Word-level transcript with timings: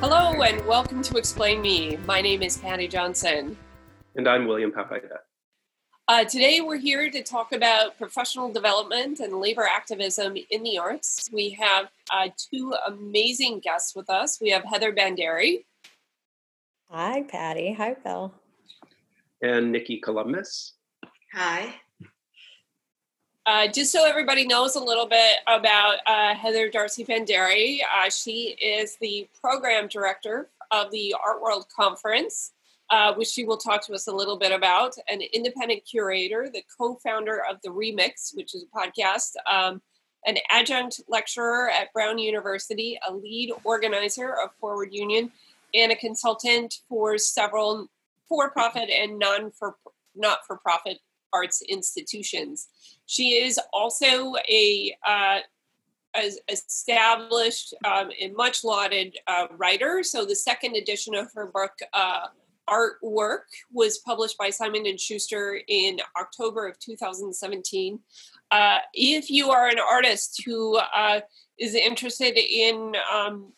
Hello 0.00 0.42
and 0.42 0.64
welcome 0.64 1.02
to 1.02 1.18
Explain 1.18 1.60
Me. 1.60 1.98
My 2.06 2.20
name 2.20 2.40
is 2.40 2.56
Patty 2.56 2.86
Johnson. 2.86 3.56
And 4.14 4.28
I'm 4.28 4.46
William 4.46 4.70
Powhida. 4.70 5.18
Uh, 6.06 6.22
today 6.22 6.60
we're 6.60 6.78
here 6.78 7.10
to 7.10 7.20
talk 7.24 7.52
about 7.52 7.98
professional 7.98 8.52
development 8.52 9.18
and 9.18 9.40
labor 9.40 9.66
activism 9.68 10.36
in 10.52 10.62
the 10.62 10.78
arts. 10.78 11.28
We 11.32 11.50
have 11.50 11.88
uh, 12.12 12.28
two 12.36 12.74
amazing 12.86 13.58
guests 13.58 13.96
with 13.96 14.08
us. 14.08 14.38
We 14.40 14.50
have 14.50 14.62
Heather 14.62 14.94
Bhandari. 14.94 15.64
Hi, 16.88 17.22
Patty. 17.22 17.72
Hi, 17.72 17.96
Bill. 18.04 18.32
And 19.42 19.72
Nikki 19.72 19.98
Columbus. 19.98 20.74
Hi. 21.34 21.74
Uh, 23.48 23.66
just 23.66 23.90
so 23.90 24.06
everybody 24.06 24.46
knows 24.46 24.76
a 24.76 24.78
little 24.78 25.06
bit 25.06 25.36
about 25.46 25.96
uh, 26.06 26.34
Heather 26.34 26.68
Darcy 26.68 27.02
Bhandari, 27.02 27.78
uh, 27.80 28.10
she 28.10 28.54
is 28.60 28.96
the 29.00 29.26
program 29.40 29.88
director 29.88 30.50
of 30.70 30.90
the 30.90 31.14
Art 31.24 31.40
World 31.40 31.64
Conference, 31.74 32.52
uh, 32.90 33.14
which 33.14 33.28
she 33.28 33.46
will 33.46 33.56
talk 33.56 33.82
to 33.86 33.94
us 33.94 34.06
a 34.06 34.12
little 34.12 34.36
bit 34.36 34.52
about, 34.52 34.96
an 35.08 35.22
independent 35.32 35.82
curator, 35.90 36.50
the 36.52 36.62
co 36.78 36.96
founder 36.96 37.42
of 37.50 37.56
The 37.64 37.70
Remix, 37.70 38.36
which 38.36 38.54
is 38.54 38.64
a 38.64 38.78
podcast, 38.78 39.30
um, 39.50 39.80
an 40.26 40.36
adjunct 40.50 41.00
lecturer 41.08 41.70
at 41.70 41.90
Brown 41.94 42.18
University, 42.18 43.00
a 43.08 43.14
lead 43.14 43.50
organizer 43.64 44.34
of 44.44 44.50
Forward 44.60 44.90
Union, 44.92 45.32
and 45.72 45.90
a 45.90 45.96
consultant 45.96 46.80
for 46.86 47.16
several 47.16 47.88
for 48.28 48.50
profit 48.50 48.90
and 48.90 49.18
non 49.18 49.52
for 49.52 49.76
not 50.14 50.40
for 50.46 50.58
profit 50.58 50.98
arts 51.32 51.62
institutions. 51.62 52.68
She 53.08 53.30
is 53.42 53.58
also 53.72 54.34
a 54.50 54.94
uh, 55.04 55.38
established 56.48 57.72
um, 57.86 58.10
and 58.20 58.36
much 58.36 58.64
lauded 58.64 59.16
uh, 59.26 59.46
writer. 59.56 60.02
So 60.02 60.26
the 60.26 60.36
second 60.36 60.76
edition 60.76 61.14
of 61.14 61.32
her 61.32 61.46
book, 61.46 61.72
uh, 61.94 62.26
Artwork, 62.68 63.44
was 63.72 63.96
published 63.96 64.36
by 64.36 64.50
Simon 64.50 64.86
and 64.86 65.00
Schuster 65.00 65.58
in 65.68 66.00
October 66.20 66.68
of 66.68 66.78
2017. 66.80 67.98
Uh, 68.50 68.78
if 68.92 69.30
you 69.30 69.48
are 69.48 69.68
an 69.68 69.78
artist 69.78 70.42
who 70.44 70.76
uh, 70.76 71.20
is 71.58 71.74
interested 71.74 72.36
in 72.36 72.94
um, 73.10 73.54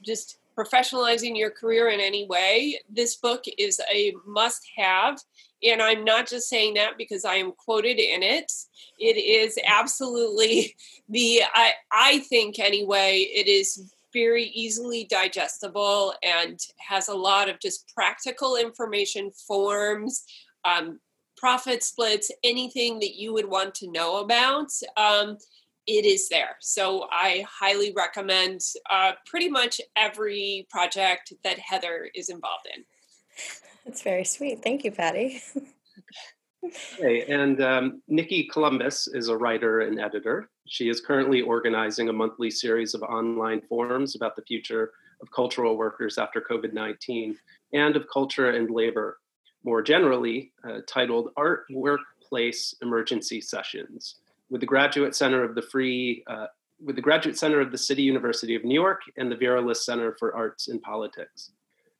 just 0.00 0.38
professionalizing 0.56 1.36
your 1.36 1.50
career 1.50 1.90
in 1.90 2.00
any 2.00 2.26
way, 2.26 2.80
this 2.88 3.16
book 3.16 3.44
is 3.58 3.78
a 3.92 4.14
must 4.26 4.66
have. 4.78 5.18
And 5.62 5.82
I'm 5.82 6.04
not 6.04 6.28
just 6.28 6.48
saying 6.48 6.74
that 6.74 6.96
because 6.96 7.24
I 7.24 7.34
am 7.34 7.52
quoted 7.52 7.98
in 7.98 8.22
it. 8.22 8.50
It 8.98 9.16
is 9.16 9.58
absolutely 9.66 10.74
the, 11.08 11.42
I, 11.54 11.72
I 11.92 12.18
think 12.20 12.58
anyway, 12.58 13.28
it 13.30 13.46
is 13.46 13.92
very 14.12 14.44
easily 14.46 15.04
digestible 15.04 16.14
and 16.22 16.58
has 16.78 17.08
a 17.08 17.14
lot 17.14 17.48
of 17.48 17.60
just 17.60 17.92
practical 17.94 18.56
information, 18.56 19.30
forms, 19.46 20.24
um, 20.64 20.98
profit 21.36 21.82
splits, 21.82 22.30
anything 22.44 22.98
that 22.98 23.14
you 23.14 23.32
would 23.32 23.48
want 23.48 23.74
to 23.74 23.90
know 23.90 24.18
about. 24.18 24.70
Um, 24.96 25.38
it 25.86 26.04
is 26.04 26.28
there. 26.28 26.56
So 26.60 27.08
I 27.10 27.44
highly 27.48 27.92
recommend 27.96 28.60
uh, 28.90 29.12
pretty 29.26 29.48
much 29.48 29.80
every 29.96 30.66
project 30.70 31.32
that 31.42 31.58
Heather 31.58 32.10
is 32.14 32.28
involved 32.28 32.68
in. 32.74 32.84
That's 33.84 34.02
very 34.02 34.24
sweet. 34.24 34.62
Thank 34.62 34.84
you, 34.84 34.92
Patty. 34.92 35.40
hey, 36.98 37.22
and 37.22 37.62
um, 37.62 38.02
Nikki 38.08 38.44
Columbus 38.44 39.08
is 39.08 39.28
a 39.28 39.36
writer 39.36 39.80
and 39.80 40.00
editor. 40.00 40.50
She 40.68 40.88
is 40.88 41.00
currently 41.00 41.40
organizing 41.40 42.08
a 42.08 42.12
monthly 42.12 42.50
series 42.50 42.94
of 42.94 43.02
online 43.02 43.62
forums 43.68 44.14
about 44.14 44.36
the 44.36 44.42
future 44.42 44.92
of 45.20 45.30
cultural 45.30 45.76
workers 45.76 46.18
after 46.18 46.40
COVID 46.40 46.72
19 46.72 47.36
and 47.72 47.96
of 47.96 48.06
culture 48.12 48.50
and 48.50 48.70
labor 48.70 49.18
more 49.64 49.82
generally, 49.82 50.52
uh, 50.64 50.78
titled 50.86 51.30
Art 51.36 51.64
Workplace 51.70 52.74
Emergency 52.82 53.40
Sessions 53.40 54.16
with 54.48 54.60
the 54.60 54.66
Graduate 54.66 55.14
Center 55.14 55.44
of 55.44 55.54
the 55.54 55.62
Free. 55.62 56.24
Uh, 56.26 56.46
with 56.82 56.96
the 56.96 57.02
Graduate 57.02 57.36
Center 57.36 57.60
of 57.60 57.70
the 57.70 57.78
City 57.78 58.02
University 58.02 58.54
of 58.54 58.64
New 58.64 58.74
York 58.74 59.02
and 59.18 59.30
the 59.30 59.36
Vera 59.36 59.60
List 59.60 59.84
Center 59.84 60.16
for 60.18 60.34
Arts 60.34 60.68
and 60.68 60.80
Politics. 60.80 61.52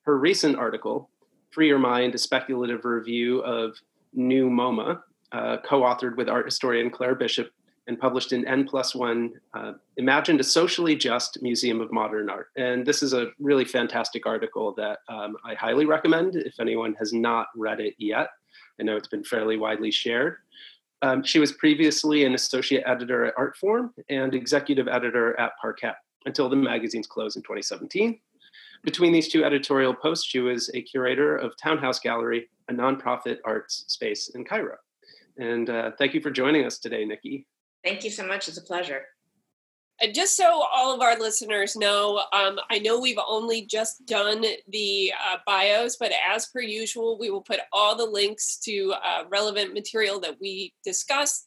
Her 0.05 0.17
recent 0.17 0.57
article, 0.57 1.11
Free 1.51 1.69
Your 1.69 1.79
Mind, 1.79 2.15
a 2.15 2.19
speculative 2.19 2.85
review 2.85 3.41
of 3.41 3.77
New 4.13 4.49
MoMA, 4.49 5.01
uh, 5.33 5.57
co 5.65 5.83
authored 5.83 6.17
with 6.17 6.29
art 6.29 6.45
historian 6.45 6.91
Claire 6.91 7.15
Bishop 7.15 7.51
and 7.87 7.99
published 7.99 8.33
in 8.33 8.47
N 8.47 8.65
plus 8.65 8.95
one, 8.95 9.33
uh, 9.55 9.73
imagined 9.97 10.39
a 10.39 10.45
socially 10.45 10.95
just 10.95 11.43
museum 11.43 11.81
of 11.81 11.91
modern 11.91 12.31
art. 12.31 12.49
And 12.57 12.87
this 12.87 13.03
is 13.03 13.13
a 13.15 13.31
really 13.41 13.65
fantastic 13.65 14.27
article 14.27 14.73
that 14.77 15.01
um, 15.09 15.37
I 15.45 15.55
highly 15.55 15.87
recommend 15.87 16.37
if 16.37 16.61
anyone 16.61 16.95
has 16.95 17.13
not 17.13 17.49
read 17.57 17.81
it 17.81 17.95
yet. 17.99 18.29
I 18.79 18.85
know 18.85 18.97
it's 18.97 19.09
been 19.09 19.25
fairly 19.25 19.57
widely 19.57 19.91
shared. 19.91 20.37
Um, 21.03 21.23
she 21.25 21.39
was 21.39 21.53
previously 21.53 22.25
an 22.25 22.35
associate 22.35 22.85
editor 22.87 23.25
at 23.27 23.37
Artforum 23.37 23.91
and 24.09 24.35
executive 24.35 24.87
editor 24.87 25.39
at 25.41 25.53
Parkett 25.63 25.95
until 26.27 26.49
the 26.49 26.57
magazine's 26.57 27.07
close 27.07 27.37
in 27.37 27.43
2017. 27.43 28.21
Between 28.83 29.13
these 29.13 29.29
two 29.29 29.45
editorial 29.45 29.95
posts, 29.95 30.27
she 30.27 30.41
was 30.41 30.71
a 30.75 30.83
curator 30.83 31.37
of 31.37 31.57
Townhouse 31.57 32.01
Gallery, 32.01 32.49
a 32.69 32.73
nonprofit 32.73 33.39
arts 33.45 33.85
space 33.89 34.31
in 34.35 34.45
Cairo. 34.45 34.77
And 35.39 35.69
uh, 35.69 35.91
thank 35.99 36.15
you 36.15 36.21
for 36.21 36.31
joining 36.31 36.65
us 36.65 36.79
today, 36.79 37.05
Nikki. 37.05 37.47
Thank 37.85 38.05
you 38.05 38.11
so 38.11 38.27
much. 38.27 38.49
It's 38.49 38.59
a 38.59 38.63
pleasure. 38.63 39.03
And 40.03 40.15
just 40.15 40.35
so 40.35 40.65
all 40.75 40.95
of 40.95 41.03
our 41.03 41.19
listeners 41.19 41.77
know, 41.77 42.23
um, 42.33 42.59
I 42.71 42.79
know 42.79 42.99
we've 42.99 43.19
only 43.29 43.67
just 43.67 44.07
done 44.07 44.43
the 44.69 45.13
uh, 45.13 45.37
bios, 45.47 45.97
but 45.97 46.11
as 46.27 46.47
per 46.47 46.61
usual, 46.61 47.19
we 47.19 47.31
will 47.31 47.43
put 47.43 47.61
all 47.71 47.95
the 47.95 48.07
links 48.07 48.59
to 48.65 48.95
uh, 49.05 49.25
relevant 49.29 49.75
material 49.75 50.19
that 50.21 50.37
we 50.41 50.73
discuss 50.85 51.45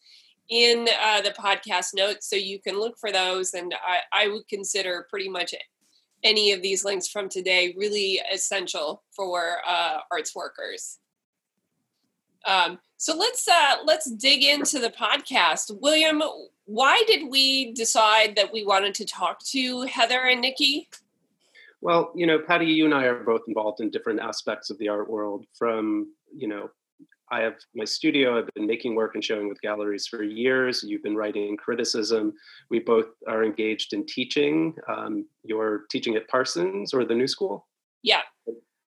in 0.50 0.88
uh, 1.02 1.22
the 1.22 1.32
podcast 1.32 1.96
notes 1.96 2.30
so 2.30 2.36
you 2.36 2.60
can 2.62 2.80
look 2.80 2.96
for 3.00 3.12
those. 3.12 3.56
And 3.56 3.74
I, 3.74 4.26
I 4.26 4.28
would 4.28 4.48
consider 4.48 5.08
pretty 5.10 5.30
much 5.30 5.56
any 6.24 6.52
of 6.52 6.62
these 6.62 6.86
links 6.86 7.08
from 7.08 7.30
today 7.30 7.74
really 7.78 8.22
essential 8.32 9.04
for 9.12 9.58
uh, 9.68 10.00
arts 10.12 10.36
workers. 10.36 11.00
Um, 12.46 12.80
so 12.98 13.16
let's 13.16 13.48
uh, 13.48 13.76
let's 13.86 14.10
dig 14.12 14.44
into 14.44 14.80
the 14.80 14.90
podcast. 14.90 15.72
William, 15.82 16.22
why 16.66 17.02
did 17.08 17.30
we 17.30 17.74
decide 17.74 18.36
that 18.36 18.52
we 18.52 18.66
wanted 18.66 18.94
to 18.96 19.06
talk 19.06 19.44
to 19.48 19.82
Heather 19.82 20.22
and 20.22 20.42
Nikki? 20.42 20.90
Well, 21.82 22.12
you 22.16 22.26
know, 22.26 22.40
Patty, 22.40 22.66
you 22.66 22.86
and 22.86 22.94
I 22.94 23.06
are 23.06 23.24
both 23.24 23.42
involved 23.48 23.82
in 23.82 23.90
different 23.90 24.22
aspects 24.22 24.70
of 24.70 24.78
the 24.78 24.90
art 24.90 25.10
world. 25.10 25.46
From 25.54 26.14
you 26.36 26.48
know, 26.48 26.70
I 27.32 27.42
have 27.42 27.56
my 27.74 27.86
studio. 27.86 28.38
I've 28.38 28.54
been 28.54 28.68
making 28.68 28.96
work 28.96 29.16
and 29.16 29.24
showing 29.24 29.50
with 29.50 29.62
galleries 29.62 30.08
for 30.08 30.24
years. 30.24 30.84
You've 30.84 31.04
been 31.04 31.16
writing 31.16 31.58
criticism. 31.58 32.34
We 32.70 32.80
both 32.80 33.08
are 33.28 33.44
engaged 33.44 33.94
in 33.94 34.06
teaching. 34.06 34.76
Um, 34.88 35.26
you're 35.44 35.84
teaching 35.90 36.16
at 36.16 36.28
Parsons 36.28 36.94
or 36.94 37.06
the 37.06 37.16
New 37.16 37.28
School. 37.28 37.68
Yeah. 38.04 38.22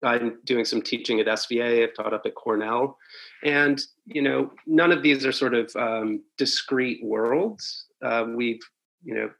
I'm 0.02 0.38
doing 0.44 0.64
some 0.64 0.82
teaching 0.82 1.20
at 1.20 1.26
SVA. 1.26 1.82
I've 1.82 1.94
taught 1.94 2.12
up 2.12 2.26
at 2.26 2.34
Cornell, 2.34 2.98
and 3.42 3.80
you 4.04 4.20
know, 4.22 4.52
none 4.66 4.92
of 4.92 5.02
these 5.02 5.25
are 5.25 5.32
sort 5.32 5.54
of 5.54 5.75
um, 5.75 6.22
discrete 6.36 7.02
worlds. 7.02 7.86
Uh, 8.02 8.26
we've, 8.28 8.60
you 9.02 9.14
know, 9.14 9.30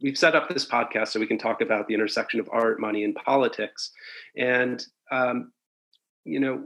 we've 0.00 0.16
set 0.16 0.36
up 0.36 0.48
this 0.48 0.64
podcast 0.64 1.08
so 1.08 1.20
we 1.20 1.26
can 1.26 1.38
talk 1.38 1.60
about 1.60 1.88
the 1.88 1.94
intersection 1.94 2.38
of 2.38 2.48
art, 2.52 2.80
money, 2.80 3.02
and 3.02 3.16
politics, 3.16 3.90
and 4.36 4.86
um, 5.10 5.52
you 6.24 6.38
know, 6.38 6.64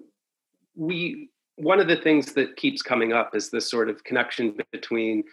we 0.77 1.30
one 1.63 1.81
of 1.81 1.89
the 1.89 1.97
things 1.97 2.33
that 2.33 2.57
keeps 2.57 2.83
coming 2.83 3.13
up 3.13 3.35
is 3.35 3.51
this 3.51 3.71
sort 3.71 3.89
of 3.89 4.03
connection 4.05 4.57
between 4.73 5.25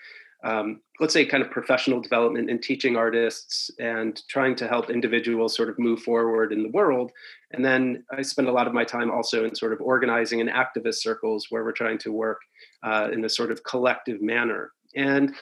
um, 0.43 0.81
let's 0.99 1.13
say 1.13 1.25
kind 1.25 1.43
of 1.43 1.49
professional 1.49 1.99
development 1.99 2.49
and 2.49 2.61
teaching 2.61 2.95
artists 2.95 3.71
and 3.79 4.21
trying 4.29 4.55
to 4.57 4.67
help 4.67 4.89
individuals 4.89 5.55
sort 5.55 5.67
of 5.67 5.79
move 5.79 6.01
forward 6.03 6.53
in 6.53 6.61
the 6.61 6.69
world. 6.69 7.11
And 7.51 7.65
then 7.65 8.03
i 8.11 8.21
spend 8.21 8.47
a 8.47 8.51
lot 8.51 8.67
of 8.67 8.73
my 8.73 8.83
time 8.83 9.09
also 9.09 9.45
in 9.45 9.55
sort 9.55 9.73
of 9.73 9.81
organizing 9.81 10.39
in 10.39 10.47
activist 10.47 10.95
circles 10.95 11.47
where 11.49 11.63
we're 11.63 11.71
trying 11.71 11.97
to 11.99 12.11
work 12.11 12.39
uh, 12.83 13.09
in 13.11 13.25
a 13.25 13.29
sort 13.29 13.51
of 13.51 13.63
collective 13.63 14.21
manner. 14.21 14.71
And 14.95 15.33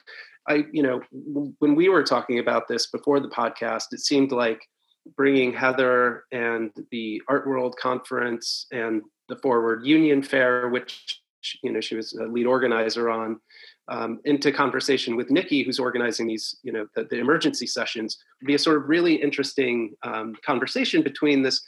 i 0.48 0.64
you 0.72 0.84
know 0.84 1.02
when 1.60 1.76
we 1.76 1.90
were 1.90 2.04
talking 2.04 2.40
about 2.40 2.68
this 2.68 2.88
before 2.88 3.20
the 3.20 3.30
podcast 3.30 3.86
it 3.92 4.00
seemed 4.00 4.32
like 4.32 4.62
bringing 5.16 5.54
heather 5.54 6.24
and 6.32 6.72
the 6.92 7.22
art 7.28 7.48
world 7.48 7.76
conference 7.82 8.68
and 8.72 9.02
the 9.30 9.36
forward 9.38 9.86
union 9.86 10.22
fair 10.22 10.70
which 10.70 11.22
you 11.64 11.72
know 11.72 11.82
she 11.82 11.96
was 11.96 12.14
a 12.14 12.26
lead 12.26 12.46
organizer 12.46 13.10
on 13.10 13.40
um, 13.88 14.20
into 14.26 14.52
conversation 14.52 15.16
with 15.16 15.30
Nikki, 15.30 15.64
who's 15.64 15.80
organizing 15.80 16.28
these, 16.28 16.58
you 16.64 16.72
know, 16.72 16.88
the, 16.96 17.04
the 17.06 17.20
emergency 17.20 17.68
sessions, 17.68 18.18
would 18.42 18.48
be 18.48 18.56
a 18.56 18.60
sort 18.60 18.78
of 18.78 18.90
really 18.90 19.16
interesting 19.16 19.94
um, 20.04 20.36
conversation 20.44 21.04
between 21.04 21.44
this. 21.44 21.64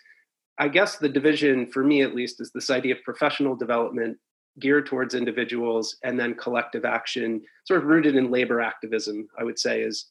I 0.57 0.67
guess 0.67 0.97
the 0.97 1.09
division, 1.09 1.67
for 1.67 1.83
me 1.83 2.01
at 2.01 2.15
least, 2.15 2.41
is 2.41 2.51
this 2.51 2.71
idea 2.71 2.95
of 2.95 3.03
professional 3.03 3.55
development 3.55 4.17
geared 4.59 4.87
towards 4.87 5.13
individuals 5.13 5.97
and 6.03 6.19
then 6.19 6.33
collective 6.33 6.83
action, 6.83 7.43
sort 7.65 7.81
of 7.81 7.87
rooted 7.87 8.15
in 8.15 8.31
labor 8.31 8.59
activism, 8.59 9.27
I 9.37 9.43
would 9.43 9.59
say, 9.59 9.81
is 9.81 10.07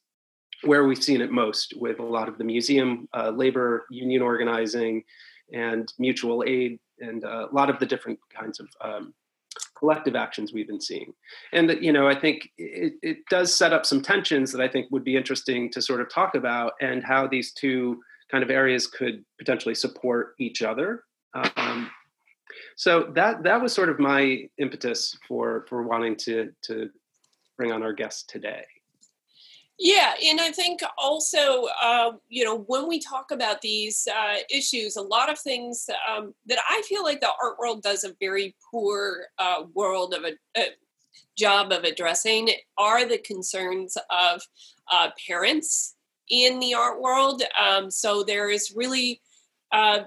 where 0.62 0.86
we've 0.86 1.02
seen 1.02 1.20
it 1.20 1.32
most 1.32 1.74
with 1.76 1.98
a 1.98 2.04
lot 2.04 2.28
of 2.28 2.38
the 2.38 2.44
museum 2.44 3.08
uh, 3.12 3.30
labor 3.30 3.86
union 3.90 4.22
organizing 4.22 5.02
and 5.52 5.92
mutual 5.98 6.44
aid 6.46 6.78
and 7.00 7.24
uh, 7.24 7.48
a 7.50 7.54
lot 7.54 7.70
of 7.70 7.78
the 7.78 7.86
different 7.86 8.18
kinds 8.34 8.60
of 8.60 8.68
um, 8.80 9.14
collective 9.78 10.16
actions 10.16 10.52
we've 10.52 10.66
been 10.66 10.80
seeing. 10.80 11.12
And 11.52 11.76
you 11.80 11.92
know, 11.92 12.08
I 12.08 12.18
think 12.18 12.50
it, 12.58 12.94
it 13.02 13.18
does 13.30 13.54
set 13.54 13.72
up 13.72 13.86
some 13.86 14.02
tensions 14.02 14.52
that 14.52 14.60
I 14.60 14.68
think 14.68 14.90
would 14.90 15.04
be 15.04 15.16
interesting 15.16 15.70
to 15.72 15.82
sort 15.82 16.00
of 16.00 16.10
talk 16.10 16.34
about 16.34 16.72
and 16.80 17.04
how 17.04 17.26
these 17.26 17.52
two 17.52 18.00
kind 18.30 18.42
of 18.42 18.50
areas 18.50 18.86
could 18.86 19.24
potentially 19.38 19.74
support 19.74 20.34
each 20.38 20.62
other. 20.62 21.04
Um, 21.34 21.90
so 22.76 23.10
that 23.14 23.42
that 23.44 23.60
was 23.62 23.72
sort 23.72 23.88
of 23.88 23.98
my 23.98 24.48
impetus 24.58 25.16
for 25.26 25.66
for 25.68 25.82
wanting 25.82 26.16
to 26.16 26.52
to 26.62 26.90
bring 27.56 27.72
on 27.72 27.82
our 27.82 27.92
guest 27.92 28.28
today. 28.28 28.64
Yeah, 29.78 30.14
and 30.24 30.40
I 30.40 30.52
think 30.52 30.80
also, 30.96 31.66
uh, 31.82 32.12
you 32.28 32.44
know, 32.44 32.60
when 32.60 32.88
we 32.88 32.98
talk 32.98 33.30
about 33.30 33.60
these 33.60 34.08
uh, 34.08 34.36
issues, 34.50 34.96
a 34.96 35.02
lot 35.02 35.30
of 35.30 35.38
things 35.38 35.90
um, 36.10 36.34
that 36.46 36.58
I 36.66 36.82
feel 36.88 37.02
like 37.02 37.20
the 37.20 37.30
art 37.42 37.58
world 37.58 37.82
does 37.82 38.02
a 38.02 38.14
very 38.18 38.54
poor 38.70 39.26
uh, 39.38 39.64
world 39.74 40.14
of 40.14 40.24
a, 40.24 40.32
a, 40.58 40.68
job 41.36 41.70
of 41.70 41.84
addressing 41.84 42.48
are 42.78 43.06
the 43.06 43.18
concerns 43.18 43.98
of 44.08 44.40
uh, 44.90 45.10
parents 45.28 45.94
in 46.30 46.58
the 46.60 46.72
art 46.72 47.00
world. 47.00 47.42
Um, 47.60 47.90
so 47.90 48.22
there 48.22 48.48
is 48.48 48.72
really, 48.74 49.20
uh, 49.72 50.00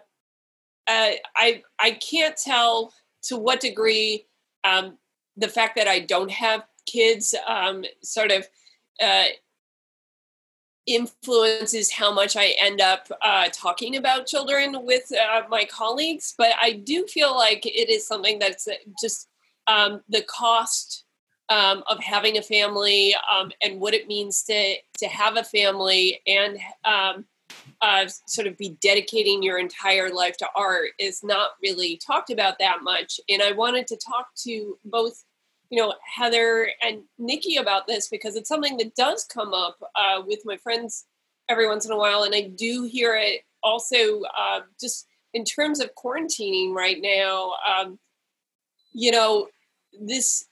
uh, 0.87 1.11
I 1.35 1.61
I 1.79 1.91
can't 1.91 2.35
tell 2.35 2.91
to 3.23 3.37
what 3.37 3.59
degree 3.59 4.25
um, 4.63 4.97
the 5.37 5.47
fact 5.47 5.75
that 5.75 5.87
I 5.87 5.99
don't 5.99 6.31
have 6.31 6.63
kids 6.87 7.35
um, 7.47 7.85
sort 8.01 8.31
of 8.31 8.47
influences 10.89 11.91
how 11.91 12.11
much 12.11 12.35
I 12.35 12.55
end 12.59 12.81
up 12.81 13.07
uh, 13.21 13.47
talking 13.53 13.95
about 13.95 14.25
children 14.25 14.75
with 14.83 15.11
uh, 15.13 15.43
my 15.49 15.65
colleagues. 15.65 16.33
But 16.37 16.53
I 16.61 16.73
do 16.73 17.05
feel 17.07 17.35
like 17.35 17.65
it 17.65 17.89
is 17.89 18.07
something 18.07 18.39
that's 18.39 18.67
uh, 18.67 18.73
just 18.99 19.29
um, 19.67 20.01
the 20.09 20.23
cost 20.23 21.05
um, 21.49 21.83
of 21.87 21.99
having 21.99 22.37
a 22.37 22.41
family 22.41 23.15
um, 23.31 23.51
and 23.61 23.79
what 23.79 23.93
it 23.93 24.07
means 24.07 24.43
to 24.43 24.75
to 24.97 25.07
have 25.07 25.37
a 25.37 25.43
family 25.43 26.21
and 26.27 26.57
um, 26.85 27.25
uh, 27.81 28.07
sort 28.27 28.47
of 28.47 28.57
be 28.57 28.77
dedicating 28.81 29.41
your 29.41 29.57
entire 29.57 30.09
life 30.09 30.37
to 30.37 30.47
art 30.55 30.89
is 30.99 31.23
not 31.23 31.51
really 31.63 31.99
talked 32.05 32.29
about 32.29 32.59
that 32.59 32.83
much. 32.83 33.19
And 33.29 33.41
I 33.41 33.53
wanted 33.53 33.87
to 33.87 33.97
talk 33.97 34.27
to 34.43 34.77
both 34.85 35.23
you 35.69 35.79
know 35.79 35.93
Heather 36.15 36.69
and 36.81 37.03
Nikki 37.17 37.57
about 37.57 37.87
this 37.87 38.07
because 38.07 38.35
it's 38.35 38.49
something 38.49 38.77
that 38.77 38.95
does 38.95 39.25
come 39.25 39.53
up 39.53 39.77
uh, 39.95 40.21
with 40.25 40.39
my 40.45 40.57
friends 40.57 41.05
every 41.49 41.67
once 41.67 41.85
in 41.85 41.91
a 41.91 41.97
while, 41.97 42.23
and 42.23 42.35
I 42.35 42.41
do 42.41 42.83
hear 42.83 43.15
it 43.15 43.41
also 43.63 44.21
uh, 44.37 44.61
just 44.79 45.07
in 45.33 45.43
terms 45.43 45.79
of 45.79 45.93
quarantining 45.95 46.73
right 46.73 47.01
now. 47.01 47.53
Um, 47.69 47.99
you 48.93 49.11
know, 49.11 49.47
this 49.99 50.45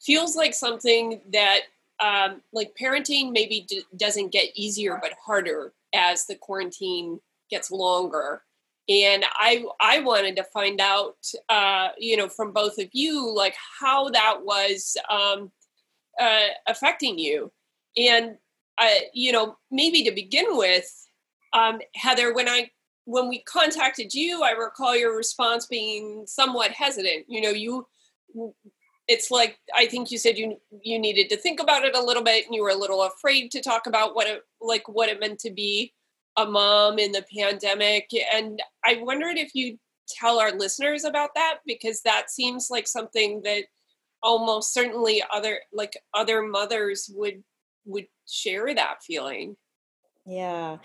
feels 0.00 0.36
like 0.36 0.54
something 0.54 1.20
that 1.32 1.60
um, 2.00 2.40
like 2.52 2.74
parenting 2.80 3.32
maybe 3.32 3.64
d- 3.68 3.84
doesn't 3.96 4.32
get 4.32 4.46
easier 4.54 4.98
but 5.00 5.12
harder 5.24 5.72
as 5.94 6.26
the 6.26 6.34
quarantine 6.34 7.20
gets 7.50 7.70
longer 7.70 8.42
and 8.92 9.24
i 9.36 9.64
i 9.80 10.00
wanted 10.00 10.36
to 10.36 10.44
find 10.44 10.80
out 10.80 11.16
uh, 11.48 11.88
you 11.98 12.16
know 12.16 12.28
from 12.28 12.52
both 12.52 12.78
of 12.78 12.88
you 12.92 13.34
like 13.34 13.54
how 13.80 14.10
that 14.10 14.38
was 14.42 14.96
um, 15.08 15.50
uh, 16.20 16.48
affecting 16.66 17.18
you. 17.18 17.50
And 17.96 18.36
uh, 18.78 19.00
you 19.12 19.32
know 19.32 19.56
maybe 19.70 20.02
to 20.04 20.12
begin 20.12 20.46
with 20.50 20.90
um, 21.52 21.80
heather 21.94 22.34
when 22.34 22.48
i 22.48 22.70
when 23.04 23.28
we 23.28 23.42
contacted 23.42 24.14
you 24.14 24.42
i 24.42 24.52
recall 24.52 24.96
your 24.96 25.16
response 25.16 25.66
being 25.66 26.24
somewhat 26.26 26.70
hesitant. 26.70 27.26
You 27.28 27.40
know 27.40 27.50
you 27.50 27.86
it's 29.08 29.30
like 29.30 29.58
i 29.76 29.84
think 29.86 30.10
you 30.10 30.16
said 30.16 30.38
you 30.38 30.56
you 30.82 30.98
needed 30.98 31.28
to 31.28 31.36
think 31.36 31.60
about 31.60 31.84
it 31.84 31.96
a 31.96 32.02
little 32.02 32.22
bit 32.22 32.46
and 32.46 32.54
you 32.54 32.62
were 32.62 32.70
a 32.70 32.74
little 32.74 33.02
afraid 33.02 33.50
to 33.50 33.60
talk 33.60 33.86
about 33.86 34.14
what 34.14 34.26
it 34.26 34.42
like 34.60 34.88
what 34.88 35.08
it 35.08 35.20
meant 35.20 35.38
to 35.40 35.50
be 35.50 35.92
a 36.36 36.46
mom 36.46 36.98
in 36.98 37.12
the 37.12 37.24
pandemic. 37.36 38.10
And 38.32 38.60
I 38.84 39.00
wondered 39.02 39.36
if 39.36 39.50
you 39.54 39.78
tell 40.08 40.38
our 40.38 40.52
listeners 40.52 41.04
about 41.04 41.30
that 41.34 41.58
because 41.66 42.02
that 42.02 42.30
seems 42.30 42.68
like 42.70 42.86
something 42.86 43.42
that 43.44 43.64
almost 44.22 44.72
certainly 44.72 45.22
other 45.32 45.58
like 45.72 45.98
other 46.14 46.42
mothers 46.42 47.10
would 47.14 47.42
would 47.84 48.06
share 48.28 48.74
that 48.74 49.02
feeling. 49.02 49.56
Yeah. 50.24 50.78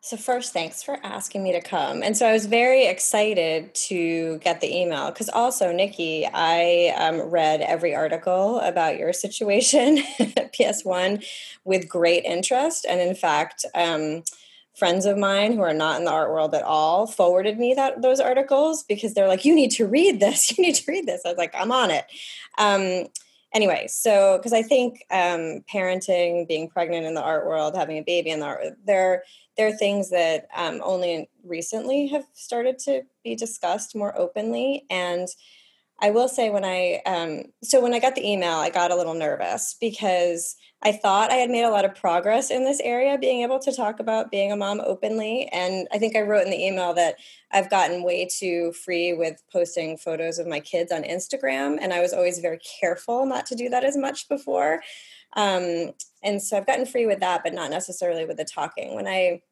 So, 0.00 0.16
first, 0.16 0.52
thanks 0.52 0.82
for 0.82 0.98
asking 1.02 1.42
me 1.42 1.52
to 1.52 1.60
come. 1.60 2.02
And 2.02 2.16
so, 2.16 2.26
I 2.26 2.32
was 2.32 2.46
very 2.46 2.86
excited 2.86 3.74
to 3.74 4.38
get 4.38 4.60
the 4.60 4.74
email 4.74 5.10
because 5.10 5.28
also, 5.28 5.72
Nikki, 5.72 6.26
I 6.32 6.94
um, 6.96 7.20
read 7.20 7.60
every 7.60 7.94
article 7.94 8.60
about 8.60 8.96
your 8.96 9.12
situation 9.12 9.98
at 10.20 10.54
PS1 10.54 11.26
with 11.64 11.88
great 11.88 12.24
interest. 12.24 12.86
And 12.88 13.00
in 13.00 13.14
fact, 13.14 13.66
um, 13.74 14.22
friends 14.78 15.06
of 15.06 15.18
mine 15.18 15.52
who 15.52 15.60
are 15.60 15.74
not 15.74 15.98
in 15.98 16.04
the 16.04 16.10
art 16.10 16.30
world 16.30 16.54
at 16.54 16.62
all 16.62 17.06
forwarded 17.06 17.58
me 17.58 17.74
that 17.74 18.00
those 18.00 18.20
articles 18.20 18.84
because 18.84 19.12
they're 19.12 19.28
like 19.28 19.44
you 19.44 19.54
need 19.54 19.70
to 19.72 19.86
read 19.86 20.20
this. 20.20 20.52
You 20.58 20.64
need 20.64 20.76
to 20.76 20.90
read 20.90 21.06
this. 21.06 21.22
I 21.24 21.30
was 21.30 21.38
like 21.38 21.54
i'm 21.54 21.72
on 21.72 21.90
it. 21.90 22.06
Um, 22.58 23.06
anyway 23.54 23.86
so 23.88 24.36
because 24.36 24.52
i 24.52 24.62
think 24.62 25.04
um, 25.10 25.64
parenting 25.72 26.46
being 26.46 26.68
pregnant 26.68 27.06
in 27.06 27.14
the 27.14 27.22
art 27.22 27.46
world 27.46 27.74
having 27.74 27.98
a 27.98 28.02
baby 28.02 28.30
in 28.30 28.40
the 28.40 28.46
art 28.46 28.62
there 28.84 29.24
there 29.56 29.66
are 29.66 29.72
things 29.72 30.10
that 30.10 30.46
um, 30.54 30.80
only 30.84 31.28
recently 31.44 32.06
have 32.06 32.24
started 32.34 32.78
to 32.78 33.02
be 33.24 33.34
discussed 33.34 33.96
more 33.96 34.16
openly 34.18 34.84
and 34.90 35.28
i 36.00 36.10
will 36.10 36.28
say 36.28 36.50
when 36.50 36.64
i 36.64 37.00
um, 37.06 37.42
so 37.62 37.80
when 37.80 37.94
i 37.94 37.98
got 37.98 38.14
the 38.14 38.26
email 38.26 38.56
i 38.56 38.70
got 38.70 38.90
a 38.90 38.96
little 38.96 39.14
nervous 39.14 39.76
because 39.80 40.56
I 40.80 40.92
thought 40.92 41.32
I 41.32 41.36
had 41.36 41.50
made 41.50 41.64
a 41.64 41.70
lot 41.70 41.84
of 41.84 41.96
progress 41.96 42.50
in 42.50 42.64
this 42.64 42.80
area, 42.80 43.18
being 43.18 43.42
able 43.42 43.58
to 43.60 43.72
talk 43.72 43.98
about 43.98 44.30
being 44.30 44.52
a 44.52 44.56
mom 44.56 44.80
openly. 44.84 45.48
And 45.50 45.88
I 45.92 45.98
think 45.98 46.14
I 46.14 46.20
wrote 46.20 46.44
in 46.44 46.50
the 46.50 46.64
email 46.64 46.94
that 46.94 47.16
I've 47.50 47.68
gotten 47.68 48.04
way 48.04 48.28
too 48.30 48.72
free 48.72 49.12
with 49.12 49.42
posting 49.52 49.96
photos 49.96 50.38
of 50.38 50.46
my 50.46 50.60
kids 50.60 50.92
on 50.92 51.02
Instagram. 51.02 51.78
And 51.80 51.92
I 51.92 52.00
was 52.00 52.12
always 52.12 52.38
very 52.38 52.60
careful 52.80 53.26
not 53.26 53.44
to 53.46 53.56
do 53.56 53.68
that 53.70 53.82
as 53.82 53.96
much 53.96 54.28
before. 54.28 54.80
Um, 55.36 55.94
and 56.22 56.40
so 56.40 56.56
I've 56.56 56.66
gotten 56.66 56.86
free 56.86 57.06
with 57.06 57.20
that, 57.20 57.42
but 57.42 57.54
not 57.54 57.70
necessarily 57.70 58.24
with 58.24 58.36
the 58.36 58.44
talking. 58.44 58.94
When 58.94 59.08
I 59.08 59.42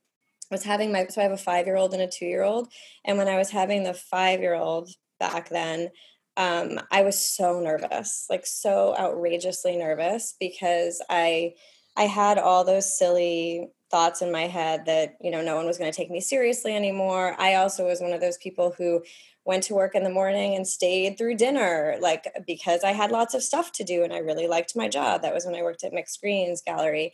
was 0.52 0.62
having 0.62 0.92
my, 0.92 1.08
so 1.08 1.20
I 1.20 1.24
have 1.24 1.32
a 1.32 1.36
five 1.36 1.66
year 1.66 1.76
old 1.76 1.92
and 1.92 2.02
a 2.02 2.06
two 2.06 2.26
year 2.26 2.44
old. 2.44 2.68
And 3.04 3.18
when 3.18 3.26
I 3.26 3.36
was 3.36 3.50
having 3.50 3.82
the 3.82 3.94
five 3.94 4.40
year 4.40 4.54
old 4.54 4.90
back 5.18 5.48
then, 5.48 5.90
um, 6.36 6.80
I 6.90 7.02
was 7.02 7.18
so 7.18 7.60
nervous, 7.60 8.26
like 8.28 8.46
so 8.46 8.94
outrageously 8.98 9.76
nervous 9.76 10.34
because 10.38 11.02
I 11.08 11.54
I 11.96 12.04
had 12.04 12.38
all 12.38 12.64
those 12.64 12.98
silly 12.98 13.68
thoughts 13.90 14.20
in 14.20 14.30
my 14.32 14.42
head 14.42 14.84
that 14.86 15.16
you 15.20 15.30
know 15.30 15.42
no 15.42 15.56
one 15.56 15.66
was 15.66 15.78
going 15.78 15.90
to 15.90 15.96
take 15.96 16.10
me 16.10 16.20
seriously 16.20 16.74
anymore. 16.74 17.34
I 17.38 17.54
also 17.54 17.86
was 17.86 18.00
one 18.00 18.12
of 18.12 18.20
those 18.20 18.36
people 18.38 18.74
who 18.76 19.02
went 19.44 19.62
to 19.62 19.74
work 19.74 19.94
in 19.94 20.02
the 20.02 20.10
morning 20.10 20.56
and 20.56 20.66
stayed 20.66 21.16
through 21.16 21.36
dinner 21.36 21.96
like 22.00 22.26
because 22.46 22.82
I 22.82 22.90
had 22.90 23.12
lots 23.12 23.32
of 23.32 23.42
stuff 23.44 23.70
to 23.72 23.84
do 23.84 24.02
and 24.02 24.12
I 24.12 24.18
really 24.18 24.48
liked 24.48 24.74
my 24.76 24.88
job. 24.88 25.22
That 25.22 25.32
was 25.32 25.46
when 25.46 25.54
I 25.54 25.62
worked 25.62 25.84
at 25.84 25.92
Mixed 25.92 26.20
Greens 26.20 26.62
Gallery. 26.66 27.12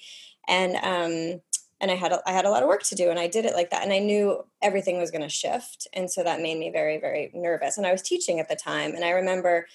And 0.48 0.76
um 0.76 1.40
and 1.82 1.90
I 1.90 1.96
had 1.96 2.12
a, 2.12 2.22
I 2.24 2.32
had 2.32 2.44
a 2.44 2.50
lot 2.50 2.62
of 2.62 2.68
work 2.68 2.84
to 2.84 2.94
do 2.94 3.10
and 3.10 3.18
I 3.18 3.26
did 3.26 3.44
it 3.44 3.54
like 3.54 3.70
that 3.70 3.82
and 3.82 3.92
I 3.92 3.98
knew 3.98 4.44
everything 4.62 4.98
was 4.98 5.10
going 5.10 5.22
to 5.22 5.28
shift 5.28 5.88
and 5.92 6.10
so 6.10 6.22
that 6.22 6.40
made 6.40 6.58
me 6.58 6.70
very 6.70 6.98
very 6.98 7.30
nervous 7.34 7.76
and 7.76 7.86
I 7.86 7.92
was 7.92 8.00
teaching 8.00 8.40
at 8.40 8.48
the 8.48 8.56
time 8.56 8.94
and 8.94 9.04
I 9.04 9.10
remember 9.10 9.66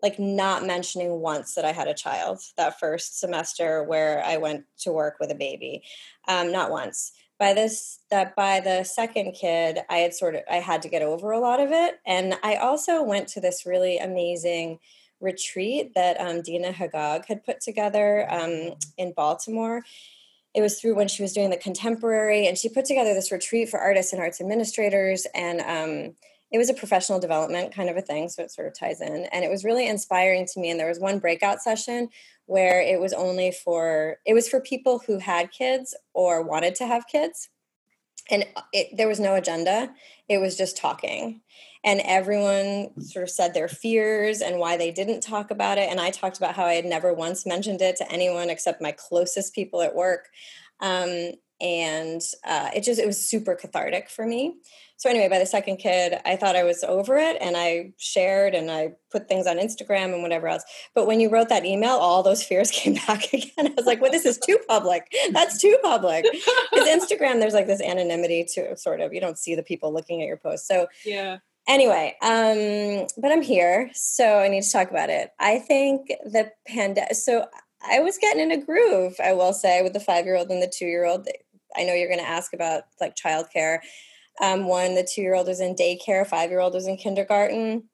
like 0.00 0.18
not 0.18 0.64
mentioning 0.64 1.20
once 1.20 1.56
that 1.56 1.64
I 1.64 1.72
had 1.72 1.88
a 1.88 1.94
child 1.94 2.38
that 2.56 2.78
first 2.78 3.18
semester 3.18 3.82
where 3.82 4.24
I 4.24 4.36
went 4.36 4.64
to 4.80 4.92
work 4.92 5.16
with 5.18 5.32
a 5.32 5.34
baby 5.34 5.82
um, 6.28 6.52
not 6.52 6.70
once. 6.70 7.12
By 7.38 7.54
this 7.54 8.00
that 8.10 8.34
by 8.34 8.60
the 8.60 8.84
second 8.84 9.32
kid 9.32 9.78
I 9.90 9.98
had 9.98 10.14
sort 10.14 10.36
of 10.36 10.42
I 10.50 10.56
had 10.56 10.82
to 10.82 10.88
get 10.88 11.02
over 11.02 11.32
a 11.32 11.40
lot 11.40 11.60
of 11.60 11.70
it 11.72 12.00
and 12.06 12.34
I 12.42 12.56
also 12.56 13.02
went 13.02 13.28
to 13.28 13.40
this 13.40 13.66
really 13.66 13.98
amazing 13.98 14.78
retreat 15.20 15.94
that 15.94 16.20
um, 16.20 16.42
Deana 16.42 16.72
Haggag 16.72 17.26
had 17.26 17.44
put 17.44 17.60
together 17.60 18.26
um, 18.30 18.74
in 18.96 19.12
Baltimore 19.12 19.82
it 20.58 20.62
was 20.62 20.80
through 20.80 20.96
when 20.96 21.06
she 21.06 21.22
was 21.22 21.32
doing 21.32 21.50
the 21.50 21.56
contemporary 21.56 22.48
and 22.48 22.58
she 22.58 22.68
put 22.68 22.84
together 22.84 23.14
this 23.14 23.30
retreat 23.30 23.68
for 23.68 23.78
artists 23.78 24.12
and 24.12 24.20
arts 24.20 24.40
administrators 24.40 25.24
and 25.32 25.60
um, 25.60 26.16
it 26.50 26.58
was 26.58 26.68
a 26.68 26.74
professional 26.74 27.20
development 27.20 27.72
kind 27.72 27.88
of 27.88 27.96
a 27.96 28.02
thing 28.02 28.28
so 28.28 28.42
it 28.42 28.50
sort 28.50 28.66
of 28.66 28.76
ties 28.76 29.00
in. 29.00 29.28
And 29.30 29.44
it 29.44 29.50
was 29.52 29.64
really 29.64 29.86
inspiring 29.86 30.46
to 30.46 30.58
me 30.60 30.70
and 30.70 30.80
there 30.80 30.88
was 30.88 30.98
one 30.98 31.20
breakout 31.20 31.62
session 31.62 32.08
where 32.46 32.80
it 32.80 32.98
was 32.98 33.12
only 33.12 33.52
for 33.52 34.16
it 34.26 34.34
was 34.34 34.48
for 34.48 34.60
people 34.60 35.00
who 35.06 35.20
had 35.20 35.52
kids 35.52 35.96
or 36.12 36.42
wanted 36.42 36.74
to 36.76 36.86
have 36.88 37.06
kids. 37.06 37.50
And 38.28 38.44
it, 38.72 38.96
there 38.96 39.06
was 39.06 39.20
no 39.20 39.36
agenda. 39.36 39.94
It 40.28 40.38
was 40.38 40.56
just 40.56 40.76
talking 40.76 41.40
and 41.84 42.00
everyone 42.04 43.00
sort 43.00 43.22
of 43.22 43.30
said 43.30 43.54
their 43.54 43.68
fears 43.68 44.40
and 44.40 44.58
why 44.58 44.76
they 44.76 44.90
didn't 44.90 45.20
talk 45.20 45.50
about 45.50 45.78
it. 45.78 45.88
And 45.90 46.00
i 46.00 46.10
talked 46.10 46.36
about 46.36 46.54
how 46.54 46.64
i 46.64 46.74
had 46.74 46.84
never 46.84 47.12
once 47.12 47.46
mentioned 47.46 47.80
it 47.80 47.96
to 47.96 48.12
anyone 48.12 48.50
except 48.50 48.82
my 48.82 48.92
closest 48.92 49.54
people 49.54 49.82
at 49.82 49.94
work. 49.94 50.28
Um, 50.80 51.32
and 51.60 52.20
uh, 52.44 52.70
it 52.74 52.84
just 52.84 53.00
it 53.00 53.06
was 53.06 53.22
super 53.22 53.54
cathartic 53.54 54.08
for 54.08 54.24
me. 54.24 54.56
So 54.96 55.08
anyway 55.08 55.28
by 55.28 55.38
the 55.38 55.46
second 55.46 55.76
kid 55.76 56.20
i 56.24 56.34
thought 56.34 56.56
i 56.56 56.64
was 56.64 56.82
over 56.82 57.16
it 57.16 57.36
and 57.40 57.56
i 57.56 57.92
shared 57.98 58.52
and 58.54 58.68
i 58.68 58.94
put 59.12 59.28
things 59.28 59.46
on 59.46 59.56
instagram 59.56 60.12
and 60.12 60.22
whatever 60.22 60.48
else. 60.48 60.64
But 60.94 61.06
when 61.06 61.20
you 61.20 61.30
wrote 61.30 61.48
that 61.50 61.64
email 61.64 61.94
all 61.94 62.22
those 62.22 62.42
fears 62.42 62.70
came 62.72 62.94
back 62.94 63.32
again. 63.32 63.50
I 63.58 63.74
was 63.76 63.86
like 63.86 64.00
well 64.00 64.10
this 64.10 64.26
is 64.26 64.38
too 64.38 64.58
public. 64.68 65.12
That's 65.30 65.60
too 65.60 65.78
public. 65.82 66.26
Because 66.72 66.88
instagram 66.88 67.40
there's 67.40 67.54
like 67.54 67.66
this 67.66 67.80
anonymity 67.80 68.44
to 68.54 68.76
sort 68.76 69.00
of 69.00 69.12
you 69.12 69.20
don't 69.20 69.38
see 69.38 69.54
the 69.54 69.62
people 69.62 69.92
looking 69.92 70.20
at 70.20 70.26
your 70.26 70.36
post. 70.36 70.66
So 70.66 70.86
yeah 71.04 71.38
anyway 71.68 72.16
um 72.22 73.06
but 73.18 73.30
i'm 73.30 73.42
here 73.42 73.90
so 73.92 74.38
i 74.38 74.48
need 74.48 74.62
to 74.62 74.72
talk 74.72 74.90
about 74.90 75.10
it 75.10 75.30
i 75.38 75.58
think 75.58 76.08
the 76.24 76.50
pandemic 76.66 77.14
so 77.14 77.44
I 77.82 78.00
was 78.00 78.18
getting 78.18 78.42
in 78.42 78.50
a 78.52 78.64
groove, 78.64 79.14
I 79.22 79.32
will 79.32 79.52
say, 79.52 79.82
with 79.82 79.92
the 79.92 80.00
five 80.00 80.24
year 80.24 80.36
old 80.36 80.50
and 80.50 80.62
the 80.62 80.72
two 80.72 80.86
year 80.86 81.04
old. 81.04 81.28
I 81.76 81.84
know 81.84 81.94
you're 81.94 82.08
going 82.08 82.20
to 82.20 82.28
ask 82.28 82.52
about 82.52 82.84
like 83.00 83.14
childcare. 83.14 83.78
Um, 84.40 84.66
one, 84.66 84.94
the 84.94 85.08
two 85.08 85.22
year 85.22 85.34
old 85.34 85.48
was 85.48 85.60
in 85.60 85.74
daycare, 85.74 86.26
five 86.26 86.50
year 86.50 86.60
old 86.60 86.74
was 86.74 86.86
in 86.86 86.96
kindergarten. 86.96 87.84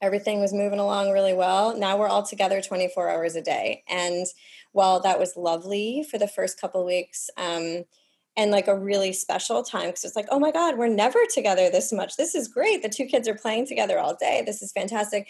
Everything 0.00 0.40
was 0.40 0.52
moving 0.52 0.78
along 0.78 1.10
really 1.10 1.34
well. 1.34 1.76
Now 1.76 1.96
we're 1.96 2.08
all 2.08 2.22
together 2.22 2.60
24 2.60 3.10
hours 3.10 3.34
a 3.34 3.42
day. 3.42 3.82
And 3.88 4.26
while 4.72 5.00
that 5.00 5.18
was 5.18 5.36
lovely 5.36 6.04
for 6.08 6.18
the 6.18 6.28
first 6.28 6.60
couple 6.60 6.84
weeks, 6.84 7.30
um, 7.36 7.84
and 8.38 8.52
like 8.52 8.68
a 8.68 8.78
really 8.78 9.12
special 9.12 9.64
time 9.64 9.86
because 9.86 10.04
it's 10.04 10.14
like, 10.14 10.28
oh 10.30 10.38
my 10.38 10.52
God, 10.52 10.78
we're 10.78 10.86
never 10.86 11.18
together 11.34 11.68
this 11.68 11.92
much. 11.92 12.16
This 12.16 12.36
is 12.36 12.46
great. 12.46 12.82
The 12.82 12.88
two 12.88 13.04
kids 13.04 13.26
are 13.26 13.34
playing 13.34 13.66
together 13.66 13.98
all 13.98 14.14
day. 14.14 14.44
This 14.46 14.62
is 14.62 14.70
fantastic. 14.70 15.28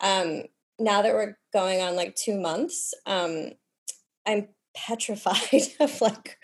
Um, 0.00 0.44
now 0.78 1.02
that 1.02 1.12
we're 1.12 1.36
going 1.52 1.80
on 1.80 1.96
like 1.96 2.14
two 2.14 2.40
months, 2.40 2.94
um, 3.06 3.50
I'm 4.24 4.48
petrified 4.74 5.62
of 5.80 6.00
like 6.00 6.38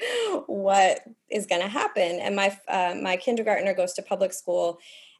what 0.46 1.00
is 1.30 1.46
going 1.46 1.62
to 1.62 1.68
happen 1.68 2.18
and 2.20 2.36
my 2.36 2.56
uh, 2.68 2.94
my 3.00 3.16
kindergartner 3.16 3.74
goes 3.74 3.92
to 3.94 4.02
public 4.02 4.32
school 4.32 4.78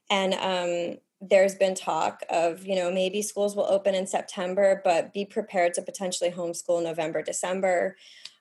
and 0.09 0.33
um, 0.35 0.97
there's 1.19 1.55
been 1.55 1.75
talk 1.75 2.21
of 2.29 2.65
you 2.65 2.73
know 2.73 2.89
maybe 2.89 3.21
schools 3.21 3.53
will 3.53 3.65
open 3.65 3.93
in 3.93 4.07
september 4.07 4.81
but 4.85 5.13
be 5.13 5.25
prepared 5.25 5.73
to 5.73 5.81
potentially 5.81 6.31
homeschool 6.31 6.81
november 6.81 7.21
december 7.21 7.97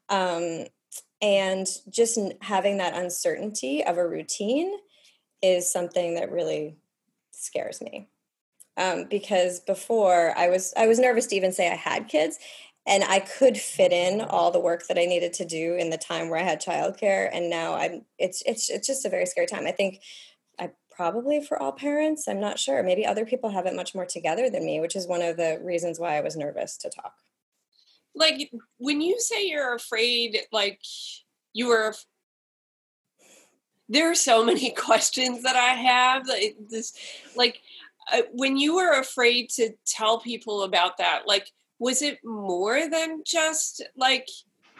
um, 0.08 0.66
and 1.22 1.66
just 1.88 2.18
having 2.40 2.78
that 2.78 2.96
uncertainty 2.96 3.84
of 3.84 3.98
a 3.98 4.06
routine 4.06 4.72
is 5.42 5.70
something 5.70 6.14
that 6.14 6.32
really 6.32 6.76
scares 7.32 7.80
me 7.80 8.08
um, 8.76 9.04
because 9.08 9.60
before 9.60 10.34
i 10.36 10.48
was 10.48 10.74
i 10.76 10.86
was 10.86 10.98
nervous 10.98 11.26
to 11.26 11.36
even 11.36 11.52
say 11.52 11.70
i 11.70 11.74
had 11.74 12.08
kids 12.08 12.38
and 12.86 13.04
I 13.04 13.20
could 13.20 13.58
fit 13.58 13.92
in 13.92 14.20
all 14.20 14.50
the 14.50 14.60
work 14.60 14.86
that 14.88 14.98
I 14.98 15.04
needed 15.04 15.32
to 15.34 15.44
do 15.44 15.74
in 15.74 15.90
the 15.90 15.98
time 15.98 16.28
where 16.28 16.40
I 16.40 16.44
had 16.44 16.62
childcare. 16.62 17.28
And 17.32 17.50
now 17.50 17.74
I'm 17.74 18.04
it's 18.18 18.42
it's 18.46 18.70
it's 18.70 18.86
just 18.86 19.04
a 19.04 19.10
very 19.10 19.26
scary 19.26 19.46
time. 19.46 19.66
I 19.66 19.72
think 19.72 20.00
I 20.58 20.70
probably 20.90 21.42
for 21.42 21.60
all 21.62 21.72
parents, 21.72 22.26
I'm 22.26 22.40
not 22.40 22.58
sure. 22.58 22.82
Maybe 22.82 23.06
other 23.06 23.26
people 23.26 23.50
have 23.50 23.66
it 23.66 23.76
much 23.76 23.94
more 23.94 24.06
together 24.06 24.50
than 24.50 24.64
me, 24.64 24.80
which 24.80 24.96
is 24.96 25.06
one 25.06 25.22
of 25.22 25.36
the 25.36 25.60
reasons 25.62 26.00
why 26.00 26.16
I 26.16 26.20
was 26.20 26.36
nervous 26.36 26.76
to 26.78 26.90
talk. 26.90 27.14
Like 28.14 28.50
when 28.78 29.00
you 29.00 29.20
say 29.20 29.46
you're 29.46 29.74
afraid, 29.74 30.38
like 30.52 30.80
you 31.52 31.68
were 31.68 31.94
there 33.88 34.10
are 34.10 34.14
so 34.14 34.44
many 34.44 34.70
questions 34.76 35.42
that 35.42 35.56
I 35.56 35.74
have. 35.74 36.26
Like 36.26 36.56
this, 36.68 36.94
like 37.36 37.60
uh, 38.12 38.22
when 38.32 38.56
you 38.56 38.76
were 38.76 38.98
afraid 38.98 39.50
to 39.50 39.70
tell 39.84 40.20
people 40.20 40.62
about 40.62 40.98
that, 40.98 41.22
like 41.26 41.50
was 41.80 42.02
it 42.02 42.18
more 42.24 42.88
than 42.88 43.22
just 43.26 43.82
like 43.96 44.28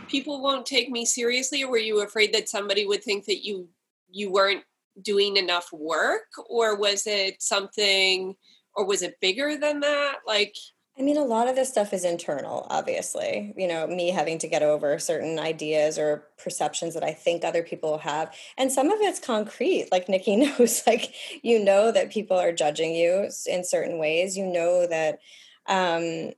people 0.08 0.40
won't 0.40 0.66
take 0.66 0.90
me 0.90 1.04
seriously 1.04 1.64
or 1.64 1.70
were 1.70 1.78
you 1.78 2.02
afraid 2.02 2.32
that 2.32 2.48
somebody 2.48 2.86
would 2.86 3.02
think 3.02 3.24
that 3.24 3.44
you 3.44 3.68
you 4.10 4.30
weren't 4.30 4.62
doing 5.02 5.36
enough 5.36 5.72
work 5.72 6.28
or 6.48 6.76
was 6.76 7.06
it 7.06 7.42
something 7.42 8.34
or 8.74 8.84
was 8.86 9.02
it 9.02 9.20
bigger 9.20 9.56
than 9.56 9.80
that 9.80 10.16
like 10.26 10.54
I 11.00 11.02
mean, 11.02 11.16
a 11.16 11.24
lot 11.24 11.48
of 11.48 11.56
this 11.56 11.70
stuff 11.70 11.94
is 11.94 12.04
internal, 12.04 12.66
obviously. 12.68 13.54
You 13.56 13.66
know, 13.66 13.86
me 13.86 14.10
having 14.10 14.36
to 14.40 14.46
get 14.46 14.62
over 14.62 14.98
certain 14.98 15.38
ideas 15.38 15.98
or 15.98 16.26
perceptions 16.36 16.92
that 16.92 17.02
I 17.02 17.14
think 17.14 17.42
other 17.42 17.62
people 17.62 17.96
have. 17.98 18.34
And 18.58 18.70
some 18.70 18.90
of 18.90 18.98
it's 19.00 19.18
concrete. 19.18 19.88
Like 19.90 20.10
Nikki 20.10 20.36
knows, 20.58 20.82
like, 20.86 21.14
you 21.42 21.64
know 21.64 21.90
that 21.90 22.12
people 22.12 22.38
are 22.38 22.52
judging 22.52 22.94
you 22.94 23.30
in 23.46 23.64
certain 23.64 23.98
ways. 23.98 24.36
You 24.36 24.44
know 24.44 24.86
that 24.86 25.20
um, 25.66 26.32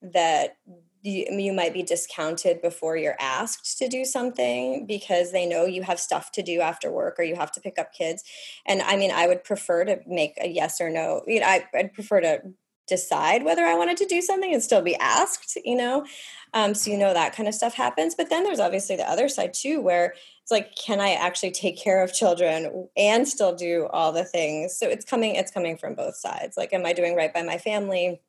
that 0.00 0.58
you, 1.02 1.52
might 1.52 1.74
be 1.74 1.82
discounted 1.82 2.62
before 2.62 2.96
you're 2.96 3.16
asked 3.18 3.78
to 3.78 3.88
do 3.88 4.04
something 4.04 4.86
because 4.86 5.32
they 5.32 5.44
know 5.44 5.66
you 5.66 5.82
have 5.82 5.98
stuff 6.00 6.30
to 6.32 6.42
do 6.42 6.60
after 6.60 6.90
work 6.90 7.16
or 7.18 7.24
you 7.24 7.34
have 7.34 7.52
to 7.52 7.60
pick 7.60 7.78
up 7.78 7.92
kids. 7.92 8.22
And 8.64 8.80
I 8.80 8.96
mean, 8.96 9.10
I 9.10 9.26
would 9.26 9.44
prefer 9.44 9.84
to 9.84 9.98
make 10.06 10.34
a 10.40 10.48
yes 10.48 10.80
or 10.80 10.88
no. 10.88 11.22
You 11.26 11.40
know, 11.40 11.46
I, 11.46 11.64
I'd 11.74 11.92
prefer 11.92 12.20
to 12.20 12.42
decide 12.86 13.44
whether 13.44 13.64
I 13.64 13.74
wanted 13.74 13.96
to 13.98 14.06
do 14.06 14.20
something 14.20 14.52
and 14.52 14.62
still 14.62 14.82
be 14.82 14.96
asked, 14.96 15.58
you 15.64 15.76
know? 15.76 16.06
Um, 16.52 16.74
so, 16.74 16.90
you 16.90 16.98
know, 16.98 17.12
that 17.12 17.34
kind 17.34 17.48
of 17.48 17.54
stuff 17.54 17.74
happens. 17.74 18.14
But 18.14 18.30
then 18.30 18.44
there's 18.44 18.60
obviously 18.60 18.96
the 18.96 19.10
other 19.10 19.28
side 19.28 19.54
too, 19.54 19.80
where 19.80 20.14
it's 20.42 20.50
like, 20.50 20.74
can 20.76 21.00
I 21.00 21.14
actually 21.14 21.52
take 21.52 21.78
care 21.78 22.02
of 22.02 22.12
children 22.12 22.88
and 22.96 23.26
still 23.26 23.54
do 23.54 23.88
all 23.90 24.12
the 24.12 24.24
things? 24.24 24.76
So 24.76 24.88
it's 24.88 25.04
coming, 25.04 25.34
it's 25.34 25.50
coming 25.50 25.76
from 25.76 25.94
both 25.94 26.16
sides. 26.16 26.56
Like, 26.56 26.72
am 26.72 26.86
I 26.86 26.92
doing 26.92 27.16
right 27.16 27.32
by 27.32 27.42
my 27.42 27.58
family? 27.58 28.20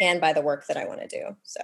and 0.00 0.20
by 0.20 0.32
the 0.32 0.42
work 0.42 0.66
that 0.66 0.76
I 0.76 0.86
want 0.86 1.00
to 1.00 1.08
do. 1.08 1.36
So 1.44 1.60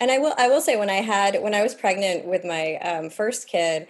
and 0.00 0.10
I 0.10 0.18
will 0.18 0.34
I 0.38 0.48
will 0.48 0.60
say 0.60 0.76
when 0.76 0.90
I 0.90 0.94
had 0.94 1.42
when 1.42 1.54
I 1.54 1.62
was 1.62 1.74
pregnant 1.74 2.26
with 2.26 2.44
my 2.44 2.76
um, 2.76 3.10
first 3.10 3.48
kid, 3.48 3.86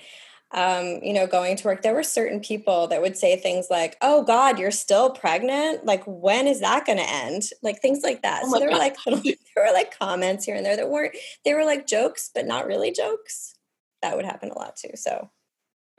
um, 0.53 1.01
you 1.03 1.13
know, 1.13 1.27
going 1.27 1.57
to 1.57 1.65
work, 1.65 1.83
there 1.83 1.95
were 1.95 2.03
certain 2.03 2.41
people 2.41 2.89
that 2.89 3.01
would 3.01 3.17
say 3.17 3.37
things 3.37 3.69
like, 3.71 3.97
"Oh 4.03 4.25
God, 4.25 4.59
you're 4.59 4.71
still 4.71 5.11
pregnant? 5.11 5.85
Like, 5.85 6.03
when 6.07 6.47
is 6.47 6.61
that 6.61 6.87
going 6.87 6.99
to 6.99 7.09
end?" 7.09 7.45
Like 7.63 7.81
things 7.81 8.01
like 8.03 8.23
that. 8.23 8.43
Oh 8.45 8.53
so 8.53 8.59
there 8.59 8.69
God. 8.71 8.75
were 8.75 8.79
like 8.79 8.97
there 9.25 9.65
were 9.65 9.73
like 9.73 9.97
comments 9.99 10.45
here 10.45 10.57
and 10.57 10.67
there 10.67 10.77
that 10.77 10.89
weren't 10.89 11.17
they 11.45 11.55
were 11.55 11.65
like 11.65 11.87
jokes, 11.87 12.31
but 12.35 12.47
not 12.47 12.67
really 12.67 12.93
jokes. 12.93 13.55
That 14.03 14.17
would 14.17 14.25
happen 14.25 14.51
a 14.51 14.59
lot 14.59 14.77
too. 14.77 14.97
So 14.97 15.31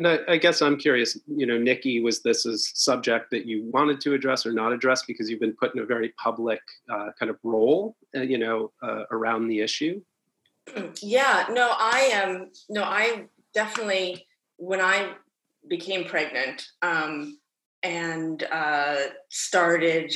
and 0.01 0.07
I, 0.07 0.33
I, 0.33 0.37
guess 0.37 0.63
I'm 0.63 0.77
curious, 0.77 1.15
you 1.27 1.45
know, 1.45 1.59
Nikki, 1.59 2.01
was 2.01 2.23
this 2.23 2.47
a 2.47 2.57
subject 2.57 3.29
that 3.29 3.45
you 3.45 3.69
wanted 3.71 4.01
to 4.01 4.15
address 4.15 4.47
or 4.47 4.51
not 4.51 4.73
address 4.73 5.03
because 5.05 5.29
you've 5.29 5.39
been 5.39 5.53
put 5.53 5.75
in 5.75 5.81
a 5.81 5.85
very 5.85 6.09
public 6.17 6.59
uh, 6.89 7.09
kind 7.19 7.29
of 7.29 7.37
role, 7.43 7.95
uh, 8.17 8.21
you 8.21 8.39
know, 8.39 8.71
uh, 8.81 9.03
around 9.11 9.47
the 9.47 9.59
issue? 9.59 10.01
Yeah, 11.03 11.45
no, 11.51 11.71
I 11.77 12.09
am. 12.13 12.29
Um, 12.29 12.51
no, 12.69 12.83
I 12.83 13.25
definitely, 13.53 14.25
when 14.61 14.79
I 14.79 15.13
became 15.67 16.05
pregnant 16.05 16.67
um, 16.83 17.39
and 17.81 18.43
uh, 18.51 18.97
started, 19.29 20.13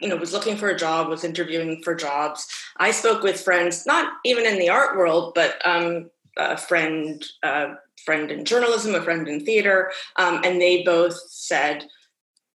you 0.00 0.08
know, 0.08 0.16
was 0.16 0.32
looking 0.32 0.56
for 0.56 0.68
a 0.68 0.78
job, 0.78 1.08
was 1.08 1.24
interviewing 1.24 1.82
for 1.82 1.96
jobs, 1.96 2.46
I 2.76 2.92
spoke 2.92 3.24
with 3.24 3.40
friends, 3.40 3.86
not 3.86 4.12
even 4.24 4.46
in 4.46 4.60
the 4.60 4.68
art 4.68 4.96
world, 4.96 5.32
but 5.34 5.60
um, 5.66 6.10
a 6.36 6.56
friend, 6.56 7.24
uh, 7.42 7.74
friend 8.04 8.30
in 8.30 8.44
journalism, 8.44 8.94
a 8.94 9.02
friend 9.02 9.26
in 9.26 9.44
theater, 9.44 9.90
um, 10.14 10.42
and 10.44 10.60
they 10.60 10.84
both 10.84 11.18
said, 11.28 11.84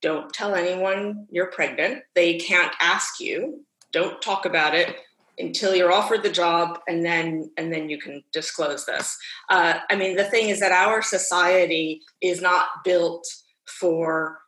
"Don't 0.04 0.32
tell 0.32 0.54
anyone 0.54 1.26
you're 1.32 1.48
pregnant. 1.48 2.04
They 2.14 2.38
can't 2.38 2.74
ask 2.80 3.20
you. 3.20 3.66
Don't 3.92 4.22
talk 4.22 4.46
about 4.46 4.76
it." 4.76 4.96
Until 5.38 5.76
you're 5.76 5.92
offered 5.92 6.24
the 6.24 6.32
job 6.32 6.80
and 6.88 7.06
then 7.06 7.50
and 7.58 7.74
then 7.74 7.90
you 7.90 7.98
can 7.98 8.24
disclose 8.32 8.86
this. 8.86 9.18
Uh, 9.50 9.80
i 9.90 9.96
mean 9.96 10.16
the 10.16 10.26
thing 10.26 10.50
is 10.50 10.60
that 10.60 10.72
our 10.72 11.02
society 11.02 12.02
is 12.22 12.42
not 12.42 12.68
built 12.84 13.26
for 13.66 14.40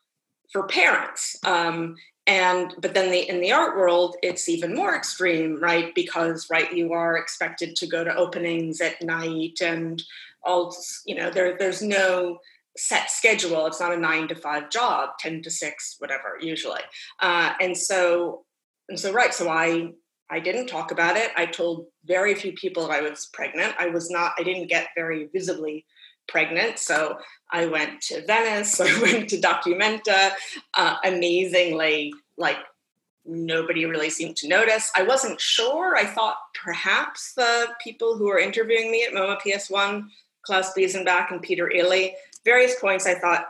for 0.51 0.67
parents 0.67 1.35
um, 1.45 1.95
and 2.27 2.73
but 2.79 2.93
then 2.93 3.11
the 3.11 3.27
in 3.27 3.41
the 3.41 3.51
art 3.51 3.75
world 3.75 4.15
it's 4.23 4.47
even 4.47 4.73
more 4.73 4.95
extreme 4.95 5.59
right? 5.61 5.93
Because 5.93 6.47
right 6.49 6.71
you 6.71 6.93
are 6.93 7.17
expected 7.17 7.75
to 7.77 7.87
go 7.87 8.03
to 8.03 8.15
openings 8.15 8.79
at 8.79 9.01
night 9.01 9.59
and 9.61 10.01
all 10.43 10.75
you 11.05 11.15
know 11.15 11.29
there 11.29 11.57
there's 11.57 11.81
no 11.81 12.39
set 12.75 13.11
schedule. 13.11 13.67
It's 13.67 13.79
not 13.79 13.93
a 13.93 13.97
nine 13.97 14.27
to 14.29 14.35
five 14.35 14.69
job 14.69 15.11
10 15.19 15.43
to 15.43 15.51
six 15.51 15.97
whatever 15.99 16.37
usually. 16.39 16.81
Uh, 17.19 17.53
and 17.59 17.77
so 17.77 18.45
and 18.89 18.99
so 18.99 19.11
right 19.11 19.33
so 19.33 19.49
i 19.49 19.89
i 20.30 20.39
didn't 20.39 20.68
talk 20.68 20.92
about 20.92 21.15
it 21.18 21.32
i 21.36 21.46
told 21.46 21.88
very 22.06 22.36
few 22.36 22.53
people 22.53 22.92
i 22.92 23.01
was 23.01 23.30
pregnant 23.34 23.74
i 23.80 23.88
was 23.88 24.10
not 24.10 24.34
i 24.38 24.44
didn't 24.44 24.68
get 24.68 24.88
very 24.96 25.30
visibly 25.34 25.86
pregnant 26.27 26.80
so 26.80 27.18
i 27.51 27.65
went 27.65 28.01
to 28.01 28.25
venice 28.25 28.80
i 28.82 29.01
went 29.01 29.30
to 29.30 29.39
documenta 29.39 30.32
uh, 30.75 30.96
amazingly 31.03 32.13
like 32.38 32.58
nobody 33.25 33.86
really 33.86 34.10
seemed 34.10 34.36
to 34.38 34.48
notice. 34.48 34.92
I 34.96 35.03
wasn't 35.03 35.39
sure. 35.39 35.96
I 35.96 36.06
thought 36.06 36.36
perhaps 36.62 37.34
the 37.36 37.68
people 37.84 38.18
who 38.18 38.25
were 38.25 38.39
interviewing 38.39 38.92
me 38.92 39.06
at 39.06 39.13
MoMA 39.13 39.39
PS1, 39.42 40.06
Klaus 40.46 40.74
Biesenbach 40.74 41.32
and 41.32 41.42
Peter 41.42 41.72
Eleey, 41.74 42.13
various 42.44 42.80
points 42.80 43.08
I 43.08 43.15
thought 43.15 43.46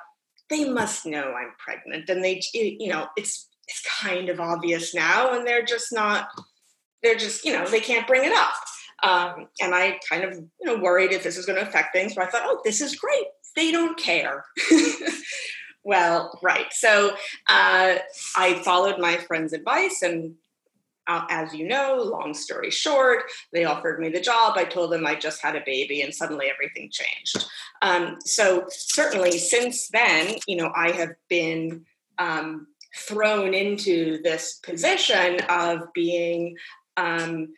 they 0.49 0.69
must 0.69 1.05
know 1.05 1.33
I'm 1.33 1.53
pregnant, 1.57 2.09
and 2.09 2.23
they, 2.23 2.41
you 2.53 2.89
know, 2.89 3.07
it's 3.17 3.49
it's 3.67 3.81
kind 4.01 4.29
of 4.29 4.39
obvious 4.39 4.93
now, 4.93 5.33
and 5.33 5.47
they're 5.47 5.65
just 5.65 5.93
not. 5.93 6.27
They're 7.03 7.15
just, 7.15 7.45
you 7.45 7.53
know, 7.53 7.67
they 7.67 7.79
can't 7.79 8.07
bring 8.07 8.23
it 8.23 8.33
up. 8.33 8.53
Um, 9.03 9.47
and 9.61 9.75
I 9.75 9.99
kind 10.09 10.23
of, 10.23 10.33
you 10.33 10.65
know, 10.65 10.77
worried 10.77 11.11
if 11.11 11.23
this 11.23 11.37
is 11.37 11.45
going 11.45 11.59
to 11.59 11.67
affect 11.67 11.93
things, 11.93 12.15
but 12.15 12.23
I 12.23 12.27
thought, 12.27 12.43
oh, 12.45 12.61
this 12.63 12.81
is 12.81 12.95
great. 12.95 13.25
They 13.55 13.71
don't 13.71 13.97
care. 13.97 14.45
well, 15.83 16.39
right. 16.41 16.71
So 16.71 17.11
uh, 17.49 17.95
I 18.37 18.61
followed 18.63 18.99
my 18.99 19.17
friend's 19.17 19.53
advice 19.53 20.01
and 20.01 20.35
uh, 21.07 21.25
as 21.29 21.53
you 21.53 21.67
know, 21.67 21.97
long 21.97 22.33
story 22.33 22.71
short, 22.71 23.23
they 23.51 23.65
offered 23.65 23.99
me 23.99 24.09
the 24.09 24.21
job. 24.21 24.57
I 24.57 24.63
told 24.63 24.91
them 24.91 25.05
I 25.05 25.15
just 25.15 25.41
had 25.41 25.55
a 25.55 25.63
baby, 25.65 26.01
and 26.01 26.13
suddenly 26.13 26.49
everything 26.49 26.89
changed. 26.91 27.45
Um, 27.81 28.17
so 28.23 28.65
certainly 28.69 29.37
since 29.37 29.89
then, 29.89 30.35
you 30.47 30.55
know, 30.55 30.71
I 30.75 30.91
have 30.91 31.11
been 31.29 31.85
um, 32.19 32.67
thrown 32.95 33.53
into 33.53 34.21
this 34.23 34.59
position 34.63 35.41
of 35.49 35.91
being 35.93 36.55
um, 36.97 37.53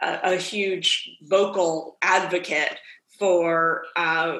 a, 0.00 0.18
a, 0.24 0.36
huge 0.36 1.10
vocal 1.22 1.96
advocate 2.02 2.78
for 3.18 3.84
uh, 3.96 4.38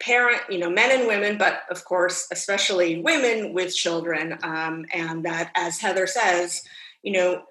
parent, 0.00 0.42
you 0.48 0.58
know, 0.58 0.70
men 0.70 0.98
and 0.98 1.08
women, 1.08 1.38
but 1.38 1.62
of 1.70 1.84
course, 1.84 2.28
especially 2.32 3.00
women 3.00 3.52
with 3.52 3.74
children. 3.74 4.38
Um, 4.42 4.86
and 4.92 5.24
that, 5.24 5.50
as 5.54 5.78
Heather 5.78 6.06
says, 6.06 6.62
you 7.02 7.12
know, 7.12 7.42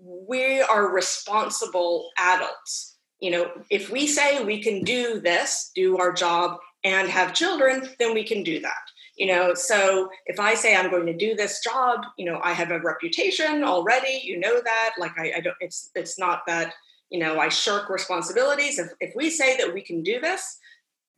we 0.00 0.60
are 0.60 0.88
responsible 0.88 2.10
adults. 2.18 2.96
You 3.20 3.30
know, 3.30 3.50
if 3.70 3.90
we 3.90 4.06
say 4.06 4.44
we 4.44 4.62
can 4.62 4.82
do 4.82 5.20
this, 5.20 5.70
do 5.74 5.98
our 5.98 6.12
job, 6.12 6.58
and 6.84 7.08
have 7.08 7.34
children, 7.34 7.88
then 7.98 8.14
we 8.14 8.24
can 8.24 8.42
do 8.42 8.60
that. 8.60 8.82
You 9.22 9.28
know, 9.28 9.54
so 9.54 10.10
if 10.26 10.40
I 10.40 10.54
say 10.54 10.74
I'm 10.74 10.90
going 10.90 11.06
to 11.06 11.16
do 11.16 11.36
this 11.36 11.60
job, 11.62 12.00
you 12.18 12.24
know, 12.24 12.40
I 12.42 12.52
have 12.54 12.72
a 12.72 12.80
reputation 12.80 13.62
already. 13.62 14.20
You 14.24 14.40
know 14.40 14.60
that. 14.60 14.94
Like 14.98 15.16
I, 15.16 15.34
I 15.36 15.40
don't. 15.40 15.54
It's 15.60 15.90
it's 15.94 16.18
not 16.18 16.42
that 16.48 16.74
you 17.08 17.20
know 17.20 17.38
I 17.38 17.48
shirk 17.48 17.88
responsibilities. 17.88 18.80
If 18.80 18.88
if 18.98 19.14
we 19.14 19.30
say 19.30 19.56
that 19.58 19.72
we 19.72 19.80
can 19.80 20.02
do 20.02 20.18
this, 20.18 20.58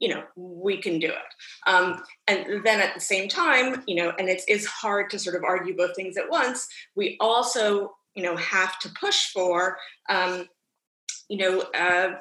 you 0.00 0.08
know 0.08 0.22
we 0.36 0.76
can 0.76 0.98
do 0.98 1.06
it 1.06 1.32
um, 1.66 2.02
and 2.26 2.62
then 2.62 2.78
at 2.82 2.92
the 2.92 3.00
same 3.00 3.26
time 3.26 3.82
you 3.86 3.94
know 3.94 4.12
and 4.18 4.28
it's, 4.28 4.44
it's 4.48 4.66
hard 4.66 5.08
to 5.08 5.18
sort 5.18 5.34
of 5.34 5.42
argue 5.42 5.74
both 5.74 5.96
things 5.96 6.18
at 6.18 6.28
once 6.28 6.68
we 6.94 7.16
also 7.20 7.94
you 8.14 8.22
know 8.22 8.36
have 8.36 8.78
to 8.80 8.90
push 9.00 9.32
for 9.32 9.78
um, 10.10 10.46
you 11.30 11.38
know 11.38 11.60
uh, 11.74 12.16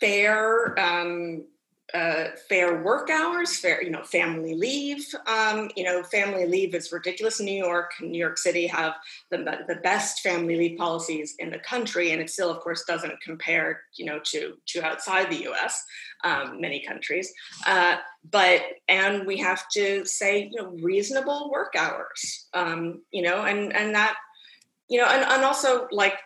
fair 0.00 0.78
um, 0.78 1.46
uh, 1.94 2.24
fair 2.48 2.82
work 2.82 3.08
hours, 3.08 3.58
fair, 3.58 3.82
you 3.82 3.88
know, 3.88 4.02
family 4.02 4.54
leave. 4.54 5.06
Um, 5.26 5.70
you 5.74 5.84
know, 5.84 6.02
family 6.02 6.46
leave 6.46 6.74
is 6.74 6.92
ridiculous 6.92 7.40
New 7.40 7.50
York. 7.50 7.92
New 8.00 8.18
York 8.18 8.36
City 8.36 8.66
have 8.66 8.94
the, 9.30 9.38
the 9.66 9.76
best 9.76 10.20
family 10.20 10.56
leave 10.56 10.78
policies 10.78 11.34
in 11.38 11.50
the 11.50 11.58
country, 11.58 12.10
and 12.10 12.20
it 12.20 12.28
still, 12.28 12.50
of 12.50 12.60
course, 12.60 12.84
doesn't 12.84 13.20
compare, 13.22 13.80
you 13.96 14.04
know, 14.04 14.18
to 14.24 14.54
to 14.66 14.84
outside 14.84 15.30
the 15.30 15.42
U.S. 15.44 15.82
Um, 16.24 16.60
many 16.60 16.84
countries. 16.84 17.32
Uh, 17.66 17.96
but 18.30 18.62
and 18.88 19.26
we 19.26 19.38
have 19.38 19.66
to 19.70 20.04
say, 20.04 20.50
you 20.52 20.62
know, 20.62 20.70
reasonable 20.82 21.50
work 21.50 21.74
hours. 21.74 22.48
Um, 22.52 23.02
you 23.12 23.22
know, 23.22 23.44
and 23.44 23.74
and 23.74 23.94
that, 23.94 24.14
you 24.90 24.98
know, 24.98 25.06
and 25.06 25.24
and 25.24 25.42
also 25.42 25.88
like 25.90 26.18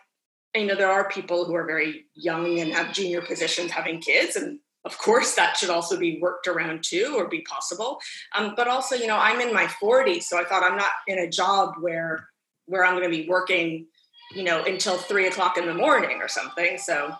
you 0.53 0.65
know 0.65 0.75
there 0.75 0.91
are 0.91 1.07
people 1.07 1.45
who 1.45 1.55
are 1.55 1.65
very 1.65 2.05
young 2.15 2.59
and 2.59 2.73
have 2.73 2.93
junior 2.93 3.21
positions 3.21 3.71
having 3.71 4.01
kids 4.01 4.35
and 4.35 4.59
of 4.85 4.97
course 4.97 5.35
that 5.35 5.57
should 5.57 5.69
also 5.69 5.97
be 5.97 6.19
worked 6.19 6.47
around 6.47 6.83
too 6.83 7.15
or 7.17 7.27
be 7.27 7.41
possible. 7.41 7.99
Um, 8.35 8.53
but 8.55 8.67
also 8.67 8.95
you 8.95 9.07
know 9.07 9.17
i'm 9.17 9.39
in 9.41 9.53
my 9.53 9.65
40s 9.65 10.23
so 10.23 10.39
i 10.39 10.43
thought 10.43 10.63
i'm 10.63 10.77
not 10.77 10.91
in 11.07 11.19
a 11.19 11.29
job 11.29 11.75
where 11.79 12.27
where 12.65 12.85
i'm 12.85 12.95
going 12.95 13.09
to 13.09 13.23
be 13.23 13.27
working 13.27 13.87
you 14.33 14.43
know 14.43 14.63
until 14.63 14.97
three 14.97 15.27
o'clock 15.27 15.57
in 15.57 15.65
the 15.65 15.73
morning 15.73 16.19
or 16.21 16.27
something 16.27 16.77
so 16.77 17.13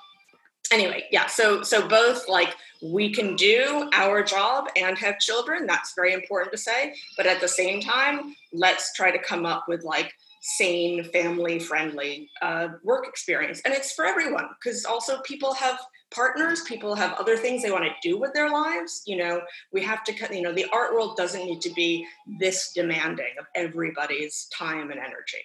anyway 0.72 1.04
yeah 1.12 1.28
so 1.28 1.62
so 1.62 1.88
both 1.88 2.28
like 2.28 2.56
we 2.82 3.14
can 3.14 3.36
do 3.36 3.90
our 3.94 4.24
job 4.24 4.68
and 4.76 4.98
have 4.98 5.20
children 5.20 5.66
that's 5.66 5.94
very 5.96 6.14
important 6.14 6.52
to 6.52 6.58
say 6.58 6.94
but 7.18 7.26
at 7.26 7.40
the 7.42 7.48
same 7.48 7.80
time 7.80 8.36
let's 8.52 8.94
try 8.94 9.12
to 9.12 9.20
come 9.20 9.46
up 9.46 9.66
with 9.68 9.84
like 9.84 10.12
sane 10.42 11.04
family 11.06 11.60
friendly 11.60 12.30
uh, 12.42 12.70
work 12.84 13.08
experience 13.08 13.62
and 13.66 13.74
it's 13.74 13.94
for 13.94 14.06
everyone 14.06 14.48
because 14.60 14.84
also 14.86 15.22
people 15.22 15.54
have 15.54 15.80
partners 16.14 16.62
people 16.62 16.96
have 16.96 17.14
other 17.14 17.36
things 17.36 17.64
they 17.64 17.72
want 17.72 17.84
to 17.84 18.08
do 18.08 18.18
with 18.18 18.34
their 18.34 18.50
lives 18.50 19.02
you 19.06 19.18
know 19.18 19.42
we 19.72 19.82
have 19.82 20.04
to 20.04 20.14
cut, 20.14 20.34
you 20.34 20.42
know 20.42 20.54
the 20.54 20.66
art 20.72 20.94
world 20.94 21.18
doesn't 21.18 21.46
need 21.46 21.62
to 21.62 21.74
be 21.74 22.06
this 22.40 22.72
demanding 22.74 23.34
of 23.40 23.46
everybody's 23.56 24.48
time 24.56 24.92
and 24.92 25.00
energy 25.00 25.44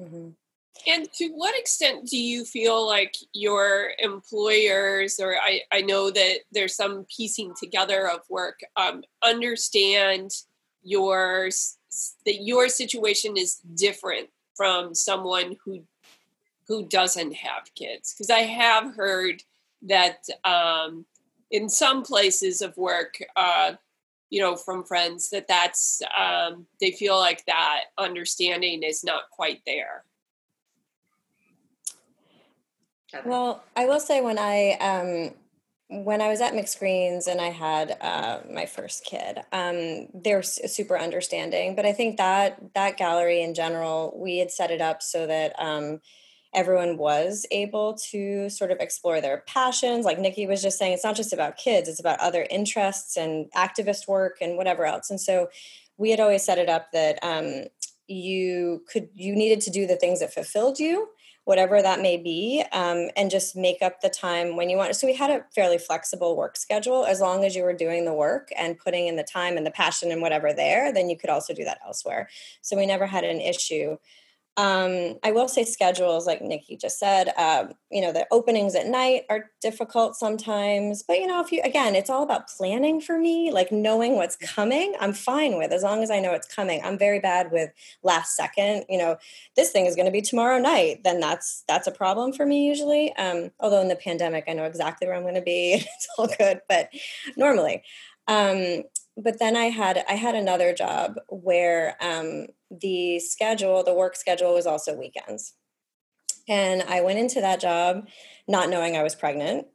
mm-hmm. 0.00 0.28
and 0.86 1.12
to 1.12 1.28
what 1.30 1.58
extent 1.58 2.06
do 2.08 2.16
you 2.16 2.44
feel 2.44 2.86
like 2.86 3.14
your 3.32 3.90
employers 3.98 5.18
or 5.20 5.36
i, 5.36 5.60
I 5.70 5.82
know 5.82 6.10
that 6.10 6.38
there's 6.52 6.76
some 6.76 7.06
piecing 7.14 7.54
together 7.60 8.08
of 8.08 8.20
work 8.30 8.60
um, 8.76 9.02
understand 9.24 10.30
your 10.82 11.50
that 12.24 12.42
your 12.42 12.68
situation 12.68 13.36
is 13.36 13.60
different 13.76 14.28
from 14.56 14.94
someone 14.94 15.56
who 15.64 15.84
who 16.66 16.86
doesn't 16.88 17.34
have 17.34 17.74
kids 17.74 18.14
because 18.14 18.30
i 18.30 18.40
have 18.40 18.94
heard 18.94 19.42
that 19.82 20.26
um, 20.44 21.04
in 21.50 21.68
some 21.68 22.02
places 22.02 22.62
of 22.62 22.76
work, 22.76 23.18
uh, 23.36 23.72
you 24.30 24.40
know, 24.40 24.56
from 24.56 24.84
friends, 24.84 25.28
that 25.30 25.46
that's 25.48 26.00
um, 26.18 26.66
they 26.80 26.92
feel 26.92 27.18
like 27.18 27.44
that 27.46 27.84
understanding 27.98 28.82
is 28.82 29.04
not 29.04 29.24
quite 29.30 29.60
there. 29.66 30.04
Well, 33.26 33.62
I 33.76 33.84
will 33.84 34.00
say 34.00 34.22
when 34.22 34.38
I 34.38 34.72
um, 34.80 35.34
when 36.04 36.22
I 36.22 36.28
was 36.28 36.40
at 36.40 36.54
Mixed 36.54 36.78
Greens 36.78 37.26
and 37.26 37.40
I 37.40 37.50
had 37.50 37.98
uh, 38.00 38.40
my 38.50 38.64
first 38.64 39.04
kid, 39.04 39.40
um, 39.52 40.08
they're 40.14 40.42
super 40.42 40.98
understanding. 40.98 41.76
But 41.76 41.84
I 41.84 41.92
think 41.92 42.16
that 42.16 42.58
that 42.74 42.96
gallery 42.96 43.42
in 43.42 43.52
general, 43.52 44.14
we 44.16 44.38
had 44.38 44.50
set 44.50 44.70
it 44.70 44.80
up 44.80 45.02
so 45.02 45.26
that 45.26 45.54
um, 45.58 46.00
everyone 46.54 46.96
was 46.96 47.46
able 47.50 47.94
to 48.10 48.48
sort 48.50 48.70
of 48.70 48.78
explore 48.80 49.20
their 49.20 49.42
passions. 49.46 50.04
Like 50.04 50.18
Nikki 50.18 50.46
was 50.46 50.62
just 50.62 50.78
saying, 50.78 50.92
it's 50.92 51.04
not 51.04 51.16
just 51.16 51.32
about 51.32 51.56
kids, 51.56 51.88
it's 51.88 52.00
about 52.00 52.20
other 52.20 52.46
interests 52.50 53.16
and 53.16 53.50
activist 53.52 54.08
work 54.08 54.38
and 54.40 54.56
whatever 54.56 54.84
else. 54.84 55.10
And 55.10 55.20
so 55.20 55.48
we 55.96 56.10
had 56.10 56.20
always 56.20 56.44
set 56.44 56.58
it 56.58 56.68
up 56.68 56.92
that 56.92 57.18
um, 57.22 57.64
you 58.06 58.82
could, 58.90 59.08
you 59.14 59.34
needed 59.34 59.60
to 59.62 59.70
do 59.70 59.86
the 59.86 59.96
things 59.96 60.20
that 60.20 60.34
fulfilled 60.34 60.78
you 60.78 61.08
whatever 61.44 61.82
that 61.82 62.00
may 62.00 62.16
be, 62.16 62.64
um, 62.72 63.08
and 63.16 63.30
just 63.30 63.56
make 63.56 63.82
up 63.82 64.00
the 64.00 64.08
time 64.08 64.56
when 64.56 64.70
you 64.70 64.76
want. 64.76 64.94
So 64.94 65.06
we 65.06 65.14
had 65.14 65.30
a 65.30 65.44
fairly 65.54 65.78
flexible 65.78 66.36
work 66.36 66.56
schedule. 66.56 67.04
As 67.04 67.20
long 67.20 67.44
as 67.44 67.56
you 67.56 67.64
were 67.64 67.72
doing 67.72 68.04
the 68.04 68.12
work 68.12 68.50
and 68.56 68.78
putting 68.78 69.08
in 69.08 69.16
the 69.16 69.24
time 69.24 69.56
and 69.56 69.66
the 69.66 69.70
passion 69.70 70.12
and 70.12 70.22
whatever 70.22 70.52
there, 70.52 70.92
then 70.92 71.10
you 71.10 71.16
could 71.16 71.30
also 71.30 71.52
do 71.52 71.64
that 71.64 71.80
elsewhere. 71.84 72.28
So 72.60 72.76
we 72.76 72.86
never 72.86 73.06
had 73.06 73.24
an 73.24 73.40
issue 73.40 73.96
um, 74.58 75.14
I 75.22 75.32
will 75.32 75.48
say 75.48 75.64
schedules, 75.64 76.26
like 76.26 76.42
Nikki 76.42 76.76
just 76.76 76.98
said, 76.98 77.32
um, 77.38 77.72
you 77.90 78.02
know, 78.02 78.12
the 78.12 78.26
openings 78.30 78.74
at 78.74 78.86
night 78.86 79.22
are 79.30 79.50
difficult 79.62 80.14
sometimes. 80.14 81.02
But, 81.02 81.20
you 81.20 81.26
know, 81.26 81.40
if 81.40 81.50
you, 81.52 81.62
again, 81.64 81.94
it's 81.94 82.10
all 82.10 82.22
about 82.22 82.48
planning 82.48 83.00
for 83.00 83.18
me, 83.18 83.50
like 83.50 83.72
knowing 83.72 84.16
what's 84.16 84.36
coming, 84.36 84.94
I'm 85.00 85.14
fine 85.14 85.56
with 85.56 85.72
as 85.72 85.82
long 85.82 86.02
as 86.02 86.10
I 86.10 86.20
know 86.20 86.34
it's 86.34 86.54
coming. 86.54 86.82
I'm 86.84 86.98
very 86.98 87.18
bad 87.18 87.50
with 87.50 87.70
last 88.02 88.36
second, 88.36 88.84
you 88.90 88.98
know, 88.98 89.16
this 89.56 89.70
thing 89.70 89.86
is 89.86 89.96
going 89.96 90.06
to 90.06 90.12
be 90.12 90.20
tomorrow 90.20 90.58
night. 90.58 91.02
Then 91.02 91.18
that's, 91.18 91.64
that's 91.66 91.86
a 91.86 91.92
problem 91.92 92.34
for 92.34 92.44
me 92.44 92.66
usually. 92.66 93.14
Um, 93.16 93.52
although 93.58 93.80
in 93.80 93.88
the 93.88 93.96
pandemic, 93.96 94.44
I 94.48 94.52
know 94.52 94.64
exactly 94.64 95.06
where 95.06 95.16
I'm 95.16 95.22
going 95.22 95.34
to 95.34 95.40
be. 95.40 95.74
it's 95.74 96.08
all 96.18 96.28
good. 96.38 96.60
But 96.68 96.90
normally, 97.38 97.82
um, 98.28 98.82
but 99.16 99.38
then 99.38 99.56
I 99.56 99.66
had 99.66 100.04
I 100.08 100.14
had 100.14 100.34
another 100.34 100.72
job 100.74 101.16
where 101.28 101.96
um, 102.00 102.46
the 102.70 103.18
schedule, 103.20 103.82
the 103.82 103.94
work 103.94 104.16
schedule, 104.16 104.54
was 104.54 104.66
also 104.66 104.96
weekends, 104.96 105.54
and 106.48 106.82
I 106.82 107.00
went 107.00 107.18
into 107.18 107.40
that 107.40 107.60
job 107.60 108.08
not 108.48 108.70
knowing 108.70 108.96
I 108.96 109.02
was 109.02 109.14
pregnant. 109.14 109.66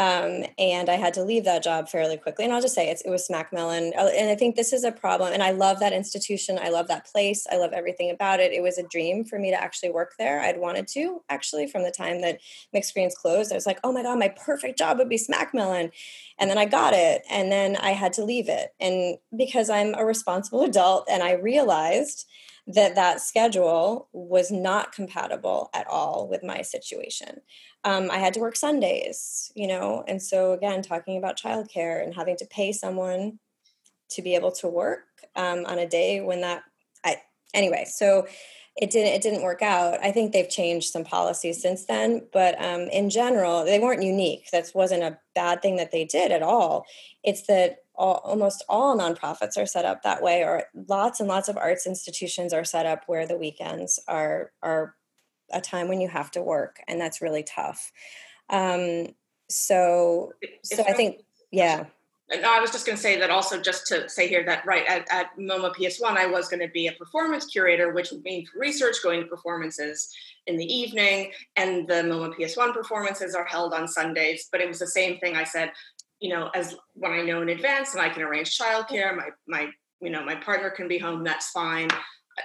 Um, 0.00 0.46
and 0.58 0.88
I 0.88 0.94
had 0.94 1.12
to 1.14 1.22
leave 1.22 1.44
that 1.44 1.62
job 1.62 1.90
fairly 1.90 2.16
quickly. 2.16 2.46
And 2.46 2.54
I'll 2.54 2.62
just 2.62 2.74
say 2.74 2.88
it 2.88 3.02
was 3.04 3.26
Smack 3.26 3.52
Mellon. 3.52 3.92
Uh, 3.94 4.08
and 4.16 4.30
I 4.30 4.34
think 4.34 4.56
this 4.56 4.72
is 4.72 4.82
a 4.82 4.90
problem. 4.90 5.34
And 5.34 5.42
I 5.42 5.50
love 5.50 5.78
that 5.80 5.92
institution. 5.92 6.58
I 6.58 6.70
love 6.70 6.88
that 6.88 7.04
place. 7.04 7.46
I 7.52 7.58
love 7.58 7.74
everything 7.74 8.10
about 8.10 8.40
it. 8.40 8.50
It 8.50 8.62
was 8.62 8.78
a 8.78 8.82
dream 8.82 9.26
for 9.26 9.38
me 9.38 9.50
to 9.50 9.62
actually 9.62 9.90
work 9.90 10.14
there. 10.18 10.40
I'd 10.40 10.58
wanted 10.58 10.88
to 10.94 11.20
actually 11.28 11.66
from 11.66 11.82
the 11.82 11.90
time 11.90 12.22
that 12.22 12.40
Mixed 12.72 12.94
Greens 12.94 13.14
closed. 13.14 13.52
I 13.52 13.56
was 13.56 13.66
like, 13.66 13.78
oh 13.84 13.92
my 13.92 14.02
God, 14.02 14.18
my 14.18 14.28
perfect 14.30 14.78
job 14.78 14.96
would 14.96 15.10
be 15.10 15.18
Smack 15.18 15.52
Mellon. 15.52 15.90
And 16.38 16.48
then 16.48 16.56
I 16.56 16.64
got 16.64 16.94
it. 16.94 17.20
And 17.30 17.52
then 17.52 17.76
I 17.76 17.90
had 17.90 18.14
to 18.14 18.24
leave 18.24 18.48
it. 18.48 18.72
And 18.80 19.18
because 19.36 19.68
I'm 19.68 19.94
a 19.94 20.06
responsible 20.06 20.62
adult 20.70 21.08
and 21.10 21.22
I 21.22 21.32
realized 21.32 22.26
that 22.66 22.94
that 22.94 23.20
schedule 23.20 24.08
was 24.12 24.50
not 24.50 24.92
compatible 24.92 25.70
at 25.74 25.86
all 25.86 26.28
with 26.28 26.42
my 26.42 26.62
situation 26.62 27.40
um, 27.84 28.10
I 28.10 28.18
had 28.18 28.34
to 28.34 28.40
work 28.40 28.56
Sundays, 28.56 29.50
you 29.54 29.66
know, 29.66 30.04
and 30.06 30.22
so 30.22 30.52
again, 30.52 30.82
talking 30.82 31.16
about 31.16 31.38
childcare 31.38 32.02
and 32.02 32.14
having 32.14 32.36
to 32.36 32.46
pay 32.46 32.72
someone 32.72 33.38
to 34.10 34.22
be 34.22 34.34
able 34.34 34.52
to 34.52 34.68
work 34.68 35.04
um, 35.36 35.64
on 35.66 35.78
a 35.78 35.88
day 35.88 36.20
when 36.20 36.42
that, 36.42 36.62
I 37.04 37.16
anyway. 37.54 37.86
So 37.88 38.26
it 38.76 38.90
didn't 38.90 39.14
it 39.14 39.22
didn't 39.22 39.42
work 39.42 39.62
out. 39.62 39.98
I 40.02 40.12
think 40.12 40.32
they've 40.32 40.48
changed 40.48 40.90
some 40.90 41.04
policies 41.04 41.60
since 41.60 41.86
then, 41.86 42.26
but 42.32 42.60
um, 42.62 42.82
in 42.82 43.08
general, 43.08 43.64
they 43.64 43.78
weren't 43.78 44.02
unique. 44.02 44.48
That 44.52 44.70
wasn't 44.74 45.02
a 45.02 45.18
bad 45.34 45.62
thing 45.62 45.76
that 45.76 45.90
they 45.90 46.04
did 46.04 46.32
at 46.32 46.42
all. 46.42 46.84
It's 47.24 47.46
that 47.46 47.78
all, 48.00 48.22
almost 48.24 48.64
all 48.68 48.96
nonprofits 48.96 49.58
are 49.58 49.66
set 49.66 49.84
up 49.84 50.02
that 50.02 50.22
way, 50.22 50.42
or 50.42 50.64
lots 50.88 51.20
and 51.20 51.28
lots 51.28 51.48
of 51.48 51.56
arts 51.58 51.86
institutions 51.86 52.52
are 52.52 52.64
set 52.64 52.86
up 52.86 53.04
where 53.06 53.26
the 53.26 53.36
weekends 53.36 54.00
are 54.08 54.52
are 54.62 54.96
a 55.52 55.60
time 55.60 55.88
when 55.88 56.00
you 56.00 56.08
have 56.08 56.30
to 56.30 56.42
work, 56.42 56.80
and 56.88 57.00
that's 57.00 57.20
really 57.20 57.42
tough. 57.42 57.92
Um, 58.48 59.08
so, 59.48 60.32
so 60.62 60.82
I 60.88 60.92
think, 60.92 61.22
yeah 61.50 61.84
no, 62.38 62.52
I 62.52 62.60
was 62.60 62.70
just 62.70 62.86
going 62.86 62.94
to 62.96 63.02
say 63.02 63.18
that 63.18 63.30
also, 63.30 63.60
just 63.60 63.86
to 63.88 64.08
say 64.08 64.28
here 64.28 64.44
that 64.44 64.64
right 64.64 64.86
at, 64.86 65.06
at 65.10 65.36
MoMA 65.36 65.74
PS1, 65.74 66.16
I 66.16 66.26
was 66.26 66.48
going 66.48 66.60
to 66.60 66.72
be 66.72 66.86
a 66.86 66.92
performance 66.92 67.46
curator, 67.46 67.92
which 67.92 68.12
would 68.12 68.22
mean 68.22 68.46
research 68.54 68.96
going 69.02 69.20
to 69.20 69.26
performances 69.26 70.14
in 70.46 70.56
the 70.56 70.64
evening, 70.64 71.32
and 71.56 71.88
the 71.88 71.94
MoMA 71.94 72.34
PS1 72.36 72.72
performances 72.72 73.34
are 73.34 73.44
held 73.44 73.74
on 73.74 73.88
Sundays. 73.88 74.48
But 74.52 74.60
it 74.60 74.68
was 74.68 74.78
the 74.78 74.86
same 74.86 75.18
thing. 75.18 75.34
I 75.36 75.42
said, 75.42 75.72
you 76.20 76.28
know, 76.30 76.50
as 76.54 76.76
when 76.94 77.12
I 77.12 77.22
know 77.22 77.42
in 77.42 77.48
advance 77.48 77.94
and 77.94 78.02
I 78.02 78.08
can 78.08 78.22
arrange 78.22 78.58
childcare, 78.58 79.16
my 79.16 79.28
my 79.48 79.68
you 80.00 80.10
know 80.10 80.24
my 80.24 80.36
partner 80.36 80.70
can 80.70 80.88
be 80.88 80.98
home. 80.98 81.24
That's 81.24 81.50
fine. 81.50 81.88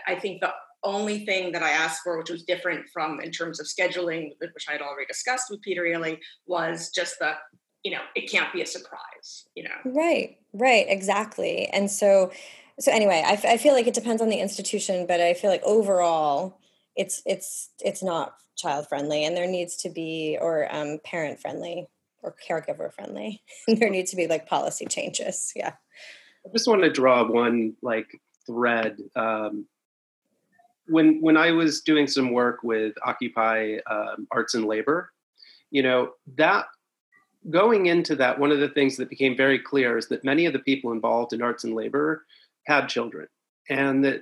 I 0.07 0.15
think 0.15 0.41
the 0.41 0.53
only 0.83 1.25
thing 1.25 1.51
that 1.51 1.63
I 1.63 1.71
asked 1.71 2.01
for, 2.03 2.17
which 2.17 2.29
was 2.29 2.43
different 2.43 2.85
from 2.93 3.19
in 3.19 3.31
terms 3.31 3.59
of 3.59 3.65
scheduling, 3.65 4.31
which 4.39 4.65
I 4.69 4.73
had 4.73 4.81
already 4.81 5.07
discussed 5.07 5.49
with 5.49 5.61
Peter 5.61 5.83
Eleey, 5.83 6.19
was 6.47 6.91
just 6.91 7.19
the 7.19 7.33
you 7.85 7.91
know 7.91 8.01
it 8.15 8.29
can't 8.29 8.51
be 8.51 8.61
a 8.61 8.65
surprise 8.65 9.45
you 9.55 9.63
know 9.63 9.69
right 9.85 10.37
right 10.53 10.87
exactly 10.89 11.67
and 11.67 11.89
so 11.89 12.31
so 12.79 12.91
anyway 12.91 13.23
I, 13.25 13.33
f- 13.33 13.45
I 13.45 13.57
feel 13.57 13.73
like 13.73 13.87
it 13.87 13.93
depends 13.93 14.21
on 14.21 14.27
the 14.27 14.39
institution 14.39 15.05
but 15.05 15.21
i 15.21 15.35
feel 15.35 15.51
like 15.51 15.63
overall 15.63 16.59
it's 16.95 17.21
it's 17.25 17.69
it's 17.79 18.01
not 18.01 18.35
child 18.57 18.89
friendly 18.89 19.23
and 19.23 19.37
there 19.37 19.47
needs 19.47 19.75
to 19.77 19.89
be 19.89 20.37
or 20.41 20.67
um, 20.75 20.99
parent 21.03 21.39
friendly 21.39 21.87
or 22.25 22.35
caregiver 22.47 22.91
friendly 22.91 23.41
there 23.67 23.89
needs 23.89 24.11
to 24.11 24.17
be 24.17 24.27
like 24.27 24.47
policy 24.47 24.85
changes 24.85 25.53
yeah 25.55 25.73
i 26.45 26.49
just 26.51 26.67
want 26.67 26.81
to 26.81 26.89
draw 26.89 27.25
one 27.25 27.73
like 27.81 28.19
thread 28.45 28.97
um, 29.15 29.65
when 30.87 31.21
when 31.21 31.37
i 31.37 31.51
was 31.51 31.81
doing 31.81 32.07
some 32.07 32.31
work 32.31 32.59
with 32.63 32.93
occupy 33.05 33.77
um, 33.89 34.27
arts 34.31 34.53
and 34.53 34.65
labor 34.65 35.11
you 35.71 35.83
know 35.83 36.11
that 36.35 36.65
going 37.49 37.85
into 37.87 38.15
that, 38.15 38.39
one 38.39 38.51
of 38.51 38.59
the 38.59 38.69
things 38.69 38.97
that 38.97 39.09
became 39.09 39.37
very 39.37 39.59
clear 39.59 39.97
is 39.97 40.07
that 40.07 40.23
many 40.23 40.45
of 40.45 40.53
the 40.53 40.59
people 40.59 40.91
involved 40.91 41.33
in 41.33 41.41
arts 41.41 41.63
and 41.63 41.75
labor 41.75 42.25
had 42.65 42.87
children, 42.87 43.27
and 43.69 44.03
that 44.03 44.21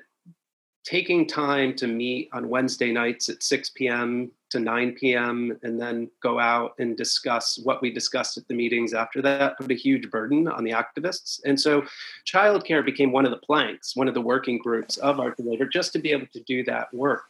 taking 0.84 1.26
time 1.26 1.74
to 1.76 1.88
meet 1.88 2.30
on 2.34 2.50
Wednesday 2.50 2.92
nights 2.92 3.30
at 3.30 3.42
6 3.42 3.70
p.m. 3.72 4.32
to 4.54 4.60
9 4.60 4.94
p.m. 4.94 5.58
and 5.64 5.80
then 5.80 6.10
go 6.22 6.40
out 6.40 6.74
and 6.80 6.96
discuss 6.96 7.60
what 7.64 7.82
we 7.82 7.92
discussed 7.92 8.38
at 8.38 8.48
the 8.48 8.54
meetings 8.54 8.94
after 8.94 9.22
that 9.22 9.58
put 9.58 9.72
a 9.72 9.76
huge 9.76 10.10
burden 10.10 10.48
on 10.48 10.64
the 10.64 10.72
activists. 10.72 11.42
And 11.44 11.60
so 11.60 11.84
childcare 12.26 12.86
became 12.86 13.12
one 13.12 13.26
of 13.26 13.32
the 13.32 13.38
planks, 13.38 13.96
one 13.96 14.08
of 14.08 14.14
the 14.14 14.22
working 14.22 14.58
groups 14.58 14.98
of 14.98 15.20
Arts 15.20 15.40
and 15.40 15.50
Labor, 15.50 15.66
just 15.66 15.92
to 15.94 16.00
be 16.00 16.12
able 16.12 16.28
to 16.34 16.40
do 16.42 16.64
that 16.64 16.94
work. 16.94 17.24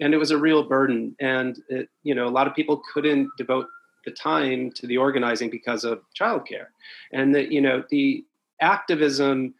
And 0.00 0.12
it 0.12 0.16
was 0.16 0.30
a 0.30 0.38
real 0.38 0.64
burden. 0.64 1.14
And 1.20 1.62
it, 1.68 1.88
you 2.02 2.14
know, 2.14 2.26
a 2.26 2.30
lot 2.30 2.46
of 2.46 2.54
people 2.54 2.82
couldn't 2.92 3.30
devote 3.36 3.66
the 4.04 4.10
time 4.10 4.70
to 4.72 4.86
the 4.86 4.96
organizing 4.96 5.50
because 5.50 5.84
of 5.84 6.00
childcare, 6.18 6.68
and 7.12 7.34
that 7.34 7.52
you 7.52 7.60
know 7.60 7.84
the 7.90 8.24
activism 8.62 9.54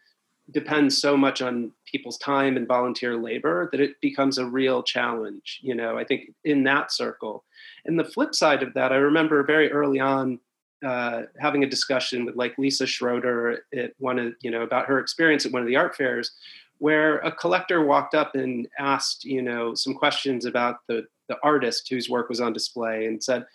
depends 0.49 0.97
so 0.97 1.15
much 1.15 1.43
on 1.43 1.71
people's 1.91 2.17
time 2.17 2.57
and 2.57 2.67
volunteer 2.67 3.17
labor 3.17 3.69
that 3.71 3.81
it 3.81 3.99
becomes 4.01 4.37
a 4.37 4.45
real 4.45 4.81
challenge. 4.81 5.59
You 5.61 5.75
know, 5.75 5.97
I 5.97 6.03
think 6.03 6.33
in 6.43 6.63
that 6.63 6.91
circle. 6.91 7.43
And 7.85 7.99
the 7.99 8.05
flip 8.05 8.33
side 8.33 8.63
of 8.63 8.73
that, 8.73 8.91
I 8.91 8.95
remember 8.95 9.43
very 9.43 9.71
early 9.71 9.99
on 9.99 10.39
uh, 10.85 11.23
having 11.39 11.63
a 11.63 11.69
discussion 11.69 12.25
with 12.25 12.35
like 12.35 12.57
Lisa 12.57 12.87
Schroeder 12.87 13.63
at 13.75 13.91
one 13.99 14.17
of 14.17 14.33
you 14.41 14.49
know 14.49 14.63
about 14.63 14.87
her 14.87 14.99
experience 14.99 15.45
at 15.45 15.51
one 15.51 15.61
of 15.61 15.67
the 15.67 15.75
art 15.75 15.95
fairs, 15.95 16.31
where 16.79 17.19
a 17.19 17.31
collector 17.31 17.85
walked 17.85 18.15
up 18.15 18.33
and 18.35 18.67
asked 18.79 19.23
you 19.23 19.41
know 19.41 19.75
some 19.75 19.93
questions 19.93 20.45
about 20.45 20.77
the 20.87 21.05
the 21.27 21.37
artist 21.43 21.87
whose 21.89 22.09
work 22.09 22.29
was 22.29 22.41
on 22.41 22.51
display 22.51 23.05
and 23.05 23.23
said, 23.23 23.45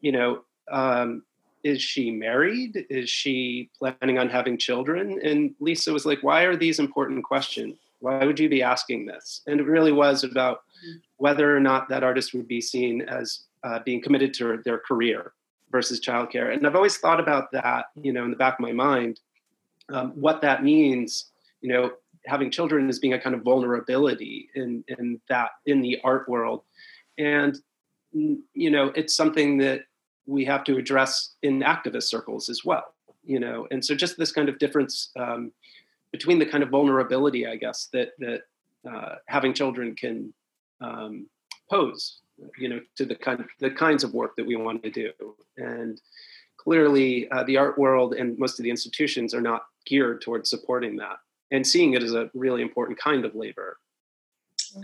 you 0.00 0.10
know, 0.12 0.42
um, 0.70 1.22
is 1.64 1.82
she 1.82 2.10
married? 2.10 2.86
Is 2.88 3.10
she 3.10 3.70
planning 3.78 4.18
on 4.18 4.28
having 4.28 4.56
children? 4.56 5.20
And 5.22 5.54
Lisa 5.60 5.92
was 5.92 6.06
like, 6.06 6.22
why 6.22 6.42
are 6.42 6.56
these 6.56 6.78
important 6.78 7.24
questions? 7.24 7.76
Why 8.00 8.24
would 8.24 8.38
you 8.38 8.48
be 8.48 8.62
asking 8.62 9.06
this? 9.06 9.42
And 9.46 9.60
it 9.60 9.66
really 9.66 9.92
was 9.92 10.24
about 10.24 10.62
whether 11.16 11.56
or 11.56 11.60
not 11.60 11.88
that 11.88 12.04
artist 12.04 12.34
would 12.34 12.48
be 12.48 12.60
seen 12.60 13.02
as 13.02 13.44
uh, 13.64 13.80
being 13.84 14.02
committed 14.02 14.34
to 14.34 14.60
their 14.64 14.78
career 14.78 15.32
versus 15.70 16.00
childcare. 16.00 16.52
And 16.52 16.66
I've 16.66 16.76
always 16.76 16.98
thought 16.98 17.20
about 17.20 17.50
that, 17.52 17.86
you 18.00 18.12
know, 18.12 18.24
in 18.24 18.30
the 18.30 18.36
back 18.36 18.54
of 18.54 18.60
my 18.60 18.72
mind, 18.72 19.20
um, 19.92 20.12
what 20.12 20.40
that 20.42 20.62
means, 20.62 21.30
you 21.60 21.72
know, 21.72 21.92
having 22.26 22.50
children 22.50 22.88
as 22.88 22.98
being 22.98 23.14
a 23.14 23.20
kind 23.20 23.34
of 23.34 23.42
vulnerability 23.42 24.48
in, 24.54 24.84
in 24.88 25.20
that, 25.28 25.50
in 25.64 25.80
the 25.80 25.98
art 26.04 26.28
world. 26.28 26.62
And 27.18 27.58
you 28.12 28.70
know, 28.70 28.92
it's 28.94 29.14
something 29.14 29.58
that 29.58 29.82
we 30.26 30.44
have 30.44 30.64
to 30.64 30.76
address 30.76 31.34
in 31.42 31.60
activist 31.60 32.04
circles 32.04 32.48
as 32.48 32.64
well. 32.64 32.94
You 33.24 33.40
know, 33.40 33.66
and 33.70 33.84
so 33.84 33.94
just 33.94 34.18
this 34.18 34.30
kind 34.30 34.48
of 34.48 34.58
difference 34.58 35.10
um, 35.18 35.50
between 36.16 36.38
the 36.38 36.46
kind 36.46 36.62
of 36.62 36.70
vulnerability, 36.70 37.46
I 37.46 37.56
guess, 37.56 37.88
that 37.92 38.08
that 38.18 38.40
uh, 38.90 39.16
having 39.26 39.52
children 39.52 39.94
can 39.94 40.32
um, 40.80 41.26
pose, 41.70 42.20
you 42.58 42.68
know, 42.70 42.80
to 42.96 43.04
the 43.04 43.14
kind 43.14 43.44
the 43.60 43.70
kinds 43.70 44.02
of 44.02 44.14
work 44.14 44.34
that 44.36 44.46
we 44.46 44.56
want 44.56 44.82
to 44.82 44.90
do. 44.90 45.12
And 45.58 46.00
clearly, 46.56 47.30
uh, 47.30 47.44
the 47.44 47.58
art 47.58 47.78
world 47.78 48.14
and 48.14 48.38
most 48.38 48.58
of 48.58 48.64
the 48.64 48.70
institutions 48.70 49.34
are 49.34 49.42
not 49.42 49.62
geared 49.84 50.22
towards 50.22 50.48
supporting 50.48 50.96
that 50.96 51.18
and 51.50 51.66
seeing 51.66 51.92
it 51.94 52.02
as 52.02 52.14
a 52.14 52.30
really 52.34 52.62
important 52.62 52.98
kind 52.98 53.24
of 53.24 53.34
labor. 53.34 53.78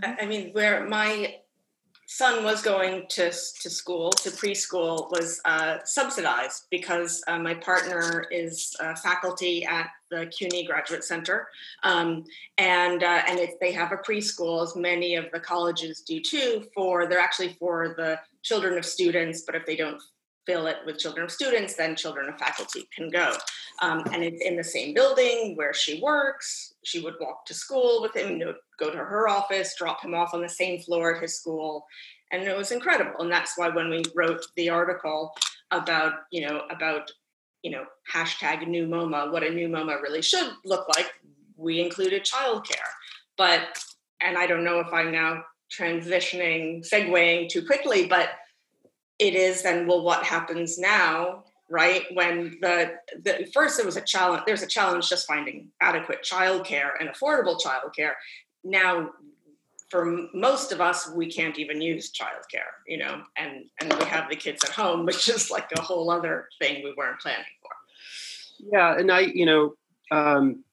I 0.01 0.25
mean, 0.25 0.51
where 0.53 0.87
my 0.87 1.35
son 2.07 2.43
was 2.43 2.61
going 2.61 3.05
to, 3.09 3.31
to 3.31 3.69
school, 3.69 4.11
to 4.11 4.29
preschool, 4.29 5.09
was 5.11 5.41
uh, 5.45 5.77
subsidized 5.85 6.67
because 6.69 7.23
uh, 7.27 7.39
my 7.39 7.53
partner 7.53 8.25
is 8.31 8.75
faculty 9.01 9.65
at 9.65 9.89
the 10.09 10.27
CUNY 10.27 10.65
Graduate 10.65 11.03
Center. 11.03 11.47
Um, 11.83 12.23
and 12.57 13.03
uh, 13.03 13.23
and 13.27 13.39
they 13.59 13.71
have 13.71 13.91
a 13.91 13.97
preschool, 13.97 14.63
as 14.63 14.75
many 14.75 15.15
of 15.15 15.25
the 15.33 15.39
colleges 15.39 16.01
do 16.01 16.19
too, 16.21 16.65
for 16.73 17.07
they're 17.07 17.19
actually 17.19 17.55
for 17.59 17.95
the 17.97 18.19
children 18.43 18.77
of 18.77 18.85
students, 18.85 19.41
but 19.41 19.55
if 19.55 19.65
they 19.65 19.75
don't 19.75 20.01
fill 20.45 20.67
it 20.67 20.77
with 20.85 20.99
children 20.99 21.23
of 21.23 21.31
students, 21.31 21.75
then 21.75 21.95
children 21.95 22.27
of 22.29 22.37
faculty 22.37 22.87
can 22.95 23.09
go. 23.09 23.33
Um, 23.81 24.03
and 24.11 24.23
it's 24.23 24.41
in 24.41 24.57
the 24.57 24.63
same 24.63 24.93
building 24.93 25.55
where 25.55 25.73
she 25.73 26.01
works. 26.01 26.73
She 26.83 26.99
would 26.99 27.15
walk 27.19 27.45
to 27.45 27.53
school 27.53 28.01
with 28.01 28.15
him, 28.15 28.41
go 28.83 28.91
to 28.91 28.97
her 28.97 29.29
office, 29.29 29.75
drop 29.77 30.03
him 30.03 30.13
off 30.13 30.33
on 30.33 30.41
the 30.41 30.49
same 30.49 30.79
floor 30.79 31.15
at 31.15 31.21
his 31.21 31.39
school. 31.39 31.85
And 32.31 32.43
it 32.43 32.57
was 32.57 32.71
incredible. 32.71 33.19
And 33.19 33.31
that's 33.31 33.57
why 33.57 33.69
when 33.69 33.89
we 33.89 34.03
wrote 34.15 34.45
the 34.55 34.69
article 34.69 35.33
about, 35.71 36.13
you 36.31 36.47
know, 36.47 36.63
about, 36.69 37.09
you 37.61 37.71
know, 37.71 37.85
hashtag 38.11 38.67
new 38.67 38.87
MoMA, 38.87 39.31
what 39.31 39.43
a 39.43 39.49
new 39.49 39.67
MoMA 39.67 40.01
really 40.01 40.21
should 40.21 40.51
look 40.65 40.87
like, 40.95 41.11
we 41.55 41.79
included 41.79 42.25
childcare. 42.25 42.89
But, 43.37 43.61
and 44.21 44.37
I 44.37 44.47
don't 44.47 44.63
know 44.63 44.79
if 44.79 44.91
I'm 44.91 45.11
now 45.11 45.43
transitioning, 45.71 46.87
segueing 46.87 47.49
too 47.49 47.65
quickly, 47.65 48.07
but 48.07 48.29
it 49.19 49.35
is 49.35 49.61
then 49.61 49.87
well 49.87 50.03
what 50.03 50.23
happens 50.23 50.77
now 50.77 51.43
right 51.69 52.03
when 52.13 52.57
the, 52.61 52.93
the 53.23 53.47
first 53.53 53.77
there 53.77 53.85
was 53.85 53.97
a 53.97 54.01
challenge 54.01 54.43
there's 54.45 54.63
a 54.63 54.67
challenge 54.67 55.09
just 55.09 55.27
finding 55.27 55.69
adequate 55.81 56.23
childcare 56.23 56.91
and 56.99 57.09
affordable 57.09 57.59
childcare 57.59 58.13
now 58.63 59.09
for 59.89 60.27
most 60.33 60.71
of 60.71 60.81
us 60.81 61.09
we 61.15 61.31
can't 61.31 61.59
even 61.59 61.81
use 61.81 62.11
childcare 62.11 62.73
you 62.87 62.97
know 62.97 63.21
and 63.37 63.65
and 63.79 63.93
we 63.93 64.05
have 64.05 64.29
the 64.29 64.35
kids 64.35 64.63
at 64.63 64.71
home 64.71 65.05
which 65.09 65.27
is 65.27 65.51
like 65.51 65.69
a 65.77 65.81
whole 65.81 66.09
other 66.09 66.47
thing 66.59 66.83
we 66.83 66.93
weren't 66.97 67.19
planning 67.19 67.45
for. 67.61 67.71
Yeah 68.71 68.97
and 68.97 69.11
i 69.11 69.21
you 69.21 69.45
know 69.45 69.75
um, 70.11 70.63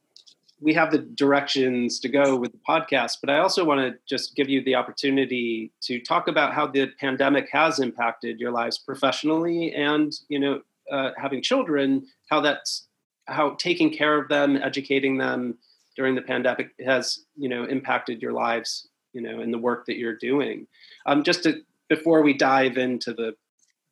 we 0.61 0.74
have 0.74 0.90
the 0.90 0.98
directions 0.98 1.98
to 2.00 2.09
go 2.09 2.37
with 2.37 2.53
the 2.53 2.59
podcast, 2.68 3.18
but 3.20 3.31
I 3.31 3.38
also 3.38 3.64
want 3.64 3.81
to 3.81 3.98
just 4.07 4.37
give 4.37 4.48
you 4.48 4.62
the 4.62 4.74
opportunity 4.74 5.72
to 5.83 6.00
talk 6.00 6.29
about 6.29 6.53
how 6.53 6.66
the 6.66 6.88
pandemic 7.00 7.48
has 7.50 7.79
impacted 7.79 8.38
your 8.38 8.50
lives 8.50 8.76
professionally 8.76 9.72
and, 9.72 10.12
you 10.29 10.38
know, 10.38 10.61
uh, 10.92 11.11
having 11.16 11.40
children, 11.40 12.07
how 12.29 12.40
that's 12.40 12.88
how 13.26 13.55
taking 13.59 13.90
care 13.90 14.20
of 14.20 14.29
them, 14.29 14.57
educating 14.57 15.16
them 15.16 15.57
during 15.96 16.14
the 16.14 16.22
pandemic 16.22 16.72
has, 16.85 17.24
you 17.37 17.48
know, 17.48 17.64
impacted 17.64 18.22
your 18.22 18.33
lives, 18.33 18.88
you 19.12 19.20
know, 19.20 19.40
in 19.40 19.50
the 19.50 19.59
work 19.59 19.87
that 19.87 19.96
you're 19.96 20.16
doing. 20.16 20.66
Um, 21.07 21.22
just 21.22 21.42
to 21.44 21.62
before 21.88 22.22
we 22.22 22.33
dive 22.35 22.79
into 22.79 23.12
the 23.12 23.35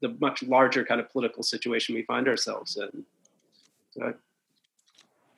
the 0.01 0.17
much 0.21 0.43
larger 0.45 0.85
kind 0.85 1.01
of 1.01 1.11
political 1.11 1.43
situation 1.43 1.95
we 1.95 2.03
find 2.03 2.29
ourselves 2.29 2.77
in. 2.77 3.05
So 3.91 4.15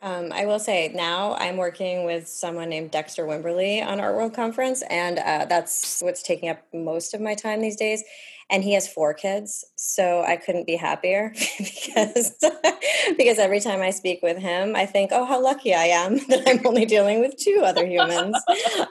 Um, 0.02 0.32
I 0.32 0.46
will 0.46 0.58
say 0.58 0.92
now 0.94 1.34
I'm 1.34 1.56
working 1.56 2.04
with 2.04 2.26
someone 2.28 2.68
named 2.68 2.90
Dexter 2.90 3.26
Wimberly 3.26 3.84
on 3.84 4.00
Art 4.00 4.14
World 4.14 4.34
Conference, 4.34 4.82
and 4.88 5.18
uh, 5.18 5.46
that's 5.46 6.00
what's 6.00 6.22
taking 6.22 6.48
up 6.48 6.62
most 6.72 7.14
of 7.14 7.20
my 7.20 7.34
time 7.34 7.60
these 7.60 7.76
days 7.76 8.04
and 8.50 8.64
he 8.64 8.72
has 8.72 8.88
four 8.88 9.14
kids 9.14 9.64
so 9.76 10.22
i 10.22 10.36
couldn't 10.36 10.66
be 10.66 10.76
happier 10.76 11.32
because 11.58 12.32
because 13.16 13.38
every 13.38 13.60
time 13.60 13.80
i 13.80 13.90
speak 13.90 14.20
with 14.22 14.36
him 14.36 14.74
i 14.76 14.84
think 14.84 15.10
oh 15.12 15.24
how 15.24 15.42
lucky 15.42 15.74
i 15.74 15.84
am 15.84 16.16
that 16.28 16.42
i'm 16.46 16.64
only 16.66 16.84
dealing 16.84 17.20
with 17.20 17.36
two 17.36 17.62
other 17.64 17.86
humans. 17.86 18.36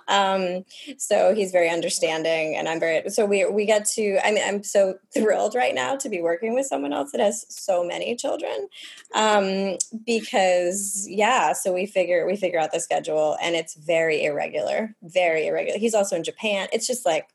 Um, 0.07 0.63
so 0.97 1.33
he's 1.35 1.51
very 1.51 1.69
understanding 1.69 2.55
and 2.55 2.67
i'm 2.67 2.79
very 2.79 3.09
so 3.09 3.25
we 3.25 3.45
we 3.45 3.65
get 3.65 3.85
to 3.85 4.19
i 4.25 4.31
mean 4.31 4.43
i'm 4.45 4.63
so 4.63 4.95
thrilled 5.13 5.55
right 5.55 5.75
now 5.75 5.95
to 5.95 6.09
be 6.09 6.21
working 6.21 6.53
with 6.53 6.65
someone 6.65 6.93
else 6.93 7.11
that 7.11 7.21
has 7.21 7.45
so 7.49 7.83
many 7.83 8.15
children 8.15 8.67
um, 9.15 9.77
because 10.05 11.05
yeah 11.09 11.53
so 11.53 11.73
we 11.73 11.85
figure 11.85 12.25
we 12.25 12.35
figure 12.35 12.59
out 12.59 12.71
the 12.71 12.79
schedule 12.79 13.37
and 13.41 13.55
it's 13.55 13.75
very 13.75 14.23
irregular 14.23 14.95
very 15.03 15.47
irregular. 15.47 15.79
He's 15.79 15.93
also 15.93 16.15
in 16.15 16.23
japan. 16.23 16.67
It's 16.71 16.87
just 16.87 17.05
like 17.05 17.27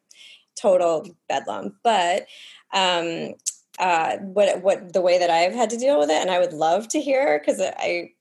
total 0.56 1.06
bedlam. 1.28 1.76
But 1.82 2.26
um, 2.72 3.34
uh, 3.78 4.18
what 4.18 4.62
what 4.62 4.92
the 4.92 5.00
way 5.00 5.18
that 5.18 5.30
I've 5.30 5.54
had 5.54 5.70
to 5.70 5.76
deal 5.76 5.98
with 5.98 6.10
it, 6.10 6.20
and 6.20 6.30
I 6.30 6.38
would 6.38 6.52
love 6.52 6.88
to 6.88 7.00
hear 7.00 7.38
because 7.38 7.60
I 7.60 8.12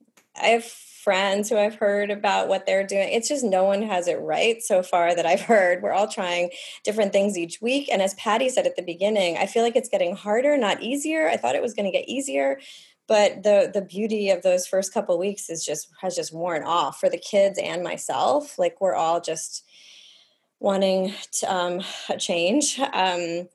I 0.41 0.47
have 0.47 0.65
friends 0.65 1.49
who 1.49 1.57
I've 1.57 1.75
heard 1.75 2.09
about 2.09 2.47
what 2.47 2.65
they're 2.65 2.87
doing. 2.87 3.09
It's 3.11 3.27
just 3.27 3.43
no 3.43 3.65
one 3.65 3.81
has 3.81 4.07
it 4.07 4.19
right 4.21 4.63
so 4.63 4.81
far 4.81 5.13
that 5.13 5.25
I've 5.25 5.41
heard. 5.53 5.81
We're 5.81 5.91
all 5.91 6.07
trying 6.07 6.49
different 6.83 7.13
things 7.13 7.37
each 7.37 7.61
week, 7.61 7.89
and 7.91 8.01
as 8.01 8.13
Patty 8.15 8.49
said 8.49 8.65
at 8.65 8.75
the 8.75 8.83
beginning, 8.83 9.37
I 9.37 9.45
feel 9.45 9.63
like 9.63 9.75
it's 9.75 9.89
getting 9.89 10.15
harder, 10.15 10.57
not 10.57 10.81
easier. 10.81 11.27
I 11.27 11.37
thought 11.37 11.55
it 11.55 11.61
was 11.61 11.73
going 11.73 11.91
to 11.91 11.97
get 11.97 12.09
easier 12.09 12.59
but 13.07 13.43
the 13.43 13.69
the 13.73 13.81
beauty 13.81 14.29
of 14.29 14.41
those 14.43 14.65
first 14.65 14.93
couple 14.93 15.17
weeks 15.17 15.49
is 15.49 15.65
just 15.65 15.89
has 16.01 16.15
just 16.15 16.33
worn 16.33 16.63
off 16.63 16.99
for 16.99 17.09
the 17.09 17.17
kids 17.17 17.59
and 17.61 17.83
myself 17.83 18.57
like 18.57 18.79
we're 18.79 18.95
all 18.95 19.19
just 19.19 19.65
wanting 20.63 21.13
to, 21.33 21.53
um, 21.53 21.81
a 22.09 22.17
change. 22.17 22.79
Um, 22.79 23.49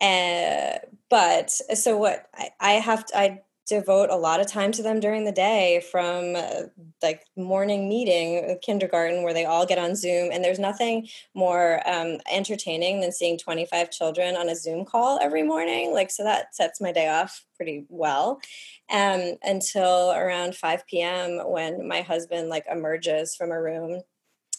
uh, 0.00 0.78
but 1.08 1.50
so 1.50 1.96
what 1.96 2.26
I, 2.34 2.50
I 2.60 2.72
have 2.72 3.06
to, 3.06 3.18
I 3.18 3.42
devote 3.68 4.10
a 4.10 4.16
lot 4.16 4.40
of 4.40 4.48
time 4.48 4.72
to 4.72 4.82
them 4.82 4.98
during 4.98 5.24
the 5.24 5.32
day 5.32 5.82
from 5.92 6.34
uh, 6.34 6.62
like 7.00 7.24
morning 7.36 7.88
meeting 7.88 8.50
uh, 8.50 8.54
kindergarten 8.60 9.22
where 9.22 9.32
they 9.32 9.44
all 9.44 9.64
get 9.64 9.78
on 9.78 9.94
zoom 9.94 10.30
and 10.32 10.44
there's 10.44 10.58
nothing 10.58 11.06
more 11.34 11.80
um, 11.88 12.18
entertaining 12.30 13.00
than 13.00 13.12
seeing 13.12 13.38
25 13.38 13.90
children 13.90 14.34
on 14.34 14.48
a 14.48 14.56
zoom 14.56 14.84
call 14.84 15.18
every 15.22 15.44
morning 15.44 15.92
like 15.92 16.10
so 16.10 16.24
that 16.24 16.54
sets 16.54 16.80
my 16.80 16.90
day 16.90 17.08
off 17.08 17.44
pretty 17.56 17.86
well 17.88 18.40
um, 18.90 19.36
until 19.44 20.10
around 20.10 20.56
5 20.56 20.86
p.m 20.88 21.40
when 21.46 21.86
my 21.86 22.02
husband 22.02 22.48
like 22.48 22.66
emerges 22.70 23.36
from 23.36 23.52
a 23.52 23.62
room 23.62 24.02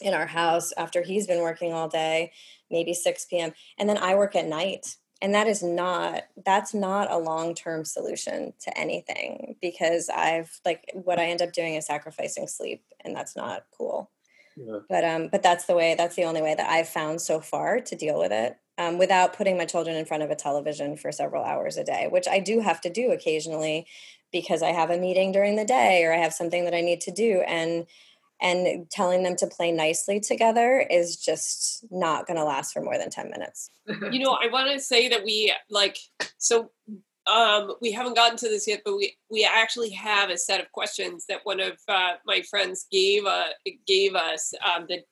in 0.04 0.14
our 0.14 0.28
house 0.28 0.72
after 0.78 1.02
he's 1.02 1.26
been 1.26 1.42
working 1.42 1.74
all 1.74 1.88
day, 1.88 2.32
maybe 2.70 2.94
6 2.94 3.26
p.m. 3.26 3.54
And 3.80 3.88
then 3.90 3.98
I 3.98 4.16
work 4.16 4.36
at 4.36 4.46
night. 4.46 4.98
And 5.22 5.34
that 5.34 5.48
is 5.48 5.64
not 5.64 6.24
that's 6.46 6.74
not 6.74 7.10
a 7.10 7.18
long-term 7.18 7.86
solution 7.86 8.52
to 8.60 8.78
anything 8.78 9.56
because 9.62 10.10
I've 10.10 10.60
like 10.66 10.92
what 10.94 11.18
I 11.18 11.28
end 11.28 11.42
up 11.42 11.54
doing 11.54 11.76
is 11.76 11.86
sacrificing 11.86 12.46
sleep 12.46 12.84
and 13.06 13.16
that's 13.16 13.34
not 13.34 13.64
cool. 13.78 14.12
Yeah. 14.58 14.80
But 14.90 15.06
um 15.06 15.30
but 15.32 15.42
that's 15.42 15.66
the 15.66 15.76
way 15.76 15.96
that's 15.98 16.18
the 16.18 16.26
only 16.26 16.42
way 16.42 16.56
that 16.56 16.70
I've 16.70 16.90
found 16.90 17.22
so 17.22 17.40
far 17.40 17.80
to 17.80 17.96
deal 17.96 18.20
with 18.20 18.34
it. 18.34 18.58
Um, 18.78 18.98
without 18.98 19.34
putting 19.34 19.56
my 19.56 19.66
children 19.66 19.96
in 19.96 20.04
front 20.04 20.24
of 20.24 20.32
a 20.32 20.36
television 20.36 20.98
for 20.98 21.12
several 21.12 21.44
hours 21.44 21.78
a 21.78 21.84
day, 21.84 22.08
which 22.10 22.28
I 22.28 22.40
do 22.40 22.60
have 22.60 22.82
to 22.82 22.90
do 22.90 23.12
occasionally 23.12 23.86
because 24.32 24.64
I 24.64 24.72
have 24.72 24.90
a 24.90 24.98
meeting 24.98 25.32
during 25.32 25.56
the 25.56 25.64
day 25.64 26.04
or 26.04 26.12
I 26.12 26.18
have 26.18 26.34
something 26.34 26.66
that 26.66 26.74
I 26.74 26.82
need 26.82 27.00
to 27.02 27.12
do. 27.12 27.44
And 27.48 27.86
and 28.44 28.90
telling 28.92 29.24
them 29.24 29.38
to 29.38 29.48
play 29.48 29.72
nicely 29.72 30.20
together 30.20 30.86
is 30.92 31.16
just 31.16 31.86
not 31.90 32.28
going 32.28 32.38
to 32.38 32.44
last 32.44 32.74
for 32.74 32.82
more 32.82 32.98
than 32.98 33.10
10 33.10 33.32
minutes. 33.32 33.72
you 34.12 34.20
know, 34.20 34.38
I 34.40 34.48
want 34.52 34.70
to 34.72 34.80
say 34.80 35.08
that 35.08 35.24
we 35.24 35.54
like 35.70 35.98
so 36.38 36.70
um, 37.26 37.76
we 37.82 37.94
haven't 37.94 38.16
gotten 38.16 38.38
to 38.38 38.50
this 38.50 38.68
yet, 38.68 38.82
but 38.84 38.98
we 38.98 39.16
we 39.32 39.50
actually 39.50 39.92
have 39.92 40.30
a 40.30 40.38
set 40.38 40.60
of 40.60 40.72
questions 40.74 41.26
that 41.30 41.40
one 41.44 41.62
of 41.62 41.78
uh, 41.88 42.16
my 42.26 42.42
friends 42.50 42.86
gave 42.92 43.26
uh, 43.26 43.48
gave 43.88 44.14
us 44.14 44.54
um, 44.66 44.86
that 44.90 45.06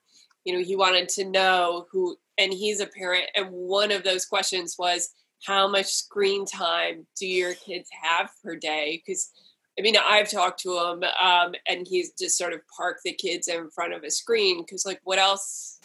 you 0.43 0.53
know 0.53 0.63
he 0.63 0.75
wanted 0.75 1.07
to 1.09 1.23
know 1.23 1.87
who 1.89 2.17
and 2.37 2.51
he's 2.51 2.81
a 2.81 2.87
parent 2.87 3.25
and 3.35 3.47
one 3.49 3.91
of 3.91 4.03
those 4.03 4.25
questions 4.25 4.75
was 4.77 5.13
how 5.45 5.67
much 5.67 5.87
screen 5.87 6.45
time 6.45 7.07
do 7.17 7.25
your 7.25 7.53
kids 7.53 7.89
have 8.03 8.29
per 8.43 8.55
day 8.55 9.01
because 9.05 9.31
I 9.77 9.81
mean, 9.81 9.95
I've 9.97 10.29
talked 10.29 10.59
to 10.61 10.77
him, 10.77 11.03
um, 11.21 11.55
and 11.67 11.87
he's 11.87 12.11
just 12.11 12.37
sort 12.37 12.53
of 12.53 12.59
parked 12.75 13.03
the 13.03 13.13
kids 13.13 13.47
in 13.47 13.69
front 13.69 13.93
of 13.93 14.03
a 14.03 14.11
screen 14.11 14.61
because, 14.61 14.85
like, 14.85 14.99
what 15.03 15.17
else 15.17 15.79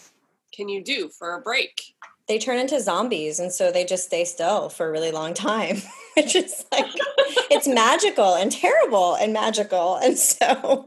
can 0.53 0.69
you 0.69 0.83
do 0.83 1.09
for 1.09 1.35
a 1.35 1.41
break? 1.41 1.95
They 2.27 2.39
turn 2.41 2.59
into 2.59 2.81
zombies, 2.81 3.39
and 3.39 3.53
so 3.53 3.71
they 3.71 3.85
just 3.85 4.07
stay 4.07 4.25
still 4.25 4.69
for 4.69 4.89
a 4.89 4.91
really 4.91 5.13
long 5.13 5.35
time, 5.35 5.77
which 6.17 6.35
is 6.35 6.65
like 6.73 6.87
it's 7.49 7.69
magical 7.69 8.35
and 8.35 8.51
terrible 8.51 9.15
and 9.15 9.33
magical. 9.33 9.97
And 9.97 10.19
so, 10.19 10.87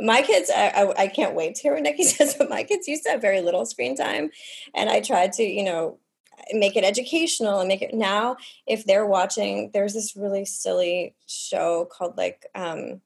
my 0.00 0.22
kids, 0.22 0.50
I, 0.54 0.68
I, 0.68 1.02
I 1.02 1.06
can't 1.08 1.34
wait 1.34 1.56
to 1.56 1.62
hear 1.62 1.74
what 1.74 1.82
Nikki 1.82 2.04
says, 2.04 2.34
but 2.38 2.48
my 2.48 2.62
kids 2.62 2.88
used 2.88 3.02
to 3.04 3.10
have 3.10 3.20
very 3.20 3.42
little 3.42 3.66
screen 3.66 3.94
time, 3.94 4.30
and 4.74 4.88
I 4.88 5.00
tried 5.00 5.34
to, 5.34 5.42
you 5.42 5.64
know, 5.64 5.98
make 6.52 6.76
it 6.76 6.84
educational 6.84 7.60
and 7.60 7.68
make 7.68 7.82
it 7.82 7.94
now 7.94 8.36
if 8.66 8.84
they're 8.84 9.06
watching 9.06 9.70
there's 9.72 9.94
this 9.94 10.16
really 10.16 10.44
silly 10.44 11.14
show 11.26 11.88
called 11.90 12.16
like 12.16 12.46
um 12.54 13.00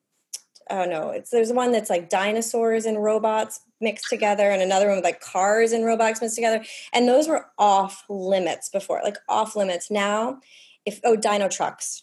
oh 0.70 0.84
no 0.84 1.10
it's 1.10 1.30
there's 1.30 1.52
one 1.52 1.70
that's 1.70 1.90
like 1.90 2.08
dinosaurs 2.08 2.86
and 2.86 3.02
robots 3.02 3.60
mixed 3.80 4.08
together 4.08 4.50
and 4.50 4.62
another 4.62 4.88
one 4.88 4.96
with 4.96 5.04
like 5.04 5.20
cars 5.20 5.72
and 5.72 5.84
robots 5.84 6.20
mixed 6.20 6.36
together. 6.36 6.64
And 6.92 7.08
those 7.08 7.28
were 7.28 7.46
off 7.58 8.04
limits 8.08 8.68
before 8.68 9.00
like 9.04 9.18
off 9.28 9.56
limits. 9.56 9.90
Now 9.90 10.40
if 10.84 11.00
oh 11.04 11.16
Dinotrux 11.16 12.02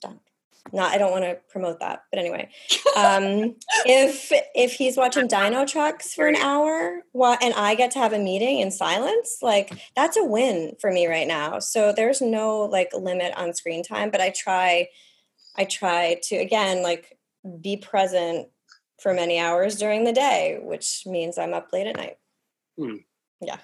not 0.72 0.92
i 0.92 0.98
don't 0.98 1.12
want 1.12 1.24
to 1.24 1.38
promote 1.50 1.80
that 1.80 2.04
but 2.12 2.20
anyway. 2.20 2.50
Um, 2.96 3.56
if 3.88 4.32
if 4.54 4.74
he's 4.74 4.98
watching 4.98 5.28
Dinotrux 5.28 6.14
for 6.14 6.28
an 6.28 6.36
hour 6.36 7.02
while, 7.12 7.40
and 7.42 7.52
i 7.56 7.74
get 7.74 7.90
to 7.92 8.00
have 8.00 8.14
a 8.14 8.20
meeting 8.20 8.60
in 8.60 8.70
silence 8.70 9.40
like 9.42 9.74
that's 9.96 10.16
a 10.16 10.24
win 10.24 10.76
for 10.80 10.92
me 10.92 11.08
right 11.08 11.28
now. 11.28 11.58
So 11.58 11.92
there's 11.92 12.22
no 12.22 12.60
like 12.60 12.92
limit 12.94 13.34
on 13.36 13.56
screen 13.56 13.84
time 13.84 14.12
but 14.12 14.22
i 14.22 14.30
try 14.30 14.90
i 15.56 15.66
try 15.66 16.20
to 16.26 16.36
again 16.36 16.84
like 16.84 17.18
be 17.62 17.78
present 17.78 18.48
for 19.02 19.12
many 19.12 19.40
hours 19.40 19.76
during 19.76 20.04
the 20.04 20.14
day 20.14 20.60
which 20.62 21.02
means 21.08 21.40
i'm 21.40 21.56
up 21.56 21.70
late 21.74 21.88
at 21.88 21.96
night. 21.96 22.18
Hmm. 22.78 22.98
yeah. 23.42 23.58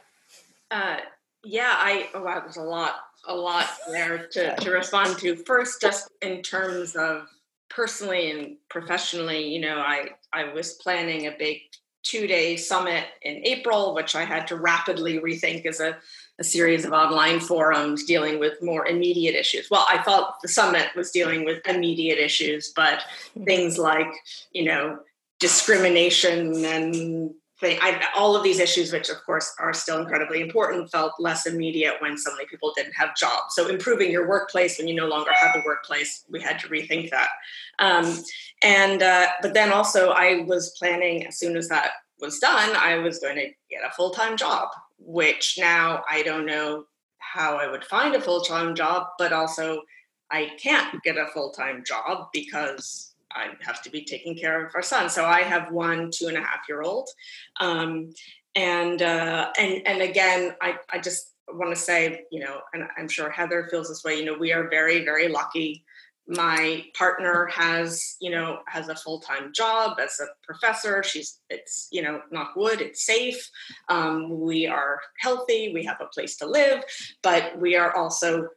Uh, 0.71 0.97
yeah 1.43 1.73
i 1.75 2.09
oh 2.15 2.23
wow 2.23 2.39
there's 2.39 2.57
a 2.57 2.63
lot 2.63 2.95
a 3.27 3.35
lot 3.35 3.67
there 3.87 4.27
to, 4.27 4.55
to 4.55 4.71
respond 4.71 5.17
to. 5.19 5.35
First, 5.35 5.81
just 5.81 6.09
in 6.21 6.41
terms 6.41 6.95
of 6.95 7.27
personally 7.69 8.31
and 8.31 8.57
professionally, 8.69 9.47
you 9.47 9.61
know, 9.61 9.77
I, 9.77 10.09
I 10.33 10.51
was 10.53 10.73
planning 10.73 11.27
a 11.27 11.35
big 11.37 11.59
two 12.03 12.27
day 12.27 12.55
summit 12.55 13.05
in 13.21 13.45
April, 13.45 13.93
which 13.93 14.15
I 14.15 14.23
had 14.23 14.47
to 14.47 14.55
rapidly 14.55 15.19
rethink 15.19 15.65
as 15.65 15.79
a, 15.79 15.97
a 16.39 16.43
series 16.43 16.85
of 16.85 16.93
online 16.93 17.39
forums 17.39 18.05
dealing 18.05 18.39
with 18.39 18.61
more 18.61 18.87
immediate 18.87 19.35
issues. 19.35 19.67
Well, 19.69 19.85
I 19.89 20.01
thought 20.01 20.41
the 20.41 20.47
summit 20.47 20.87
was 20.95 21.11
dealing 21.11 21.45
with 21.45 21.65
immediate 21.67 22.17
issues, 22.17 22.71
but 22.75 23.03
hmm. 23.33 23.43
things 23.43 23.77
like, 23.77 24.11
you 24.53 24.65
know, 24.65 24.99
discrimination 25.39 26.65
and 26.65 27.33
I, 27.63 28.05
all 28.15 28.35
of 28.35 28.43
these 28.43 28.59
issues, 28.59 28.91
which 28.91 29.09
of 29.09 29.23
course 29.25 29.53
are 29.59 29.73
still 29.73 29.99
incredibly 29.99 30.41
important, 30.41 30.91
felt 30.91 31.13
less 31.19 31.45
immediate 31.45 31.95
when 31.99 32.17
so 32.17 32.31
many 32.31 32.45
people 32.47 32.71
didn't 32.75 32.93
have 32.93 33.15
jobs. 33.15 33.55
So 33.55 33.67
improving 33.67 34.11
your 34.11 34.27
workplace 34.27 34.77
when 34.77 34.87
you 34.87 34.95
no 34.95 35.07
longer 35.07 35.31
have 35.33 35.55
a 35.55 35.63
workplace, 35.65 36.23
we 36.29 36.41
had 36.41 36.59
to 36.59 36.67
rethink 36.67 37.09
that. 37.09 37.29
Um, 37.79 38.23
and 38.61 39.03
uh, 39.03 39.27
but 39.41 39.53
then 39.53 39.71
also, 39.71 40.11
I 40.11 40.45
was 40.47 40.75
planning 40.77 41.27
as 41.27 41.37
soon 41.37 41.57
as 41.57 41.67
that 41.69 41.91
was 42.19 42.39
done, 42.39 42.75
I 42.75 42.97
was 42.99 43.19
going 43.19 43.35
to 43.35 43.49
get 43.69 43.85
a 43.85 43.91
full 43.91 44.11
time 44.11 44.37
job. 44.37 44.69
Which 45.01 45.55
now 45.57 46.03
I 46.09 46.23
don't 46.23 46.45
know 46.45 46.83
how 47.19 47.57
I 47.57 47.71
would 47.71 47.85
find 47.85 48.15
a 48.15 48.21
full 48.21 48.41
time 48.41 48.75
job, 48.75 49.07
but 49.17 49.31
also 49.31 49.81
I 50.31 50.51
can't 50.61 51.01
get 51.03 51.17
a 51.17 51.27
full 51.27 51.51
time 51.51 51.83
job 51.85 52.27
because 52.33 53.08
I 53.33 53.49
have 53.61 53.81
to 53.83 53.89
be 53.89 54.03
taking 54.03 54.35
care 54.35 54.65
of 54.65 54.73
our 54.75 54.81
son. 54.81 55.09
So 55.09 55.25
I 55.25 55.41
have 55.41 55.71
one 55.71 56.11
two 56.11 56.27
and 56.27 56.37
a 56.37 56.41
half 56.41 56.61
year 56.67 56.81
old, 56.81 57.09
um, 57.59 58.11
and 58.55 59.01
uh, 59.01 59.51
and 59.57 59.81
and 59.85 60.01
again, 60.01 60.55
I 60.61 60.77
I 60.91 60.99
just 60.99 61.33
want 61.51 61.75
to 61.75 61.81
say, 61.81 62.25
you 62.31 62.39
know, 62.39 62.61
and 62.73 62.83
I'm 62.97 63.07
sure 63.07 63.29
Heather 63.29 63.67
feels 63.69 63.89
this 63.89 64.03
way. 64.03 64.19
You 64.19 64.25
know, 64.25 64.37
we 64.37 64.51
are 64.53 64.69
very 64.69 65.03
very 65.05 65.27
lucky. 65.27 65.83
My 66.31 66.85
partner 66.95 67.47
has, 67.47 68.15
you 68.21 68.29
know, 68.29 68.59
has 68.67 68.87
a 68.87 68.95
full 68.95 69.19
time 69.19 69.51
job 69.51 69.99
as 69.99 70.19
a 70.19 70.27
professor. 70.43 71.01
She's, 71.01 71.39
it's, 71.49 71.87
you 71.91 72.03
know, 72.03 72.21
knock 72.31 72.55
wood, 72.55 72.81
it's 72.81 73.03
safe. 73.03 73.49
Um, 73.89 74.39
we 74.39 74.67
are 74.67 74.99
healthy. 75.17 75.71
We 75.73 75.83
have 75.85 75.97
a 75.99 76.05
place 76.05 76.37
to 76.37 76.45
live, 76.45 76.83
but 77.23 77.59
we 77.59 77.75
are 77.75 77.95
also 77.95 78.47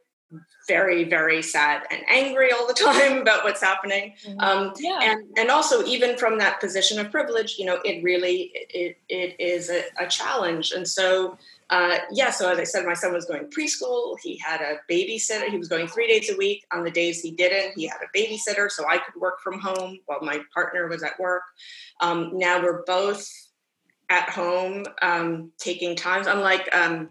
very 0.67 1.03
very 1.03 1.41
sad 1.41 1.83
and 1.91 2.01
angry 2.09 2.49
all 2.51 2.67
the 2.67 2.73
time 2.91 3.21
about 3.21 3.43
what's 3.43 3.61
happening. 3.61 4.13
Mm-hmm. 4.25 4.39
um, 4.39 4.73
yeah. 4.79 4.99
and 5.01 5.25
and 5.37 5.49
also 5.49 5.83
even 5.85 6.17
from 6.17 6.37
that 6.37 6.59
position 6.59 6.99
of 6.99 7.11
privilege 7.11 7.55
you 7.57 7.65
know 7.65 7.79
it 7.83 8.03
really 8.03 8.51
it, 8.53 8.97
it 9.09 9.35
is 9.39 9.69
a, 9.69 9.83
a 9.99 10.07
challenge. 10.07 10.71
And 10.71 10.87
so 10.87 11.37
uh, 11.69 11.97
yeah 12.11 12.29
so 12.29 12.49
as 12.49 12.59
i 12.59 12.63
said 12.63 12.85
my 12.85 12.93
son 12.93 13.13
was 13.13 13.25
going 13.25 13.45
preschool. 13.45 14.15
He 14.21 14.37
had 14.37 14.61
a 14.61 14.77
babysitter. 14.91 15.47
He 15.49 15.57
was 15.57 15.67
going 15.67 15.87
three 15.87 16.07
days 16.07 16.29
a 16.29 16.37
week. 16.37 16.65
On 16.71 16.83
the 16.83 16.91
days 16.91 17.21
he 17.21 17.31
didn't 17.31 17.73
he 17.75 17.87
had 17.87 17.99
a 18.01 18.17
babysitter 18.17 18.69
so 18.69 18.87
i 18.87 18.97
could 18.97 19.19
work 19.19 19.41
from 19.41 19.59
home 19.59 19.99
while 20.05 20.21
my 20.21 20.39
partner 20.53 20.87
was 20.87 21.03
at 21.03 21.19
work. 21.19 21.43
Um, 22.01 22.31
now 22.33 22.61
we're 22.61 22.83
both 22.83 23.27
at 24.09 24.29
home 24.29 24.85
um, 25.01 25.51
taking 25.57 25.95
times 25.95 26.27
unlike 26.27 26.69
um, 26.75 27.09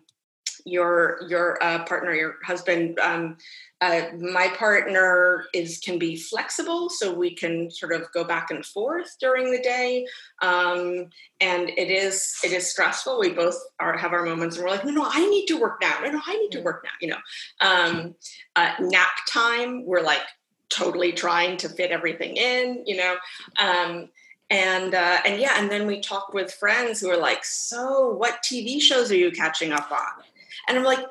your 0.65 1.21
your 1.29 1.63
uh, 1.63 1.85
partner, 1.85 2.13
your 2.15 2.37
husband. 2.45 2.99
Um, 2.99 3.37
uh, 3.81 4.03
my 4.19 4.49
partner 4.57 5.47
is 5.53 5.79
can 5.79 5.99
be 5.99 6.17
flexible, 6.17 6.89
so 6.89 7.13
we 7.13 7.35
can 7.35 7.71
sort 7.71 7.93
of 7.93 8.11
go 8.13 8.23
back 8.25 8.51
and 8.51 8.65
forth 8.65 9.17
during 9.21 9.51
the 9.51 9.61
day. 9.61 10.07
Um, 10.41 11.09
and 11.41 11.69
it 11.71 11.91
is 11.91 12.37
it 12.45 12.53
is 12.53 12.71
stressful. 12.71 13.19
We 13.19 13.31
both 13.31 13.57
are 13.81 13.97
have 13.97 14.13
our 14.13 14.25
moments, 14.25 14.57
and 14.57 14.65
we're 14.65 14.71
like, 14.71 14.85
no, 14.85 14.93
no, 14.93 15.09
I 15.09 15.29
need 15.29 15.47
to 15.47 15.59
work 15.59 15.79
now. 15.81 15.99
No, 16.03 16.11
no, 16.11 16.21
I 16.27 16.37
need 16.37 16.53
to 16.53 16.61
work 16.61 16.85
now. 16.85 16.91
You 17.01 17.09
know, 17.09 17.19
um, 17.61 18.15
uh, 18.57 18.73
nap 18.81 19.13
time. 19.29 19.85
We're 19.85 20.03
like 20.03 20.23
totally 20.69 21.13
trying 21.13 21.57
to 21.59 21.69
fit 21.69 21.91
everything 21.91 22.37
in. 22.37 22.85
You 22.87 22.97
know. 22.97 23.17
Um, 23.61 24.09
and 24.53 24.95
uh, 24.95 25.19
and 25.25 25.41
yeah, 25.41 25.55
and 25.57 25.71
then 25.71 25.87
we 25.87 26.01
talk 26.01 26.35
with 26.35 26.53
friends 26.53 27.01
who 27.01 27.09
are 27.09 27.17
like, 27.17 27.43
"So, 27.43 28.11
what 28.11 28.43
TV 28.43 28.83
shows 28.83 29.11
are 29.11 29.17
you 29.17 29.31
catching 29.33 29.73
up 29.73 29.91
on?" 29.91 30.25
And 30.69 30.79
I'm 30.79 30.85
like, 30.85 31.05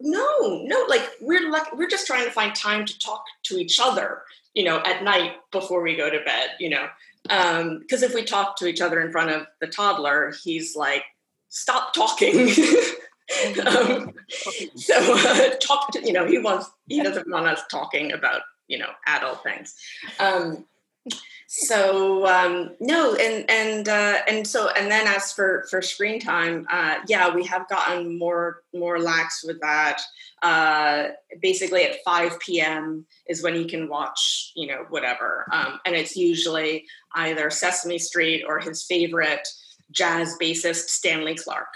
no, 0.00 0.62
no, 0.64 0.84
like 0.88 1.02
we're 1.20 1.50
like 1.50 1.74
we're 1.76 1.88
just 1.88 2.06
trying 2.06 2.24
to 2.24 2.30
find 2.30 2.54
time 2.54 2.86
to 2.86 2.98
talk 2.98 3.24
to 3.44 3.58
each 3.58 3.78
other, 3.80 4.22
you 4.54 4.64
know, 4.64 4.78
at 4.78 5.02
night 5.02 5.32
before 5.50 5.82
we 5.82 5.96
go 5.96 6.10
to 6.10 6.20
bed, 6.24 6.50
you 6.58 6.70
know. 6.70 6.88
Um, 7.30 7.80
because 7.80 8.02
if 8.02 8.14
we 8.14 8.22
talk 8.22 8.56
to 8.56 8.66
each 8.66 8.80
other 8.80 9.00
in 9.00 9.10
front 9.10 9.30
of 9.30 9.46
the 9.60 9.66
toddler, 9.66 10.34
he's 10.42 10.76
like, 10.76 11.04
stop 11.48 11.94
talking. 11.94 12.48
um, 13.66 14.12
so 14.74 14.94
uh, 14.98 15.50
talk 15.60 15.90
to, 15.92 16.04
you 16.04 16.12
know, 16.12 16.26
he 16.26 16.38
wants 16.38 16.70
he 16.88 17.02
doesn't 17.02 17.30
want 17.30 17.46
us 17.46 17.62
talking 17.70 18.12
about, 18.12 18.42
you 18.68 18.78
know, 18.78 18.90
adult 19.06 19.42
things. 19.42 19.74
Um, 20.18 20.66
so 21.56 22.26
um, 22.26 22.70
no 22.80 23.14
and 23.14 23.48
and 23.48 23.88
uh, 23.88 24.18
and 24.26 24.44
so 24.44 24.70
and 24.70 24.90
then 24.90 25.06
as 25.06 25.32
for 25.32 25.64
for 25.70 25.80
screen 25.80 26.18
time 26.18 26.66
uh, 26.68 26.96
yeah 27.06 27.32
we 27.32 27.44
have 27.44 27.68
gotten 27.68 28.18
more 28.18 28.62
more 28.74 28.98
lax 28.98 29.44
with 29.44 29.60
that. 29.60 30.02
Uh, 30.42 31.08
basically 31.40 31.84
at 31.84 31.96
5 32.04 32.38
p.m 32.38 33.06
is 33.28 33.42
when 33.42 33.54
you 33.54 33.64
can 33.66 33.88
watch 33.88 34.52
you 34.56 34.66
know 34.66 34.84
whatever. 34.88 35.46
Um, 35.52 35.80
and 35.86 35.94
it's 35.94 36.16
usually 36.16 36.86
either 37.14 37.50
sesame 37.50 37.98
street 37.98 38.44
or 38.46 38.58
his 38.58 38.82
favorite 38.82 39.46
jazz 39.92 40.36
bassist 40.40 40.88
stanley 40.88 41.36
clarke 41.36 41.68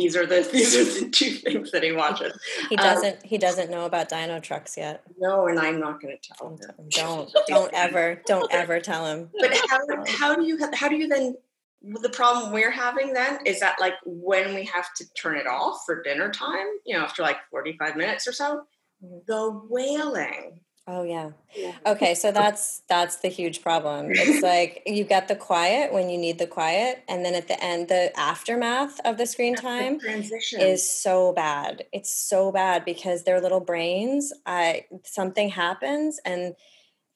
these 0.00 0.16
are 0.16 0.26
the 0.26 0.48
these 0.52 0.76
are 0.76 0.84
the 0.84 1.10
two 1.10 1.30
things 1.30 1.70
that 1.72 1.82
he 1.82 1.92
watches. 1.92 2.38
He 2.68 2.76
um, 2.76 2.84
doesn't 2.84 3.14
um, 3.14 3.20
he 3.24 3.38
doesn't 3.38 3.70
know 3.70 3.84
about 3.84 4.08
Dinotrux 4.08 4.76
yet. 4.76 5.02
No, 5.18 5.46
and 5.46 5.58
I'm 5.58 5.78
not 5.78 6.00
going 6.00 6.16
to 6.16 6.28
tell 6.32 6.50
him. 6.50 6.58
Don't 6.88 7.30
don't 7.46 7.72
ever 7.74 8.22
don't 8.26 8.52
ever 8.52 8.80
tell 8.80 9.06
him. 9.06 9.30
But 9.38 9.56
how 9.68 9.80
how 10.06 10.34
do 10.34 10.44
you 10.44 10.58
how 10.74 10.88
do 10.88 10.96
you 10.96 11.08
then 11.08 11.36
the 11.82 12.10
problem 12.10 12.52
we're 12.52 12.70
having 12.70 13.12
then 13.14 13.38
is 13.46 13.60
that 13.60 13.76
like 13.80 13.94
when 14.04 14.54
we 14.54 14.64
have 14.64 14.92
to 14.94 15.04
turn 15.14 15.36
it 15.36 15.46
off 15.46 15.82
for 15.86 16.02
dinner 16.02 16.30
time, 16.30 16.66
you 16.84 16.96
know, 16.96 17.02
after 17.02 17.22
like 17.22 17.38
45 17.50 17.96
minutes 17.96 18.28
or 18.28 18.32
so, 18.32 18.64
mm-hmm. 19.02 19.18
the 19.26 19.60
wailing 19.68 20.60
Oh 20.86 21.02
yeah. 21.04 21.30
yeah. 21.56 21.76
Okay, 21.86 22.14
so 22.14 22.32
that's 22.32 22.82
that's 22.88 23.16
the 23.16 23.28
huge 23.28 23.62
problem. 23.62 24.06
It's 24.10 24.42
like 24.42 24.82
you 24.86 25.04
get 25.04 25.28
the 25.28 25.36
quiet 25.36 25.92
when 25.92 26.10
you 26.10 26.18
need 26.18 26.38
the 26.38 26.46
quiet, 26.46 27.04
and 27.08 27.24
then 27.24 27.34
at 27.34 27.48
the 27.48 27.62
end, 27.62 27.88
the 27.88 28.18
aftermath 28.18 28.98
of 29.04 29.16
the 29.16 29.26
screen 29.26 29.54
that's 29.54 29.62
time 29.62 29.98
the 29.98 30.40
is 30.58 30.90
so 30.90 31.32
bad. 31.32 31.84
It's 31.92 32.12
so 32.12 32.50
bad 32.50 32.84
because 32.84 33.22
their 33.22 33.40
little 33.40 33.60
brains, 33.60 34.32
I 34.46 34.86
something 35.04 35.50
happens 35.50 36.18
and 36.24 36.54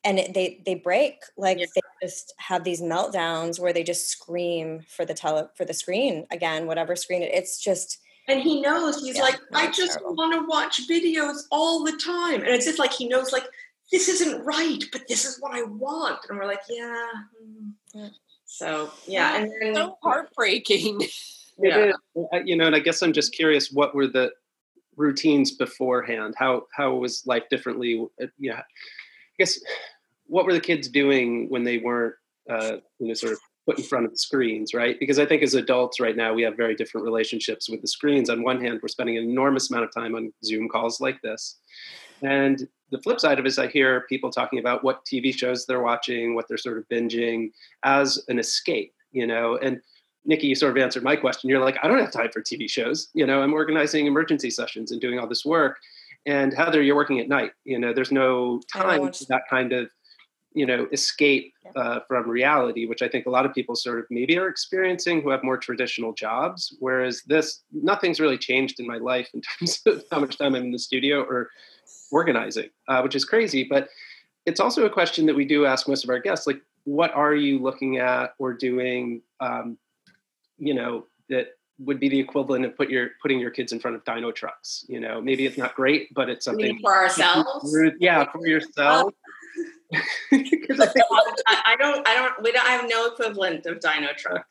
and 0.04 0.18
it, 0.18 0.34
they 0.34 0.62
they 0.64 0.74
break 0.74 1.22
like 1.36 1.58
yeah. 1.58 1.66
they 1.74 1.80
just 2.02 2.34
have 2.36 2.62
these 2.62 2.82
meltdowns 2.82 3.58
where 3.58 3.72
they 3.72 3.82
just 3.82 4.08
scream 4.08 4.82
for 4.86 5.04
the 5.04 5.14
tele 5.14 5.48
for 5.56 5.64
the 5.64 5.74
screen 5.74 6.26
again, 6.30 6.66
whatever 6.66 6.94
screen 6.94 7.22
it. 7.22 7.32
It's 7.32 7.58
just 7.58 7.98
and 8.28 8.40
he 8.40 8.60
knows 8.60 9.00
he's 9.00 9.16
yeah, 9.16 9.22
like 9.22 9.40
i 9.52 9.70
just 9.70 9.98
want 10.02 10.32
to 10.32 10.46
watch 10.46 10.80
videos 10.88 11.42
all 11.50 11.84
the 11.84 11.96
time. 11.96 12.40
And 12.40 12.50
it's 12.50 12.66
just 12.66 12.78
like 12.78 12.92
he 12.92 13.08
knows 13.08 13.32
like 13.32 13.44
this 13.92 14.08
isn't 14.08 14.44
right 14.44 14.82
but 14.92 15.02
this 15.08 15.24
is 15.24 15.38
what 15.40 15.54
i 15.54 15.62
want. 15.62 16.20
And 16.28 16.38
we're 16.38 16.46
like 16.46 16.62
yeah, 16.68 17.06
mm. 17.94 18.10
so 18.44 18.90
yeah 19.06 19.36
and 19.36 19.52
then, 19.60 19.74
so 19.74 19.98
heartbreaking. 20.02 21.02
Yeah. 21.56 21.92
you 22.44 22.56
know 22.56 22.66
and 22.66 22.74
i 22.74 22.80
guess 22.80 23.00
i'm 23.00 23.12
just 23.12 23.32
curious 23.32 23.70
what 23.70 23.94
were 23.94 24.08
the 24.08 24.32
routines 24.96 25.52
beforehand? 25.52 26.34
How 26.36 26.66
how 26.76 26.94
was 26.94 27.24
life 27.28 27.44
differently 27.48 28.04
uh, 28.20 28.26
yeah 28.40 28.58
i 28.58 28.64
guess 29.38 29.60
what 30.26 30.46
were 30.46 30.52
the 30.52 30.60
kids 30.60 30.88
doing 30.88 31.48
when 31.50 31.62
they 31.62 31.78
weren't 31.78 32.16
uh, 32.50 32.78
you 32.98 33.06
know 33.06 33.14
sort 33.14 33.34
of 33.34 33.38
put 33.66 33.78
in 33.78 33.84
front 33.84 34.04
of 34.04 34.10
the 34.10 34.18
screens, 34.18 34.74
right? 34.74 34.98
Because 35.00 35.18
I 35.18 35.26
think 35.26 35.42
as 35.42 35.54
adults 35.54 36.00
right 36.00 36.16
now, 36.16 36.34
we 36.34 36.42
have 36.42 36.56
very 36.56 36.74
different 36.74 37.04
relationships 37.04 37.68
with 37.68 37.80
the 37.80 37.88
screens. 37.88 38.28
On 38.28 38.42
one 38.42 38.60
hand, 38.60 38.80
we're 38.82 38.88
spending 38.88 39.16
an 39.16 39.24
enormous 39.24 39.70
amount 39.70 39.84
of 39.84 39.94
time 39.94 40.14
on 40.14 40.32
Zoom 40.44 40.68
calls 40.68 41.00
like 41.00 41.20
this. 41.22 41.58
And 42.22 42.68
the 42.90 43.00
flip 43.00 43.20
side 43.20 43.38
of 43.38 43.44
it 43.44 43.48
is 43.48 43.58
I 43.58 43.66
hear 43.68 44.02
people 44.08 44.30
talking 44.30 44.58
about 44.58 44.84
what 44.84 45.04
TV 45.04 45.34
shows 45.34 45.66
they're 45.66 45.82
watching, 45.82 46.34
what 46.34 46.46
they're 46.48 46.58
sort 46.58 46.78
of 46.78 46.88
binging 46.88 47.50
as 47.84 48.22
an 48.28 48.38
escape, 48.38 48.92
you 49.12 49.26
know, 49.26 49.56
and 49.56 49.80
Nikki, 50.26 50.46
you 50.46 50.54
sort 50.54 50.76
of 50.76 50.82
answered 50.82 51.02
my 51.02 51.16
question. 51.16 51.50
You're 51.50 51.60
like, 51.60 51.76
I 51.82 51.88
don't 51.88 51.98
have 51.98 52.10
time 52.10 52.30
for 52.32 52.40
TV 52.40 52.68
shows. 52.68 53.08
You 53.14 53.26
know, 53.26 53.42
I'm 53.42 53.52
organizing 53.52 54.06
emergency 54.06 54.50
sessions 54.50 54.90
and 54.90 55.00
doing 55.00 55.18
all 55.18 55.28
this 55.28 55.44
work. 55.44 55.78
And 56.26 56.54
Heather, 56.54 56.82
you're 56.82 56.96
working 56.96 57.20
at 57.20 57.28
night. 57.28 57.52
You 57.64 57.78
know, 57.78 57.92
there's 57.92 58.12
no 58.12 58.60
time 58.72 59.12
for 59.12 59.24
that 59.28 59.42
kind 59.50 59.72
of 59.74 59.90
you 60.54 60.64
know 60.64 60.86
escape 60.92 61.52
uh, 61.76 62.00
from 62.08 62.30
reality 62.30 62.86
which 62.86 63.02
i 63.02 63.08
think 63.08 63.26
a 63.26 63.30
lot 63.30 63.44
of 63.44 63.52
people 63.52 63.74
sort 63.74 63.98
of 63.98 64.06
maybe 64.08 64.38
are 64.38 64.48
experiencing 64.48 65.20
who 65.20 65.28
have 65.28 65.42
more 65.42 65.58
traditional 65.58 66.12
jobs 66.12 66.74
whereas 66.78 67.22
this 67.26 67.62
nothing's 67.72 68.20
really 68.20 68.38
changed 68.38 68.80
in 68.80 68.86
my 68.86 68.96
life 68.96 69.28
in 69.34 69.42
terms 69.58 69.82
of 69.86 70.02
how 70.10 70.20
much 70.20 70.38
time 70.38 70.54
i'm 70.54 70.62
in 70.62 70.72
the 70.72 70.78
studio 70.78 71.22
or 71.22 71.50
organizing 72.10 72.70
uh, 72.88 73.00
which 73.02 73.14
is 73.14 73.24
crazy 73.24 73.66
but 73.68 73.88
it's 74.46 74.60
also 74.60 74.86
a 74.86 74.90
question 74.90 75.26
that 75.26 75.34
we 75.34 75.44
do 75.44 75.66
ask 75.66 75.88
most 75.88 76.04
of 76.04 76.10
our 76.10 76.20
guests 76.20 76.46
like 76.46 76.60
what 76.84 77.12
are 77.14 77.34
you 77.34 77.58
looking 77.58 77.98
at 77.98 78.34
or 78.38 78.52
doing 78.52 79.20
um, 79.40 79.76
you 80.58 80.74
know 80.74 81.06
that 81.28 81.48
would 81.80 81.98
be 81.98 82.08
the 82.08 82.20
equivalent 82.20 82.64
of 82.64 82.76
put 82.76 82.88
your 82.88 83.10
putting 83.20 83.40
your 83.40 83.50
kids 83.50 83.72
in 83.72 83.80
front 83.80 83.96
of 83.96 84.04
Dinotrux 84.04 84.84
you 84.88 85.00
know? 85.00 85.20
Maybe 85.20 85.44
it's 85.44 85.58
not 85.58 85.74
great 85.74 86.12
but 86.14 86.28
it's 86.28 86.44
something 86.44 86.78
for 86.80 86.94
ourselves? 86.94 87.74
yeah 87.98 88.30
for 88.30 88.46
yourself 88.46 89.12
I, 90.32 91.62
I, 91.66 91.76
don't, 91.78 92.06
I 92.06 92.14
don't, 92.14 92.42
we 92.42 92.52
don't, 92.52 92.66
I 92.66 92.72
have 92.72 92.88
no 92.88 93.06
equivalent 93.06 93.66
of 93.66 93.80
Dino 93.80 94.08
Truck. 94.16 94.46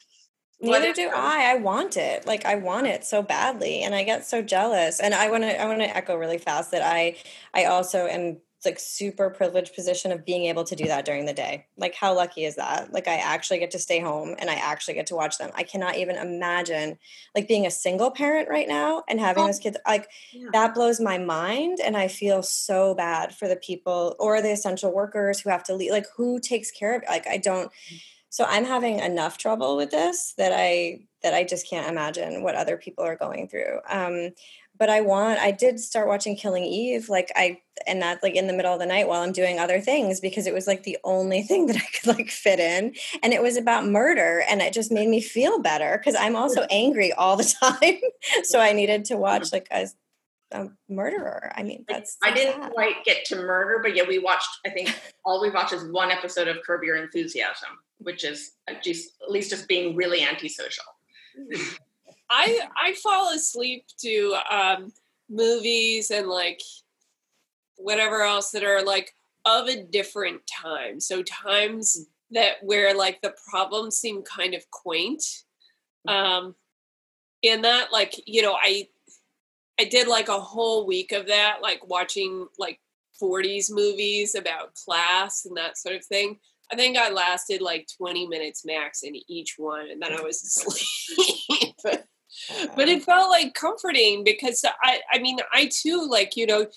Neither 0.62 0.94
do 0.94 1.10
I. 1.14 1.52
I 1.52 1.56
want 1.56 1.98
it. 1.98 2.26
Like 2.26 2.46
I 2.46 2.56
want 2.56 2.88
it 2.88 3.04
so 3.04 3.22
badly, 3.22 3.82
and 3.82 3.94
I 3.94 4.04
get 4.04 4.26
so 4.26 4.42
jealous. 4.42 5.02
And 5.02 5.14
I 5.14 5.30
want 5.30 5.44
to, 5.44 5.62
I 5.62 5.66
want 5.66 5.80
to 5.80 5.96
echo 5.98 6.16
really 6.16 6.38
fast 6.38 6.72
that 6.72 6.82
I, 6.82 7.18
I 7.54 7.66
also 7.66 8.08
am 8.08 8.38
like 8.66 8.80
super 8.80 9.30
privileged 9.30 9.76
position 9.76 10.12
of 10.12 10.26
being 10.26 10.46
able 10.46 10.64
to 10.64 10.76
do 10.76 10.86
that 10.86 11.06
during 11.06 11.26
the 11.26 11.34
day. 11.34 11.66
Like 11.78 11.96
how 11.96 12.16
lucky 12.16 12.46
is 12.46 12.56
that? 12.56 12.92
Like 12.92 13.08
I 13.08 13.16
actually 13.16 13.60
get 13.60 13.72
to 13.72 13.80
stay 13.80 14.00
home 14.00 14.36
and 14.40 14.50
I 14.50 14.56
actually 14.56 14.94
get 14.96 15.08
to 15.08 15.16
watch 15.16 15.38
them. 15.38 15.52
I 15.56 15.64
cannot 15.64 15.98
even 15.98 16.16
imagine 16.16 16.98
like 17.36 17.48
being 17.48 17.66
a 17.66 17.72
single 17.72 18.12
parent 18.12 18.50
right 18.50 18.68
now 18.68 19.04
and 19.08 19.20
having 19.20 19.46
those 19.46 19.60
kids 19.60 19.78
like 19.88 20.10
yeah. 20.32 20.50
that 20.54 20.74
blows 20.74 21.00
my 21.00 21.18
mind 21.18 21.80
and 21.84 21.98
I 21.98 22.08
feel 22.08 22.44
so 22.44 22.96
bad 22.96 23.34
for 23.36 23.48
the 23.48 23.56
people 23.56 24.16
or 24.20 24.42
the 24.42 24.52
essential 24.52 24.94
workers 24.94 25.40
who 25.40 25.50
have 25.50 25.64
to 25.66 25.76
leave 25.76 25.92
like 25.92 26.08
who 26.16 26.40
takes 26.40 26.72
care 26.72 26.96
of 26.96 27.04
like 27.08 27.28
I 27.28 27.38
don't 27.38 27.72
mm. 27.72 28.02
so 28.30 28.46
I'm 28.48 28.66
having 28.66 29.00
enough 29.00 29.38
trouble 29.38 29.76
with 29.78 29.92
this 29.92 30.34
that 30.38 30.52
I 30.54 31.02
that 31.22 31.34
I 31.34 31.44
just 31.44 31.70
can't 31.70 31.90
imagine 31.90 32.44
what 32.44 32.56
other 32.56 32.78
people 32.78 33.04
are 33.06 33.16
going 33.16 33.48
through. 33.48 33.80
Um 33.90 34.32
but 34.84 34.90
I 34.90 35.00
want 35.00 35.40
I 35.40 35.52
did 35.52 35.80
start 35.80 36.10
watching 36.10 36.36
Killing 36.36 36.66
Eve 36.66 37.08
like 37.08 37.32
I 37.38 37.62
and 37.88 38.02
that 38.02 38.22
like 38.22 38.36
in 38.36 38.48
the 38.48 38.54
middle 38.54 38.74
of 38.74 38.82
the 38.82 38.86
night 38.86 39.08
while 39.08 39.22
I'm 39.22 39.32
doing 39.32 39.58
other 39.58 39.80
things 39.80 40.20
because 40.20 40.46
it 40.46 40.54
was 40.54 40.68
like 40.68 40.84
the 40.84 40.98
only 41.06 41.42
thing 41.50 41.68
that 41.68 41.78
I 41.78 41.86
could 41.94 42.18
like 42.18 42.30
fit 42.30 42.60
in 42.60 42.94
and 43.24 43.32
it 43.32 43.42
was 43.42 43.56
about 43.56 43.88
murder 43.88 44.44
and 44.50 44.62
it 44.62 44.74
just 44.74 44.92
made 44.92 45.08
me 45.08 45.22
feel 45.22 45.60
better 45.60 46.02
cuz 46.04 46.16
I'm 46.20 46.36
also 46.36 46.64
angry 46.70 47.14
all 47.14 47.38
the 47.38 47.46
time 47.62 48.02
so 48.44 48.60
I 48.60 48.74
needed 48.74 49.06
to 49.06 49.14
uh-huh. 49.14 49.22
watch 49.22 49.54
like 49.54 49.70
a, 49.72 49.88
a 50.52 50.68
murderer. 50.90 51.54
I 51.56 51.64
mean, 51.64 51.86
that's 51.88 52.18
I 52.22 52.32
didn't 52.32 52.62
sad. 52.62 52.74
quite 52.74 53.06
get 53.06 53.24
to 53.28 53.38
murder, 53.38 53.80
but 53.82 53.96
yeah, 53.96 54.04
we 54.06 54.20
watched. 54.20 54.50
I 54.66 54.70
think 54.70 54.94
all 55.24 55.42
we 55.42 55.50
watched 55.50 55.72
is 55.72 55.90
one 55.94 56.12
episode 56.12 56.50
of 56.50 56.58
Curb 56.66 56.84
Your 56.84 56.98
Enthusiasm, 56.98 57.70
which 58.00 58.26
is 58.26 58.52
uh, 58.70 58.74
just 58.84 59.12
at 59.24 59.32
least 59.32 59.50
just 59.50 59.70
being 59.70 59.96
really 59.96 60.22
antisocial. 60.24 60.84
Mm. 61.40 61.78
I 62.34 62.60
I 62.76 62.94
fall 62.94 63.34
asleep 63.34 63.86
to 64.00 64.36
um, 64.50 64.92
movies 65.30 66.12
and 66.12 66.28
like 66.28 66.62
whatever 67.78 68.22
else 68.22 68.52
that 68.52 68.64
are 68.64 68.84
like 68.84 69.14
of 69.46 69.68
a 69.68 69.84
different 69.84 70.42
time. 70.48 71.00
So 71.00 71.22
times 71.24 72.08
that 72.32 72.56
where 72.62 72.96
like 72.96 73.22
the 73.22 73.36
problems 73.50 73.98
seem 73.98 74.24
kind 74.24 74.54
of 74.54 74.70
quaint. 74.72 75.24
Um 76.08 76.56
and 77.44 77.64
that 77.66 77.92
like, 77.92 78.16
you 78.26 78.42
know, 78.42 78.56
I 78.60 78.88
I 79.80 79.86
did 79.86 80.08
like 80.08 80.30
a 80.30 80.40
whole 80.40 80.88
week 80.88 81.12
of 81.12 81.28
that, 81.28 81.58
like 81.62 81.88
watching 81.88 82.48
like 82.58 82.80
40s 83.22 83.70
movies 83.70 84.36
about 84.36 84.76
class 84.76 85.46
and 85.46 85.56
that 85.58 85.78
sort 85.78 85.96
of 85.96 86.06
thing. 86.06 86.40
I 86.72 86.76
think 86.76 86.98
I 86.98 87.12
lasted 87.12 87.62
like 87.62 87.88
20 87.98 88.28
minutes 88.28 88.66
max 88.66 89.04
in 89.04 89.14
each 89.28 89.56
one 89.58 89.90
and 89.92 90.02
then 90.02 90.14
I 90.14 90.22
was 90.22 90.42
asleep. 90.42 91.76
but 92.76 92.90
it 92.90 93.04
felt 93.04 93.30
like 93.30 93.54
comforting 93.54 94.24
because 94.24 94.64
I 94.82 95.00
I 95.12 95.20
mean 95.20 95.40
I 95.52 95.70
too 95.72 96.08
like, 96.10 96.36
you 96.36 96.46
know, 96.46 96.68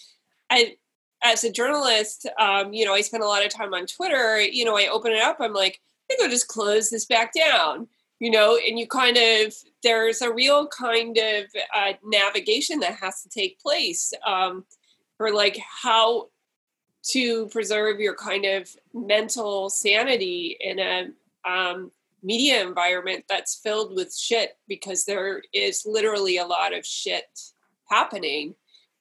I 0.51 0.77
as 1.23 1.45
a 1.45 1.51
journalist, 1.51 2.27
um, 2.39 2.73
you 2.73 2.85
know, 2.85 2.95
I 2.95 3.01
spend 3.01 3.23
a 3.23 3.27
lot 3.27 3.45
of 3.45 3.51
time 3.51 3.75
on 3.75 3.87
Twitter. 3.87 4.41
You 4.41 4.65
know, 4.65 4.77
I 4.77 4.89
open 4.89 5.13
it 5.13 5.23
up, 5.23 5.39
I'm 5.41 5.53
like, 5.53 5.81
I 5.81 6.15
think 6.15 6.23
I'll 6.23 6.31
just 6.31 6.49
close 6.49 6.91
this 6.91 7.07
back 7.07 7.33
down. 7.33 7.89
You 8.19 8.31
know, 8.31 8.59
and 8.67 8.79
you 8.79 8.87
kind 8.87 9.19
of 9.19 9.55
there's 9.83 10.23
a 10.23 10.33
real 10.33 10.67
kind 10.69 11.19
of 11.19 11.45
uh, 11.75 11.93
navigation 12.03 12.81
that 12.81 12.95
has 12.95 13.23
to 13.23 13.29
take 13.29 13.61
place 13.61 14.13
um, 14.27 14.65
for 15.19 15.33
like 15.33 15.59
how 15.83 16.29
to 17.11 17.47
preserve 17.49 18.01
your 18.01 18.15
kind 18.15 18.45
of 18.45 18.75
mental 18.95 19.71
sanity 19.71 20.57
in 20.61 20.79
a 20.79 21.09
um, 21.49 21.93
media 22.23 22.63
environment 22.63 23.25
that's 23.29 23.55
filled 23.55 23.95
with 23.95 24.15
shit 24.15 24.57
because 24.69 25.05
there 25.05 25.43
is 25.53 25.85
literally 25.87 26.39
a 26.39 26.47
lot 26.47 26.75
of 26.75 26.85
shit 26.85 27.25
happening 27.89 28.55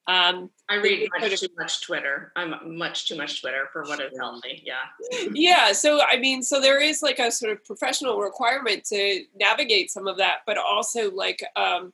um, 0.07 0.51
I 0.69 0.75
read 0.75 1.09
much 1.19 1.39
too 1.39 1.47
much 1.57 1.81
Twitter. 1.81 2.31
I'm 2.35 2.77
much 2.77 3.07
too 3.07 3.15
much 3.17 3.41
Twitter 3.41 3.69
for 3.73 3.83
what 3.83 3.99
it's 3.99 4.17
healthy. 4.17 4.63
Yeah. 4.63 5.27
Yeah. 5.33 5.71
So 5.73 6.01
I 6.01 6.19
mean, 6.19 6.43
so 6.43 6.61
there 6.61 6.81
is 6.81 7.01
like 7.01 7.19
a 7.19 7.31
sort 7.31 7.51
of 7.51 7.65
professional 7.65 8.19
requirement 8.19 8.83
to 8.85 9.23
navigate 9.35 9.89
some 9.89 10.07
of 10.07 10.17
that, 10.17 10.39
but 10.45 10.57
also 10.57 11.11
like 11.11 11.43
um, 11.55 11.91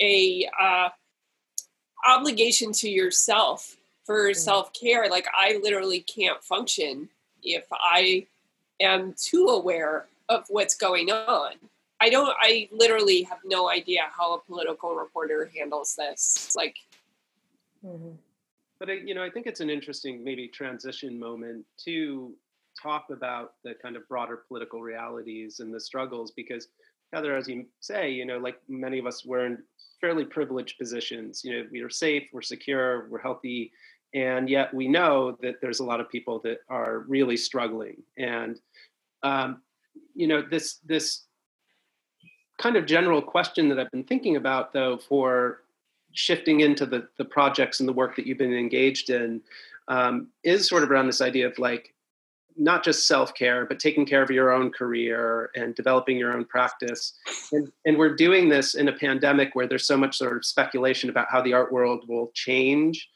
a 0.00 0.48
uh, 0.60 0.88
obligation 2.08 2.72
to 2.72 2.88
yourself 2.88 3.76
for 4.04 4.30
mm. 4.30 4.36
self 4.36 4.72
care. 4.72 5.10
Like 5.10 5.26
I 5.34 5.60
literally 5.62 6.00
can't 6.00 6.42
function 6.42 7.10
if 7.42 7.66
I 7.70 8.26
am 8.80 9.14
too 9.18 9.48
aware 9.48 10.06
of 10.30 10.46
what's 10.48 10.74
going 10.74 11.10
on. 11.10 11.52
I 12.00 12.08
don't. 12.08 12.34
I 12.40 12.70
literally 12.72 13.22
have 13.24 13.40
no 13.44 13.68
idea 13.68 14.02
how 14.10 14.34
a 14.34 14.40
political 14.40 14.94
reporter 14.94 15.50
handles 15.54 15.94
this. 15.96 16.54
Like 16.56 16.76
Mm-hmm. 17.84 18.10
But 18.78 18.90
I, 18.90 18.92
you 18.94 19.14
know, 19.14 19.22
I 19.22 19.30
think 19.30 19.46
it's 19.46 19.60
an 19.60 19.70
interesting 19.70 20.24
maybe 20.24 20.48
transition 20.48 21.18
moment 21.18 21.64
to 21.84 22.32
talk 22.80 23.06
about 23.10 23.54
the 23.64 23.74
kind 23.74 23.96
of 23.96 24.08
broader 24.08 24.42
political 24.48 24.80
realities 24.80 25.60
and 25.60 25.74
the 25.74 25.80
struggles 25.80 26.30
because 26.30 26.68
Heather, 27.12 27.36
as 27.36 27.48
you 27.48 27.66
say, 27.80 28.10
you 28.10 28.24
know, 28.24 28.38
like 28.38 28.58
many 28.68 28.98
of 28.98 29.06
us, 29.06 29.24
we're 29.24 29.44
in 29.44 29.58
fairly 30.00 30.24
privileged 30.24 30.78
positions. 30.78 31.42
You 31.44 31.58
know, 31.58 31.68
we 31.70 31.80
are 31.80 31.90
safe, 31.90 32.28
we're 32.32 32.40
secure, 32.40 33.08
we're 33.08 33.20
healthy, 33.20 33.72
and 34.14 34.48
yet 34.48 34.72
we 34.72 34.86
know 34.86 35.36
that 35.42 35.56
there's 35.60 35.80
a 35.80 35.84
lot 35.84 36.00
of 36.00 36.08
people 36.08 36.38
that 36.44 36.58
are 36.68 37.00
really 37.00 37.36
struggling. 37.36 38.02
And 38.16 38.60
um, 39.24 39.60
you 40.14 40.26
know, 40.26 40.42
this 40.42 40.76
this 40.84 41.24
kind 42.58 42.76
of 42.76 42.86
general 42.86 43.22
question 43.22 43.68
that 43.70 43.78
I've 43.78 43.90
been 43.90 44.04
thinking 44.04 44.36
about, 44.36 44.72
though, 44.72 44.98
for 44.98 45.62
shifting 46.12 46.60
into 46.60 46.86
the 46.86 47.08
the 47.18 47.24
projects 47.24 47.80
and 47.80 47.88
the 47.88 47.92
work 47.92 48.16
that 48.16 48.26
you've 48.26 48.38
been 48.38 48.54
engaged 48.54 49.10
in 49.10 49.40
um, 49.88 50.28
is 50.42 50.68
sort 50.68 50.82
of 50.82 50.90
around 50.90 51.06
this 51.06 51.20
idea 51.20 51.46
of 51.46 51.58
like 51.58 51.94
not 52.56 52.84
just 52.84 53.06
self-care 53.06 53.64
but 53.64 53.78
taking 53.78 54.04
care 54.04 54.22
of 54.22 54.30
your 54.30 54.52
own 54.52 54.70
career 54.72 55.50
and 55.54 55.74
developing 55.74 56.18
your 56.18 56.32
own 56.32 56.44
practice. 56.44 57.14
And, 57.52 57.70
and 57.86 57.96
we're 57.96 58.16
doing 58.16 58.48
this 58.48 58.74
in 58.74 58.88
a 58.88 58.92
pandemic 58.92 59.54
where 59.54 59.66
there's 59.68 59.86
so 59.86 59.96
much 59.96 60.18
sort 60.18 60.36
of 60.36 60.44
speculation 60.44 61.10
about 61.10 61.28
how 61.30 61.40
the 61.40 61.52
art 61.52 61.72
world 61.72 62.04
will 62.08 62.30
change 62.34 63.08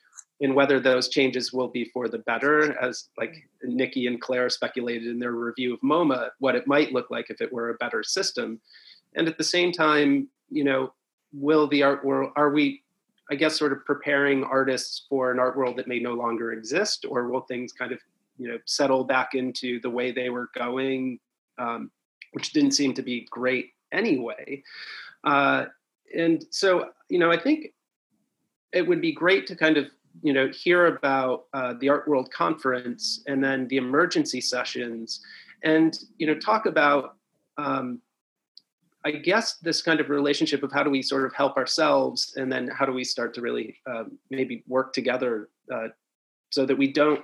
and 0.44 0.54
whether 0.54 0.78
those 0.78 1.08
changes 1.08 1.52
will 1.52 1.68
be 1.68 1.84
for 1.86 2.08
the 2.08 2.18
better 2.18 2.78
as 2.80 3.08
like 3.18 3.48
nikki 3.62 4.06
and 4.06 4.20
claire 4.20 4.48
speculated 4.48 5.08
in 5.08 5.18
their 5.18 5.32
review 5.32 5.74
of 5.74 5.80
moma 5.80 6.28
what 6.38 6.54
it 6.54 6.66
might 6.68 6.92
look 6.92 7.10
like 7.10 7.30
if 7.30 7.40
it 7.40 7.52
were 7.52 7.70
a 7.70 7.74
better 7.74 8.02
system 8.02 8.60
and 9.16 9.26
at 9.26 9.38
the 9.38 9.44
same 9.44 9.72
time 9.72 10.28
you 10.48 10.62
know 10.62 10.92
will 11.32 11.66
the 11.66 11.82
art 11.82 12.04
world 12.04 12.30
are 12.36 12.50
we 12.50 12.84
I 13.30 13.36
guess, 13.36 13.58
sort 13.58 13.72
of 13.72 13.84
preparing 13.84 14.44
artists 14.44 15.06
for 15.08 15.32
an 15.32 15.38
art 15.38 15.56
world 15.56 15.76
that 15.78 15.88
may 15.88 15.98
no 15.98 16.12
longer 16.12 16.52
exist, 16.52 17.06
or 17.08 17.28
will 17.28 17.40
things 17.42 17.72
kind 17.72 17.92
of, 17.92 17.98
you 18.36 18.48
know, 18.48 18.58
settle 18.66 19.04
back 19.04 19.34
into 19.34 19.80
the 19.80 19.88
way 19.88 20.12
they 20.12 20.28
were 20.28 20.50
going, 20.54 21.18
um, 21.58 21.90
which 22.32 22.52
didn't 22.52 22.72
seem 22.72 22.92
to 22.94 23.02
be 23.02 23.26
great 23.30 23.70
anyway. 23.92 24.62
Uh, 25.24 25.66
and 26.14 26.44
so, 26.50 26.90
you 27.08 27.18
know, 27.18 27.30
I 27.30 27.40
think 27.40 27.72
it 28.72 28.86
would 28.86 29.00
be 29.00 29.12
great 29.12 29.46
to 29.46 29.56
kind 29.56 29.78
of, 29.78 29.86
you 30.22 30.32
know, 30.32 30.48
hear 30.48 30.86
about 30.86 31.46
uh, 31.52 31.74
the 31.80 31.88
Art 31.88 32.08
World 32.08 32.30
Conference 32.32 33.22
and 33.26 33.42
then 33.42 33.68
the 33.68 33.76
emergency 33.76 34.40
sessions, 34.40 35.20
and 35.62 35.98
you 36.18 36.26
know, 36.26 36.34
talk 36.34 36.66
about 36.66 37.16
um, 37.56 38.00
I 39.04 39.10
guess 39.10 39.56
this 39.56 39.82
kind 39.82 40.00
of 40.00 40.08
relationship 40.08 40.62
of 40.62 40.72
how 40.72 40.82
do 40.82 40.90
we 40.90 41.02
sort 41.02 41.26
of 41.26 41.34
help 41.34 41.56
ourselves, 41.56 42.34
and 42.36 42.50
then 42.50 42.68
how 42.68 42.86
do 42.86 42.92
we 42.92 43.04
start 43.04 43.34
to 43.34 43.42
really 43.42 43.76
um, 43.86 44.18
maybe 44.30 44.64
work 44.66 44.92
together 44.92 45.50
uh, 45.72 45.88
so 46.50 46.64
that 46.64 46.76
we 46.76 46.92
don't 46.92 47.22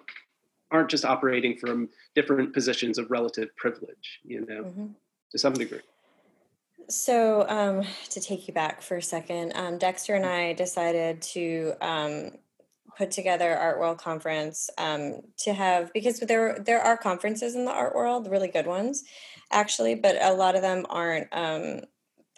aren't 0.71 0.91
just 0.91 1.05
operating 1.05 1.57
from 1.57 1.89
different 2.15 2.53
positions 2.53 2.99
of 2.99 3.11
relative 3.11 3.49
privilege, 3.57 4.21
you 4.23 4.41
know, 4.47 4.63
mm-hmm. 4.65 4.87
to 5.31 5.39
some 5.39 5.53
degree. 5.53 5.81
So, 6.89 7.49
um, 7.49 7.85
to 8.11 8.21
take 8.21 8.47
you 8.49 8.55
back 8.55 8.83
for 8.83 8.97
a 8.97 9.03
second, 9.03 9.53
um, 9.55 9.79
Dexter 9.79 10.15
and 10.15 10.27
I 10.27 10.53
decided 10.53 11.23
to 11.23 11.73
um, 11.81 12.31
put 12.97 13.11
together 13.11 13.57
Art 13.57 13.79
World 13.79 13.99
Conference 13.99 14.71
um, 14.79 15.21
to 15.39 15.53
have 15.53 15.93
because 15.93 16.21
there 16.21 16.59
there 16.59 16.81
are 16.81 16.97
conferences 16.97 17.55
in 17.55 17.65
the 17.65 17.73
art 17.73 17.95
world, 17.95 18.31
really 18.31 18.49
good 18.49 18.67
ones, 18.67 19.05
actually, 19.51 19.95
but 19.95 20.17
a 20.21 20.33
lot 20.33 20.55
of 20.55 20.63
them 20.63 20.87
aren't 20.89 21.29
um, 21.33 21.81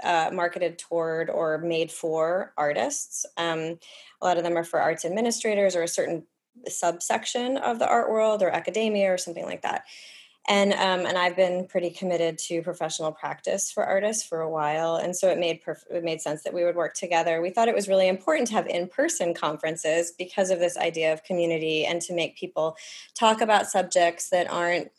uh, 0.03 0.31
marketed 0.33 0.79
toward 0.79 1.31
or 1.31 1.59
made 1.59 1.91
for 1.91 2.53
artists. 2.57 3.27
Um, 3.37 3.79
a 4.21 4.25
lot 4.25 4.37
of 4.37 4.45
them 4.45 4.57
are 4.57 4.65
for 4.65 4.81
arts 4.81 5.05
administrators 5.05 5.77
or 5.77 5.83
a 5.83 5.89
certain 5.89 6.25
subsection 6.69 7.57
of 7.57 7.79
the 7.79 7.89
art 7.89 8.11
world 8.11 8.43
or 8.43 8.51
academia 8.51 9.13
or 9.13 9.19
something 9.19 9.45
like 9.45 9.63
that. 9.63 9.85
And 10.49 10.73
um, 10.73 11.07
and 11.07 11.17
I've 11.17 11.37
been 11.37 11.67
pretty 11.67 11.91
committed 11.91 12.37
to 12.39 12.63
professional 12.63 13.13
practice 13.13 13.71
for 13.71 13.85
artists 13.85 14.25
for 14.25 14.41
a 14.41 14.51
while, 14.51 14.97
and 14.97 15.15
so 15.15 15.29
it 15.29 15.39
made 15.39 15.63
perf- 15.63 15.89
it 15.89 16.03
made 16.03 16.21
sense 16.21 16.43
that 16.43 16.53
we 16.53 16.65
would 16.65 16.75
work 16.75 16.95
together. 16.95 17.41
We 17.41 17.51
thought 17.51 17.69
it 17.69 17.75
was 17.77 17.87
really 17.87 18.09
important 18.09 18.49
to 18.49 18.55
have 18.55 18.67
in 18.67 18.89
person 18.89 19.35
conferences 19.35 20.13
because 20.19 20.51
of 20.51 20.59
this 20.59 20.77
idea 20.77 21.13
of 21.13 21.23
community 21.23 21.87
and 21.87 22.03
to 22.03 22.13
make 22.13 22.37
people 22.37 22.77
talk 23.15 23.41
about 23.41 23.69
subjects 23.69 24.31
that 24.31 24.51
aren't 24.51 24.91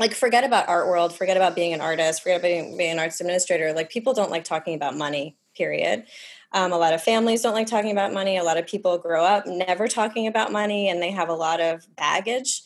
like 0.00 0.12
forget 0.12 0.42
about 0.42 0.68
art 0.68 0.88
world 0.88 1.14
forget 1.14 1.36
about 1.36 1.54
being 1.54 1.74
an 1.74 1.80
artist 1.80 2.22
forget 2.22 2.40
about 2.40 2.48
being, 2.48 2.76
being 2.76 2.92
an 2.92 2.98
arts 2.98 3.20
administrator. 3.20 3.72
Like 3.72 3.90
people 3.90 4.12
don't 4.12 4.30
like 4.30 4.44
talking 4.44 4.74
about 4.74 4.96
money 4.96 5.36
period. 5.54 6.04
Um, 6.52 6.72
a 6.72 6.78
lot 6.78 6.94
of 6.94 7.02
families 7.02 7.42
don't 7.42 7.54
like 7.54 7.68
talking 7.68 7.92
about 7.92 8.12
money. 8.12 8.36
A 8.36 8.42
lot 8.42 8.56
of 8.56 8.66
people 8.66 8.98
grow 8.98 9.24
up 9.24 9.46
never 9.46 9.86
talking 9.86 10.26
about 10.26 10.50
money 10.50 10.88
and 10.88 11.00
they 11.00 11.12
have 11.12 11.28
a 11.28 11.34
lot 11.34 11.60
of 11.60 11.86
baggage 11.94 12.62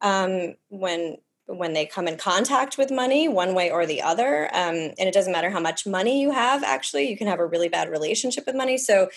um, 0.00 0.54
when 0.70 1.18
when 1.48 1.72
they 1.72 1.86
come 1.86 2.06
in 2.06 2.16
contact 2.16 2.76
with 2.76 2.90
money 2.90 3.26
one 3.26 3.54
way 3.54 3.70
or 3.70 3.86
the 3.86 4.02
other. 4.02 4.46
Um, 4.54 4.74
and 4.74 5.00
it 5.00 5.14
doesn't 5.14 5.32
matter 5.32 5.50
how 5.50 5.60
much 5.60 5.86
money 5.86 6.20
you 6.20 6.30
have 6.30 6.62
actually 6.62 7.08
you 7.08 7.16
can 7.16 7.26
have 7.26 7.40
a 7.40 7.46
really 7.46 7.68
bad 7.68 7.88
relationship 7.88 8.46
with 8.46 8.54
money. 8.54 8.76
So 8.76 9.08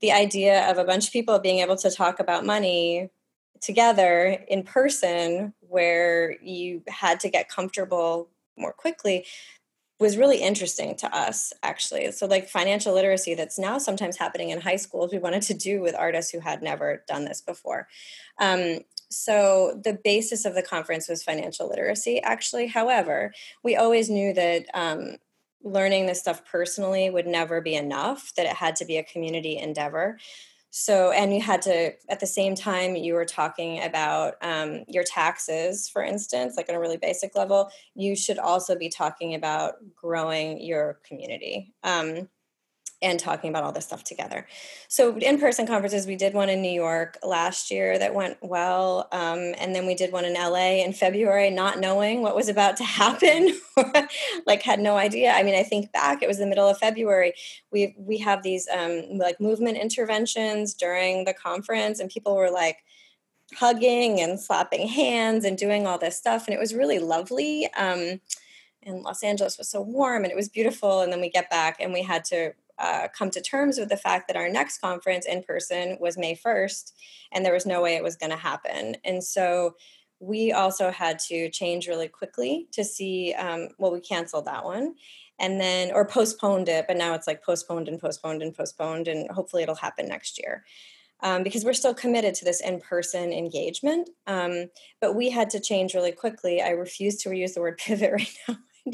the 0.00 0.12
idea 0.12 0.68
of 0.68 0.78
a 0.78 0.84
bunch 0.84 1.06
of 1.06 1.12
people 1.12 1.38
being 1.38 1.60
able 1.60 1.76
to 1.76 1.90
talk 1.90 2.18
about 2.20 2.44
money 2.44 3.10
together 3.60 4.44
in 4.48 4.62
person 4.62 5.54
where 5.60 6.36
you 6.42 6.82
had 6.88 7.20
to 7.20 7.30
get 7.30 7.48
comfortable 7.48 8.28
more 8.58 8.72
quickly 8.72 9.24
was 9.98 10.18
really 10.18 10.42
interesting 10.42 10.94
to 10.96 11.16
us 11.16 11.52
actually. 11.62 12.12
So 12.12 12.26
like 12.26 12.48
financial 12.48 12.94
literacy 12.94 13.34
that's 13.34 13.58
now 13.58 13.78
sometimes 13.78 14.18
happening 14.18 14.50
in 14.50 14.60
high 14.60 14.76
schools 14.76 15.12
we 15.12 15.18
wanted 15.18 15.42
to 15.42 15.54
do 15.54 15.80
with 15.80 15.94
artists 15.94 16.30
who 16.30 16.40
had 16.40 16.62
never 16.62 17.02
done 17.08 17.24
this 17.24 17.40
before. 17.40 17.88
Um, 18.38 18.80
so 19.10 19.80
the 19.84 19.98
basis 20.04 20.44
of 20.44 20.54
the 20.54 20.62
conference 20.62 21.08
was 21.08 21.22
financial 21.22 21.68
literacy 21.68 22.20
actually. 22.22 22.66
However 22.66 23.32
we 23.62 23.76
always 23.76 24.10
knew 24.10 24.32
that 24.34 24.66
um, 24.74 25.16
learning 25.62 26.06
this 26.06 26.20
stuff 26.20 26.44
personally 26.44 27.10
would 27.10 27.26
never 27.26 27.60
be 27.60 27.74
enough 27.74 28.32
that 28.36 28.46
it 28.46 28.56
had 28.56 28.76
to 28.76 28.84
be 28.84 28.96
a 28.96 29.04
community 29.04 29.58
endeavor. 29.58 30.18
So 30.70 31.10
and 31.10 31.34
you 31.34 31.40
had 31.40 31.62
to 31.62 31.92
at 32.08 32.20
the 32.20 32.26
same 32.26 32.54
time 32.54 32.96
you 32.96 33.14
were 33.14 33.24
talking 33.24 33.82
about 33.82 34.34
um, 34.42 34.84
your 34.88 35.04
taxes 35.04 35.88
for 35.88 36.02
instance 36.02 36.54
like 36.56 36.68
on 36.68 36.74
a 36.74 36.80
really 36.80 36.98
basic 36.98 37.34
level 37.34 37.70
you 37.94 38.14
should 38.14 38.38
also 38.38 38.76
be 38.76 38.88
talking 38.88 39.34
about 39.34 39.76
growing 39.94 40.60
your 40.60 41.00
community. 41.06 41.72
Um, 41.82 42.28
and 43.02 43.20
talking 43.20 43.50
about 43.50 43.62
all 43.62 43.72
this 43.72 43.84
stuff 43.84 44.02
together. 44.04 44.46
So, 44.88 45.16
in 45.18 45.38
person 45.38 45.66
conferences, 45.66 46.06
we 46.06 46.16
did 46.16 46.32
one 46.32 46.48
in 46.48 46.62
New 46.62 46.72
York 46.72 47.18
last 47.22 47.70
year 47.70 47.98
that 47.98 48.14
went 48.14 48.38
well. 48.40 49.08
Um, 49.12 49.54
and 49.58 49.74
then 49.74 49.86
we 49.86 49.94
did 49.94 50.12
one 50.12 50.24
in 50.24 50.34
LA 50.34 50.82
in 50.82 50.92
February, 50.92 51.50
not 51.50 51.78
knowing 51.78 52.22
what 52.22 52.34
was 52.34 52.48
about 52.48 52.76
to 52.78 52.84
happen, 52.84 53.58
like, 54.46 54.62
had 54.62 54.80
no 54.80 54.96
idea. 54.96 55.32
I 55.32 55.42
mean, 55.42 55.54
I 55.54 55.62
think 55.62 55.92
back, 55.92 56.22
it 56.22 56.28
was 56.28 56.38
the 56.38 56.46
middle 56.46 56.68
of 56.68 56.78
February. 56.78 57.34
We, 57.70 57.94
we 57.98 58.18
have 58.18 58.42
these 58.42 58.66
um, 58.74 59.18
like 59.18 59.40
movement 59.40 59.76
interventions 59.76 60.72
during 60.74 61.24
the 61.24 61.34
conference, 61.34 62.00
and 62.00 62.10
people 62.10 62.34
were 62.34 62.50
like, 62.50 62.78
hugging 63.54 64.20
and 64.20 64.40
slapping 64.40 64.88
hands 64.88 65.44
and 65.44 65.56
doing 65.56 65.86
all 65.86 65.98
this 65.98 66.18
stuff 66.18 66.48
and 66.48 66.54
it 66.54 66.58
was 66.58 66.74
really 66.74 66.98
lovely 66.98 67.68
um, 67.76 68.20
and 68.82 69.02
los 69.02 69.22
angeles 69.22 69.56
was 69.56 69.68
so 69.68 69.80
warm 69.80 70.24
and 70.24 70.32
it 70.32 70.36
was 70.36 70.48
beautiful 70.48 71.00
and 71.00 71.12
then 71.12 71.20
we 71.20 71.30
get 71.30 71.48
back 71.48 71.76
and 71.78 71.92
we 71.92 72.02
had 72.02 72.24
to 72.24 72.52
uh, 72.78 73.08
come 73.16 73.30
to 73.30 73.40
terms 73.40 73.78
with 73.78 73.88
the 73.88 73.96
fact 73.96 74.28
that 74.28 74.36
our 74.36 74.48
next 74.48 74.78
conference 74.78 75.26
in 75.26 75.42
person 75.42 75.96
was 76.00 76.18
May 76.18 76.36
1st, 76.36 76.92
and 77.32 77.44
there 77.44 77.54
was 77.54 77.66
no 77.66 77.82
way 77.82 77.96
it 77.96 78.02
was 78.02 78.16
going 78.16 78.30
to 78.30 78.36
happen. 78.36 78.96
And 79.04 79.22
so 79.22 79.74
we 80.20 80.52
also 80.52 80.90
had 80.90 81.18
to 81.18 81.50
change 81.50 81.88
really 81.88 82.08
quickly 82.08 82.68
to 82.72 82.84
see, 82.84 83.34
um, 83.34 83.68
well, 83.78 83.92
we 83.92 84.00
canceled 84.00 84.46
that 84.46 84.64
one 84.64 84.94
and 85.38 85.60
then, 85.60 85.92
or 85.92 86.06
postponed 86.06 86.68
it, 86.68 86.86
but 86.88 86.96
now 86.96 87.14
it's 87.14 87.26
like 87.26 87.44
postponed 87.44 87.88
and 87.88 88.00
postponed 88.00 88.42
and 88.42 88.56
postponed, 88.56 89.06
and 89.06 89.30
hopefully 89.30 89.62
it'll 89.62 89.74
happen 89.74 90.08
next 90.08 90.38
year. 90.38 90.64
Um, 91.20 91.42
because 91.42 91.64
we're 91.64 91.72
still 91.72 91.94
committed 91.94 92.34
to 92.36 92.44
this 92.44 92.60
in-person 92.60 93.32
engagement. 93.32 94.10
Um, 94.26 94.66
but 95.00 95.14
we 95.14 95.30
had 95.30 95.48
to 95.50 95.60
change 95.60 95.94
really 95.94 96.12
quickly. 96.12 96.60
I 96.60 96.70
refuse 96.70 97.16
to 97.22 97.30
reuse 97.30 97.54
the 97.54 97.62
word 97.62 97.78
pivot 97.78 98.12
right 98.12 98.38
now 98.46 98.58
um, 98.86 98.92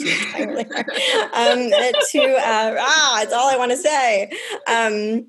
to 2.10 2.34
uh, 2.38 2.76
ah, 2.80 3.22
it's 3.22 3.32
all 3.32 3.48
I 3.48 3.56
want 3.58 3.72
to 3.72 3.76
say. 3.76 4.30
Um, 4.66 5.28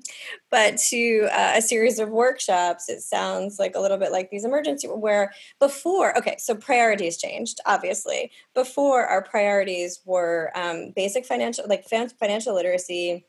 but 0.50 0.78
to 0.88 1.28
uh, 1.30 1.52
a 1.56 1.60
series 1.60 1.98
of 1.98 2.08
workshops, 2.08 2.88
it 2.88 3.02
sounds 3.02 3.58
like 3.58 3.74
a 3.74 3.80
little 3.80 3.98
bit 3.98 4.10
like 4.10 4.30
these 4.30 4.44
emergency 4.44 4.88
where 4.88 5.32
before, 5.60 6.16
okay, 6.16 6.36
so 6.38 6.54
priorities 6.54 7.18
changed. 7.18 7.60
Obviously, 7.66 8.30
before 8.54 9.04
our 9.04 9.22
priorities 9.22 10.00
were 10.06 10.50
um, 10.54 10.92
basic 10.96 11.26
financial, 11.26 11.66
like 11.68 11.84
financial 11.86 12.54
literacy, 12.54 13.26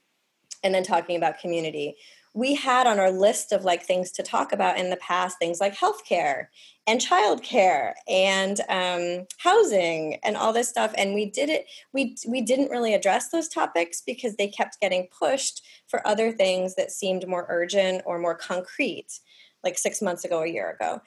and 0.64 0.74
then 0.74 0.84
talking 0.84 1.18
about 1.18 1.40
community 1.40 1.96
we 2.36 2.54
had 2.54 2.86
on 2.86 3.00
our 3.00 3.12
list 3.12 3.54
of 3.54 3.64
like 3.64 3.84
things 3.84 4.12
to 4.12 4.22
talk 4.22 4.52
about 4.52 4.78
in 4.78 4.90
the 4.90 4.98
past 4.98 5.40
things 5.40 5.62
like 5.62 5.74
healthcare 5.74 6.48
and 6.86 7.00
childcare 7.00 7.94
and 8.10 8.60
um, 8.68 9.26
housing 9.38 10.20
and 10.22 10.36
all 10.36 10.52
this 10.52 10.68
stuff 10.68 10.94
and 10.98 11.14
we 11.14 11.26
did 11.26 11.50
it 11.50 11.66
we 11.94 12.16
we 12.28 12.42
didn't 12.42 12.70
really 12.70 12.94
address 12.94 13.30
those 13.30 13.48
topics 13.48 14.02
because 14.06 14.36
they 14.36 14.48
kept 14.48 14.80
getting 14.82 15.08
pushed 15.18 15.66
for 15.88 16.06
other 16.06 16.32
things 16.32 16.76
that 16.76 16.92
seemed 16.92 17.28
more 17.28 17.46
urgent 17.50 18.04
or 18.06 18.20
more 18.20 18.36
concrete 18.36 19.20
like 19.64 19.78
six 19.78 20.02
months 20.02 20.26
ago 20.26 20.44
a 20.44 20.48
year 20.48 20.72
ago 20.72 21.00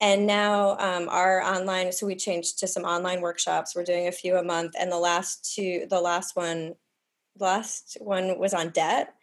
and 0.00 0.26
now 0.26 0.76
um, 0.78 1.06
our 1.10 1.42
online 1.42 1.92
so 1.92 2.06
we 2.06 2.16
changed 2.16 2.58
to 2.58 2.66
some 2.66 2.84
online 2.84 3.20
workshops 3.20 3.76
we're 3.76 3.84
doing 3.84 4.08
a 4.08 4.12
few 4.12 4.36
a 4.36 4.42
month 4.42 4.74
and 4.80 4.90
the 4.90 4.98
last 4.98 5.54
two 5.54 5.86
the 5.90 6.00
last 6.00 6.34
one 6.34 6.74
last 7.38 7.96
one 8.00 8.38
was 8.38 8.54
on 8.54 8.70
debt. 8.70 9.14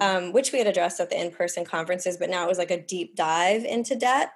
Um, 0.00 0.32
which 0.32 0.52
we 0.52 0.58
had 0.58 0.66
addressed 0.66 1.00
at 1.00 1.10
the 1.10 1.20
in-person 1.20 1.64
conferences, 1.64 2.16
but 2.16 2.30
now 2.30 2.44
it 2.44 2.48
was 2.48 2.58
like 2.58 2.70
a 2.70 2.82
deep 2.82 3.16
dive 3.16 3.64
into 3.64 3.94
debt 3.96 4.32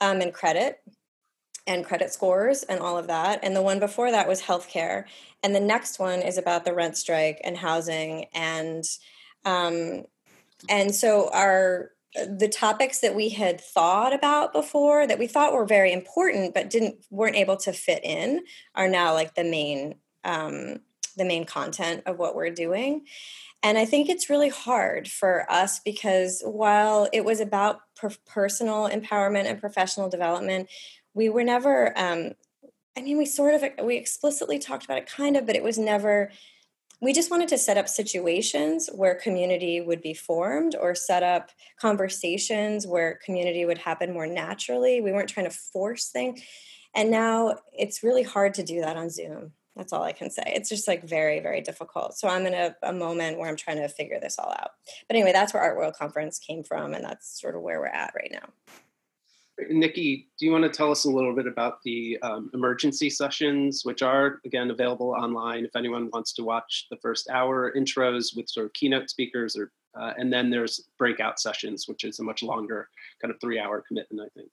um, 0.00 0.20
and 0.20 0.32
credit 0.32 0.80
and 1.66 1.84
credit 1.84 2.12
scores 2.12 2.62
and 2.62 2.80
all 2.80 2.98
of 2.98 3.06
that. 3.06 3.40
And 3.42 3.56
the 3.56 3.62
one 3.62 3.80
before 3.80 4.10
that 4.10 4.28
was 4.28 4.42
healthcare. 4.42 5.04
And 5.42 5.54
the 5.54 5.60
next 5.60 5.98
one 5.98 6.20
is 6.20 6.38
about 6.38 6.64
the 6.64 6.74
rent 6.74 6.96
strike 6.96 7.40
and 7.42 7.56
housing. 7.56 8.26
And 8.34 8.84
um, 9.44 10.04
and 10.68 10.94
so 10.94 11.30
our 11.32 11.90
the 12.14 12.48
topics 12.48 13.00
that 13.00 13.14
we 13.14 13.30
had 13.30 13.60
thought 13.60 14.14
about 14.14 14.52
before 14.52 15.04
that 15.06 15.18
we 15.18 15.26
thought 15.26 15.52
were 15.52 15.64
very 15.64 15.92
important 15.92 16.54
but 16.54 16.70
didn't 16.70 17.04
weren't 17.10 17.34
able 17.34 17.56
to 17.56 17.72
fit 17.72 18.04
in 18.04 18.44
are 18.76 18.88
now 18.88 19.12
like 19.12 19.34
the 19.34 19.42
main 19.42 19.96
um, 20.22 20.80
the 21.16 21.24
main 21.24 21.44
content 21.44 22.02
of 22.06 22.18
what 22.18 22.36
we're 22.36 22.50
doing 22.50 23.04
and 23.64 23.78
I 23.78 23.86
think 23.86 24.10
it's 24.10 24.28
really 24.28 24.50
hard 24.50 25.08
for 25.08 25.50
us 25.50 25.80
because 25.80 26.42
while 26.44 27.08
it 27.14 27.24
was 27.24 27.40
about 27.40 27.80
per- 27.96 28.10
personal 28.26 28.90
empowerment 28.90 29.46
and 29.46 29.58
professional 29.58 30.10
development, 30.10 30.68
we 31.14 31.30
were 31.30 31.42
never, 31.42 31.98
um, 31.98 32.32
I 32.94 33.00
mean, 33.00 33.16
we 33.16 33.24
sort 33.24 33.54
of, 33.54 33.64
we 33.82 33.96
explicitly 33.96 34.58
talked 34.58 34.84
about 34.84 34.98
it 34.98 35.06
kind 35.06 35.34
of, 35.34 35.46
but 35.46 35.56
it 35.56 35.62
was 35.62 35.78
never, 35.78 36.30
we 37.00 37.14
just 37.14 37.30
wanted 37.30 37.48
to 37.48 37.58
set 37.58 37.78
up 37.78 37.88
situations 37.88 38.90
where 38.94 39.14
community 39.14 39.80
would 39.80 40.02
be 40.02 40.12
formed 40.12 40.76
or 40.78 40.94
set 40.94 41.22
up 41.22 41.50
conversations 41.80 42.86
where 42.86 43.18
community 43.24 43.64
would 43.64 43.78
happen 43.78 44.12
more 44.12 44.26
naturally. 44.26 45.00
We 45.00 45.10
weren't 45.10 45.30
trying 45.30 45.48
to 45.48 45.56
force 45.72 46.10
things. 46.10 46.42
And 46.94 47.10
now 47.10 47.56
it's 47.72 48.02
really 48.02 48.24
hard 48.24 48.52
to 48.54 48.62
do 48.62 48.82
that 48.82 48.98
on 48.98 49.08
Zoom. 49.08 49.52
That's 49.76 49.92
all 49.92 50.02
I 50.02 50.12
can 50.12 50.30
say. 50.30 50.42
It's 50.46 50.68
just 50.68 50.86
like 50.86 51.02
very, 51.02 51.40
very 51.40 51.60
difficult. 51.60 52.16
So 52.16 52.28
I'm 52.28 52.46
in 52.46 52.54
a, 52.54 52.76
a, 52.82 52.92
moment 52.92 53.38
where 53.38 53.48
I'm 53.48 53.56
trying 53.56 53.78
to 53.78 53.88
figure 53.88 54.20
this 54.20 54.38
all 54.38 54.50
out. 54.50 54.70
But 55.08 55.16
anyway, 55.16 55.32
that's 55.32 55.52
where 55.52 55.62
Art 55.62 55.76
World 55.76 55.94
Conference 55.94 56.38
came 56.38 56.62
from, 56.62 56.94
and 56.94 57.04
that's 57.04 57.40
sort 57.40 57.56
of 57.56 57.62
where 57.62 57.80
we're 57.80 57.86
at 57.86 58.14
right 58.14 58.30
now. 58.32 58.48
Nikki, 59.70 60.28
do 60.38 60.46
you 60.46 60.52
want 60.52 60.64
to 60.64 60.70
tell 60.70 60.90
us 60.90 61.04
a 61.04 61.10
little 61.10 61.34
bit 61.34 61.46
about 61.46 61.82
the 61.84 62.18
um, 62.22 62.50
emergency 62.54 63.08
sessions, 63.08 63.82
which 63.84 64.02
are 64.02 64.40
again 64.44 64.70
available 64.70 65.10
online 65.10 65.64
if 65.64 65.76
anyone 65.76 66.10
wants 66.12 66.32
to 66.34 66.44
watch 66.44 66.86
the 66.90 66.96
first 66.96 67.28
hour 67.30 67.72
intros 67.76 68.36
with 68.36 68.48
sort 68.48 68.66
of 68.66 68.72
keynote 68.72 69.10
speakers, 69.10 69.56
or 69.56 69.70
uh, 69.94 70.12
and 70.18 70.32
then 70.32 70.50
there's 70.50 70.88
breakout 70.98 71.38
sessions, 71.38 71.86
which 71.86 72.02
is 72.02 72.18
a 72.18 72.24
much 72.24 72.42
longer 72.42 72.88
kind 73.22 73.32
of 73.32 73.40
three-hour 73.40 73.84
commitment, 73.86 74.28
I 74.28 74.38
think 74.38 74.50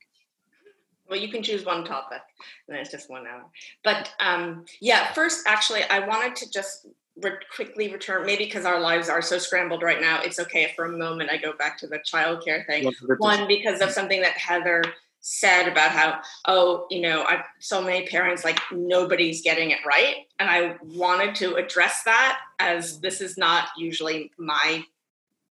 well 1.11 1.19
you 1.19 1.29
can 1.29 1.43
choose 1.43 1.63
one 1.63 1.83
topic 1.83 2.21
and 2.67 2.77
it's 2.77 2.89
just 2.89 3.09
one 3.09 3.27
hour. 3.27 3.45
But 3.83 4.11
um, 4.19 4.65
yeah 4.79 5.13
first 5.13 5.45
actually 5.45 5.83
i 5.83 5.99
wanted 5.99 6.35
to 6.37 6.49
just 6.49 6.87
re- 7.21 7.33
quickly 7.53 7.91
return 7.91 8.25
maybe 8.25 8.45
because 8.45 8.65
our 8.65 8.79
lives 8.79 9.09
are 9.09 9.21
so 9.21 9.37
scrambled 9.37 9.83
right 9.83 10.01
now 10.01 10.21
it's 10.21 10.39
okay 10.39 10.63
if 10.63 10.75
for 10.75 10.85
a 10.85 10.97
moment 10.97 11.29
i 11.29 11.37
go 11.37 11.53
back 11.53 11.77
to 11.79 11.87
the 11.87 11.99
childcare 11.99 12.65
thing. 12.65 12.91
One 13.17 13.47
because 13.47 13.81
of 13.81 13.91
something 13.91 14.21
that 14.21 14.33
heather 14.33 14.83
said 15.21 15.67
about 15.67 15.91
how 15.91 16.19
oh 16.47 16.87
you 16.89 16.99
know 16.99 17.21
i 17.23 17.43
so 17.59 17.79
many 17.81 18.07
parents 18.07 18.43
like 18.43 18.59
nobody's 18.71 19.43
getting 19.43 19.69
it 19.69 19.77
right 19.85 20.25
and 20.39 20.49
i 20.49 20.75
wanted 20.83 21.35
to 21.35 21.55
address 21.55 22.01
that 22.03 22.39
as 22.57 22.99
this 23.01 23.21
is 23.21 23.37
not 23.37 23.67
usually 23.77 24.31
my 24.39 24.83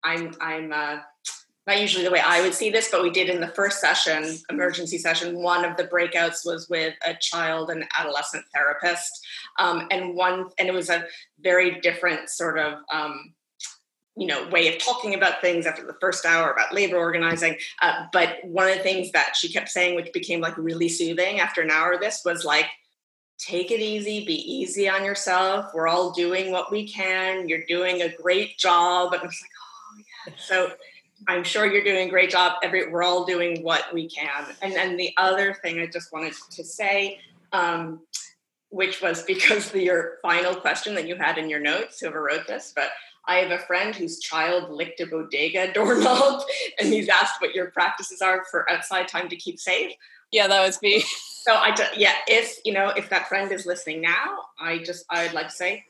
i'm 0.03 0.35
i'm 0.39 0.71
uh 0.71 0.97
not 1.67 1.81
usually 1.81 2.03
the 2.03 2.11
way 2.11 2.21
I 2.23 2.41
would 2.41 2.53
see 2.53 2.69
this, 2.69 2.89
but 2.91 3.01
we 3.01 3.09
did 3.09 3.29
in 3.29 3.41
the 3.41 3.47
first 3.47 3.81
session, 3.81 4.37
emergency 4.49 4.97
session. 4.97 5.41
One 5.41 5.65
of 5.65 5.77
the 5.77 5.85
breakouts 5.85 6.45
was 6.45 6.69
with 6.69 6.93
a 7.05 7.15
child 7.15 7.71
and 7.71 7.85
adolescent 7.97 8.45
therapist, 8.53 9.25
um, 9.57 9.87
and 9.89 10.15
one, 10.15 10.49
and 10.59 10.67
it 10.67 10.73
was 10.73 10.89
a 10.89 11.05
very 11.39 11.79
different 11.81 12.29
sort 12.29 12.59
of, 12.59 12.79
um, 12.93 13.33
you 14.15 14.27
know, 14.27 14.47
way 14.49 14.73
of 14.73 14.81
talking 14.81 15.15
about 15.15 15.41
things 15.41 15.65
after 15.65 15.85
the 15.85 15.97
first 15.99 16.25
hour 16.25 16.51
about 16.51 16.73
labor 16.73 16.97
organizing. 16.97 17.57
Uh, 17.81 18.05
but 18.13 18.37
one 18.43 18.69
of 18.69 18.77
the 18.77 18.83
things 18.83 19.11
that 19.11 19.35
she 19.35 19.51
kept 19.51 19.69
saying, 19.69 19.95
which 19.95 20.13
became 20.13 20.41
like 20.41 20.57
really 20.57 20.87
soothing 20.87 21.39
after 21.39 21.61
an 21.61 21.71
hour 21.71 21.93
of 21.93 21.99
this, 21.99 22.21
was 22.23 22.45
like, 22.45 22.67
take 23.37 23.71
it 23.71 23.81
easy, 23.81 24.23
be 24.23 24.35
easy 24.49 24.87
on 24.87 25.03
yourself. 25.03 25.71
We're 25.73 25.87
all 25.87 26.11
doing 26.11 26.51
what 26.51 26.71
we 26.71 26.87
can. 26.87 27.49
You're 27.49 27.65
doing 27.67 28.03
a 28.03 28.15
great 28.15 28.57
job, 28.57 29.13
and 29.13 29.21
I 29.21 29.25
was 29.25 29.41
like, 29.41 29.51
oh 29.59 30.03
yeah. 30.27 30.33
So 30.37 30.71
I'm 31.27 31.43
sure 31.43 31.65
you're 31.65 31.83
doing 31.83 32.07
a 32.07 32.09
great 32.09 32.29
job. 32.29 32.53
Every 32.63 32.89
we're 32.89 33.03
all 33.03 33.25
doing 33.25 33.63
what 33.63 33.93
we 33.93 34.09
can. 34.09 34.45
And 34.61 34.73
then 34.73 34.97
the 34.97 35.11
other 35.17 35.53
thing 35.53 35.79
I 35.79 35.87
just 35.87 36.13
wanted 36.13 36.33
to 36.51 36.63
say, 36.63 37.19
um, 37.51 38.01
which 38.69 39.01
was 39.01 39.23
because 39.23 39.73
of 39.73 39.81
your 39.81 40.17
final 40.21 40.55
question 40.55 40.95
that 40.95 41.07
you 41.07 41.15
had 41.15 41.37
in 41.37 41.49
your 41.49 41.59
notes, 41.59 41.99
whoever 41.99 42.21
wrote 42.21 42.47
this, 42.47 42.73
but 42.75 42.89
I 43.27 43.37
have 43.37 43.51
a 43.51 43.57
friend 43.57 43.95
whose 43.95 44.19
child 44.19 44.69
licked 44.69 44.99
a 44.99 45.07
bodega 45.07 45.71
doorknob, 45.73 46.43
and 46.79 46.89
he's 46.89 47.09
asked 47.09 47.41
what 47.41 47.55
your 47.55 47.71
practices 47.71 48.21
are 48.21 48.45
for 48.51 48.69
outside 48.69 49.07
time 49.07 49.29
to 49.29 49.35
keep 49.35 49.59
safe. 49.59 49.93
Yeah, 50.31 50.47
that 50.47 50.65
was 50.65 50.81
me. 50.81 51.03
So 51.45 51.53
I, 51.53 51.73
just, 51.75 51.97
yeah, 51.97 52.13
if 52.27 52.59
you 52.65 52.73
know, 52.73 52.89
if 52.89 53.09
that 53.09 53.29
friend 53.29 53.51
is 53.51 53.65
listening 53.65 54.01
now, 54.01 54.39
I 54.59 54.79
just 54.79 55.05
I'd 55.11 55.33
like 55.33 55.49
to 55.49 55.53
say 55.53 55.85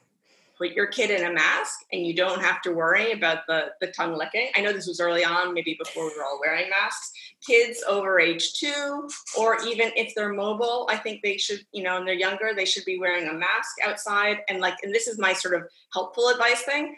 put 0.57 0.71
your 0.71 0.87
kid 0.87 1.11
in 1.11 1.25
a 1.25 1.33
mask 1.33 1.79
and 1.91 2.05
you 2.05 2.13
don't 2.13 2.41
have 2.41 2.61
to 2.61 2.71
worry 2.71 3.11
about 3.11 3.47
the, 3.47 3.71
the 3.81 3.87
tongue 3.87 4.17
licking. 4.17 4.49
I 4.55 4.61
know 4.61 4.73
this 4.73 4.87
was 4.87 4.99
early 4.99 5.23
on, 5.23 5.53
maybe 5.53 5.77
before 5.77 6.05
we 6.05 6.17
were 6.17 6.23
all 6.23 6.39
wearing 6.39 6.69
masks. 6.69 7.11
Kids 7.45 7.83
over 7.87 8.19
age 8.19 8.53
two, 8.53 9.07
or 9.37 9.61
even 9.65 9.91
if 9.95 10.13
they're 10.15 10.33
mobile, 10.33 10.87
I 10.89 10.97
think 10.97 11.21
they 11.21 11.37
should, 11.37 11.65
you 11.71 11.83
know, 11.83 11.97
and 11.97 12.07
they're 12.07 12.13
younger, 12.15 12.53
they 12.55 12.65
should 12.65 12.85
be 12.85 12.99
wearing 12.99 13.27
a 13.27 13.33
mask 13.33 13.75
outside. 13.85 14.39
And 14.49 14.59
like, 14.59 14.75
and 14.83 14.93
this 14.93 15.07
is 15.07 15.19
my 15.19 15.33
sort 15.33 15.55
of 15.55 15.63
helpful 15.93 16.29
advice 16.29 16.61
thing. 16.61 16.95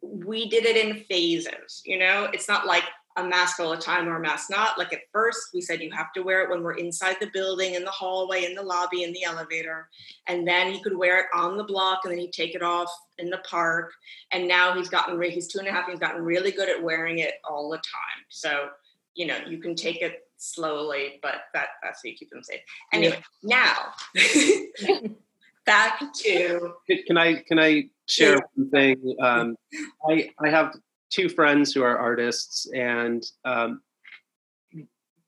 We 0.00 0.48
did 0.48 0.64
it 0.64 0.76
in 0.76 1.04
phases, 1.04 1.82
you 1.84 1.98
know, 1.98 2.28
it's 2.32 2.48
not 2.48 2.66
like 2.66 2.84
a 3.16 3.24
mask 3.24 3.60
all 3.60 3.70
the 3.70 3.76
time 3.76 4.08
or 4.08 4.16
a 4.16 4.20
mask 4.20 4.48
not. 4.50 4.78
Like 4.78 4.92
at 4.92 5.00
first, 5.12 5.48
we 5.52 5.60
said 5.60 5.82
you 5.82 5.90
have 5.90 6.12
to 6.14 6.22
wear 6.22 6.42
it 6.42 6.50
when 6.50 6.62
we're 6.62 6.76
inside 6.76 7.16
the 7.20 7.30
building, 7.32 7.74
in 7.74 7.84
the 7.84 7.90
hallway, 7.90 8.44
in 8.44 8.54
the 8.54 8.62
lobby, 8.62 9.02
in 9.02 9.12
the 9.12 9.24
elevator. 9.24 9.88
And 10.28 10.46
then 10.46 10.72
he 10.72 10.82
could 10.82 10.96
wear 10.96 11.20
it 11.20 11.26
on 11.34 11.56
the 11.56 11.64
block 11.64 12.00
and 12.04 12.12
then 12.12 12.18
he'd 12.18 12.32
take 12.32 12.54
it 12.54 12.62
off 12.62 12.90
in 13.18 13.28
the 13.28 13.42
park. 13.48 13.92
And 14.32 14.48
now 14.48 14.74
he's 14.74 14.88
gotten, 14.88 15.20
he's 15.22 15.46
two 15.46 15.58
and 15.58 15.68
a 15.68 15.72
half, 15.72 15.88
he's 15.88 15.98
gotten 15.98 16.22
really 16.22 16.52
good 16.52 16.70
at 16.70 16.82
wearing 16.82 17.18
it 17.18 17.34
all 17.48 17.68
the 17.70 17.76
time. 17.76 18.24
So, 18.30 18.68
you 19.14 19.26
know, 19.26 19.36
you 19.46 19.58
can 19.58 19.74
take 19.74 20.00
it 20.00 20.20
slowly, 20.38 21.18
but 21.22 21.42
that, 21.52 21.68
that's 21.82 22.00
how 22.02 22.08
you 22.08 22.16
keep 22.16 22.30
them 22.30 22.42
safe. 22.42 22.60
Anyway, 22.94 23.22
yeah. 23.42 23.76
now 24.14 25.10
back 25.66 26.00
to. 26.14 26.72
Can 27.06 27.18
I, 27.18 27.42
can 27.42 27.58
I 27.58 27.88
share 28.08 28.36
yeah. 28.36 28.40
one 28.54 28.70
thing? 28.70 29.16
Um, 29.20 29.56
I, 30.08 30.30
I 30.38 30.48
have 30.48 30.74
two 31.12 31.28
friends 31.28 31.72
who 31.72 31.82
are 31.82 31.98
artists, 31.98 32.66
and 32.74 33.24
um, 33.44 33.82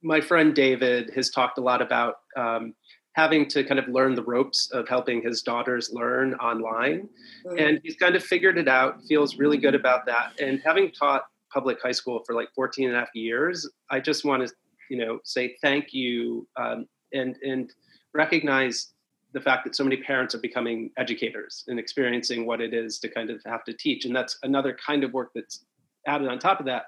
my 0.02 0.20
friend 0.20 0.54
David 0.54 1.10
has 1.14 1.30
talked 1.30 1.58
a 1.58 1.60
lot 1.60 1.80
about 1.80 2.16
um, 2.36 2.74
having 3.14 3.48
to 3.48 3.64
kind 3.64 3.78
of 3.78 3.86
learn 3.88 4.14
the 4.14 4.22
ropes 4.22 4.70
of 4.72 4.88
helping 4.88 5.22
his 5.22 5.42
daughters 5.42 5.90
learn 5.92 6.34
online. 6.34 7.08
Mm-hmm. 7.46 7.58
And 7.58 7.80
he's 7.82 7.96
kind 7.96 8.16
of 8.16 8.24
figured 8.24 8.58
it 8.58 8.68
out, 8.68 9.02
feels 9.08 9.36
really 9.36 9.56
good 9.56 9.74
about 9.74 10.04
that. 10.06 10.32
And 10.40 10.60
having 10.64 10.90
taught 10.90 11.24
public 11.52 11.80
high 11.80 11.92
school 11.92 12.22
for 12.26 12.34
like 12.34 12.48
14 12.54 12.88
and 12.88 12.96
a 12.96 13.00
half 13.00 13.14
years, 13.14 13.68
I 13.90 14.00
just 14.00 14.24
want 14.24 14.46
to, 14.46 14.52
you 14.90 14.98
know, 14.98 15.20
say 15.22 15.56
thank 15.62 15.92
you 15.92 16.48
um, 16.56 16.86
and, 17.12 17.36
and 17.42 17.72
recognize 18.12 18.92
the 19.32 19.40
fact 19.40 19.64
that 19.64 19.74
so 19.76 19.84
many 19.84 19.96
parents 19.96 20.34
are 20.34 20.40
becoming 20.40 20.90
educators 20.96 21.64
and 21.68 21.78
experiencing 21.78 22.46
what 22.46 22.60
it 22.60 22.74
is 22.74 22.98
to 23.00 23.08
kind 23.08 23.30
of 23.30 23.40
have 23.46 23.64
to 23.64 23.72
teach. 23.72 24.04
And 24.04 24.14
that's 24.14 24.38
another 24.42 24.76
kind 24.84 25.02
of 25.04 25.12
work 25.12 25.30
that's 25.34 25.64
added 26.06 26.28
on 26.28 26.38
top 26.38 26.60
of 26.60 26.66
that. 26.66 26.86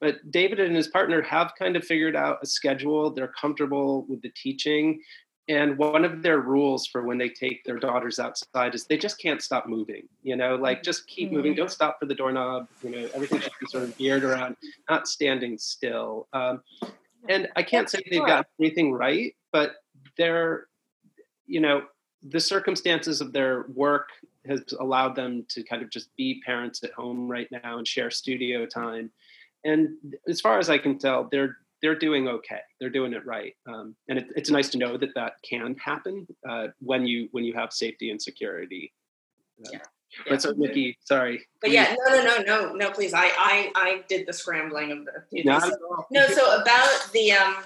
But 0.00 0.30
David 0.30 0.60
and 0.60 0.76
his 0.76 0.88
partner 0.88 1.22
have 1.22 1.52
kind 1.58 1.76
of 1.76 1.84
figured 1.84 2.16
out 2.16 2.38
a 2.42 2.46
schedule. 2.46 3.10
They're 3.10 3.32
comfortable 3.40 4.04
with 4.08 4.22
the 4.22 4.30
teaching. 4.30 5.00
And 5.48 5.78
one 5.78 6.04
of 6.04 6.22
their 6.22 6.40
rules 6.40 6.86
for 6.86 7.04
when 7.04 7.18
they 7.18 7.28
take 7.28 7.64
their 7.64 7.78
daughters 7.78 8.18
outside 8.18 8.74
is 8.74 8.84
they 8.84 8.98
just 8.98 9.20
can't 9.20 9.40
stop 9.40 9.68
moving. 9.68 10.08
You 10.22 10.36
know, 10.36 10.56
like 10.56 10.82
just 10.82 11.06
keep 11.06 11.28
mm-hmm. 11.28 11.36
moving. 11.36 11.54
Don't 11.54 11.70
stop 11.70 11.98
for 12.00 12.06
the 12.06 12.14
doorknob. 12.14 12.68
You 12.82 12.90
know, 12.90 13.08
everything 13.14 13.40
should 13.40 13.52
be 13.60 13.66
sort 13.68 13.84
of 13.84 13.96
geared 13.96 14.24
around 14.24 14.56
not 14.90 15.06
standing 15.06 15.56
still. 15.56 16.26
Um, 16.32 16.62
and 17.28 17.48
I 17.56 17.62
can't 17.62 17.88
say 17.88 18.00
they've 18.10 18.26
got 18.26 18.46
anything 18.60 18.92
right, 18.92 19.34
but 19.52 19.76
they're, 20.16 20.66
you 21.46 21.60
know, 21.60 21.82
the 22.22 22.40
circumstances 22.40 23.20
of 23.20 23.32
their 23.32 23.66
work 23.74 24.08
has 24.48 24.62
allowed 24.78 25.16
them 25.16 25.44
to 25.50 25.62
kind 25.62 25.82
of 25.82 25.90
just 25.90 26.14
be 26.16 26.42
parents 26.44 26.82
at 26.82 26.92
home 26.92 27.28
right 27.28 27.48
now 27.50 27.78
and 27.78 27.86
share 27.86 28.10
studio 28.10 28.66
time. 28.66 29.10
And 29.64 29.96
as 30.28 30.40
far 30.40 30.58
as 30.58 30.70
I 30.70 30.78
can 30.78 30.98
tell, 30.98 31.28
they're 31.30 31.56
they're 31.82 31.98
doing 31.98 32.28
okay. 32.28 32.60
They're 32.80 32.90
doing 32.90 33.12
it 33.12 33.26
right, 33.26 33.54
um, 33.66 33.94
and 34.08 34.18
it, 34.18 34.28
it's 34.34 34.50
nice 34.50 34.70
to 34.70 34.78
know 34.78 34.96
that 34.96 35.14
that 35.14 35.34
can 35.42 35.76
happen 35.76 36.26
uh, 36.48 36.68
when 36.80 37.06
you 37.06 37.28
when 37.32 37.44
you 37.44 37.52
have 37.54 37.72
safety 37.72 38.10
and 38.10 38.20
security. 38.20 38.92
Uh, 39.64 39.70
yeah. 39.72 39.78
Yeah. 40.24 40.30
But 40.30 40.42
so, 40.42 40.52
Nikki, 40.56 40.96
sorry. 41.04 41.46
But 41.60 41.72
yeah, 41.72 41.94
no, 42.06 42.16
no, 42.16 42.24
no, 42.24 42.42
no, 42.42 42.72
no. 42.72 42.90
Please, 42.90 43.12
I, 43.12 43.26
I, 43.36 43.72
I 43.74 44.02
did 44.08 44.26
the 44.26 44.32
scrambling 44.32 44.92
of 44.92 45.04
the. 45.04 45.42
no, 46.10 46.26
so 46.28 46.60
about 46.60 47.08
the 47.12 47.32
um, 47.32 47.56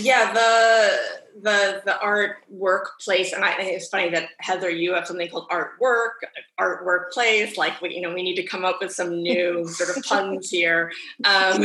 yeah 0.00 0.32
the 0.32 0.98
the 1.42 1.82
the 1.84 1.98
art 2.00 2.36
workplace 2.48 3.32
and 3.32 3.44
i 3.44 3.54
think 3.54 3.72
it's 3.72 3.88
funny 3.88 4.08
that 4.08 4.28
heather 4.38 4.70
you 4.70 4.94
have 4.94 5.06
something 5.06 5.28
called 5.28 5.46
art 5.50 5.72
work 5.80 6.24
art 6.58 6.84
workplace 6.84 7.56
like 7.56 7.80
we, 7.80 7.94
you 7.94 8.00
know 8.00 8.12
we 8.12 8.22
need 8.22 8.36
to 8.36 8.42
come 8.42 8.64
up 8.64 8.78
with 8.80 8.92
some 8.92 9.22
new 9.22 9.66
sort 9.68 9.96
of 9.96 10.02
puns 10.04 10.50
here. 10.50 10.92
Um, 11.24 11.64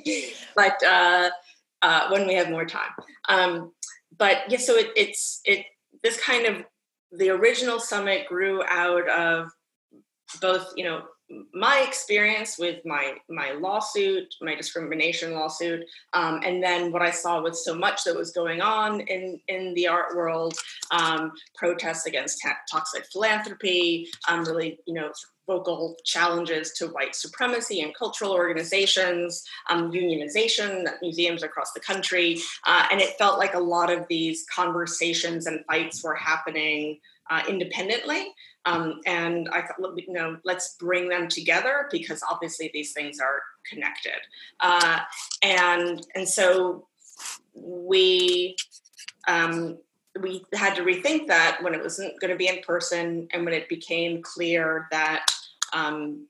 but 0.56 0.82
uh, 0.82 1.30
uh, 1.82 2.08
when 2.10 2.26
we 2.26 2.34
have 2.34 2.50
more 2.50 2.66
time. 2.66 2.90
Um, 3.28 3.72
but 4.16 4.42
yeah 4.48 4.58
so 4.58 4.76
it, 4.76 4.90
it's 4.96 5.40
it 5.44 5.66
this 6.02 6.20
kind 6.20 6.46
of 6.46 6.64
the 7.12 7.30
original 7.30 7.80
summit 7.80 8.26
grew 8.26 8.62
out 8.68 9.08
of 9.08 9.48
both 10.40 10.72
you 10.76 10.84
know 10.84 11.02
my 11.52 11.84
experience 11.86 12.58
with 12.58 12.84
my 12.84 13.14
my 13.28 13.52
lawsuit, 13.52 14.34
my 14.40 14.54
discrimination 14.54 15.32
lawsuit, 15.32 15.84
um, 16.12 16.40
and 16.44 16.62
then 16.62 16.92
what 16.92 17.02
I 17.02 17.10
saw 17.10 17.42
with 17.42 17.56
so 17.56 17.74
much 17.74 18.04
that 18.04 18.16
was 18.16 18.30
going 18.30 18.60
on 18.60 19.00
in 19.00 19.40
in 19.48 19.74
the 19.74 19.88
art 19.88 20.16
world, 20.16 20.54
um, 20.90 21.32
protests 21.54 22.06
against 22.06 22.42
ta- 22.42 22.58
toxic 22.70 23.06
philanthropy, 23.12 24.08
um, 24.28 24.44
really 24.44 24.78
you 24.86 24.94
know 24.94 25.10
vocal 25.46 25.96
challenges 26.04 26.72
to 26.72 26.88
white 26.88 27.14
supremacy 27.14 27.82
and 27.82 27.94
cultural 27.94 28.32
organizations, 28.32 29.44
um, 29.68 29.92
unionization 29.92 30.86
at 30.86 31.00
museums 31.02 31.42
across 31.42 31.72
the 31.72 31.80
country, 31.80 32.38
uh, 32.66 32.86
and 32.90 33.00
it 33.00 33.16
felt 33.18 33.38
like 33.38 33.54
a 33.54 33.58
lot 33.58 33.90
of 33.90 34.06
these 34.08 34.46
conversations 34.54 35.46
and 35.46 35.64
fights 35.66 36.02
were 36.02 36.14
happening 36.14 36.98
uh, 37.30 37.42
independently. 37.48 38.32
Um, 38.66 39.00
and 39.06 39.48
I 39.50 39.62
thought, 39.62 39.78
you 39.96 40.12
know, 40.12 40.38
let's 40.44 40.76
bring 40.76 41.08
them 41.08 41.28
together 41.28 41.88
because 41.90 42.22
obviously 42.30 42.70
these 42.72 42.92
things 42.92 43.20
are 43.20 43.42
connected. 43.68 44.20
Uh, 44.60 45.00
and 45.42 46.06
and 46.14 46.28
so 46.28 46.86
we 47.54 48.56
um, 49.28 49.78
we 50.20 50.44
had 50.54 50.74
to 50.76 50.82
rethink 50.82 51.26
that 51.26 51.58
when 51.62 51.74
it 51.74 51.82
wasn't 51.82 52.18
going 52.20 52.30
to 52.30 52.36
be 52.36 52.48
in 52.48 52.60
person, 52.62 53.28
and 53.32 53.44
when 53.44 53.54
it 53.54 53.68
became 53.68 54.22
clear 54.22 54.86
that. 54.90 55.26
Um, 55.72 56.26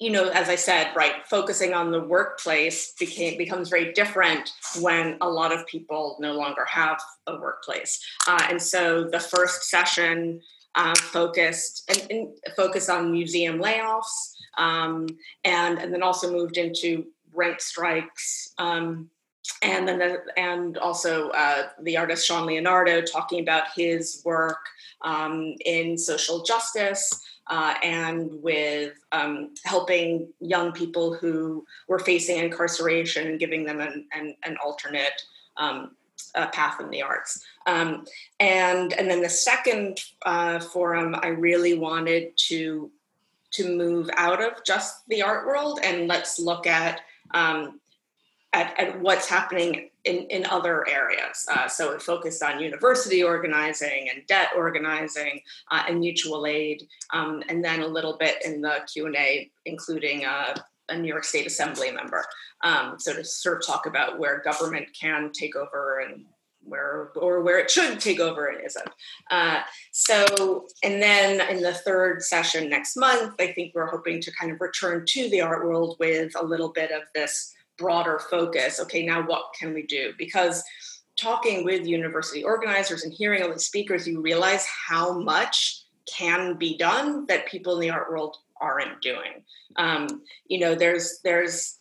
you 0.00 0.10
know, 0.10 0.28
as 0.28 0.48
I 0.48 0.54
said, 0.54 0.94
right, 0.94 1.26
focusing 1.26 1.74
on 1.74 1.90
the 1.90 2.00
workplace 2.00 2.92
became 2.92 3.36
becomes 3.36 3.68
very 3.68 3.92
different 3.92 4.52
when 4.80 5.16
a 5.20 5.28
lot 5.28 5.52
of 5.52 5.66
people 5.66 6.16
no 6.20 6.34
longer 6.34 6.64
have 6.66 7.00
a 7.26 7.36
workplace. 7.36 8.00
Uh, 8.28 8.46
and 8.48 8.62
so 8.62 9.02
the 9.10 9.18
first 9.18 9.64
session 9.64 10.40
uh, 10.74 10.94
focused 10.94 11.88
and, 11.88 12.06
and, 12.10 12.88
on 12.88 13.12
museum 13.12 13.58
layoffs, 13.58 14.34
um, 14.56 15.08
and 15.44 15.78
and 15.78 15.92
then 15.92 16.02
also 16.02 16.30
moved 16.30 16.56
into 16.56 17.06
rent 17.32 17.60
strikes. 17.60 18.54
Um, 18.58 19.10
and 19.62 19.88
then 19.88 19.98
the, 19.98 20.22
and 20.36 20.76
also 20.78 21.30
uh, 21.30 21.68
the 21.82 21.96
artist 21.96 22.26
Shaun 22.26 22.46
Leonardo 22.46 23.00
talking 23.00 23.40
about 23.40 23.64
his 23.74 24.22
work 24.24 24.58
um, 25.02 25.54
in 25.64 25.96
social 25.96 26.42
justice 26.42 27.10
uh, 27.48 27.74
and 27.82 28.30
with 28.42 28.94
um, 29.12 29.54
helping 29.64 30.32
young 30.40 30.72
people 30.72 31.14
who 31.14 31.64
were 31.88 31.98
facing 31.98 32.38
incarceration 32.38 33.26
and 33.26 33.40
giving 33.40 33.64
them 33.64 33.80
an, 33.80 34.06
an, 34.12 34.36
an 34.44 34.56
alternate 34.62 35.22
um, 35.56 35.92
uh, 36.34 36.48
path 36.48 36.80
in 36.80 36.90
the 36.90 37.02
arts. 37.02 37.44
Um, 37.66 38.04
and 38.40 38.92
and 38.92 39.10
then 39.10 39.22
the 39.22 39.28
second 39.28 40.00
uh, 40.24 40.60
forum, 40.60 41.14
I 41.20 41.28
really 41.28 41.74
wanted 41.74 42.36
to 42.48 42.90
to 43.50 43.76
move 43.76 44.10
out 44.16 44.42
of 44.42 44.64
just 44.64 45.08
the 45.08 45.22
art 45.22 45.46
world 45.46 45.80
and 45.82 46.06
let's 46.06 46.38
look 46.38 46.66
at 46.66 47.00
um, 47.32 47.80
at, 48.52 48.78
at, 48.78 49.00
what's 49.00 49.28
happening 49.28 49.90
in, 50.04 50.26
in 50.30 50.46
other 50.46 50.88
areas. 50.88 51.46
Uh, 51.50 51.68
so 51.68 51.92
it 51.92 52.00
focused 52.00 52.42
on 52.42 52.60
university 52.60 53.22
organizing 53.22 54.08
and 54.12 54.26
debt 54.26 54.48
organizing 54.56 55.40
uh, 55.70 55.82
and 55.86 56.00
mutual 56.00 56.46
aid, 56.46 56.86
um, 57.12 57.42
and 57.48 57.62
then 57.62 57.82
a 57.82 57.86
little 57.86 58.16
bit 58.16 58.36
in 58.44 58.62
the 58.62 58.78
Q 58.90 59.06
and 59.06 59.16
A, 59.16 59.50
including 59.66 60.24
uh, 60.24 60.54
a 60.88 60.96
New 60.96 61.08
York 61.08 61.24
State 61.24 61.46
Assembly 61.46 61.90
member. 61.90 62.24
Um, 62.62 62.96
so 62.98 63.14
to 63.14 63.24
sort 63.24 63.58
of 63.58 63.66
talk 63.66 63.86
about 63.86 64.18
where 64.18 64.40
government 64.40 64.88
can 64.98 65.30
take 65.32 65.56
over 65.56 66.00
and 66.00 66.24
where 66.64 67.10
or 67.16 67.42
where 67.42 67.58
it 67.58 67.70
should 67.70 68.00
take 68.00 68.20
over 68.20 68.46
and 68.48 68.64
isn't. 68.64 68.88
Uh, 69.30 69.60
so, 69.92 70.66
and 70.82 71.02
then 71.02 71.40
in 71.48 71.62
the 71.62 71.72
third 71.72 72.22
session 72.22 72.68
next 72.68 72.96
month, 72.96 73.34
I 73.38 73.52
think 73.52 73.74
we're 73.74 73.90
hoping 73.90 74.20
to 74.20 74.32
kind 74.32 74.52
of 74.52 74.60
return 74.60 75.04
to 75.06 75.30
the 75.30 75.40
art 75.40 75.64
world 75.64 75.96
with 75.98 76.32
a 76.38 76.44
little 76.44 76.70
bit 76.70 76.90
of 76.90 77.02
this 77.14 77.54
broader 77.78 78.18
focus. 78.30 78.80
Okay, 78.80 79.04
now 79.04 79.26
what 79.26 79.54
can 79.58 79.72
we 79.72 79.84
do? 79.84 80.12
Because 80.18 80.62
talking 81.16 81.64
with 81.64 81.86
university 81.86 82.44
organizers 82.44 83.04
and 83.04 83.12
hearing 83.12 83.42
all 83.42 83.52
the 83.52 83.58
speakers, 83.58 84.06
you 84.06 84.20
realize 84.20 84.66
how 84.66 85.18
much 85.18 85.82
can 86.06 86.54
be 86.56 86.76
done 86.76 87.26
that 87.26 87.46
people 87.46 87.74
in 87.74 87.80
the 87.80 87.90
art 87.90 88.10
world 88.10 88.38
aren't 88.60 89.00
doing. 89.00 89.44
Um, 89.76 90.22
you 90.46 90.60
know, 90.60 90.74
there's 90.74 91.20
there's 91.24 91.78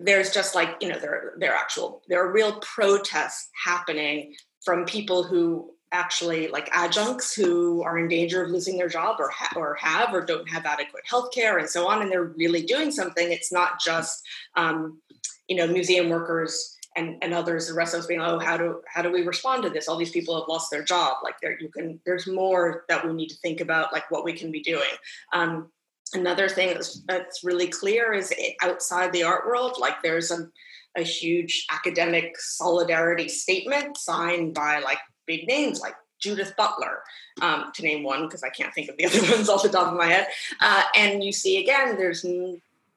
there's 0.00 0.32
just 0.32 0.54
like 0.54 0.76
you 0.80 0.88
know 0.88 0.98
there 0.98 1.34
there 1.38 1.52
are 1.52 1.56
actual 1.56 2.02
there 2.08 2.24
are 2.24 2.32
real 2.32 2.58
protests 2.60 3.48
happening 3.64 4.34
from 4.64 4.84
people 4.84 5.22
who 5.22 5.70
actually 5.92 6.48
like 6.48 6.68
adjuncts 6.72 7.34
who 7.34 7.82
are 7.82 7.98
in 7.98 8.08
danger 8.08 8.42
of 8.42 8.50
losing 8.50 8.76
their 8.76 8.88
job 8.88 9.16
or 9.18 9.30
ha- 9.30 9.52
or 9.56 9.74
have 9.74 10.12
or 10.12 10.24
don't 10.24 10.48
have 10.48 10.66
adequate 10.66 11.02
health 11.06 11.32
care 11.32 11.58
and 11.58 11.68
so 11.68 11.88
on 11.88 12.02
and 12.02 12.10
they're 12.10 12.34
really 12.36 12.62
doing 12.62 12.90
something 12.90 13.32
it's 13.32 13.52
not 13.52 13.80
just 13.80 14.22
um, 14.56 15.00
you 15.48 15.56
know 15.56 15.66
museum 15.66 16.08
workers 16.08 16.76
and, 16.98 17.16
and 17.22 17.32
others 17.32 17.68
the 17.68 17.74
rest 17.74 17.94
of 17.94 18.00
us 18.00 18.06
being 18.06 18.20
oh 18.20 18.38
how 18.38 18.56
do 18.56 18.82
how 18.86 19.02
do 19.02 19.10
we 19.10 19.22
respond 19.22 19.62
to 19.62 19.70
this? 19.70 19.88
All 19.88 19.96
these 19.96 20.10
people 20.10 20.38
have 20.38 20.48
lost 20.48 20.70
their 20.70 20.82
job. 20.82 21.18
Like 21.22 21.36
there 21.40 21.58
you 21.60 21.68
can 21.68 22.00
there's 22.04 22.26
more 22.26 22.84
that 22.88 23.06
we 23.06 23.12
need 23.12 23.28
to 23.28 23.36
think 23.36 23.60
about 23.60 23.92
like 23.92 24.10
what 24.10 24.24
we 24.24 24.32
can 24.32 24.50
be 24.50 24.60
doing. 24.60 24.90
Um, 25.32 25.70
another 26.12 26.48
thing 26.48 26.68
that's, 26.68 27.00
that's 27.02 27.44
really 27.44 27.68
clear 27.68 28.12
is 28.12 28.32
outside 28.62 29.12
the 29.12 29.22
art 29.22 29.46
world, 29.46 29.76
like 29.78 30.02
there's 30.02 30.30
a, 30.30 30.48
a 30.96 31.02
huge 31.02 31.66
academic 31.70 32.38
solidarity 32.38 33.28
statement 33.28 33.96
signed 33.96 34.54
by 34.54 34.80
like 34.80 34.98
big 35.26 35.46
names 35.46 35.80
like 35.80 35.94
Judith 36.20 36.54
Butler, 36.56 37.02
um, 37.42 37.70
to 37.74 37.82
name 37.82 38.02
one, 38.02 38.22
because 38.22 38.42
I 38.42 38.48
can't 38.48 38.74
think 38.74 38.88
of 38.88 38.96
the 38.96 39.06
other 39.06 39.20
ones 39.30 39.48
off 39.48 39.62
the 39.62 39.68
top 39.68 39.92
of 39.92 39.98
my 39.98 40.06
head. 40.06 40.26
Uh, 40.60 40.82
and 40.96 41.22
you 41.22 41.32
see 41.32 41.58
again, 41.62 41.96
there's 41.96 42.24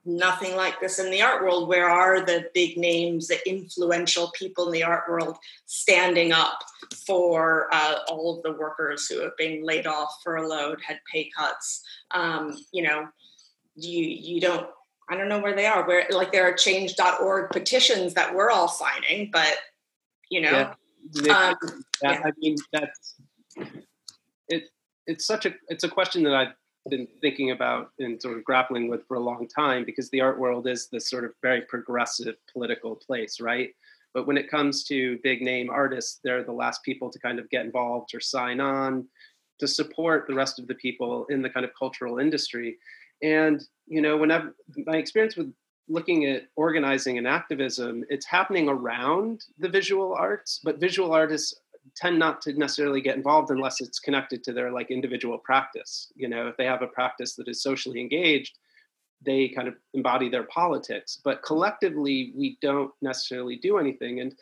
nothing 0.05 0.55
like 0.55 0.79
this 0.79 0.99
in 0.99 1.11
the 1.11 1.21
art 1.21 1.43
world. 1.43 1.67
Where 1.67 1.89
are 1.89 2.25
the 2.25 2.49
big 2.53 2.77
names, 2.77 3.27
the 3.27 3.37
influential 3.47 4.31
people 4.31 4.67
in 4.67 4.73
the 4.73 4.83
art 4.83 5.09
world 5.09 5.37
standing 5.65 6.31
up 6.31 6.59
for 7.05 7.67
uh, 7.71 7.99
all 8.09 8.37
of 8.37 8.43
the 8.43 8.53
workers 8.53 9.07
who 9.07 9.19
have 9.21 9.37
been 9.37 9.63
laid 9.63 9.87
off, 9.87 10.19
furloughed, 10.23 10.79
had 10.85 10.99
pay 11.11 11.29
cuts? 11.35 11.83
Um, 12.11 12.57
you 12.71 12.83
know, 12.83 13.07
you 13.75 14.03
you 14.05 14.41
don't. 14.41 14.67
I 15.09 15.17
don't 15.17 15.27
know 15.27 15.39
where 15.39 15.55
they 15.55 15.65
are. 15.65 15.85
Where 15.85 16.05
like 16.09 16.31
there 16.31 16.47
are 16.47 16.53
change.org 16.53 17.51
petitions 17.51 18.13
that 18.13 18.33
we're 18.33 18.49
all 18.49 18.67
signing, 18.67 19.29
but 19.31 19.55
you 20.29 20.41
know. 20.41 20.71
Yeah. 21.13 21.55
Um, 21.61 21.83
yeah. 22.03 22.21
I 22.25 22.31
mean, 22.37 22.57
that's 22.71 23.15
it. 24.47 24.69
It's 25.07 25.25
such 25.25 25.45
a 25.45 25.53
it's 25.67 25.83
a 25.83 25.89
question 25.89 26.23
that 26.23 26.33
I've 26.33 26.53
been 26.89 27.07
thinking 27.21 27.51
about 27.51 27.91
and 27.99 28.21
sort 28.21 28.37
of 28.37 28.43
grappling 28.43 28.89
with 28.89 29.05
for 29.07 29.15
a 29.15 29.19
long 29.19 29.47
time 29.47 29.85
because 29.85 30.09
the 30.09 30.21
art 30.21 30.39
world 30.39 30.67
is 30.67 30.87
this 30.91 31.09
sort 31.09 31.25
of 31.25 31.31
very 31.41 31.61
progressive 31.61 32.35
political 32.51 32.95
place, 32.95 33.39
right? 33.39 33.69
But 34.13 34.27
when 34.27 34.37
it 34.37 34.49
comes 34.49 34.83
to 34.85 35.19
big 35.23 35.41
name 35.41 35.69
artists, 35.69 36.19
they're 36.23 36.43
the 36.43 36.51
last 36.51 36.83
people 36.83 37.09
to 37.11 37.19
kind 37.19 37.39
of 37.39 37.49
get 37.49 37.65
involved 37.65 38.13
or 38.13 38.19
sign 38.19 38.59
on 38.59 39.07
to 39.59 39.67
support 39.67 40.25
the 40.27 40.33
rest 40.33 40.59
of 40.59 40.67
the 40.67 40.75
people 40.75 41.25
in 41.29 41.41
the 41.41 41.49
kind 41.49 41.65
of 41.65 41.71
cultural 41.77 42.17
industry. 42.17 42.77
And 43.21 43.63
you 43.87 44.01
know, 44.01 44.17
whenever 44.17 44.55
my 44.85 44.97
experience 44.97 45.35
with 45.37 45.53
looking 45.87 46.25
at 46.25 46.43
organizing 46.55 47.17
and 47.17 47.27
activism, 47.27 48.03
it's 48.09 48.25
happening 48.25 48.67
around 48.67 49.45
the 49.59 49.69
visual 49.69 50.15
arts, 50.15 50.59
but 50.63 50.79
visual 50.79 51.11
artists 51.11 51.53
tend 51.95 52.19
not 52.19 52.41
to 52.41 52.53
necessarily 52.53 53.01
get 53.01 53.15
involved 53.15 53.49
unless 53.49 53.81
it's 53.81 53.99
connected 53.99 54.43
to 54.43 54.53
their 54.53 54.71
like 54.71 54.91
individual 54.91 55.37
practice. 55.37 56.11
You 56.15 56.29
know, 56.29 56.47
if 56.47 56.57
they 56.57 56.65
have 56.65 56.81
a 56.81 56.87
practice 56.87 57.35
that 57.35 57.47
is 57.47 57.61
socially 57.61 57.99
engaged, 57.99 58.57
they 59.23 59.49
kind 59.49 59.67
of 59.67 59.75
embody 59.93 60.29
their 60.29 60.43
politics. 60.43 61.19
But 61.23 61.43
collectively, 61.43 62.33
we 62.35 62.57
don't 62.61 62.91
necessarily 63.01 63.57
do 63.57 63.77
anything. 63.77 64.19
And 64.19 64.35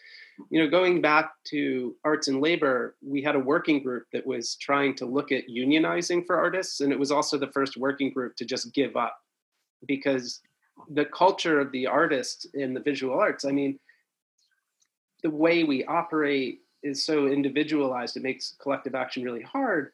you 0.50 0.62
know, 0.62 0.70
going 0.70 1.02
back 1.02 1.32
to 1.48 1.96
arts 2.06 2.30
and 2.30 2.40
labor, 2.40 2.96
we 3.02 3.22
had 3.22 3.36
a 3.36 3.40
working 3.40 3.84
group 3.84 4.06
that 4.14 4.26
was 4.26 4.56
trying 4.56 4.96
to 4.96 5.06
look 5.06 5.32
at 5.32 5.50
unionizing 5.50 6.26
for 6.26 6.38
artists, 6.38 6.80
and 6.80 6.94
it 6.94 7.00
was 7.00 7.12
also 7.12 7.38
the 7.38 7.52
first 7.52 7.76
working 7.76 8.12
group 8.12 8.36
to 8.38 8.46
just 8.46 8.74
give 8.74 8.96
up 8.96 9.18
because 9.86 10.42
the 10.90 11.06
culture 11.06 11.60
of 11.60 11.72
the 11.72 11.88
artist 11.88 12.48
in 12.54 12.74
the 12.74 12.80
visual 12.80 13.20
arts 13.20 13.46
i 13.46 13.52
mean 13.52 13.80
the 15.24 15.30
way 15.30 15.64
we 15.64 15.84
operate 15.86 16.60
is 16.84 17.06
so 17.06 17.28
individualized 17.28 18.18
it 18.18 18.24
makes 18.24 18.56
collective 18.62 18.96
action 18.96 19.24
really 19.24 19.42
hard. 19.42 19.92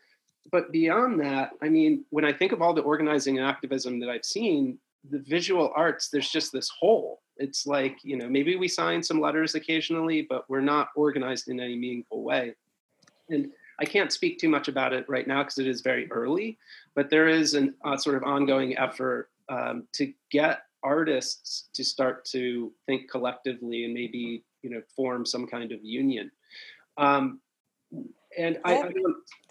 But 0.51 0.71
beyond 0.71 1.19
that 1.21 1.51
i 1.61 1.69
mean 1.69 2.05
when 2.11 2.23
i 2.23 2.31
think 2.31 2.51
of 2.51 2.61
all 2.61 2.73
the 2.73 2.81
organizing 2.81 3.39
and 3.39 3.47
activism 3.47 3.99
that 3.99 4.09
i've 4.09 4.25
seen 4.25 4.77
the 5.09 5.19
visual 5.19 5.71
arts 5.75 6.09
there's 6.09 6.29
just 6.29 6.51
this 6.51 6.69
hole. 6.69 7.21
It's 7.37 7.65
like 7.67 7.97
you 8.03 8.17
know 8.17 8.29
maybe 8.29 8.55
we 8.55 8.67
sign 8.67 9.01
some 9.03 9.19
letters 9.19 9.55
occasionally 9.55 10.21
but 10.29 10.49
we're 10.49 10.61
not 10.61 10.89
organized 10.95 11.47
in 11.47 11.59
any 11.59 11.75
meaningful 11.75 12.23
way. 12.23 12.55
And 13.29 13.51
i 13.79 13.85
can't 13.85 14.13
speak 14.13 14.37
too 14.37 14.49
much 14.49 14.67
about 14.67 14.93
it 14.93 15.09
right 15.09 15.27
now 15.27 15.41
because 15.41 15.57
it 15.57 15.67
is 15.67 15.81
very 15.81 16.09
early 16.11 16.57
but 16.93 17.09
there 17.09 17.27
is 17.27 17.55
a 17.55 17.69
uh, 17.83 17.97
sort 17.97 18.15
of 18.15 18.23
ongoing 18.23 18.77
effort 18.77 19.29
um, 19.49 19.87
to 19.93 20.13
get 20.31 20.61
artists 20.83 21.67
to 21.73 21.83
start 21.83 22.23
to 22.25 22.71
think 22.85 23.09
collectively 23.09 23.85
and 23.85 23.93
maybe 23.93 24.43
you 24.61 24.69
know 24.69 24.81
form 24.95 25.25
some 25.25 25.45
kind 25.47 25.71
of 25.71 25.83
union 25.83 26.31
um, 26.97 27.39
and 28.37 28.59
I, 28.65 28.73
I, 28.73 28.75
have, 28.75 28.93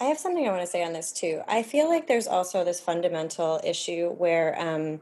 I, 0.00 0.04
have, 0.04 0.18
something 0.18 0.46
I 0.46 0.50
want 0.50 0.62
to 0.62 0.66
say 0.66 0.84
on 0.84 0.92
this 0.92 1.12
too. 1.12 1.40
I 1.48 1.62
feel 1.62 1.88
like 1.88 2.06
there's 2.06 2.26
also 2.26 2.64
this 2.64 2.80
fundamental 2.80 3.60
issue 3.64 4.10
where, 4.10 4.60
um, 4.60 5.00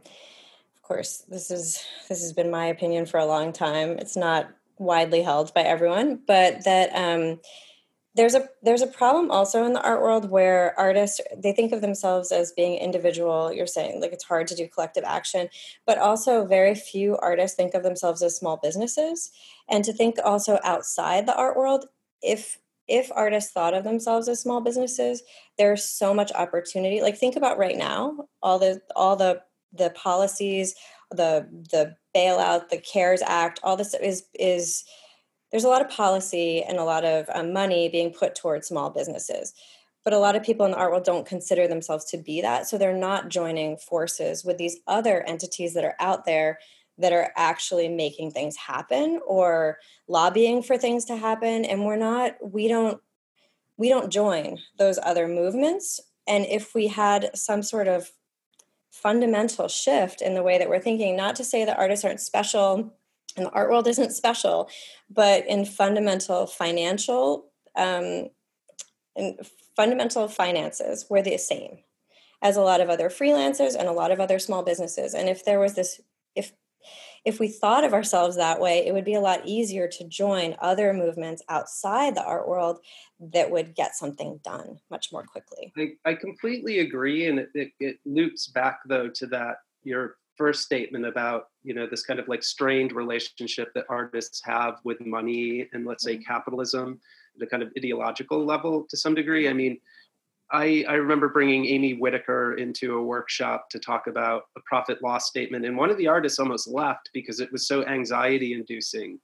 of 0.77 0.83
course, 0.83 1.25
this 1.29 1.51
is 1.51 1.85
this 2.09 2.23
has 2.23 2.33
been 2.33 2.51
my 2.51 2.67
opinion 2.67 3.07
for 3.07 3.19
a 3.19 3.27
long 3.27 3.53
time. 3.53 3.99
It's 3.99 4.17
not 4.17 4.49
widely 4.79 5.23
held 5.23 5.53
by 5.55 5.63
everyone, 5.63 6.21
but 6.27 6.65
that 6.65 6.91
um, 6.95 7.41
there's 8.15 8.35
a 8.35 8.49
there's 8.63 8.83
a 8.83 8.87
problem 8.87 9.31
also 9.31 9.65
in 9.65 9.73
the 9.73 9.83
art 9.83 10.03
world 10.03 10.31
where 10.31 10.79
artists 10.79 11.21
they 11.37 11.53
think 11.53 11.73
of 11.73 11.81
themselves 11.81 12.31
as 12.31 12.53
being 12.53 12.79
individual 12.79 13.53
you're 13.53 13.67
saying 13.67 14.01
like 14.01 14.13
it's 14.13 14.25
hard 14.25 14.47
to 14.47 14.55
do 14.55 14.69
collective 14.69 15.05
action 15.05 15.49
but 15.87 15.99
also 15.99 16.45
very 16.45 16.75
few 16.75 17.17
artists 17.19 17.57
think 17.57 17.75
of 17.75 17.83
themselves 17.83 18.23
as 18.23 18.37
small 18.37 18.59
businesses 18.63 19.31
and 19.69 19.85
to 19.85 19.93
think 19.93 20.17
also 20.25 20.59
outside 20.63 21.27
the 21.27 21.37
art 21.37 21.57
world 21.57 21.87
if 22.23 22.59
if 22.89 23.11
artists 23.15 23.53
thought 23.53 23.75
of 23.75 23.85
themselves 23.85 24.29
as 24.29 24.41
small 24.41 24.61
businesses 24.61 25.23
there's 25.59 25.85
so 25.85 26.13
much 26.13 26.33
opportunity. 26.33 27.01
Like 27.01 27.17
think 27.17 27.37
about 27.37 27.59
right 27.59 27.77
now 27.77 28.27
all 28.43 28.59
the 28.59 28.81
all 28.97 29.17
the 29.17 29.43
the 29.73 29.91
policies 29.91 30.75
the 31.11 31.49
the 31.71 31.97
bailout 32.15 32.69
the 32.69 32.79
cares 32.79 33.23
act 33.23 33.61
all 33.63 33.77
this 33.77 33.95
is 33.95 34.25
is 34.35 34.85
there's 35.51 35.65
a 35.65 35.69
lot 35.69 35.83
of 35.83 35.91
policy 35.91 36.63
and 36.63 36.79
a 36.79 36.85
lot 36.85 37.05
of 37.05 37.27
um, 37.35 37.53
money 37.53 37.89
being 37.89 38.11
put 38.11 38.35
towards 38.35 38.69
small 38.69 38.89
businesses. 38.89 39.53
But 40.03 40.15
a 40.15 40.19
lot 40.19 40.35
of 40.35 40.43
people 40.43 40.65
in 40.65 40.73
the 40.73 40.79
art 40.79 40.91
world 40.91 41.05
don't 41.05 41.27
consider 41.27 41.69
themselves 41.69 42.07
to 42.07 42.17
be 42.17 42.41
that 42.41 42.67
so 42.67 42.77
they're 42.77 42.97
not 42.97 43.29
joining 43.29 43.77
forces 43.77 44.45
with 44.45 44.59
these 44.59 44.79
other 44.87 45.23
entities 45.23 45.75
that 45.75 45.85
are 45.85 45.95
out 46.01 46.25
there 46.25 46.59
that 47.03 47.13
are 47.13 47.33
actually 47.37 47.89
making 47.89 48.31
things 48.31 48.57
happen 48.57 49.21
or 49.27 49.79
lobbying 50.09 50.63
for 50.63 50.79
things 50.79 51.05
to 51.05 51.17
happen 51.17 51.65
and 51.65 51.85
we're 51.85 51.97
not 51.97 52.37
we 52.43 52.69
don't 52.69 53.01
we 53.77 53.89
don't 53.89 54.11
join 54.11 54.59
those 54.79 54.99
other 55.03 55.29
movements 55.29 56.01
and 56.27 56.47
if 56.47 56.75
we 56.75 56.87
had 56.89 57.31
some 57.35 57.63
sort 57.63 57.89
of 57.89 58.11
fundamental 58.91 59.69
shift 59.69 60.23
in 60.23 60.35
the 60.35 60.43
way 60.43 60.59
that 60.59 60.69
we're 60.69 60.81
thinking 60.81 61.17
not 61.17 61.37
to 61.37 61.45
say 61.45 61.65
that 61.65 61.79
artists 61.79 62.05
aren't 62.05 62.21
special 62.21 62.95
and 63.37 63.47
the 63.47 63.51
art 63.51 63.71
world 63.71 63.89
isn't 63.89 64.13
special, 64.13 64.69
but 65.11 65.47
in 65.47 65.65
fundamental 65.65 66.47
financial, 66.47 67.47
um, 67.77 68.29
in 69.17 69.39
fundamental 69.77 70.29
finances, 70.29 71.07
we're 71.09 71.23
the 71.23 71.39
same 71.39 71.79
as 72.43 72.57
a 72.57 72.63
lot 72.63 72.81
of 72.81 72.91
other 72.91 73.09
freelancers 73.09 73.75
and 73.75 73.89
a 73.89 73.93
lot 73.93 74.11
of 74.11 74.21
other 74.21 74.39
small 74.39 74.63
businesses. 74.63 75.15
And 75.15 75.29
if 75.29 75.45
there 75.45 75.61
was 75.61 75.75
this, 75.75 76.01
if 77.25 77.39
we 77.39 77.49
thought 77.49 77.85
of 77.85 77.93
ourselves 77.93 78.37
that 78.37 78.61
way, 78.61 78.87
it 78.87 78.93
would 78.93 79.05
be 79.05 79.15
a 79.15 79.21
lot 79.21 79.43
easier 79.45 79.87
to 79.87 80.05
join 80.05 80.57
other 80.61 80.93
movements 80.93 81.43
outside 81.49 82.15
the 82.15 82.25
art 82.25 82.49
world 82.49 82.81
that 83.21 83.51
would 83.51 83.75
get 83.75 83.95
something 83.95 84.41
done 84.43 84.81
much 84.91 85.13
more 85.13 85.23
quickly. 85.23 85.73
I, 85.79 86.11
I 86.11 86.15
completely 86.15 86.81
agree. 86.81 87.29
And 87.29 87.39
it, 87.39 87.51
it, 87.55 87.73
it 87.79 87.99
loops 88.05 88.49
back, 88.49 88.81
though, 88.87 89.09
to 89.09 89.27
that 89.29 89.59
your 89.85 90.17
first 90.37 90.63
statement 90.63 91.05
about 91.07 91.49
you 91.63 91.75
know 91.75 91.87
this 91.87 92.05
kind 92.05 92.19
of 92.19 92.27
like 92.27 92.43
strained 92.43 92.93
relationship 92.93 93.73
that 93.75 93.85
artists 93.89 94.41
have 94.45 94.79
with 94.83 94.99
money 95.05 95.69
and 95.73 95.87
let's 95.87 96.03
say 96.03 96.15
mm-hmm. 96.15 96.33
capitalism 96.33 96.99
the 97.37 97.47
kind 97.47 97.63
of 97.63 97.71
ideological 97.77 98.45
level 98.45 98.87
to 98.89 98.97
some 98.97 99.15
degree 99.15 99.49
i 99.49 99.53
mean 99.53 99.79
I, 100.53 100.85
I 100.89 100.95
remember 100.95 101.29
bringing 101.29 101.65
Amy 101.67 101.95
Whitaker 101.95 102.55
into 102.55 102.99
a 102.99 103.03
workshop 103.03 103.71
to 103.71 103.79
talk 103.79 104.07
about 104.07 104.45
a 104.57 104.61
profit 104.67 105.03
loss 105.03 105.27
statement, 105.27 105.65
and 105.65 105.77
one 105.77 105.91
of 105.91 105.97
the 105.97 106.07
artists 106.07 106.39
almost 106.39 106.69
left 106.69 107.11
because 107.15 107.41
it 107.41 107.51
was 107.51 107.67
so 107.67 107.85
anxiety 107.87 108.53
inducing, 108.53 109.19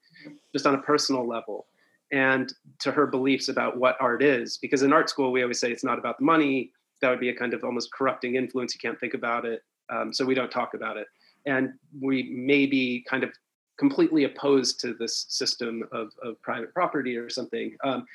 just 0.53 0.67
on 0.67 0.75
a 0.75 0.83
personal 0.83 1.29
level, 1.29 1.67
and 2.13 2.53
to 2.81 2.91
her 2.91 3.07
beliefs 3.07 3.49
about 3.49 3.77
what 3.77 3.97
art 4.01 4.23
is. 4.23 4.57
Because 4.57 4.83
in 4.83 4.93
art 4.93 5.11
school, 5.11 5.31
we 5.31 5.43
always 5.43 5.61
say 5.61 5.71
it's 5.71 5.85
not 5.85 5.99
about 5.99 6.19
the 6.19 6.25
money. 6.25 6.73
That 7.03 7.11
would 7.11 7.21
be 7.21 7.29
a 7.29 7.35
kind 7.35 7.53
of 7.53 7.63
almost 7.63 7.93
corrupting 7.93 8.37
influence. 8.37 8.75
You 8.75 8.81
can't 8.81 8.99
think 8.99 9.15
about 9.15 9.45
it 9.45 9.63
um, 9.91 10.13
so 10.13 10.25
we 10.25 10.35
don't 10.35 10.51
talk 10.51 10.75
about 10.75 10.97
it. 10.97 11.07
And 11.47 11.75
we 12.01 12.23
may 12.35 12.67
be 12.67 13.05
kind 13.09 13.23
of 13.23 13.31
completely 13.79 14.25
opposed 14.25 14.81
to 14.81 14.95
this 14.95 15.27
system 15.29 15.85
of, 15.93 16.11
of 16.23 16.41
private 16.43 16.75
property 16.75 17.17
or 17.17 17.31
something. 17.31 17.77
Um, 17.85 18.07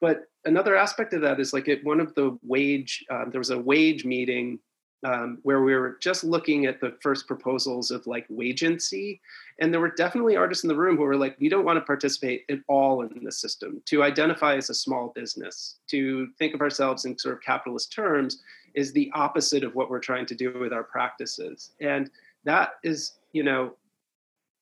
but 0.00 0.24
another 0.44 0.76
aspect 0.76 1.12
of 1.12 1.22
that 1.22 1.40
is 1.40 1.52
like 1.52 1.68
at 1.68 1.84
one 1.84 2.00
of 2.00 2.14
the 2.14 2.38
wage, 2.42 3.04
um, 3.10 3.30
there 3.30 3.40
was 3.40 3.50
a 3.50 3.58
wage 3.58 4.04
meeting 4.04 4.58
um, 5.04 5.38
where 5.42 5.62
we 5.62 5.74
were 5.74 5.98
just 6.00 6.24
looking 6.24 6.64
at 6.66 6.80
the 6.80 6.96
first 7.02 7.26
proposals 7.26 7.90
of 7.90 8.06
like 8.06 8.26
wagency. 8.28 9.20
And 9.60 9.72
there 9.72 9.80
were 9.80 9.90
definitely 9.90 10.36
artists 10.36 10.64
in 10.64 10.68
the 10.68 10.76
room 10.76 10.96
who 10.96 11.02
were 11.02 11.16
like, 11.16 11.36
we 11.38 11.48
don't 11.48 11.64
want 11.64 11.76
to 11.76 11.84
participate 11.84 12.44
at 12.50 12.60
all 12.68 13.02
in 13.02 13.22
the 13.22 13.32
system, 13.32 13.82
to 13.86 14.02
identify 14.02 14.56
as 14.56 14.70
a 14.70 14.74
small 14.74 15.12
business, 15.14 15.76
to 15.88 16.28
think 16.38 16.54
of 16.54 16.62
ourselves 16.62 17.04
in 17.04 17.18
sort 17.18 17.34
of 17.34 17.42
capitalist 17.42 17.92
terms 17.92 18.42
is 18.74 18.92
the 18.92 19.10
opposite 19.14 19.62
of 19.62 19.74
what 19.74 19.90
we're 19.90 20.00
trying 20.00 20.26
to 20.26 20.34
do 20.34 20.58
with 20.58 20.72
our 20.72 20.84
practices. 20.84 21.72
And 21.80 22.10
that 22.44 22.70
is, 22.82 23.12
you 23.32 23.42
know, 23.42 23.74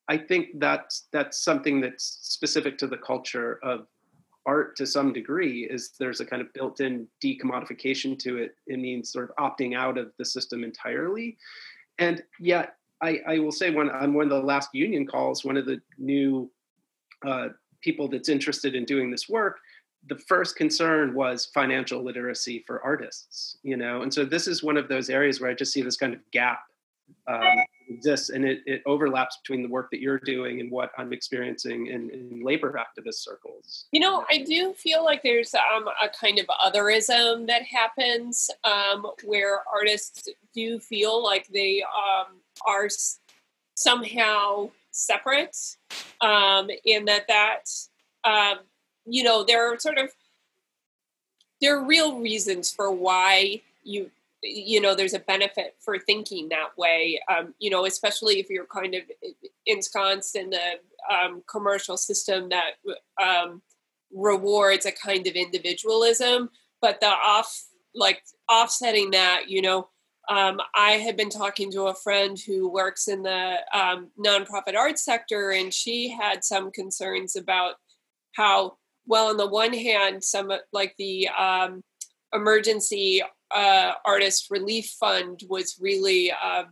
I 0.08 0.18
think 0.18 0.58
that's 0.58 1.06
that's 1.12 1.38
something 1.38 1.80
that's 1.80 2.18
specific 2.20 2.76
to 2.78 2.86
the 2.86 2.98
culture 2.98 3.60
of 3.62 3.86
art 4.46 4.76
to 4.76 4.86
some 4.86 5.12
degree 5.12 5.64
is 5.64 5.92
there's 5.98 6.20
a 6.20 6.26
kind 6.26 6.42
of 6.42 6.52
built-in 6.52 7.06
decommodification 7.22 8.18
to 8.20 8.38
it. 8.38 8.54
It 8.66 8.78
means 8.78 9.12
sort 9.12 9.30
of 9.30 9.36
opting 9.36 9.76
out 9.76 9.98
of 9.98 10.12
the 10.18 10.24
system 10.24 10.64
entirely. 10.64 11.36
And 11.98 12.22
yet, 12.40 12.76
I, 13.00 13.20
I 13.26 13.38
will 13.38 13.52
say 13.52 13.70
when 13.70 13.90
on 13.90 14.14
one 14.14 14.24
of 14.24 14.30
the 14.30 14.46
last 14.46 14.70
union 14.72 15.06
calls, 15.06 15.44
one 15.44 15.56
of 15.56 15.66
the 15.66 15.80
new 15.98 16.50
uh, 17.26 17.48
people 17.82 18.08
that's 18.08 18.28
interested 18.28 18.74
in 18.74 18.84
doing 18.84 19.10
this 19.10 19.28
work, 19.28 19.58
the 20.08 20.18
first 20.18 20.56
concern 20.56 21.14
was 21.14 21.46
financial 21.54 22.02
literacy 22.02 22.64
for 22.66 22.82
artists. 22.82 23.58
You 23.62 23.76
know, 23.76 24.02
and 24.02 24.12
so 24.12 24.24
this 24.24 24.46
is 24.48 24.62
one 24.62 24.76
of 24.76 24.88
those 24.88 25.10
areas 25.10 25.40
where 25.40 25.50
I 25.50 25.54
just 25.54 25.72
see 25.72 25.82
this 25.82 25.96
kind 25.96 26.14
of 26.14 26.20
gap 26.32 26.60
um, 27.28 27.58
exists 27.94 28.30
and 28.30 28.44
it, 28.44 28.60
it 28.66 28.82
overlaps 28.86 29.38
between 29.38 29.62
the 29.62 29.68
work 29.68 29.90
that 29.90 30.00
you're 30.00 30.18
doing 30.18 30.60
and 30.60 30.70
what 30.70 30.90
i'm 30.98 31.12
experiencing 31.12 31.86
in, 31.86 32.10
in 32.10 32.42
labor 32.44 32.78
activist 32.78 33.16
circles. 33.16 33.86
You 33.92 34.00
know 34.00 34.24
i 34.30 34.38
do 34.38 34.72
feel 34.74 35.04
like 35.04 35.22
there's 35.22 35.54
um, 35.54 35.88
a 35.88 36.08
kind 36.08 36.38
of 36.38 36.46
otherism 36.46 37.46
that 37.46 37.62
happens 37.62 38.50
um, 38.64 39.06
where 39.24 39.60
artists 39.72 40.28
do 40.54 40.78
feel 40.78 41.22
like 41.22 41.46
they 41.48 41.82
um, 41.82 42.36
are 42.66 42.88
somehow 43.74 44.70
separate 44.90 45.56
um, 46.20 46.68
in 46.84 47.04
that 47.06 47.26
that 47.28 47.64
um, 48.24 48.58
you 49.06 49.22
know 49.22 49.44
there 49.44 49.72
are 49.72 49.78
sort 49.78 49.98
of 49.98 50.10
there 51.60 51.76
are 51.76 51.84
real 51.84 52.18
reasons 52.18 52.72
for 52.72 52.90
why 52.90 53.62
you 53.84 54.10
you 54.42 54.80
know 54.80 54.94
there's 54.94 55.14
a 55.14 55.20
benefit 55.20 55.76
for 55.80 55.98
thinking 55.98 56.48
that 56.48 56.76
way 56.76 57.20
um, 57.30 57.54
you 57.60 57.70
know 57.70 57.86
especially 57.86 58.40
if 58.40 58.50
you're 58.50 58.66
kind 58.66 58.94
of 58.94 59.02
ensconced 59.66 60.34
in 60.34 60.50
the 60.50 60.80
um, 61.10 61.42
commercial 61.48 61.96
system 61.96 62.48
that 62.48 62.72
um, 63.22 63.62
rewards 64.12 64.86
a 64.86 64.92
kind 64.92 65.26
of 65.26 65.34
individualism. 65.34 66.50
But 66.80 67.00
the 67.00 67.06
off 67.06 67.64
like 67.94 68.22
offsetting 68.50 69.10
that 69.10 69.44
you 69.48 69.60
know 69.60 69.88
um, 70.30 70.58
i 70.74 70.92
had 70.92 71.14
been 71.14 71.28
talking 71.28 71.70
to 71.70 71.88
a 71.88 71.94
friend 71.94 72.38
who 72.38 72.70
works 72.70 73.06
in 73.06 73.22
the 73.22 73.56
um, 73.74 74.08
nonprofit 74.18 74.74
arts 74.74 75.04
sector 75.04 75.50
and 75.50 75.74
she 75.74 76.08
had 76.08 76.42
some 76.42 76.70
concerns 76.70 77.36
about 77.36 77.74
how 78.34 78.78
well 79.06 79.28
on 79.28 79.36
the 79.36 79.46
one 79.46 79.74
hand 79.74 80.24
some 80.24 80.50
like 80.72 80.94
the 80.98 81.28
um, 81.28 81.82
emergency 82.32 83.20
uh, 83.54 83.92
artist 84.04 84.50
relief 84.50 84.94
fund 84.98 85.42
was 85.48 85.76
really 85.80 86.32
uh, 86.32 86.64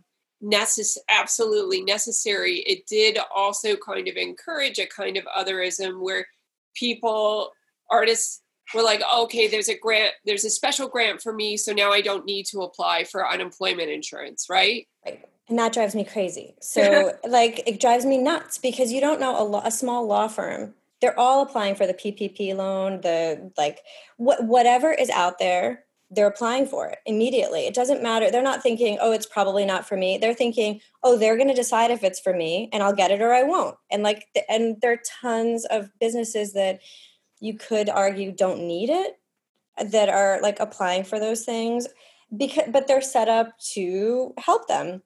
necess- 0.43 0.97
absolutely 1.09 1.81
necessary. 1.81 2.59
It 2.59 2.87
did 2.87 3.17
also 3.33 3.75
kind 3.75 4.07
of 4.07 4.15
encourage 4.15 4.79
a 4.79 4.85
kind 4.85 5.17
of 5.17 5.25
otherism 5.25 6.01
where 6.01 6.27
people, 6.75 7.51
artists, 7.89 8.41
were 8.73 8.83
like, 8.83 9.01
okay, 9.13 9.47
there's 9.47 9.67
a 9.67 9.77
grant, 9.77 10.13
there's 10.25 10.45
a 10.45 10.49
special 10.49 10.87
grant 10.87 11.21
for 11.21 11.33
me, 11.33 11.57
so 11.57 11.73
now 11.73 11.91
I 11.91 12.01
don't 12.01 12.25
need 12.25 12.45
to 12.47 12.61
apply 12.61 13.03
for 13.03 13.27
unemployment 13.27 13.89
insurance, 13.89 14.47
right? 14.49 14.87
Right. 15.05 15.25
And 15.49 15.59
that 15.59 15.73
drives 15.73 15.95
me 15.95 16.05
crazy. 16.05 16.55
So, 16.61 17.13
like, 17.27 17.63
it 17.67 17.81
drives 17.81 18.05
me 18.05 18.17
nuts 18.17 18.57
because 18.57 18.93
you 18.93 19.01
don't 19.01 19.19
know 19.19 19.35
a, 19.35 19.67
a 19.67 19.71
small 19.71 20.07
law 20.07 20.29
firm 20.29 20.73
they're 21.01 21.19
all 21.19 21.41
applying 21.41 21.75
for 21.75 21.87
the 21.87 21.93
PPP 21.93 22.55
loan, 22.55 23.01
the 23.01 23.51
like 23.57 23.79
what 24.17 24.43
whatever 24.45 24.93
is 24.93 25.09
out 25.09 25.39
there 25.39 25.83
they're 26.11 26.27
applying 26.27 26.65
for 26.65 26.89
it 26.89 26.99
immediately. 27.05 27.65
It 27.65 27.73
doesn't 27.73 28.03
matter. 28.03 28.29
They're 28.29 28.43
not 28.43 28.61
thinking, 28.61 28.97
oh, 28.99 29.13
it's 29.13 29.25
probably 29.25 29.65
not 29.65 29.87
for 29.87 29.95
me. 29.95 30.17
They're 30.17 30.33
thinking, 30.33 30.81
oh, 31.03 31.17
they're 31.17 31.37
going 31.37 31.47
to 31.47 31.53
decide 31.53 31.89
if 31.89 32.03
it's 32.03 32.19
for 32.19 32.33
me 32.33 32.69
and 32.73 32.83
I'll 32.83 32.93
get 32.93 33.11
it 33.11 33.21
or 33.21 33.33
I 33.33 33.43
won't. 33.43 33.77
And 33.89 34.03
like, 34.03 34.25
and 34.49 34.75
there 34.81 34.91
are 34.91 35.01
tons 35.21 35.65
of 35.65 35.89
businesses 36.01 36.51
that 36.53 36.81
you 37.39 37.57
could 37.57 37.89
argue 37.89 38.33
don't 38.33 38.67
need 38.67 38.89
it 38.89 39.17
that 39.83 40.09
are 40.09 40.41
like 40.41 40.59
applying 40.59 41.05
for 41.05 41.17
those 41.17 41.45
things 41.45 41.87
because, 42.35 42.65
but 42.67 42.87
they're 42.87 43.01
set 43.01 43.29
up 43.29 43.57
to 43.73 44.33
help 44.37 44.67
them. 44.67 45.01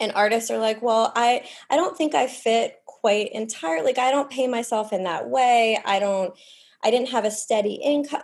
And 0.00 0.12
artists 0.12 0.50
are 0.50 0.58
like, 0.58 0.82
well, 0.82 1.12
I, 1.16 1.46
I 1.70 1.76
don't 1.76 1.96
think 1.96 2.14
I 2.14 2.26
fit 2.26 2.76
quite 2.86 3.32
entirely. 3.32 3.86
Like, 3.86 3.98
I 3.98 4.10
don't 4.10 4.30
pay 4.30 4.48
myself 4.48 4.92
in 4.92 5.04
that 5.04 5.28
way. 5.28 5.78
I 5.84 5.98
don't, 5.98 6.34
I 6.84 6.90
didn't 6.90 7.10
have 7.10 7.24
a 7.24 7.30
steady 7.30 7.74
income 7.74 8.22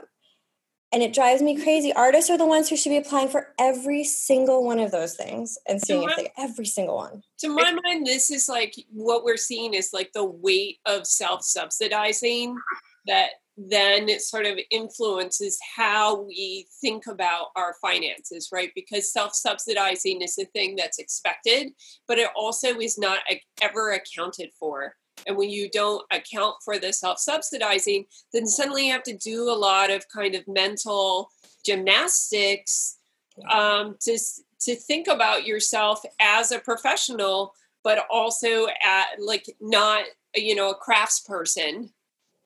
and 0.93 1.03
it 1.03 1.12
drives 1.12 1.43
me 1.43 1.61
crazy. 1.61 1.93
Artists 1.93 2.30
are 2.30 2.39
the 2.39 2.47
ones 2.47 2.68
who 2.68 2.76
should 2.76 2.91
be 2.91 2.97
applying 2.97 3.28
for 3.28 3.55
every 3.59 4.05
single 4.05 4.64
one 4.64 4.78
of 4.78 4.91
those 4.91 5.14
things 5.14 5.59
and 5.68 5.80
seeing 5.80 6.07
my, 6.07 6.11
if 6.11 6.16
they 6.16 6.32
every 6.39 6.66
single 6.66 6.97
one. 6.97 7.22
To 7.41 7.49
my 7.49 7.76
mind, 7.84 8.07
this 8.07 8.30
is 8.30 8.49
like 8.49 8.74
what 8.91 9.24
we're 9.24 9.36
seeing 9.36 9.74
is 9.74 9.91
like 9.93 10.12
the 10.12 10.24
weight 10.24 10.78
of 10.86 11.07
self-subsidizing 11.07 12.57
that 13.07 13.30
then 13.57 14.09
it 14.09 14.22
sort 14.22 14.47
of 14.47 14.57
influences 14.70 15.59
how 15.76 16.22
we 16.22 16.66
think 16.80 17.09
about 17.09 17.49
our 17.57 17.74
finances, 17.82 18.51
right? 18.53 18.70
Because 18.74 19.12
self-subsidizing 19.12 20.22
is 20.22 20.39
a 20.39 20.45
thing 20.47 20.76
that's 20.76 21.01
expected, 21.01 21.72
but 22.07 22.18
it 22.18 22.30
also 22.36 22.78
is 22.78 22.99
not 22.99 23.18
ever 23.61 23.91
accounted 23.91 24.51
for 24.59 24.95
and 25.27 25.37
when 25.37 25.51
you 25.51 25.69
don't 25.71 26.05
account 26.11 26.57
for 26.64 26.79
the 26.79 26.93
self 26.93 27.19
subsidizing, 27.19 28.07
then 28.33 28.47
suddenly 28.47 28.87
you 28.87 28.93
have 28.93 29.03
to 29.05 29.16
do 29.16 29.51
a 29.51 29.53
lot 29.53 29.91
of 29.91 30.09
kind 30.09 30.35
of 30.35 30.47
mental 30.49 31.31
gymnastics 31.64 32.99
um, 33.51 33.97
to, 34.01 34.19
to 34.61 34.75
think 34.75 35.09
about 35.09 35.47
yourself 35.47 36.03
as 36.21 36.53
a 36.53 36.59
professional, 36.59 37.55
but 37.85 38.07
also 38.11 38.66
at 38.85 39.07
like 39.19 39.47
not, 39.61 40.05
you 40.35 40.55
know, 40.55 40.71
a 40.71 40.79
craftsperson 40.79 41.91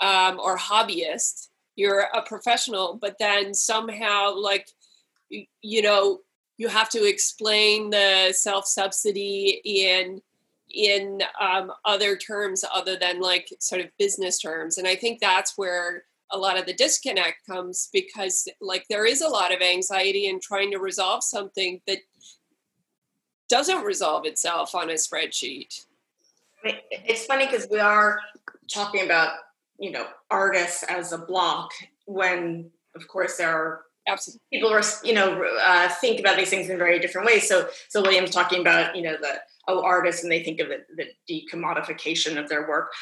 um, 0.01 0.39
or 0.41 0.57
hobbyist. 0.57 1.49
You're 1.75 2.07
a 2.13 2.23
professional, 2.23 2.99
but 3.01 3.17
then 3.19 3.55
somehow, 3.55 4.35
like, 4.35 4.69
you 5.31 5.81
know, 5.81 6.21
you 6.59 6.69
have 6.69 6.91
to 6.91 7.09
explain 7.09 7.91
the 7.91 8.33
self 8.37 8.67
subsidy 8.67 9.63
in 9.65 10.21
in 10.73 11.23
um, 11.41 11.73
other 11.85 12.17
terms 12.17 12.65
other 12.73 12.97
than 12.97 13.21
like 13.21 13.49
sort 13.61 13.81
of 13.81 13.89
business 13.99 14.39
terms 14.39 14.79
and 14.79 14.87
i 14.87 14.95
think 14.95 15.21
that's 15.21 15.57
where 15.57 16.05
a 16.31 16.39
lot 16.39 16.59
of 16.59 16.65
the 16.67 16.73
disconnect 16.73 17.45
comes 17.47 17.91
because 17.93 18.49
like 18.61 18.87
there 18.89 19.05
is 19.05 19.21
a 19.21 19.29
lot 19.29 19.55
of 19.55 19.61
anxiety 19.61 20.27
in 20.27 20.41
trying 20.41 20.71
to 20.71 20.79
resolve 20.79 21.23
something 21.23 21.81
that 21.87 21.99
doesn't 23.49 23.85
resolve 23.85 24.25
itself 24.25 24.75
on 24.75 24.91
a 24.91 24.95
spreadsheet 24.95 25.85
it's 26.91 27.27
funny 27.27 27.47
because 27.47 27.67
we 27.71 27.79
are 27.79 28.19
talking 28.69 29.05
about 29.05 29.35
you 29.79 29.91
know 29.91 30.07
artists 30.31 30.83
as 30.85 31.13
a 31.13 31.19
block 31.19 31.71
when 32.07 32.71
of 32.95 33.07
course 33.09 33.37
there 33.37 33.51
are 33.51 33.83
Absolutely. 34.09 34.41
people 34.53 34.73
are 34.73 34.83
you 35.05 35.13
know 35.13 35.45
uh, 35.61 35.89
think 36.01 36.19
about 36.19 36.37
these 36.37 36.51
things 36.51 36.69
in 36.69 36.77
very 36.77 36.99
different 36.99 37.27
ways 37.27 37.49
so 37.49 37.69
so 37.89 38.03
william's 38.03 38.31
talking 38.31 38.61
about 38.61 38.97
you 38.97 39.03
know 39.03 39.17
the 39.21 39.41
oh 39.69 39.83
artists 39.85 40.23
and 40.23 40.33
they 40.33 40.43
think 40.43 40.61
of 40.61 40.71
it, 40.71 40.87
the 40.97 41.07
decommodification 41.31 42.39
of 42.39 42.49
their 42.49 42.69
work. 42.69 42.93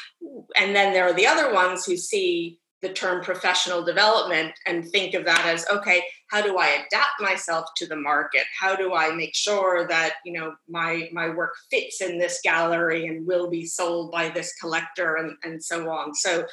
And 0.57 0.75
then 0.75 0.93
there 0.93 1.05
are 1.05 1.13
the 1.13 1.27
other 1.27 1.53
ones 1.53 1.85
who 1.85 1.97
see 1.97 2.59
the 2.81 2.89
term 2.89 3.23
professional 3.23 3.83
development 3.83 4.53
and 4.65 4.89
think 4.89 5.13
of 5.13 5.23
that 5.25 5.45
as 5.45 5.65
okay 5.69 6.03
how 6.31 6.41
do 6.41 6.57
i 6.57 6.67
adapt 6.67 7.19
myself 7.19 7.65
to 7.75 7.85
the 7.85 7.95
market? 7.95 8.43
How 8.57 8.75
do 8.75 8.95
i 8.95 9.13
make 9.13 9.35
sure 9.35 9.87
that 9.87 10.13
you 10.25 10.33
know 10.33 10.55
my 10.69 11.09
my 11.11 11.29
work 11.29 11.53
fits 11.69 12.01
in 12.01 12.17
this 12.17 12.39
gallery 12.41 13.05
and 13.07 13.27
will 13.27 13.49
be 13.49 13.65
sold 13.65 14.11
by 14.11 14.29
this 14.29 14.55
collector 14.55 15.15
and, 15.15 15.37
and 15.43 15.63
so 15.63 15.89
on? 15.89 16.15
So 16.15 16.45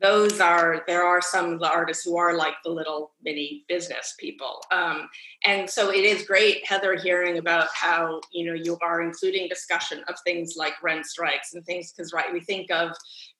those 0.00 0.40
are 0.40 0.82
there 0.86 1.04
are 1.04 1.22
some 1.22 1.54
of 1.54 1.60
the 1.60 1.70
artists 1.70 2.04
who 2.04 2.16
are 2.16 2.36
like 2.36 2.54
the 2.64 2.70
little 2.70 3.12
mini 3.22 3.64
business 3.68 4.14
people. 4.18 4.62
Um, 4.70 5.08
and 5.44 5.68
so 5.68 5.90
it 5.90 6.04
is 6.04 6.26
great 6.26 6.66
heather 6.66 6.94
hearing 6.96 7.38
about 7.38 7.68
how 7.74 8.20
you 8.32 8.46
know 8.46 8.54
you 8.54 8.78
are 8.82 9.02
including 9.02 9.48
discussion 9.48 10.02
of 10.08 10.16
things 10.24 10.54
like 10.56 10.82
rent 10.82 11.06
strikes 11.06 11.54
and 11.54 11.64
things 11.64 11.92
because 11.92 12.12
right 12.12 12.32
we 12.32 12.40
think 12.40 12.70
of 12.70 12.90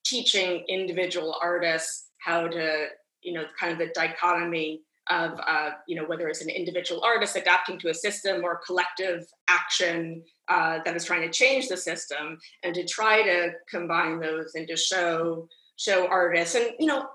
teaching 0.04 0.64
individual 0.68 1.36
artists 1.42 2.09
how 2.18 2.46
to 2.46 2.86
you 3.22 3.32
know 3.32 3.44
kind 3.59 3.72
of 3.72 3.78
the 3.78 3.92
dichotomy 3.94 4.82
of 5.11 5.38
uh, 5.46 5.70
you 5.86 5.94
know 5.94 6.04
whether 6.04 6.28
it's 6.28 6.42
an 6.42 6.48
individual 6.48 7.02
artist 7.02 7.36
adapting 7.36 7.78
to 7.78 7.90
a 7.90 7.94
system 7.94 8.42
or 8.42 8.61
collective 8.66 9.26
action 9.48 10.22
uh, 10.48 10.78
that 10.84 10.96
is 10.96 11.04
trying 11.04 11.22
to 11.22 11.30
change 11.30 11.68
the 11.68 11.76
system 11.76 12.38
and 12.62 12.74
to 12.74 12.84
try 12.84 13.22
to 13.22 13.50
combine 13.68 14.18
those 14.18 14.54
and 14.54 14.66
to 14.66 14.76
show 14.76 15.46
show 15.77 16.07
artists 16.09 16.55
and 16.55 16.70
you 16.79 16.87
know 16.87 17.07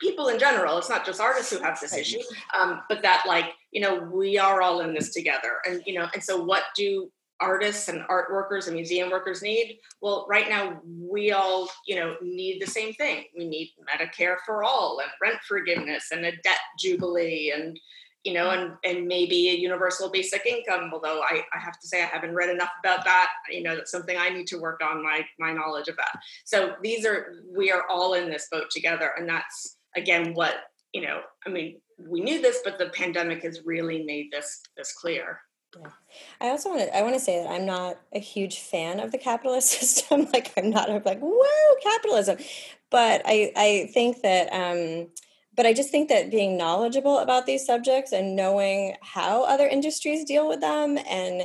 people 0.00 0.28
in 0.28 0.38
general 0.38 0.78
it's 0.78 0.90
not 0.90 1.06
just 1.06 1.20
artists 1.20 1.52
who 1.52 1.62
have 1.62 1.78
this 1.80 1.94
issue 1.94 2.20
um, 2.58 2.82
but 2.88 3.02
that 3.02 3.24
like 3.26 3.46
you 3.70 3.80
know 3.80 4.00
we 4.12 4.38
are 4.38 4.62
all 4.62 4.80
in 4.80 4.92
this 4.92 5.12
together 5.12 5.58
and 5.68 5.82
you 5.86 5.94
know 5.94 6.08
and 6.14 6.22
so 6.22 6.42
what 6.42 6.64
do 6.76 7.10
artists 7.40 7.88
and 7.88 8.02
art 8.08 8.32
workers 8.32 8.66
and 8.66 8.74
museum 8.74 9.10
workers 9.10 9.42
need? 9.42 9.78
Well 10.00 10.26
right 10.28 10.48
now 10.48 10.80
we 10.84 11.32
all 11.32 11.68
you 11.86 11.96
know 11.96 12.16
need 12.22 12.60
the 12.60 12.66
same 12.66 12.92
thing. 12.94 13.24
We 13.36 13.46
need 13.46 13.72
medicare 13.90 14.36
for 14.44 14.64
all 14.64 15.00
and 15.00 15.10
rent 15.20 15.40
forgiveness 15.46 16.08
and 16.12 16.24
a 16.24 16.32
debt 16.32 16.60
jubilee 16.78 17.52
and 17.54 17.78
you 18.24 18.32
know, 18.32 18.50
and 18.50 18.72
and 18.84 19.06
maybe 19.06 19.50
a 19.50 19.54
universal 19.54 20.10
basic 20.10 20.46
income. 20.46 20.90
Although 20.92 21.20
I, 21.20 21.42
I 21.54 21.58
have 21.58 21.78
to 21.78 21.86
say 21.86 22.02
I 22.02 22.06
haven't 22.06 22.34
read 22.34 22.50
enough 22.50 22.70
about 22.82 23.04
that. 23.04 23.28
You 23.50 23.62
know, 23.62 23.76
that's 23.76 23.90
something 23.90 24.16
I 24.16 24.30
need 24.30 24.46
to 24.48 24.58
work 24.58 24.80
on 24.82 25.02
my 25.02 25.24
my 25.38 25.52
knowledge 25.52 25.88
of 25.88 25.96
that. 25.96 26.18
So 26.44 26.74
these 26.82 27.06
are 27.06 27.34
we 27.54 27.70
are 27.70 27.84
all 27.88 28.14
in 28.14 28.30
this 28.30 28.48
boat 28.50 28.70
together, 28.70 29.10
and 29.16 29.28
that's 29.28 29.76
again 29.94 30.34
what 30.34 30.54
you 30.92 31.02
know. 31.02 31.20
I 31.46 31.50
mean, 31.50 31.80
we 31.98 32.22
knew 32.22 32.40
this, 32.40 32.60
but 32.64 32.78
the 32.78 32.88
pandemic 32.90 33.42
has 33.42 33.60
really 33.64 34.04
made 34.04 34.30
this 34.32 34.60
this 34.76 34.92
clear. 34.92 35.40
Yeah. 35.78 35.88
I 36.40 36.48
also 36.48 36.70
want 36.70 36.82
to 36.82 36.96
I 36.96 37.02
want 37.02 37.14
to 37.14 37.20
say 37.20 37.42
that 37.42 37.50
I'm 37.50 37.66
not 37.66 37.98
a 38.14 38.20
huge 38.20 38.60
fan 38.60 39.00
of 39.00 39.12
the 39.12 39.18
capitalist 39.18 39.68
system. 39.80 40.28
like 40.32 40.52
I'm 40.56 40.70
not 40.70 40.90
I'm 40.90 41.02
like 41.04 41.20
whoa 41.20 41.74
capitalism, 41.82 42.38
but 42.90 43.22
I 43.26 43.52
I 43.54 43.90
think 43.92 44.22
that 44.22 44.48
um, 44.52 45.08
but 45.56 45.66
I 45.66 45.72
just 45.72 45.90
think 45.90 46.08
that 46.08 46.30
being 46.30 46.56
knowledgeable 46.56 47.18
about 47.18 47.46
these 47.46 47.64
subjects 47.64 48.12
and 48.12 48.36
knowing 48.36 48.96
how 49.02 49.44
other 49.44 49.66
industries 49.66 50.24
deal 50.24 50.48
with 50.48 50.60
them 50.60 50.98
and 51.08 51.44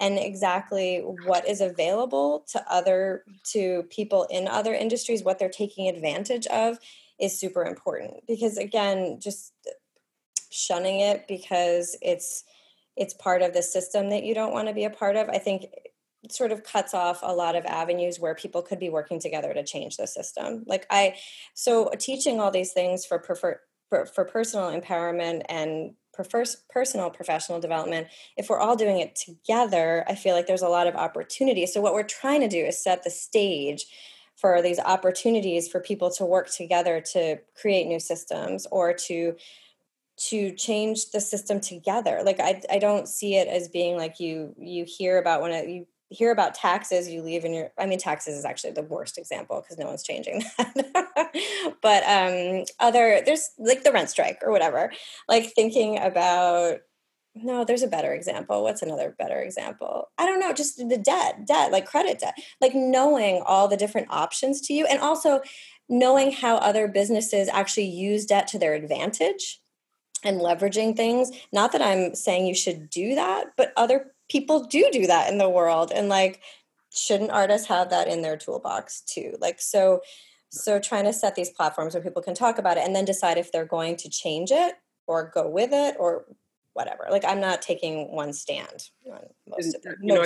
and 0.00 0.16
exactly 0.16 0.98
what 1.26 1.48
is 1.48 1.60
available 1.60 2.44
to 2.52 2.64
other 2.70 3.24
to 3.52 3.84
people 3.90 4.24
in 4.30 4.46
other 4.46 4.72
industries 4.72 5.24
what 5.24 5.38
they're 5.38 5.48
taking 5.48 5.88
advantage 5.88 6.46
of 6.48 6.78
is 7.18 7.38
super 7.38 7.64
important. 7.64 8.22
Because 8.26 8.58
again 8.58 9.18
just 9.20 9.52
shunning 10.50 11.00
it 11.00 11.26
because 11.28 11.96
it's 12.00 12.44
it's 12.96 13.14
part 13.14 13.42
of 13.42 13.52
the 13.54 13.62
system 13.62 14.10
that 14.10 14.24
you 14.24 14.34
don't 14.34 14.52
want 14.52 14.68
to 14.68 14.74
be 14.74 14.84
a 14.84 14.90
part 14.90 15.14
of 15.14 15.28
i 15.28 15.38
think 15.38 15.66
sort 16.30 16.52
of 16.52 16.64
cuts 16.64 16.94
off 16.94 17.20
a 17.22 17.32
lot 17.32 17.54
of 17.54 17.64
avenues 17.64 18.18
where 18.18 18.34
people 18.34 18.62
could 18.62 18.78
be 18.78 18.90
working 18.90 19.20
together 19.20 19.54
to 19.54 19.62
change 19.62 19.96
the 19.96 20.06
system. 20.06 20.64
Like 20.66 20.86
i 20.90 21.14
so 21.54 21.90
teaching 21.98 22.40
all 22.40 22.50
these 22.50 22.72
things 22.72 23.04
for 23.04 23.18
prefer 23.18 23.60
for, 23.88 24.04
for 24.04 24.24
personal 24.24 24.70
empowerment 24.70 25.42
and 25.48 25.94
personal 26.72 27.10
professional 27.10 27.60
development 27.60 28.08
if 28.36 28.50
we're 28.50 28.58
all 28.58 28.74
doing 28.74 28.98
it 28.98 29.14
together 29.14 30.04
i 30.08 30.16
feel 30.16 30.34
like 30.34 30.48
there's 30.48 30.62
a 30.62 30.68
lot 30.68 30.88
of 30.88 30.96
opportunity. 30.96 31.64
So 31.66 31.80
what 31.80 31.94
we're 31.94 32.02
trying 32.02 32.40
to 32.40 32.48
do 32.48 32.58
is 32.58 32.82
set 32.82 33.04
the 33.04 33.10
stage 33.10 33.86
for 34.36 34.60
these 34.62 34.78
opportunities 34.78 35.68
for 35.68 35.80
people 35.80 36.10
to 36.12 36.24
work 36.24 36.50
together 36.50 37.00
to 37.12 37.38
create 37.60 37.86
new 37.86 38.00
systems 38.00 38.66
or 38.70 38.92
to 38.92 39.36
to 40.16 40.50
change 40.50 41.12
the 41.12 41.20
system 41.20 41.60
together. 41.60 42.22
Like 42.24 42.40
i, 42.40 42.60
I 42.68 42.78
don't 42.78 43.06
see 43.06 43.36
it 43.36 43.46
as 43.46 43.68
being 43.68 43.96
like 43.96 44.18
you 44.18 44.54
you 44.58 44.84
hear 44.84 45.18
about 45.18 45.42
when 45.42 45.52
it, 45.52 45.68
you 45.68 45.86
hear 46.10 46.32
about 46.32 46.54
taxes 46.54 47.08
you 47.08 47.22
leave 47.22 47.44
in 47.44 47.52
your 47.52 47.70
i 47.78 47.84
mean 47.84 47.98
taxes 47.98 48.34
is 48.36 48.44
actually 48.44 48.72
the 48.72 48.82
worst 48.82 49.18
example 49.18 49.60
because 49.60 49.76
no 49.76 49.86
one's 49.86 50.02
changing 50.02 50.42
that. 50.58 51.30
But 51.82 52.02
um 52.04 52.64
other 52.80 53.22
there's 53.24 53.50
like 53.58 53.84
the 53.84 53.92
rent 53.92 54.10
strike 54.10 54.38
or 54.42 54.50
whatever. 54.50 54.92
Like 55.28 55.52
thinking 55.54 55.98
about 55.98 56.78
no 57.34 57.64
there's 57.64 57.82
a 57.82 57.88
better 57.88 58.12
example. 58.12 58.62
What's 58.62 58.82
another 58.82 59.14
better 59.18 59.40
example? 59.40 60.10
I 60.18 60.26
don't 60.26 60.40
know 60.40 60.52
just 60.52 60.76
the 60.76 60.98
debt 60.98 61.46
debt 61.46 61.72
like 61.72 61.86
credit 61.86 62.20
debt. 62.20 62.34
Like 62.60 62.74
knowing 62.74 63.42
all 63.44 63.68
the 63.68 63.76
different 63.76 64.08
options 64.10 64.60
to 64.62 64.72
you 64.72 64.86
and 64.86 65.00
also 65.00 65.40
knowing 65.88 66.32
how 66.32 66.56
other 66.56 66.88
businesses 66.88 67.48
actually 67.48 67.86
use 67.86 68.26
debt 68.26 68.46
to 68.48 68.58
their 68.58 68.74
advantage 68.74 69.60
and 70.24 70.40
leveraging 70.40 70.96
things. 70.96 71.30
Not 71.52 71.72
that 71.72 71.82
i'm 71.82 72.14
saying 72.14 72.46
you 72.46 72.54
should 72.54 72.90
do 72.90 73.14
that 73.14 73.48
but 73.56 73.72
other 73.76 74.12
people 74.28 74.64
do 74.64 74.88
do 74.92 75.06
that 75.06 75.30
in 75.30 75.38
the 75.38 75.48
world 75.48 75.92
and 75.94 76.08
like 76.08 76.40
shouldn't 76.92 77.30
artists 77.30 77.68
have 77.68 77.90
that 77.90 78.08
in 78.08 78.22
their 78.22 78.36
toolbox 78.36 79.02
too? 79.02 79.34
Like 79.40 79.60
so 79.60 80.00
so 80.50 80.78
trying 80.78 81.04
to 81.04 81.12
set 81.12 81.34
these 81.34 81.50
platforms 81.50 81.94
where 81.94 82.02
people 82.02 82.22
can 82.22 82.34
talk 82.34 82.58
about 82.58 82.78
it 82.78 82.84
and 82.84 82.96
then 82.96 83.04
decide 83.04 83.36
if 83.36 83.52
they're 83.52 83.66
going 83.66 83.96
to 83.96 84.08
change 84.08 84.50
it 84.50 84.74
or 85.06 85.30
go 85.34 85.46
with 85.48 85.70
it 85.72 85.96
or 85.98 86.24
whatever. 86.72 87.06
Like 87.10 87.24
i'm 87.26 87.40
not 87.40 87.62
taking 87.62 88.12
one 88.12 88.32
stand 88.32 88.90
on 89.06 89.20
most 89.46 89.74
of 89.74 89.82
the, 89.82 89.96
you 90.00 90.14
know, 90.14 90.24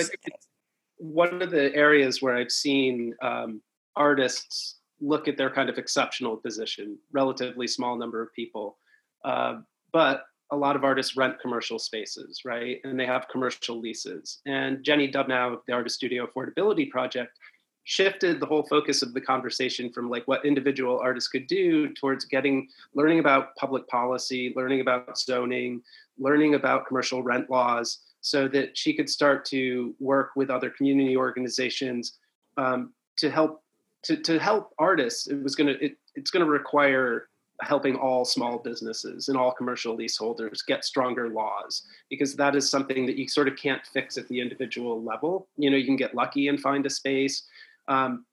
one 0.97 1.41
of 1.41 1.51
the 1.51 1.73
areas 1.75 2.21
where 2.21 2.35
i've 2.35 2.51
seen 2.51 3.13
um, 3.21 3.61
artists 3.95 4.77
look 5.01 5.27
at 5.27 5.35
their 5.35 5.49
kind 5.49 5.69
of 5.69 5.77
exceptional 5.77 6.37
position 6.37 6.97
relatively 7.11 7.67
small 7.67 7.97
number 7.97 8.21
of 8.21 8.33
people 8.33 8.77
uh, 9.25 9.55
but 9.91 10.23
a 10.53 10.55
lot 10.55 10.75
of 10.75 10.83
artists 10.83 11.17
rent 11.17 11.39
commercial 11.41 11.79
spaces, 11.79 12.41
right? 12.45 12.79
And 12.83 12.99
they 12.99 13.07
have 13.07 13.27
commercial 13.27 13.79
leases. 13.79 14.39
And 14.45 14.83
Jenny 14.83 15.11
Dubnau, 15.11 15.53
of 15.53 15.59
the 15.67 15.73
Artist 15.73 15.95
Studio 15.95 16.27
Affordability 16.27 16.89
Project, 16.91 17.39
shifted 17.85 18.39
the 18.39 18.45
whole 18.45 18.63
focus 18.63 19.01
of 19.01 19.13
the 19.13 19.19
conversation 19.19 19.91
from 19.91 20.09
like 20.09 20.25
what 20.27 20.45
individual 20.45 20.99
artists 21.03 21.27
could 21.27 21.47
do 21.47 21.91
towards 21.95 22.25
getting 22.25 22.69
learning 22.93 23.19
about 23.19 23.55
public 23.55 23.87
policy, 23.87 24.53
learning 24.55 24.81
about 24.81 25.17
zoning, 25.17 25.81
learning 26.19 26.53
about 26.53 26.85
commercial 26.87 27.23
rent 27.23 27.49
laws, 27.49 27.99
so 28.21 28.47
that 28.47 28.77
she 28.77 28.93
could 28.93 29.09
start 29.09 29.43
to 29.43 29.93
work 29.99 30.29
with 30.35 30.49
other 30.49 30.69
community 30.69 31.17
organizations 31.17 32.19
um, 32.57 32.93
to 33.17 33.29
help 33.29 33.63
to, 34.03 34.17
to 34.17 34.37
help 34.37 34.69
artists. 34.77 35.27
It 35.27 35.41
was 35.41 35.55
gonna 35.55 35.75
it, 35.81 35.97
it's 36.15 36.29
gonna 36.29 36.45
require 36.45 37.27
helping 37.67 37.95
all 37.95 38.25
small 38.25 38.57
businesses 38.57 39.29
and 39.29 39.37
all 39.37 39.51
commercial 39.51 39.95
leaseholders 39.95 40.61
get 40.61 40.85
stronger 40.85 41.29
laws 41.29 41.83
because 42.09 42.35
that 42.35 42.55
is 42.55 42.69
something 42.69 43.05
that 43.05 43.17
you 43.17 43.27
sort 43.27 43.47
of 43.47 43.55
can't 43.55 43.85
fix 43.85 44.17
at 44.17 44.27
the 44.27 44.39
individual 44.39 45.03
level. 45.03 45.47
You 45.57 45.69
know 45.69 45.77
you 45.77 45.85
can 45.85 45.95
get 45.95 46.15
lucky 46.15 46.47
and 46.47 46.59
find 46.59 46.85
a 46.85 46.89
space. 46.89 47.43
Um, 47.87 48.25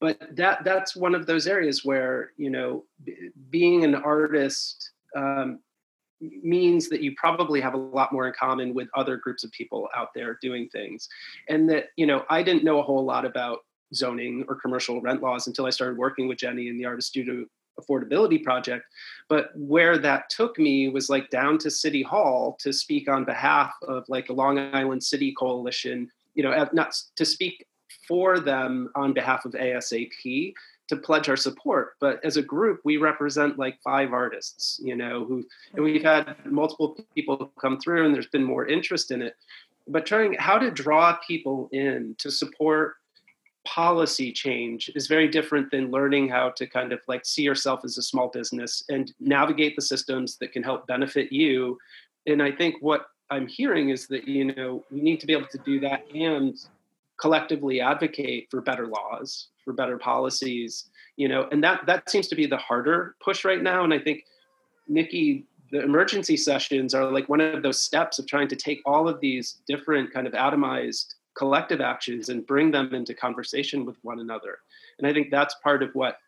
but 0.00 0.18
that 0.36 0.64
that's 0.64 0.94
one 0.94 1.14
of 1.14 1.26
those 1.26 1.46
areas 1.46 1.84
where 1.84 2.32
you 2.36 2.50
know 2.50 2.84
b- 3.04 3.30
being 3.50 3.84
an 3.84 3.94
artist 3.94 4.90
um, 5.16 5.60
means 6.20 6.88
that 6.88 7.02
you 7.02 7.14
probably 7.16 7.60
have 7.60 7.74
a 7.74 7.78
lot 7.78 8.12
more 8.12 8.26
in 8.26 8.32
common 8.38 8.74
with 8.74 8.88
other 8.94 9.16
groups 9.16 9.44
of 9.44 9.50
people 9.52 9.88
out 9.94 10.08
there 10.14 10.38
doing 10.40 10.68
things. 10.68 11.08
And 11.48 11.68
that 11.70 11.86
you 11.96 12.06
know 12.06 12.24
i 12.28 12.42
didn't 12.42 12.64
know 12.64 12.78
a 12.78 12.82
whole 12.82 13.04
lot 13.04 13.24
about 13.24 13.60
zoning 13.94 14.44
or 14.48 14.56
commercial 14.56 15.00
rent 15.00 15.22
laws 15.22 15.46
until 15.46 15.64
i 15.64 15.70
started 15.70 15.96
working 15.96 16.26
with 16.26 16.38
jenny 16.38 16.66
in 16.68 16.76
the 16.76 16.84
artist 16.84 17.08
studio 17.08 17.44
affordability 17.80 18.42
project 18.42 18.84
but 19.28 19.50
where 19.56 19.98
that 19.98 20.28
took 20.30 20.58
me 20.58 20.88
was 20.88 21.10
like 21.10 21.28
down 21.30 21.58
to 21.58 21.70
city 21.70 22.02
hall 22.02 22.56
to 22.60 22.72
speak 22.72 23.08
on 23.08 23.24
behalf 23.24 23.72
of 23.88 24.04
like 24.08 24.26
the 24.26 24.32
long 24.32 24.58
island 24.58 25.02
city 25.02 25.32
coalition 25.38 26.10
you 26.34 26.42
know 26.42 26.68
not 26.72 26.94
to 27.16 27.24
speak 27.24 27.66
for 28.06 28.38
them 28.38 28.90
on 28.94 29.12
behalf 29.12 29.44
of 29.44 29.52
asap 29.52 30.54
to 30.88 30.96
pledge 30.96 31.28
our 31.28 31.36
support. 31.36 31.94
But 32.00 32.24
as 32.24 32.36
a 32.36 32.42
group 32.42 32.80
we 32.84 32.96
represent 32.96 33.58
like 33.58 33.78
five 33.82 34.12
artists 34.12 34.80
you 34.82 34.96
know 34.96 35.24
who 35.24 35.44
and 35.74 35.84
we've 35.84 36.02
had 36.02 36.36
multiple 36.44 36.96
people 37.14 37.52
come 37.60 37.78
through 37.80 38.06
and 38.06 38.14
there's 38.14 38.28
been 38.28 38.44
more 38.44 38.66
interest 38.66 39.10
in 39.10 39.22
it. 39.22 39.34
But 39.88 40.06
trying 40.06 40.34
how 40.34 40.58
to 40.58 40.70
draw 40.70 41.18
people 41.26 41.68
in 41.72 42.14
to 42.18 42.30
support 42.30 42.94
policy 43.66 44.32
change 44.32 44.90
is 44.94 45.08
very 45.08 45.28
different 45.28 45.70
than 45.70 45.90
learning 45.90 46.28
how 46.28 46.50
to 46.50 46.66
kind 46.66 46.92
of 46.92 47.00
like 47.08 47.26
see 47.26 47.42
yourself 47.42 47.80
as 47.84 47.98
a 47.98 48.02
small 48.02 48.28
business 48.28 48.84
and 48.88 49.12
navigate 49.20 49.74
the 49.76 49.82
systems 49.82 50.38
that 50.38 50.52
can 50.52 50.62
help 50.62 50.86
benefit 50.86 51.32
you. 51.32 51.76
And 52.26 52.42
i 52.42 52.50
think 52.50 52.76
what 52.80 53.06
i'm 53.30 53.46
hearing 53.46 53.90
is 53.90 54.06
that 54.08 54.26
you 54.26 54.44
know 54.44 54.84
we 54.90 55.00
need 55.00 55.20
to 55.20 55.26
be 55.26 55.32
able 55.32 55.48
to 55.48 55.58
do 55.58 55.80
that 55.80 56.04
and 56.14 56.56
collectively 57.20 57.80
advocate 57.80 58.48
for 58.50 58.60
better 58.60 58.86
laws 58.86 59.48
for 59.64 59.72
better 59.72 59.98
policies 59.98 60.90
you 61.16 61.28
know 61.28 61.48
and 61.52 61.62
that 61.62 61.84
that 61.86 62.08
seems 62.08 62.28
to 62.28 62.36
be 62.36 62.46
the 62.46 62.56
harder 62.56 63.16
push 63.22 63.44
right 63.44 63.62
now. 63.62 63.84
And 63.84 63.92
i 63.92 63.98
think 63.98 64.24
nikki 64.88 65.44
the 65.72 65.82
emergency 65.82 66.36
sessions 66.36 66.94
are 66.94 67.10
like 67.10 67.28
one 67.28 67.40
of 67.40 67.62
those 67.62 67.80
steps 67.80 68.20
of 68.20 68.26
trying 68.26 68.48
to 68.48 68.56
take 68.56 68.80
all 68.86 69.08
of 69.08 69.20
these 69.20 69.58
different 69.66 70.12
kind 70.12 70.26
of 70.26 70.32
atomized 70.32 71.15
collective 71.36 71.80
actions 71.80 72.28
and 72.28 72.46
bring 72.46 72.70
them 72.70 72.94
into 72.94 73.14
conversation 73.14 73.84
with 73.84 73.96
one 74.02 74.20
another. 74.20 74.58
And 74.98 75.06
i 75.06 75.12
think 75.12 75.30
that's 75.30 75.54
part 75.62 75.82
of 75.82 75.90
what 75.94 76.18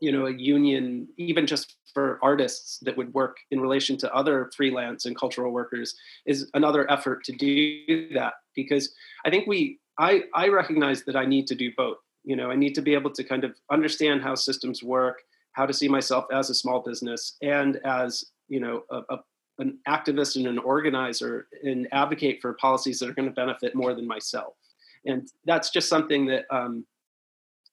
you 0.00 0.12
know 0.12 0.26
a 0.26 0.32
union 0.32 1.08
even 1.16 1.46
just 1.46 1.76
for 1.92 2.18
artists 2.22 2.78
that 2.82 2.96
would 2.96 3.12
work 3.14 3.36
in 3.50 3.60
relation 3.60 3.96
to 3.98 4.14
other 4.14 4.50
freelance 4.56 5.06
and 5.06 5.16
cultural 5.16 5.52
workers 5.52 5.96
is 6.26 6.50
another 6.54 6.90
effort 6.90 7.24
to 7.24 7.32
do 7.32 8.08
that. 8.14 8.34
Because 8.54 8.92
i 9.24 9.30
think 9.30 9.46
we 9.46 9.78
i 9.98 10.22
i 10.34 10.48
recognize 10.48 11.04
that 11.04 11.16
i 11.16 11.24
need 11.24 11.46
to 11.46 11.54
do 11.54 11.70
both 11.76 11.98
you 12.24 12.36
know 12.36 12.50
i 12.50 12.56
need 12.56 12.74
to 12.74 12.82
be 12.82 12.94
able 12.94 13.10
to 13.10 13.24
kind 13.24 13.44
of 13.44 13.52
understand 13.70 14.22
how 14.22 14.34
systems 14.34 14.82
work 14.82 15.22
how 15.52 15.66
to 15.66 15.72
see 15.72 15.88
myself 15.88 16.24
as 16.32 16.50
a 16.50 16.54
small 16.54 16.80
business 16.80 17.36
and 17.42 17.80
as 17.84 18.24
you 18.48 18.60
know 18.60 18.82
a, 18.90 18.98
a 19.14 19.18
an 19.58 19.78
activist 19.88 20.36
and 20.36 20.46
an 20.46 20.58
organizer 20.58 21.46
and 21.62 21.88
advocate 21.92 22.40
for 22.40 22.54
policies 22.54 22.98
that 22.98 23.08
are 23.08 23.14
going 23.14 23.28
to 23.28 23.34
benefit 23.34 23.74
more 23.74 23.94
than 23.94 24.06
myself. 24.06 24.54
And 25.04 25.28
that's 25.44 25.70
just 25.70 25.88
something 25.88 26.26
that 26.26 26.44
um, 26.50 26.84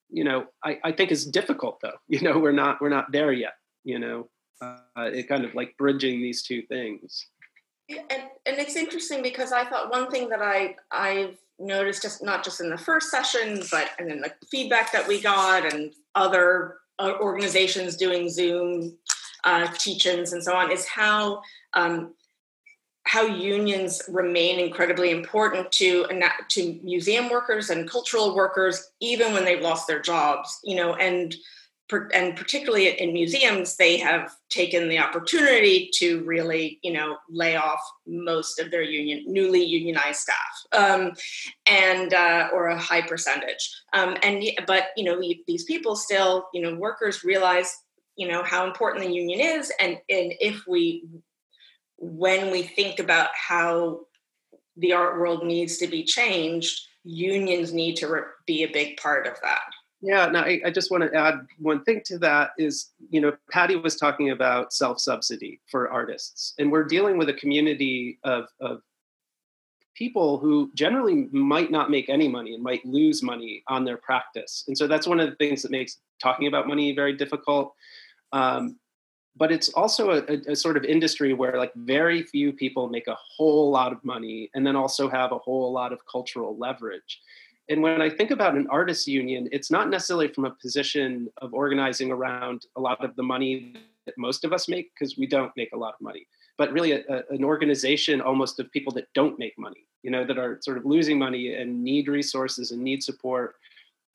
you 0.09 0.23
know 0.23 0.45
I, 0.63 0.79
I 0.83 0.91
think 0.91 1.11
is 1.11 1.25
difficult 1.25 1.79
though. 1.81 1.97
You 2.07 2.21
know, 2.21 2.39
we're 2.39 2.51
not 2.51 2.81
we're 2.81 2.89
not 2.89 3.11
there 3.11 3.31
yet. 3.31 3.55
You 3.83 3.99
know, 3.99 4.29
uh, 4.61 4.77
it 4.97 5.27
kind 5.27 5.45
of 5.45 5.53
like 5.55 5.75
bridging 5.77 6.21
these 6.21 6.43
two 6.43 6.61
things. 6.63 7.27
Yeah, 7.87 8.01
And, 8.09 8.23
and 8.47 8.57
it's 8.57 8.75
interesting 8.75 9.21
because 9.21 9.51
I 9.51 9.65
thought 9.65 9.91
one 9.91 10.09
thing 10.09 10.29
that 10.29 10.41
I 10.41 10.75
I've 10.91 11.37
noticed 11.59 12.01
just 12.01 12.23
not 12.23 12.43
just 12.43 12.61
in 12.61 12.69
the 12.69 12.77
first 12.77 13.11
session, 13.11 13.63
but 13.71 13.91
and 13.99 14.09
then 14.09 14.21
the 14.21 14.33
feedback 14.49 14.91
that 14.91 15.07
we 15.07 15.21
got 15.21 15.71
and 15.71 15.93
other 16.15 16.77
organizations 16.99 17.95
doing 17.95 18.29
Zoom 18.29 18.97
uh, 19.45 19.67
teach-ins 19.77 20.33
and 20.33 20.43
so 20.43 20.53
on 20.53 20.71
is 20.71 20.85
how 20.85 21.41
um, 21.73 22.13
how 23.03 23.21
unions 23.21 24.01
remain 24.09 24.59
incredibly 24.59 25.11
important 25.11 25.71
to 25.71 26.05
to 26.49 26.79
museum 26.83 27.29
workers 27.29 27.69
and 27.69 27.89
cultural 27.89 28.35
workers 28.35 28.91
even 28.99 29.31
when 29.33 29.45
they've 29.45 29.61
lost 29.61 29.87
their 29.87 30.01
jobs 30.01 30.59
you 30.63 30.75
know 30.75 30.95
and 30.95 31.35
and 32.15 32.35
particularly 32.35 32.87
in 32.99 33.13
museums 33.13 33.75
they 33.75 33.95
have 33.95 34.31
taken 34.49 34.89
the 34.89 34.97
opportunity 34.97 35.87
to 35.93 36.23
really 36.23 36.79
you 36.81 36.91
know 36.91 37.15
lay 37.29 37.55
off 37.55 37.79
most 38.07 38.59
of 38.59 38.71
their 38.71 38.81
union 38.81 39.23
newly 39.27 39.63
unionized 39.63 40.19
staff 40.19 40.55
um, 40.75 41.13
and 41.67 42.13
uh, 42.13 42.49
or 42.53 42.67
a 42.67 42.79
high 42.79 43.01
percentage. 43.01 43.71
Um, 43.93 44.17
and 44.23 44.43
but 44.67 44.85
you 44.97 45.03
know 45.03 45.21
these 45.47 45.63
people 45.65 45.95
still 45.95 46.47
you 46.53 46.61
know 46.61 46.75
workers 46.75 47.23
realize 47.23 47.75
you 48.15 48.27
know 48.27 48.43
how 48.43 48.65
important 48.65 49.05
the 49.05 49.13
union 49.13 49.39
is 49.39 49.71
and 49.79 49.99
and 50.09 50.33
if 50.39 50.65
we 50.67 51.07
when 51.97 52.51
we 52.51 52.63
think 52.63 52.99
about 52.99 53.29
how 53.33 54.01
the 54.77 54.93
art 54.93 55.19
world 55.19 55.45
needs 55.45 55.77
to 55.77 55.87
be 55.87 56.03
changed 56.03 56.87
unions 57.03 57.71
need 57.73 57.95
to 57.95 58.07
re- 58.07 58.21
be 58.45 58.63
a 58.63 58.71
big 58.71 58.97
part 58.97 59.27
of 59.27 59.33
that 59.41 59.61
yeah, 60.01 60.27
now 60.27 60.41
I, 60.41 60.61
I, 60.63 60.69
just 60.69 60.91
want 60.91 61.03
to 61.03 61.17
add 61.17 61.47
one 61.57 61.83
thing 61.83 62.01
to 62.05 62.19
that 62.19 62.51
is, 62.59 62.91
you 63.09 63.19
know, 63.19 63.35
Patty 63.51 63.75
was 63.75 63.95
talking 63.95 64.29
about 64.29 64.71
self 64.71 64.99
subsidy 64.99 65.59
for 65.65 65.89
artists, 65.89 66.53
and 66.59 66.71
we're 66.71 66.83
dealing 66.83 67.17
with 67.17 67.27
a 67.29 67.33
community 67.33 68.19
of, 68.23 68.45
of 68.59 68.81
people 69.95 70.37
who 70.37 70.69
generally 70.75 71.27
might 71.31 71.71
not 71.71 71.89
make 71.89 72.09
any 72.09 72.27
money 72.27 72.53
and 72.53 72.61
might 72.61 72.85
lose 72.85 73.23
money 73.23 73.63
on 73.67 73.83
their 73.83 73.97
practice. 73.97 74.63
And 74.67 74.77
so 74.77 74.85
that's 74.85 75.07
one 75.07 75.19
of 75.19 75.29
the 75.29 75.35
things 75.37 75.63
that 75.63 75.71
makes 75.71 75.97
talking 76.21 76.47
about 76.47 76.67
money 76.67 76.93
very 76.93 77.13
difficult. 77.13 77.73
Um, 78.35 78.77
but 79.37 79.51
it's 79.51 79.69
also 79.69 80.11
a, 80.11 80.23
a, 80.33 80.51
a, 80.51 80.55
sort 80.55 80.77
of 80.77 80.85
industry 80.85 81.33
where 81.33 81.57
like 81.57 81.73
very 81.75 82.23
few 82.23 82.53
people 82.53 82.87
make 82.87 83.07
a 83.07 83.17
whole 83.35 83.69
lot 83.69 83.91
of 83.91 84.03
money 84.03 84.49
and 84.53 84.65
then 84.65 84.75
also 84.75 85.09
have 85.09 85.31
a 85.31 85.37
whole 85.37 85.71
lot 85.71 85.91
of 85.91 85.99
cultural 86.05 86.57
leverage 86.57 87.19
and 87.69 87.81
when 87.81 88.01
I 88.01 88.09
think 88.09 88.31
about 88.31 88.55
an 88.55 88.67
artists 88.69 89.07
union, 89.07 89.49
it's 89.51 89.71
not 89.71 89.89
necessarily 89.89 90.27
from 90.27 90.45
a 90.45 90.51
position 90.51 91.29
of 91.37 91.53
organizing 91.53 92.11
around 92.11 92.67
a 92.75 92.81
lot 92.81 93.03
of 93.03 93.15
the 93.15 93.23
money 93.23 93.73
that 94.05 94.17
most 94.17 94.45
of 94.45 94.53
us 94.53 94.69
make, 94.69 94.91
because 94.93 95.17
we 95.17 95.25
don't 95.25 95.51
make 95.57 95.71
a 95.73 95.77
lot 95.77 95.95
of 95.95 96.01
money, 96.01 96.27
but 96.59 96.71
really 96.71 96.91
a, 96.91 97.23
an 97.31 97.43
organization 97.43 98.21
almost 98.21 98.59
of 98.59 98.71
people 98.71 98.93
that 98.93 99.07
don't 99.15 99.39
make 99.39 99.57
money, 99.57 99.87
you 100.03 100.11
know, 100.11 100.23
that 100.23 100.37
are 100.37 100.59
sort 100.61 100.77
of 100.77 100.85
losing 100.85 101.17
money 101.17 101.55
and 101.55 101.83
need 101.83 102.07
resources 102.07 102.69
and 102.69 102.83
need 102.83 103.01
support. 103.01 103.55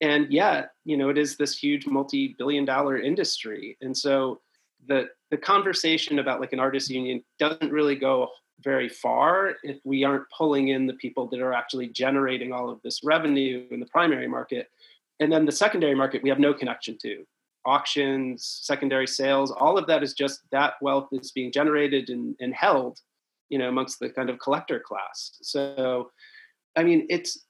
And 0.01 0.33
yet, 0.33 0.71
you 0.85 0.97
know, 0.97 1.11
it 1.11 1.19
is 1.19 1.37
this 1.37 1.57
huge 1.57 1.87
multi-billion 1.87 2.65
dollar 2.65 2.99
industry. 2.99 3.77
And 3.81 3.97
so 3.97 4.41
the 4.87 5.09
the 5.31 5.37
conversation 5.37 6.19
about 6.19 6.41
like 6.41 6.53
an 6.53 6.61
artists 6.61 6.91
union 6.91 7.23
doesn't 7.39 7.71
really 7.71 7.97
go 7.97 8.29
very 8.63 8.89
far 8.89 9.55
if 9.63 9.79
we 9.85 10.05
aren't 10.05 10.29
pulling 10.37 10.69
in 10.69 10.87
the 10.87 10.95
people 10.95 11.27
that 11.29 11.41
are 11.41 11.53
actually 11.53 11.89
generating 11.89 12.53
all 12.53 12.69
of 12.69 12.81
this 12.83 13.01
revenue 13.03 13.67
in 13.71 13.81
the 13.81 13.87
primary 13.87 14.29
market. 14.29 14.69
And 15.19 15.33
then 15.33 15.45
the 15.45 15.53
secondary 15.53 15.95
market, 15.95 16.23
we 16.23 16.29
have 16.31 16.39
no 16.39 16.55
connection 16.55 16.97
to. 17.03 17.25
Auctions, 17.67 18.61
secondary 18.63 19.07
sales, 19.07 19.51
all 19.51 19.77
of 19.77 19.87
that 19.87 20.03
is 20.03 20.15
just 20.15 20.41
that 20.51 20.75
wealth 20.81 21.09
is 21.13 21.31
being 21.31 21.53
generated 21.53 22.09
and, 22.09 22.35
and 22.41 22.55
held, 22.55 23.01
you 23.51 23.59
know, 23.59 23.69
amongst 23.69 23.99
the 23.99 24.09
kind 24.09 24.31
of 24.31 24.39
collector 24.39 24.81
class. 24.81 25.39
So, 25.43 26.11
I 26.77 26.85
mean, 26.85 27.07
it's 27.11 27.45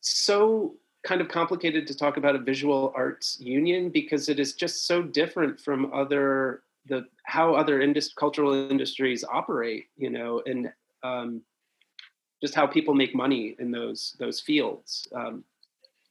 so 0.00 0.74
kind 1.06 1.20
of 1.20 1.28
complicated 1.28 1.86
to 1.86 1.94
talk 1.94 2.16
about 2.16 2.34
a 2.34 2.38
visual 2.38 2.92
arts 2.96 3.38
union 3.40 3.88
because 3.90 4.28
it 4.28 4.40
is 4.40 4.54
just 4.54 4.86
so 4.86 5.02
different 5.02 5.58
from 5.60 5.92
other 5.94 6.62
the 6.88 7.06
how 7.24 7.54
other 7.54 7.80
indus- 7.80 8.12
cultural 8.12 8.54
industries 8.54 9.24
operate, 9.24 9.86
you 9.96 10.10
know, 10.10 10.42
and 10.46 10.70
um, 11.02 11.42
just 12.42 12.54
how 12.54 12.66
people 12.66 12.94
make 12.94 13.14
money 13.14 13.54
in 13.58 13.70
those 13.70 14.16
those 14.18 14.40
fields. 14.40 15.06
Um, 15.14 15.44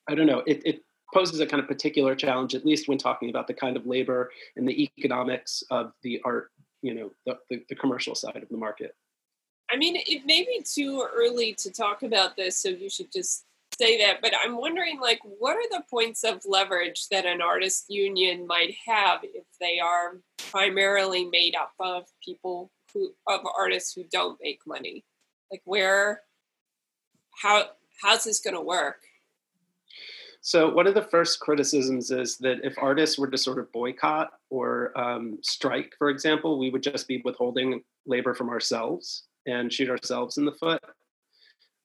I 0.10 0.16
don't 0.16 0.28
know. 0.28 0.44
It, 0.48 0.62
it 0.66 0.82
poses 1.14 1.40
a 1.40 1.46
kind 1.46 1.62
of 1.62 1.68
particular 1.68 2.16
challenge, 2.16 2.56
at 2.56 2.66
least 2.66 2.88
when 2.88 2.98
talking 2.98 3.30
about 3.30 3.48
the 3.48 3.54
kind 3.54 3.78
of 3.78 3.86
labor 3.86 4.32
and 4.56 4.68
the 4.68 4.90
economics 4.98 5.64
of 5.72 5.94
the 6.04 6.22
art, 6.26 6.52
you 6.82 6.94
know, 6.94 7.12
the, 7.26 7.38
the, 7.50 7.64
the 7.70 7.76
commercial 7.76 8.16
side 8.16 8.42
of 8.42 8.50
the 8.50 8.58
market. 8.58 8.96
I 9.72 9.78
mean, 9.78 9.96
it 9.96 10.26
may 10.26 10.44
be 10.44 10.62
too 10.64 11.08
early 11.14 11.54
to 11.56 11.72
talk 11.72 12.04
about 12.04 12.36
this, 12.36 12.58
so 12.58 12.70
you 12.70 12.90
should 12.90 13.12
just 13.12 13.46
say 13.78 13.98
that, 14.00 14.22
but 14.22 14.34
I'm 14.44 14.58
wondering, 14.58 15.00
like, 15.00 15.20
what 15.24 15.56
are 15.56 15.70
the 15.70 15.84
points 15.90 16.24
of 16.24 16.42
leverage 16.46 17.08
that 17.10 17.26
an 17.26 17.42
artist 17.42 17.86
union 17.90 18.48
might 18.48 18.76
have 18.86 19.20
if 19.24 19.46
they 19.60 19.80
are 19.80 20.20
primarily 20.50 21.26
made 21.26 21.56
up 21.56 21.74
of 21.80 22.04
people 22.24 22.72
who 22.94 23.14
of 23.28 23.42
artists 23.58 23.94
who 23.94 24.04
don't 24.12 24.40
make 24.42 24.60
money? 24.66 25.04
Like, 25.52 25.62
where, 25.66 26.22
how, 27.42 27.66
how's 28.02 28.24
this 28.24 28.40
going 28.40 28.56
to 28.56 28.62
work? 28.62 28.98
So 30.42 30.72
one 30.72 30.86
of 30.86 30.94
the 30.94 31.02
first 31.02 31.40
criticisms 31.40 32.12
is 32.12 32.38
that 32.38 32.60
if 32.64 32.76
artists 32.78 33.18
were 33.18 33.30
to 33.32 33.38
sort 33.38 33.58
of 33.58 33.72
boycott 33.72 34.30
or 34.52 34.96
um, 34.96 35.40
strike, 35.42 35.94
for 35.98 36.10
example, 36.10 36.60
we 36.60 36.70
would 36.70 36.84
just 36.84 37.08
be 37.08 37.22
withholding 37.26 37.82
labor 38.06 38.36
from 38.36 38.50
ourselves 38.50 39.24
and 39.48 39.74
shoot 39.74 39.90
ourselves 39.90 40.38
in 40.38 40.46
the 40.46 40.52
foot. 40.52 40.84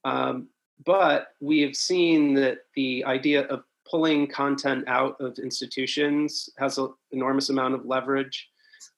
Um, 0.05 0.49
but 0.85 1.29
we 1.41 1.61
have 1.61 1.77
seen 1.77 2.35
that 2.35 2.59
the 2.75 3.05
idea 3.05 3.43
of 3.47 3.65
pulling 3.91 4.27
content 4.27 4.85
out 4.87 5.17
of 5.21 5.39
institutions 5.39 6.49
has 6.59 6.79
an 6.79 6.91
enormous 7.11 7.51
amount 7.51 7.75
of 7.75 7.85
leverage. 7.85 8.49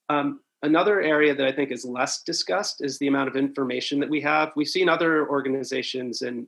Um, 0.09 0.41
another 0.63 1.01
area 1.01 1.35
that 1.35 1.47
I 1.47 1.53
think 1.53 1.71
is 1.71 1.85
less 1.85 2.23
discussed 2.23 2.85
is 2.85 2.99
the 2.99 3.07
amount 3.07 3.29
of 3.29 3.37
information 3.37 3.99
that 4.01 4.11
we 4.11 4.21
have. 4.21 4.53
We've 4.55 4.69
seen 4.69 4.89
other 4.89 5.29
organizations 5.29 6.23
and 6.23 6.47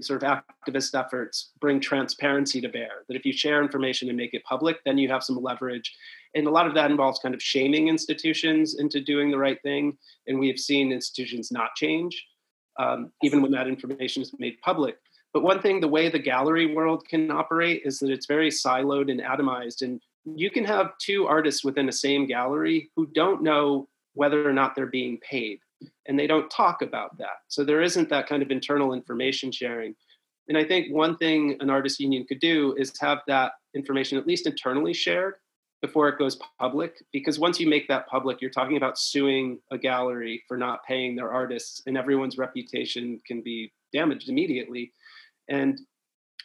sort 0.00 0.22
of 0.22 0.42
activist 0.66 0.98
efforts 0.98 1.52
bring 1.60 1.80
transparency 1.80 2.60
to 2.60 2.68
bear 2.68 3.04
that 3.08 3.16
if 3.16 3.24
you 3.24 3.32
share 3.32 3.62
information 3.62 4.08
and 4.08 4.18
make 4.18 4.34
it 4.34 4.44
public, 4.44 4.84
then 4.84 4.98
you 4.98 5.08
have 5.08 5.24
some 5.24 5.42
leverage. 5.42 5.96
And 6.34 6.46
a 6.46 6.50
lot 6.50 6.66
of 6.66 6.74
that 6.74 6.90
involves 6.90 7.20
kind 7.20 7.34
of 7.34 7.42
shaming 7.42 7.88
institutions 7.88 8.78
into 8.78 9.00
doing 9.00 9.30
the 9.30 9.38
right 9.38 9.60
thing. 9.62 9.96
And 10.26 10.38
we 10.38 10.48
have 10.48 10.58
seen 10.58 10.92
institutions 10.92 11.50
not 11.50 11.74
change 11.74 12.22
um, 12.78 13.12
even 13.22 13.42
when 13.42 13.50
that 13.52 13.68
information 13.68 14.22
is 14.22 14.32
made 14.38 14.60
public. 14.62 14.96
But 15.32 15.42
one 15.42 15.60
thing, 15.60 15.80
the 15.80 15.88
way 15.88 16.08
the 16.08 16.18
gallery 16.18 16.74
world 16.74 17.06
can 17.06 17.30
operate 17.30 17.82
is 17.84 17.98
that 17.98 18.10
it's 18.10 18.26
very 18.26 18.50
siloed 18.50 19.10
and 19.10 19.20
atomized. 19.20 19.82
And 19.82 20.00
you 20.24 20.50
can 20.50 20.64
have 20.64 20.96
two 20.98 21.26
artists 21.26 21.64
within 21.64 21.86
the 21.86 21.92
same 21.92 22.26
gallery 22.26 22.90
who 22.96 23.06
don't 23.06 23.42
know 23.42 23.88
whether 24.14 24.48
or 24.48 24.52
not 24.52 24.74
they're 24.74 24.86
being 24.86 25.18
paid. 25.18 25.60
And 26.06 26.18
they 26.18 26.26
don't 26.26 26.50
talk 26.50 26.82
about 26.82 27.18
that. 27.18 27.42
So 27.48 27.62
there 27.62 27.82
isn't 27.82 28.08
that 28.08 28.26
kind 28.26 28.42
of 28.42 28.50
internal 28.50 28.94
information 28.94 29.52
sharing. 29.52 29.94
And 30.48 30.56
I 30.56 30.64
think 30.64 30.92
one 30.92 31.16
thing 31.16 31.56
an 31.60 31.70
artist 31.70 32.00
union 32.00 32.24
could 32.26 32.40
do 32.40 32.74
is 32.78 32.92
have 33.00 33.18
that 33.26 33.52
information 33.74 34.18
at 34.18 34.26
least 34.26 34.46
internally 34.46 34.94
shared 34.94 35.34
before 35.80 36.08
it 36.08 36.18
goes 36.18 36.38
public 36.58 37.02
because 37.12 37.38
once 37.38 37.60
you 37.60 37.68
make 37.68 37.86
that 37.88 38.08
public 38.08 38.40
you're 38.40 38.50
talking 38.50 38.76
about 38.76 38.98
suing 38.98 39.58
a 39.70 39.78
gallery 39.78 40.42
for 40.48 40.56
not 40.56 40.84
paying 40.84 41.14
their 41.14 41.30
artists 41.30 41.82
and 41.86 41.96
everyone's 41.96 42.38
reputation 42.38 43.20
can 43.26 43.40
be 43.42 43.72
damaged 43.92 44.28
immediately. 44.28 44.92
And 45.48 45.80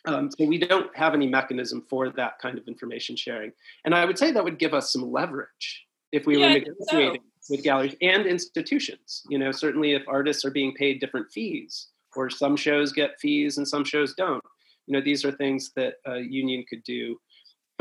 um, 0.06 0.30
so 0.32 0.46
we 0.46 0.58
don't 0.58 0.96
have 0.96 1.14
any 1.14 1.28
mechanism 1.28 1.86
for 1.90 2.10
that 2.12 2.38
kind 2.40 2.58
of 2.58 2.68
information 2.68 3.16
sharing. 3.16 3.52
And 3.86 3.96
i 3.96 4.06
would 4.06 4.20
say 4.20 4.32
that 4.32 4.44
would 4.44 4.60
give 4.60 4.74
us 4.74 4.92
some 4.92 5.12
leverage 5.12 5.86
if 6.12 6.28
we 6.28 6.38
yeah, 6.38 6.48
were 6.48 6.60
negotiating 6.60 7.22
so. 7.40 7.56
with 7.56 7.64
galleries 7.64 7.96
and 8.02 8.26
institutions. 8.26 9.24
You 9.30 9.40
know 9.40 9.52
certainly 9.52 9.94
if 9.94 10.04
artists 10.08 10.46
are 10.46 10.52
being 10.52 10.74
paid 10.74 11.00
different 11.00 11.32
fees 11.32 11.88
or 12.16 12.30
some 12.30 12.56
shows 12.56 12.92
get 12.92 13.20
fees 13.20 13.58
and 13.58 13.68
some 13.68 13.84
shows 13.84 14.14
don't. 14.14 14.44
You 14.86 14.94
know 14.94 15.02
these 15.02 15.26
are 15.26 15.32
things 15.32 15.72
that 15.76 15.96
a 16.06 16.20
union 16.20 16.66
could 16.70 16.84
do 16.84 17.18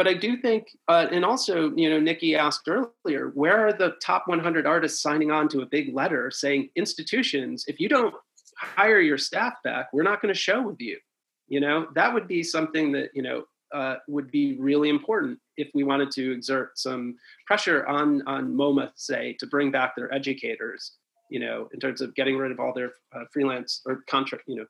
but 0.02 0.10
I 0.10 0.14
do 0.14 0.36
think, 0.36 0.76
uh, 0.88 1.06
and 1.12 1.24
also, 1.24 1.70
you 1.76 1.88
know, 1.88 2.00
Nikki 2.00 2.34
asked 2.34 2.68
earlier, 2.68 3.30
where 3.34 3.64
are 3.64 3.72
the 3.72 3.94
top 4.02 4.24
100 4.26 4.66
artists 4.66 5.00
signing 5.00 5.30
on 5.30 5.46
to 5.50 5.60
a 5.60 5.66
big 5.66 5.94
letter 5.94 6.28
saying, 6.28 6.70
institutions, 6.74 7.66
if 7.68 7.78
you 7.78 7.88
don't 7.88 8.12
hire 8.58 8.98
your 8.98 9.16
staff 9.16 9.52
back, 9.62 9.90
we're 9.92 10.02
not 10.02 10.20
going 10.20 10.34
to 10.34 10.40
show 10.40 10.60
with 10.60 10.80
you. 10.80 10.98
You 11.46 11.60
know, 11.60 11.86
that 11.94 12.12
would 12.12 12.26
be 12.26 12.42
something 12.42 12.90
that, 12.90 13.10
you 13.14 13.22
know, 13.22 13.44
uh, 13.72 13.98
would 14.08 14.32
be 14.32 14.56
really 14.58 14.88
important 14.88 15.38
if 15.56 15.68
we 15.72 15.84
wanted 15.84 16.10
to 16.10 16.32
exert 16.32 16.76
some 16.76 17.14
pressure 17.46 17.86
on 17.86 18.26
on 18.26 18.52
MoMA, 18.52 18.90
say, 18.96 19.36
to 19.38 19.46
bring 19.46 19.70
back 19.70 19.94
their 19.94 20.12
educators. 20.12 20.94
You 21.30 21.38
know, 21.38 21.68
in 21.72 21.78
terms 21.78 22.00
of 22.00 22.12
getting 22.16 22.36
rid 22.36 22.50
of 22.50 22.58
all 22.58 22.72
their 22.74 22.90
uh, 23.14 23.22
freelance 23.32 23.82
or 23.86 24.02
contract, 24.10 24.44
you 24.48 24.56
know, 24.56 24.66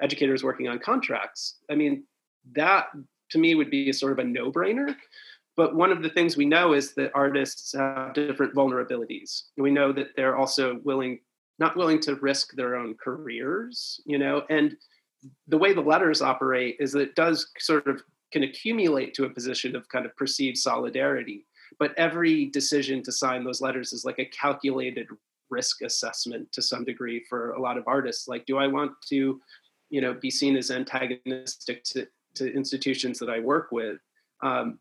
educators 0.00 0.42
working 0.42 0.66
on 0.66 0.80
contracts. 0.80 1.58
I 1.70 1.76
mean, 1.76 2.02
that 2.56 2.88
to 3.32 3.38
me 3.38 3.54
would 3.54 3.70
be 3.70 3.90
a 3.90 3.94
sort 3.94 4.12
of 4.12 4.18
a 4.18 4.24
no-brainer. 4.24 4.94
But 5.56 5.74
one 5.74 5.92
of 5.92 6.02
the 6.02 6.08
things 6.08 6.36
we 6.36 6.46
know 6.46 6.72
is 6.72 6.94
that 6.94 7.12
artists 7.14 7.74
have 7.74 8.14
different 8.14 8.54
vulnerabilities. 8.54 9.42
We 9.58 9.70
know 9.70 9.92
that 9.92 10.16
they're 10.16 10.36
also 10.36 10.80
willing, 10.82 11.20
not 11.58 11.76
willing 11.76 12.00
to 12.00 12.14
risk 12.16 12.54
their 12.54 12.76
own 12.76 12.94
careers, 12.94 14.00
you 14.06 14.18
know, 14.18 14.44
and 14.48 14.76
the 15.48 15.58
way 15.58 15.72
the 15.72 15.80
letters 15.80 16.22
operate 16.22 16.76
is 16.80 16.92
that 16.92 17.00
it 17.00 17.14
does 17.14 17.50
sort 17.58 17.86
of 17.86 18.02
can 18.32 18.44
accumulate 18.44 19.12
to 19.14 19.24
a 19.24 19.30
position 19.30 19.76
of 19.76 19.88
kind 19.88 20.06
of 20.06 20.16
perceived 20.16 20.56
solidarity. 20.56 21.44
But 21.78 21.94
every 21.98 22.46
decision 22.46 23.02
to 23.02 23.12
sign 23.12 23.44
those 23.44 23.60
letters 23.60 23.92
is 23.92 24.04
like 24.04 24.18
a 24.18 24.24
calculated 24.24 25.06
risk 25.50 25.82
assessment 25.82 26.50
to 26.52 26.62
some 26.62 26.84
degree 26.84 27.24
for 27.28 27.52
a 27.52 27.60
lot 27.60 27.76
of 27.76 27.84
artists. 27.86 28.26
Like, 28.26 28.46
do 28.46 28.56
I 28.56 28.66
want 28.66 28.92
to, 29.10 29.40
you 29.90 30.00
know, 30.00 30.14
be 30.14 30.30
seen 30.30 30.56
as 30.56 30.70
antagonistic 30.70 31.84
to, 31.84 32.06
to 32.34 32.52
institutions 32.52 33.18
that 33.18 33.30
I 33.30 33.40
work 33.40 33.72
with? 33.72 33.98
Um, 34.42 34.78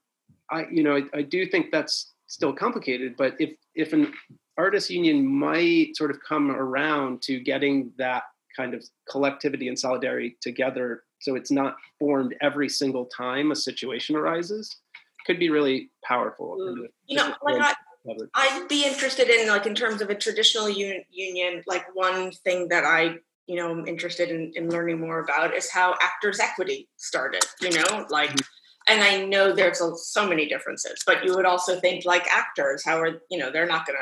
I, 0.49 0.65
you 0.71 0.83
know, 0.83 0.97
I, 0.97 1.03
I 1.13 1.21
do 1.21 1.45
think 1.45 1.71
that's 1.71 2.13
still 2.27 2.53
complicated, 2.53 3.15
but 3.17 3.35
if 3.39 3.51
if 3.75 3.93
an 3.93 4.13
artist 4.57 4.89
union 4.89 5.25
might 5.25 5.95
sort 5.95 6.11
of 6.11 6.17
come 6.27 6.51
around 6.51 7.21
to 7.23 7.39
getting 7.39 7.91
that 7.97 8.23
kind 8.55 8.73
of 8.73 8.83
collectivity 9.09 9.67
and 9.67 9.79
solidarity 9.79 10.37
together 10.41 11.03
so 11.19 11.35
it's 11.35 11.51
not 11.51 11.77
formed 11.99 12.35
every 12.41 12.67
single 12.67 13.05
time 13.05 13.51
a 13.51 13.55
situation 13.55 14.15
arises 14.15 14.77
could 15.25 15.39
be 15.39 15.49
really 15.49 15.89
powerful 16.03 16.57
mm. 16.59 16.87
you 17.05 17.15
know 17.15 17.33
like 17.43 17.61
I, 17.61 17.73
i'd 18.35 18.67
be 18.67 18.85
interested 18.85 19.29
in 19.29 19.47
like 19.47 19.65
in 19.65 19.75
terms 19.75 20.01
of 20.01 20.09
a 20.09 20.15
traditional 20.15 20.65
un- 20.65 21.03
union 21.09 21.63
like 21.67 21.85
one 21.93 22.31
thing 22.31 22.67
that 22.69 22.83
i 22.83 23.15
you 23.47 23.55
know 23.55 23.71
i'm 23.71 23.87
interested 23.87 24.29
in, 24.29 24.51
in 24.55 24.69
learning 24.69 24.99
more 24.99 25.19
about 25.19 25.55
is 25.55 25.69
how 25.69 25.95
actors 26.01 26.39
equity 26.39 26.87
started 26.97 27.43
you 27.61 27.71
know 27.71 28.05
like 28.09 28.29
mm-hmm 28.29 28.45
and 28.87 29.03
I 29.03 29.23
know 29.25 29.53
there's 29.53 29.81
a, 29.81 29.95
so 29.95 30.27
many 30.27 30.47
differences, 30.47 31.03
but 31.05 31.23
you 31.23 31.35
would 31.35 31.45
also 31.45 31.79
think 31.79 32.05
like 32.05 32.25
actors, 32.31 32.83
how 32.83 32.99
are 32.99 33.21
you 33.29 33.37
know 33.37 33.51
they're 33.51 33.67
not 33.67 33.85
gonna 33.85 33.99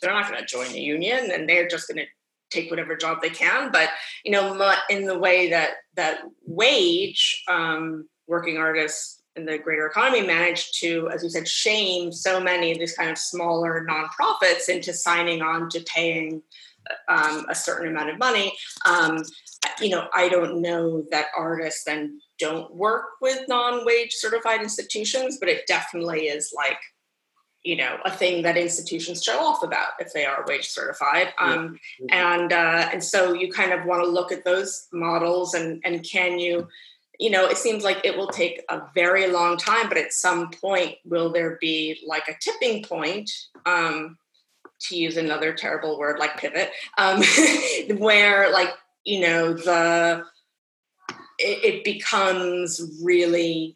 they're 0.00 0.12
not 0.12 0.30
gonna 0.30 0.46
join 0.46 0.72
the 0.72 0.80
union 0.80 1.30
and 1.32 1.48
they're 1.48 1.68
just 1.68 1.88
gonna 1.88 2.04
take 2.50 2.70
whatever 2.70 2.96
job 2.96 3.20
they 3.20 3.30
can. 3.30 3.70
But 3.72 3.90
you 4.24 4.30
know, 4.30 4.74
in 4.88 5.06
the 5.06 5.18
way 5.18 5.50
that 5.50 5.70
that 5.96 6.20
wage 6.46 7.42
um, 7.48 8.08
working 8.26 8.56
artists 8.56 9.22
in 9.36 9.46
the 9.46 9.58
greater 9.58 9.86
economy 9.86 10.24
managed 10.24 10.78
to, 10.80 11.10
as 11.12 11.24
you 11.24 11.28
said, 11.28 11.48
shame 11.48 12.12
so 12.12 12.40
many 12.40 12.70
of 12.70 12.78
these 12.78 12.94
kind 12.94 13.10
of 13.10 13.18
smaller 13.18 13.84
nonprofits 13.88 14.68
into 14.68 14.92
signing 14.92 15.42
on 15.42 15.68
to 15.70 15.80
paying 15.80 16.40
um, 17.08 17.46
a 17.48 17.54
certain 17.54 17.88
amount 17.88 18.10
of 18.10 18.18
money. 18.18 18.56
Um, 18.84 19.22
you 19.80 19.90
know, 19.90 20.08
I 20.14 20.28
don't 20.28 20.60
know 20.60 21.04
that 21.10 21.26
artists 21.36 21.84
then 21.84 22.20
don't 22.38 22.74
work 22.74 23.04
with 23.20 23.48
non-wage 23.48 24.12
certified 24.12 24.60
institutions, 24.60 25.38
but 25.38 25.48
it 25.48 25.66
definitely 25.66 26.26
is 26.26 26.52
like, 26.54 26.78
you 27.62 27.76
know, 27.76 27.96
a 28.04 28.10
thing 28.10 28.42
that 28.42 28.58
institutions 28.58 29.22
show 29.22 29.38
off 29.38 29.62
about 29.62 29.88
if 29.98 30.12
they 30.12 30.26
are 30.26 30.44
wage 30.46 30.68
certified. 30.68 31.28
Um, 31.38 31.78
and 32.10 32.52
uh, 32.52 32.88
and 32.92 33.02
so 33.02 33.32
you 33.32 33.50
kind 33.50 33.72
of 33.72 33.86
want 33.86 34.04
to 34.04 34.10
look 34.10 34.32
at 34.32 34.44
those 34.44 34.86
models 34.92 35.54
and 35.54 35.80
and 35.84 36.04
can 36.04 36.38
you, 36.38 36.68
you 37.18 37.30
know, 37.30 37.46
it 37.46 37.56
seems 37.56 37.82
like 37.82 38.04
it 38.04 38.16
will 38.16 38.28
take 38.28 38.62
a 38.68 38.82
very 38.94 39.28
long 39.28 39.56
time, 39.56 39.88
but 39.88 39.96
at 39.96 40.12
some 40.12 40.50
point, 40.50 40.96
will 41.06 41.32
there 41.32 41.56
be 41.60 42.00
like 42.06 42.28
a 42.28 42.36
tipping 42.38 42.82
point? 42.82 43.30
Um, 43.64 44.18
to 44.80 44.96
use 44.96 45.16
another 45.16 45.52
terrible 45.52 45.98
word 45.98 46.18
like 46.18 46.36
pivot, 46.36 46.70
um, 46.98 47.22
where 47.98 48.52
like 48.52 48.70
you 49.04 49.20
know 49.20 49.52
the 49.52 50.24
it, 51.38 51.64
it 51.64 51.84
becomes 51.84 53.00
really 53.02 53.74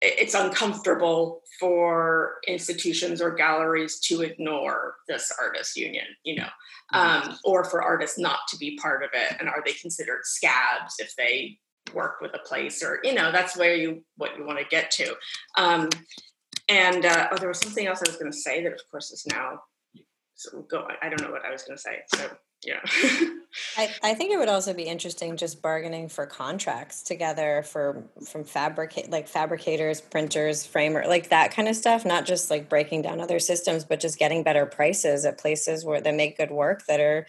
it's 0.00 0.34
uncomfortable 0.34 1.42
for 1.58 2.34
institutions 2.46 3.22
or 3.22 3.30
galleries 3.30 4.00
to 4.00 4.22
ignore 4.22 4.96
this 5.08 5.32
artist 5.40 5.76
union 5.76 6.04
you 6.24 6.36
know 6.36 6.48
mm-hmm. 6.92 7.30
um, 7.30 7.38
or 7.44 7.64
for 7.64 7.82
artists 7.82 8.18
not 8.18 8.40
to 8.48 8.56
be 8.56 8.76
part 8.76 9.02
of 9.02 9.10
it 9.14 9.36
and 9.38 9.48
are 9.48 9.62
they 9.64 9.72
considered 9.72 10.20
scabs 10.24 10.94
if 10.98 11.14
they 11.16 11.58
work 11.94 12.20
with 12.20 12.34
a 12.34 12.38
place 12.46 12.82
or 12.82 13.00
you 13.04 13.14
know 13.14 13.30
that's 13.30 13.56
where 13.56 13.74
you 13.74 14.02
what 14.16 14.36
you 14.36 14.44
want 14.44 14.58
to 14.58 14.64
get 14.66 14.90
to 14.90 15.14
um, 15.56 15.88
and 16.68 17.04
uh, 17.06 17.28
oh 17.30 17.36
there 17.36 17.48
was 17.48 17.60
something 17.60 17.86
else 17.86 18.02
i 18.04 18.10
was 18.10 18.16
going 18.16 18.30
to 18.30 18.36
say 18.36 18.62
that 18.62 18.72
of 18.72 18.80
course 18.90 19.12
is 19.12 19.24
now 19.30 19.60
so 20.34 20.64
go 20.68 20.86
i 21.02 21.08
don't 21.08 21.20
know 21.20 21.30
what 21.30 21.44
i 21.44 21.50
was 21.50 21.62
going 21.62 21.76
to 21.76 21.82
say 21.82 22.02
so 22.14 22.30
yeah. 22.66 22.80
I, 23.76 23.90
I 24.02 24.14
think 24.14 24.32
it 24.32 24.38
would 24.38 24.48
also 24.48 24.72
be 24.72 24.84
interesting 24.84 25.36
just 25.36 25.60
bargaining 25.60 26.08
for 26.08 26.24
contracts 26.24 27.02
together 27.02 27.62
for 27.62 28.04
from 28.26 28.44
fabricate 28.44 29.10
like 29.10 29.28
fabricators 29.28 30.00
printers 30.00 30.64
framer 30.64 31.04
like 31.06 31.28
that 31.28 31.52
kind 31.52 31.68
of 31.68 31.76
stuff 31.76 32.06
not 32.06 32.24
just 32.24 32.50
like 32.50 32.70
breaking 32.70 33.02
down 33.02 33.20
other 33.20 33.38
systems 33.38 33.84
but 33.84 34.00
just 34.00 34.18
getting 34.18 34.42
better 34.42 34.64
prices 34.64 35.26
at 35.26 35.36
places 35.36 35.84
where 35.84 36.00
they 36.00 36.10
make 36.10 36.38
good 36.38 36.50
work 36.50 36.86
that 36.86 37.00
are 37.00 37.26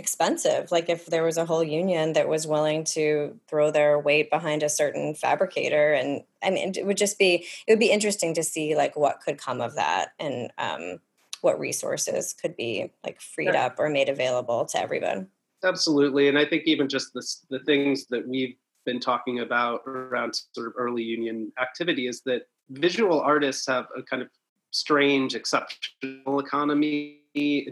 expensive. 0.00 0.72
Like 0.72 0.88
if 0.88 1.06
there 1.06 1.22
was 1.22 1.36
a 1.36 1.44
whole 1.44 1.62
union 1.62 2.14
that 2.14 2.28
was 2.28 2.46
willing 2.46 2.84
to 2.84 3.38
throw 3.46 3.70
their 3.70 3.98
weight 3.98 4.30
behind 4.30 4.62
a 4.62 4.68
certain 4.68 5.14
fabricator 5.14 5.92
and 5.92 6.22
i 6.42 6.48
mean 6.50 6.72
it 6.74 6.86
would 6.86 6.96
just 6.96 7.18
be 7.18 7.46
it 7.66 7.72
would 7.72 7.78
be 7.78 7.90
interesting 7.90 8.32
to 8.34 8.42
see 8.42 8.74
like 8.74 8.96
what 8.96 9.20
could 9.20 9.36
come 9.36 9.60
of 9.60 9.74
that 9.74 10.12
and 10.18 10.50
um 10.56 10.98
what 11.42 11.58
resources 11.58 12.32
could 12.32 12.56
be 12.56 12.92
like 13.04 13.20
freed 13.20 13.54
up 13.54 13.76
or 13.78 13.88
made 13.88 14.08
available 14.08 14.64
to 14.66 14.80
everyone. 14.80 15.28
Absolutely. 15.64 16.28
And 16.28 16.38
I 16.38 16.44
think 16.44 16.64
even 16.66 16.88
just 16.88 17.12
this, 17.14 17.44
the 17.50 17.60
things 17.60 18.06
that 18.06 18.26
we've 18.26 18.56
been 18.86 19.00
talking 19.00 19.40
about 19.40 19.82
around 19.86 20.34
sort 20.52 20.68
of 20.68 20.72
early 20.76 21.02
union 21.02 21.52
activity 21.60 22.08
is 22.08 22.22
that 22.22 22.42
visual 22.70 23.20
artists 23.20 23.66
have 23.66 23.86
a 23.96 24.02
kind 24.02 24.22
of 24.22 24.28
strange 24.70 25.34
exceptional 25.34 26.40
economy 26.40 27.18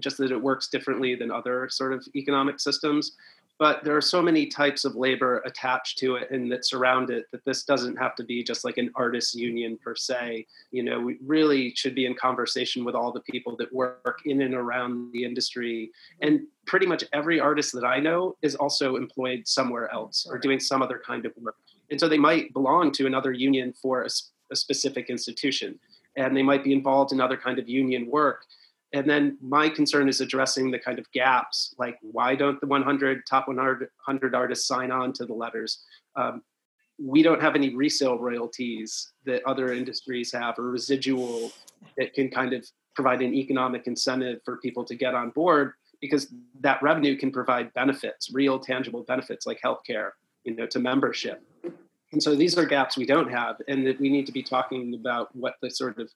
just 0.01 0.19
that 0.19 0.31
it 0.31 0.41
works 0.41 0.69
differently 0.69 1.15
than 1.15 1.31
other 1.31 1.69
sort 1.69 1.93
of 1.93 2.07
economic 2.15 2.61
systems 2.61 3.17
but 3.59 3.83
there 3.83 3.97
are 3.97 4.01
so 4.01 4.23
many 4.23 4.47
types 4.47 4.85
of 4.85 4.95
labor 4.95 5.43
attached 5.45 5.99
to 5.99 6.15
it 6.15 6.31
and 6.31 6.51
that 6.51 6.65
surround 6.65 7.11
it 7.11 7.27
that 7.33 7.45
this 7.45 7.65
doesn't 7.65 7.97
have 7.97 8.15
to 8.15 8.25
be 8.25 8.43
just 8.43 8.65
like 8.65 8.79
an 8.79 8.91
artist 8.95 9.35
union 9.35 9.77
per 9.83 9.97
se. 9.97 10.47
You 10.71 10.85
know 10.85 11.01
we 11.01 11.19
really 11.25 11.75
should 11.75 11.95
be 11.95 12.07
in 12.07 12.15
conversation 12.15 12.85
with 12.85 12.95
all 12.95 13.13
the 13.13 13.21
people 13.21 13.57
that 13.57 13.73
work 13.73 14.21
in 14.25 14.43
and 14.43 14.55
around 14.55 15.13
the 15.13 15.25
industry. 15.25 15.91
And 16.23 16.43
pretty 16.67 16.87
much 16.87 17.03
every 17.13 17.41
artist 17.41 17.73
that 17.73 17.85
i 17.85 17.99
know 17.99 18.37
is 18.43 18.55
also 18.55 18.97
employed 18.97 19.43
somewhere 19.47 19.91
else 19.93 20.27
or 20.29 20.39
doing 20.39 20.61
some 20.61 20.83
other 20.83 21.01
kind 21.05 21.27
of 21.27 21.33
work. 21.41 21.57
And 21.91 21.99
so 21.99 22.09
they 22.09 22.19
might 22.19 22.53
belong 22.53 22.93
to 22.93 23.07
another 23.07 23.33
union 23.33 23.73
for 23.73 24.03
a, 24.03 24.09
a 24.53 24.57
specific 24.57 25.09
institution. 25.09 25.79
And 26.17 26.37
they 26.37 26.43
might 26.43 26.65
be 26.65 26.73
involved 26.73 27.13
in 27.13 27.21
other 27.21 27.37
kind 27.37 27.59
of 27.59 27.69
union 27.69 28.07
work 28.11 28.45
and 28.93 29.09
then 29.09 29.37
my 29.43 29.69
concern 29.69 30.09
is 30.09 30.21
addressing 30.21 30.71
the 30.71 30.79
kind 30.79 30.99
of 30.99 31.11
gaps 31.13 31.75
like 31.79 31.99
why 32.01 32.35
don't 32.35 32.61
the 32.61 32.67
100 32.67 33.23
top 33.29 33.49
100 33.49 34.35
artists 34.35 34.67
sign 34.67 34.91
on 34.91 35.13
to 35.15 35.27
the 35.27 35.35
letters? 35.35 35.85
Um, 36.17 36.43
we 36.99 37.23
don't 37.23 37.41
have 37.41 37.55
any 37.55 37.75
resale 37.77 38.19
royalties 38.19 39.13
that 39.25 39.45
other 39.45 39.73
industries 39.73 40.33
have 40.33 40.59
or 40.59 40.71
residual 40.71 41.53
that 41.97 42.13
can 42.15 42.29
kind 42.31 42.53
of 42.53 42.67
provide 42.97 43.23
an 43.23 43.35
economic 43.35 43.87
incentive 43.87 44.41
for 44.45 44.57
people 44.57 44.85
to 44.85 44.97
get 44.97 45.15
on 45.15 45.31
board 45.31 45.75
because 46.01 46.33
that 46.61 46.83
revenue 46.83 47.17
can 47.17 47.31
provide 47.31 47.73
benefits 47.75 48.33
real 48.33 48.59
tangible 48.59 49.05
benefits 49.05 49.47
like 49.47 49.61
healthcare 49.65 50.11
you 50.45 50.57
know 50.57 50.67
to 50.67 50.79
membership. 50.79 51.43
And 52.13 52.23
so 52.23 52.35
these 52.35 52.57
are 52.57 52.65
gaps 52.65 52.97
we 52.97 53.05
don't 53.05 53.31
have 53.31 53.57
and 53.69 53.87
that 53.87 54.01
we 54.01 54.09
need 54.09 54.25
to 54.27 54.33
be 54.33 54.43
talking 54.43 54.95
about 54.95 55.35
what 55.37 55.57
the 55.61 55.71
sort 55.71 55.99
of 55.99 56.11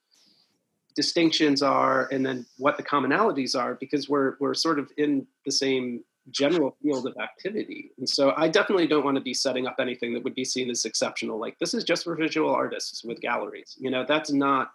distinctions 0.95 1.63
are 1.63 2.09
and 2.13 2.25
then 2.25 2.47
what 2.59 2.77
the 2.77 2.83
commonalities 2.83 3.59
are 3.59 3.75
because 3.75 4.09
we're 4.09 4.37
we're 4.41 4.55
sort 4.55 4.79
of 4.79 4.91
in 4.97 5.27
the 5.45 5.53
same 5.53 6.03
general 6.31 6.77
field 6.83 7.07
of 7.07 7.17
activity. 7.17 7.91
And 7.99 8.09
so 8.09 8.33
i 8.37 8.49
definitely 8.49 8.87
don't 8.87 9.05
want 9.05 9.17
to 9.17 9.23
be 9.23 9.35
setting 9.35 9.67
up 9.67 9.77
anything 9.79 10.15
that 10.15 10.23
would 10.23 10.35
be 10.35 10.45
seen 10.45 10.71
as 10.71 10.85
exceptional 10.85 11.39
like 11.39 11.59
this 11.59 11.75
is 11.75 11.85
just 11.85 12.05
for 12.05 12.15
visual 12.15 12.51
artists 12.51 13.05
with 13.05 13.21
galleries 13.21 13.77
you 13.79 13.91
know 13.91 14.05
that's 14.07 14.31
not 14.31 14.73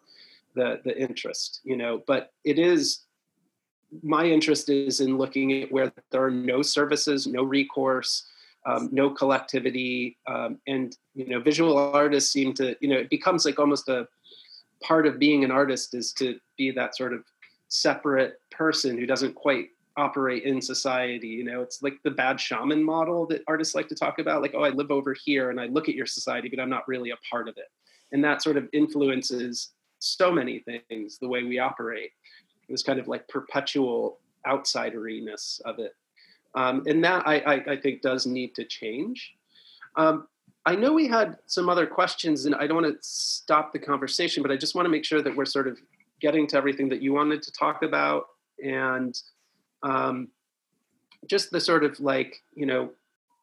the 0.55 0.81
the 0.83 0.97
interest 0.97 1.61
you 1.63 1.77
know 1.77 2.01
but 2.07 2.33
it 2.43 2.59
is 2.59 3.03
my 4.03 4.25
interest 4.25 4.69
is 4.69 4.99
in 4.99 5.17
looking 5.17 5.63
at 5.63 5.71
where 5.71 5.91
there 6.11 6.23
are 6.23 6.31
no 6.31 6.61
services 6.61 7.27
no 7.27 7.43
recourse 7.43 8.25
um, 8.65 8.89
no 8.91 9.09
collectivity 9.09 10.17
um, 10.27 10.59
and 10.67 10.97
you 11.15 11.27
know 11.27 11.39
visual 11.39 11.77
artists 11.77 12.31
seem 12.31 12.53
to 12.53 12.75
you 12.81 12.89
know 12.89 12.97
it 12.97 13.09
becomes 13.09 13.45
like 13.45 13.59
almost 13.59 13.87
a 13.87 14.07
part 14.83 15.05
of 15.05 15.19
being 15.19 15.43
an 15.43 15.51
artist 15.51 15.93
is 15.93 16.11
to 16.13 16.39
be 16.57 16.71
that 16.71 16.95
sort 16.95 17.13
of 17.13 17.23
separate 17.69 18.39
person 18.51 18.97
who 18.97 19.05
doesn't 19.05 19.35
quite 19.35 19.69
operate 19.97 20.43
in 20.43 20.61
society 20.61 21.27
you 21.27 21.43
know? 21.43 21.61
It's 21.61 21.81
like 21.81 21.97
the 22.03 22.11
bad 22.11 22.39
shaman 22.39 22.83
model 22.83 23.25
that 23.27 23.43
artists 23.47 23.75
like 23.75 23.87
to 23.89 23.95
talk 23.95 24.19
about 24.19 24.41
like 24.41 24.53
oh 24.55 24.63
i 24.63 24.69
live 24.69 24.91
over 24.91 25.13
here 25.13 25.49
and 25.49 25.59
i 25.59 25.65
look 25.65 25.89
at 25.89 25.95
your 25.95 26.05
society 26.05 26.49
but 26.49 26.61
i'm 26.61 26.69
not 26.69 26.87
really 26.87 27.11
a 27.11 27.17
part 27.29 27.47
of 27.47 27.57
it. 27.57 27.65
And 28.11 28.23
that 28.23 28.41
sort 28.41 28.57
of 28.57 28.69
influences 28.71 29.71
so 29.99 30.31
many 30.31 30.59
things 30.59 31.17
the 31.17 31.27
way 31.27 31.43
we 31.43 31.59
operate. 31.59 32.11
This 32.69 32.83
kind 32.83 32.99
of 32.99 33.07
like 33.07 33.27
perpetual 33.27 34.19
outsideriness 34.45 35.61
of 35.61 35.79
it. 35.79 35.93
Um, 36.55 36.83
and 36.87 37.03
that 37.03 37.27
I, 37.27 37.39
I, 37.39 37.53
I, 37.73 37.77
think 37.77 38.01
does 38.01 38.25
need 38.25 38.55
to 38.55 38.63
change. 38.65 39.35
Um, 39.95 40.27
I 40.67 40.75
know 40.75 40.91
we 40.91 41.07
had 41.07 41.37
some 41.45 41.69
other 41.69 41.87
questions, 41.87 42.45
and 42.45 42.53
I 42.53 42.67
don't 42.67 42.83
want 42.83 42.93
to 42.93 42.99
stop 43.01 43.71
the 43.71 43.79
conversation, 43.79 44.43
but 44.43 44.51
I 44.51 44.57
just 44.57 44.75
want 44.75 44.85
to 44.85 44.89
make 44.89 45.05
sure 45.05 45.21
that 45.21 45.33
we're 45.33 45.45
sort 45.45 45.65
of 45.65 45.79
getting 46.19 46.45
to 46.47 46.57
everything 46.57 46.89
that 46.89 47.01
you 47.01 47.13
wanted 47.13 47.41
to 47.43 47.53
talk 47.53 47.83
about, 47.83 48.25
and 48.61 49.17
um, 49.81 50.27
just 51.25 51.51
the 51.51 51.61
sort 51.61 51.85
of 51.85 51.97
like 52.01 52.43
you 52.53 52.65
know 52.65 52.89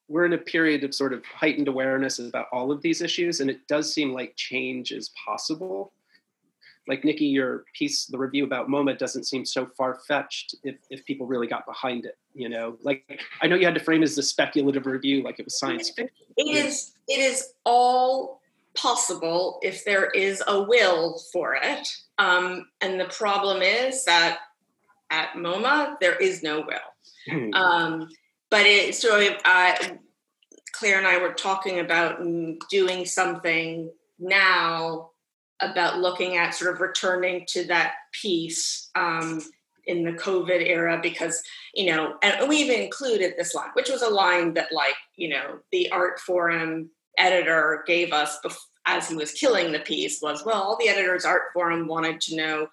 we're 0.07 0.27
in 0.27 0.35
a 0.35 0.39
period 0.39 0.85
of 0.85 0.95
sort 0.95 1.15
of 1.15 1.25
heightened 1.25 1.67
awareness 1.67 2.19
about 2.19 2.49
all 2.53 2.71
of 2.71 2.83
these 2.83 3.01
issues, 3.01 3.41
and 3.41 3.49
it 3.49 3.67
does 3.69 3.91
seem 3.91 4.13
like 4.13 4.37
change 4.37 4.93
is 4.93 5.11
possible. 5.25 5.95
Like 6.86 7.05
Nikki, 7.05 7.27
your 7.27 7.65
piece, 7.73 8.06
the 8.06 8.19
review 8.19 8.44
about 8.44 8.69
MoMA 8.69 8.98
doesn't 8.98 9.24
seem 9.24 9.44
so 9.44 9.66
far 9.77 10.01
fetched 10.06 10.55
if, 10.65 10.77
if 10.90 11.05
people 11.05 11.27
really 11.27 11.47
got 11.47 11.66
behind 11.66 12.05
it. 12.05 12.19
You 12.35 12.48
know, 12.48 12.77
like 12.82 13.20
I 13.40 13.47
know 13.47 13.56
you 13.56 13.65
had 13.65 13.74
to 13.74 13.81
frame 13.81 14.02
it 14.02 14.05
as 14.05 14.19
a 14.19 14.23
speculative 14.23 14.86
review, 14.86 15.23
like 15.23 15.39
it 15.39 15.47
was 15.47 15.59
science 15.59 15.90
fiction. 15.90 16.27
It 16.36 16.66
is. 16.66 16.93
It 17.09 17.20
is 17.20 17.52
all 17.65 18.40
possible 18.74 19.61
if 19.62 19.85
there 19.85 20.06
is 20.11 20.43
a 20.47 20.62
will 20.62 21.19
for 21.32 21.56
it. 21.61 21.89
Um, 22.19 22.66
and 22.81 23.01
the 23.01 23.06
problem 23.06 23.62
is 23.62 24.05
that 24.05 24.40
at 25.11 25.35
MoMA 25.35 25.97
there 26.01 26.16
is 26.16 26.43
no 26.43 26.61
will. 26.61 27.31
Hmm. 27.31 27.55
um, 27.55 28.09
but 28.51 28.66
it 28.66 28.94
so 28.94 29.35
uh, 29.44 29.74
Claire 30.73 30.98
and 30.98 31.06
I 31.06 31.19
were 31.19 31.32
talking 31.32 31.78
about 31.81 32.20
doing 32.69 33.06
something 33.06 33.90
now 34.19 35.11
about 35.60 36.01
looking 36.01 36.36
at 36.36 36.55
sort 36.55 36.74
of 36.74 36.81
returning 36.81 37.44
to 37.48 37.64
that 37.64 37.94
piece 38.12 38.90
um, 38.94 39.43
in 39.86 40.05
the 40.05 40.12
COVID 40.12 40.66
era 40.66 40.98
because, 41.02 41.43
you 41.74 41.94
know, 41.94 42.16
and 42.22 42.48
we 42.48 42.56
even 42.59 42.81
included 42.81 43.35
this 43.36 43.55
line, 43.55 43.70
which 43.74 43.90
was 43.90 44.02
a 44.02 44.09
line 44.09 44.55
that, 44.55 44.72
like, 44.72 44.94
you 45.16 45.28
know, 45.28 45.59
the 45.72 45.93
Artforum 45.93 46.89
editor 47.18 47.85
gave 47.86 48.12
us 48.12 48.39
as 48.86 49.09
he 49.09 49.14
was 49.14 49.32
killing 49.32 49.72
the 49.72 49.78
piece 49.81 50.20
was, 50.20 50.44
well, 50.44 50.60
all 50.60 50.76
the 50.78 50.89
editors 50.89 51.24
Artforum 51.24 51.86
wanted 51.86 52.20
to 52.22 52.36
know 52.36 52.68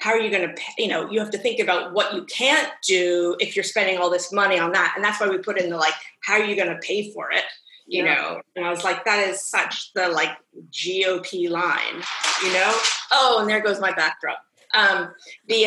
how 0.00 0.12
are 0.12 0.20
you 0.20 0.30
going 0.30 0.54
to 0.54 0.62
you 0.78 0.88
know 0.88 1.10
you 1.10 1.20
have 1.20 1.30
to 1.30 1.38
think 1.38 1.60
about 1.60 1.92
what 1.92 2.14
you 2.14 2.24
can't 2.24 2.72
do 2.86 3.36
if 3.38 3.54
you're 3.54 3.62
spending 3.62 3.98
all 3.98 4.10
this 4.10 4.32
money 4.32 4.58
on 4.58 4.72
that. 4.72 4.94
And 4.96 5.04
that's 5.04 5.20
why 5.20 5.28
we 5.28 5.38
put 5.38 5.60
in 5.60 5.70
the 5.70 5.76
like 5.76 5.94
how 6.22 6.34
are 6.34 6.44
you 6.44 6.56
going 6.56 6.68
to 6.68 6.78
pay 6.78 7.12
for 7.12 7.30
it 7.30 7.44
you 7.90 8.04
yeah. 8.04 8.14
know 8.14 8.40
and 8.56 8.64
i 8.64 8.70
was 8.70 8.84
like 8.84 9.04
that 9.04 9.26
is 9.28 9.42
such 9.42 9.92
the 9.94 10.08
like 10.08 10.36
gop 10.70 11.50
line 11.50 12.02
you 12.44 12.52
know 12.52 12.72
oh 13.10 13.38
and 13.40 13.50
there 13.50 13.60
goes 13.60 13.80
my 13.80 13.92
backdrop 13.92 14.38
um 14.74 15.12
the 15.48 15.66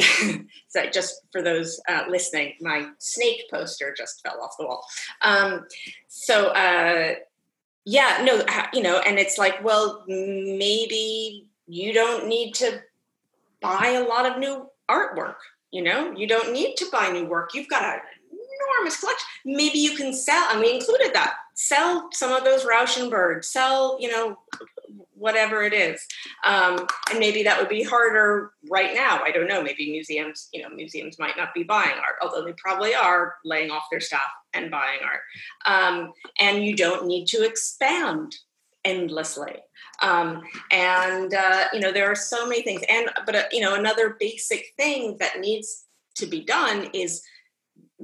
so 0.67 0.85
just 0.89 1.21
for 1.31 1.41
those 1.41 1.79
uh, 1.89 2.03
listening 2.09 2.53
my 2.61 2.87
snake 2.99 3.43
poster 3.51 3.93
just 3.95 4.21
fell 4.25 4.41
off 4.41 4.55
the 4.57 4.65
wall 4.65 4.85
um 5.21 5.65
so 6.07 6.47
uh 6.47 7.13
yeah 7.85 8.23
no 8.23 8.43
you 8.73 8.81
know 8.81 8.99
and 8.99 9.19
it's 9.19 9.37
like 9.37 9.61
well 9.63 10.03
maybe 10.07 11.45
you 11.67 11.91
don't 11.91 12.27
need 12.27 12.53
to 12.53 12.81
buy 13.61 13.87
a 13.97 14.07
lot 14.07 14.25
of 14.25 14.39
new 14.39 14.65
artwork 14.89 15.35
you 15.71 15.83
know 15.83 16.13
you 16.15 16.25
don't 16.25 16.53
need 16.53 16.75
to 16.77 16.85
buy 16.89 17.09
new 17.09 17.25
work 17.25 17.53
you've 17.53 17.67
got 17.67 17.83
a 17.83 18.01
enormous 18.63 18.99
collection. 18.99 19.27
Maybe 19.45 19.79
you 19.79 19.95
can 19.95 20.13
sell, 20.13 20.47
and 20.51 20.59
we 20.59 20.73
included 20.73 21.13
that. 21.13 21.35
Sell 21.55 22.09
some 22.11 22.31
of 22.31 22.43
those 22.43 22.65
Rauschenberg. 22.65 23.43
Sell, 23.43 23.97
you 23.99 24.09
know, 24.09 24.37
whatever 25.13 25.63
it 25.63 25.73
is. 25.73 26.05
Um, 26.45 26.85
and 27.09 27.19
maybe 27.19 27.43
that 27.43 27.59
would 27.59 27.69
be 27.69 27.83
harder 27.83 28.51
right 28.69 28.93
now. 28.93 29.21
I 29.23 29.31
don't 29.31 29.47
know. 29.47 29.63
Maybe 29.63 29.89
museums, 29.89 30.49
you 30.53 30.61
know, 30.61 30.69
museums 30.69 31.17
might 31.17 31.37
not 31.37 31.53
be 31.53 31.63
buying 31.63 31.95
art, 31.95 32.17
although 32.21 32.43
they 32.45 32.53
probably 32.57 32.93
are 32.93 33.35
laying 33.45 33.71
off 33.71 33.83
their 33.89 34.01
staff 34.01 34.21
and 34.53 34.69
buying 34.69 34.99
art. 35.03 35.21
Um, 35.65 36.11
and 36.39 36.63
you 36.63 36.75
don't 36.75 37.07
need 37.07 37.27
to 37.27 37.43
expand 37.43 38.35
endlessly. 38.83 39.55
Um, 40.01 40.41
and 40.71 41.33
uh, 41.33 41.65
you 41.71 41.79
know, 41.79 41.91
there 41.91 42.11
are 42.11 42.15
so 42.15 42.47
many 42.47 42.61
things. 42.61 42.81
And 42.89 43.09
but 43.25 43.35
uh, 43.35 43.43
you 43.51 43.61
know, 43.61 43.75
another 43.75 44.17
basic 44.19 44.73
thing 44.77 45.17
that 45.19 45.39
needs 45.39 45.85
to 46.15 46.25
be 46.25 46.41
done 46.41 46.89
is 46.93 47.23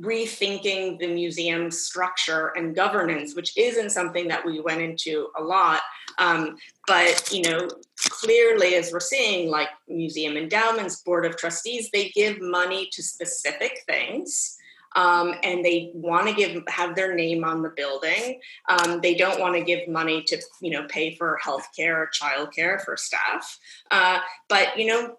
rethinking 0.01 0.99
the 0.99 1.07
museum 1.07 1.71
structure 1.71 2.47
and 2.55 2.75
governance, 2.75 3.35
which 3.35 3.57
isn't 3.57 3.91
something 3.91 4.27
that 4.27 4.45
we 4.45 4.59
went 4.59 4.81
into 4.81 5.29
a 5.37 5.43
lot. 5.43 5.81
Um, 6.17 6.57
but 6.87 7.31
you 7.31 7.41
know, 7.43 7.69
clearly, 7.97 8.75
as 8.75 8.91
we're 8.91 8.99
seeing, 8.99 9.49
like 9.49 9.69
museum 9.87 10.37
endowments, 10.37 11.01
board 11.01 11.25
of 11.25 11.37
trustees, 11.37 11.89
they 11.91 12.09
give 12.09 12.41
money 12.41 12.89
to 12.93 13.03
specific 13.03 13.83
things. 13.87 14.55
Um, 14.95 15.35
and 15.43 15.63
they 15.63 15.91
want 15.93 16.27
to 16.27 16.33
give 16.33 16.63
have 16.67 16.95
their 16.95 17.13
name 17.13 17.43
on 17.43 17.61
the 17.61 17.69
building. 17.69 18.39
Um, 18.67 19.01
they 19.01 19.13
don't 19.13 19.39
want 19.39 19.53
to 19.53 19.61
give 19.61 19.87
money 19.87 20.23
to 20.23 20.41
you 20.61 20.71
know 20.71 20.87
pay 20.89 21.15
for 21.15 21.39
healthcare 21.43 21.95
or 21.95 22.09
childcare 22.11 22.83
for 22.83 22.97
staff. 22.97 23.59
Uh, 23.91 24.17
but 24.47 24.79
you 24.79 24.87
know 24.87 25.15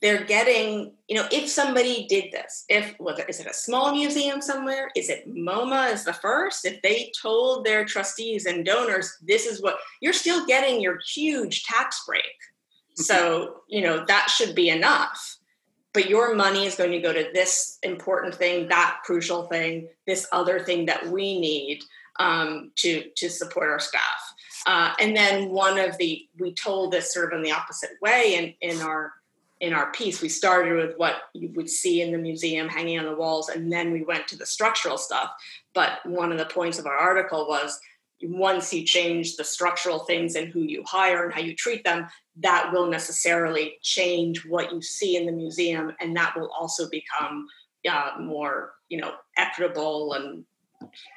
they're 0.00 0.24
getting, 0.24 0.92
you 1.08 1.16
know, 1.16 1.26
if 1.30 1.48
somebody 1.48 2.06
did 2.06 2.32
this, 2.32 2.64
if 2.68 2.94
whether 2.98 3.22
is 3.24 3.38
it 3.38 3.46
a 3.46 3.52
small 3.52 3.92
museum 3.92 4.40
somewhere, 4.40 4.90
is 4.96 5.10
it 5.10 5.28
MoMA 5.28 5.92
is 5.92 6.04
the 6.04 6.12
first? 6.12 6.64
If 6.64 6.80
they 6.82 7.12
told 7.20 7.64
their 7.64 7.84
trustees 7.84 8.46
and 8.46 8.64
donors, 8.64 9.18
this 9.22 9.44
is 9.44 9.62
what 9.62 9.76
you're 10.00 10.14
still 10.14 10.46
getting 10.46 10.80
your 10.80 10.98
huge 11.06 11.64
tax 11.64 12.02
break. 12.06 12.22
Mm-hmm. 12.22 13.02
So, 13.02 13.60
you 13.68 13.82
know, 13.82 14.04
that 14.06 14.30
should 14.30 14.54
be 14.54 14.70
enough. 14.70 15.36
But 15.92 16.08
your 16.08 16.34
money 16.34 16.66
is 16.66 16.76
going 16.76 16.92
to 16.92 17.00
go 17.00 17.12
to 17.12 17.30
this 17.34 17.78
important 17.82 18.34
thing, 18.34 18.68
that 18.68 18.98
crucial 19.04 19.48
thing, 19.48 19.88
this 20.06 20.26
other 20.32 20.60
thing 20.60 20.86
that 20.86 21.08
we 21.08 21.38
need 21.38 21.82
um, 22.18 22.70
to 22.76 23.10
to 23.16 23.28
support 23.28 23.70
our 23.70 23.80
staff. 23.80 24.34
Uh, 24.66 24.92
and 25.00 25.16
then 25.16 25.48
one 25.50 25.78
of 25.78 25.96
the 25.98 26.28
we 26.38 26.54
told 26.54 26.92
this 26.92 27.12
sort 27.12 27.32
of 27.32 27.38
in 27.38 27.42
the 27.42 27.50
opposite 27.50 27.90
way 28.00 28.54
in 28.60 28.70
in 28.70 28.80
our 28.82 29.14
in 29.60 29.74
our 29.74 29.92
piece, 29.92 30.22
we 30.22 30.28
started 30.28 30.74
with 30.74 30.96
what 30.96 31.22
you 31.34 31.50
would 31.54 31.68
see 31.68 32.00
in 32.00 32.12
the 32.12 32.18
museum 32.18 32.68
hanging 32.68 32.98
on 32.98 33.04
the 33.04 33.14
walls, 33.14 33.50
and 33.50 33.70
then 33.70 33.92
we 33.92 34.02
went 34.02 34.26
to 34.28 34.36
the 34.36 34.46
structural 34.46 34.96
stuff. 34.96 35.30
But 35.74 36.04
one 36.06 36.32
of 36.32 36.38
the 36.38 36.46
points 36.46 36.78
of 36.78 36.86
our 36.86 36.96
article 36.96 37.46
was 37.46 37.78
once 38.22 38.72
you 38.72 38.84
change 38.84 39.36
the 39.36 39.44
structural 39.44 40.00
things 40.00 40.34
and 40.34 40.48
who 40.48 40.62
you 40.62 40.82
hire 40.86 41.24
and 41.24 41.32
how 41.32 41.40
you 41.40 41.54
treat 41.54 41.84
them, 41.84 42.06
that 42.36 42.70
will 42.72 42.86
necessarily 42.90 43.78
change 43.82 44.44
what 44.46 44.72
you 44.72 44.80
see 44.80 45.16
in 45.16 45.26
the 45.26 45.32
museum, 45.32 45.92
and 46.00 46.16
that 46.16 46.34
will 46.36 46.50
also 46.58 46.88
become 46.88 47.46
uh, 47.88 48.12
more, 48.18 48.72
you 48.88 48.98
know, 48.98 49.12
equitable 49.36 50.14
and 50.14 50.44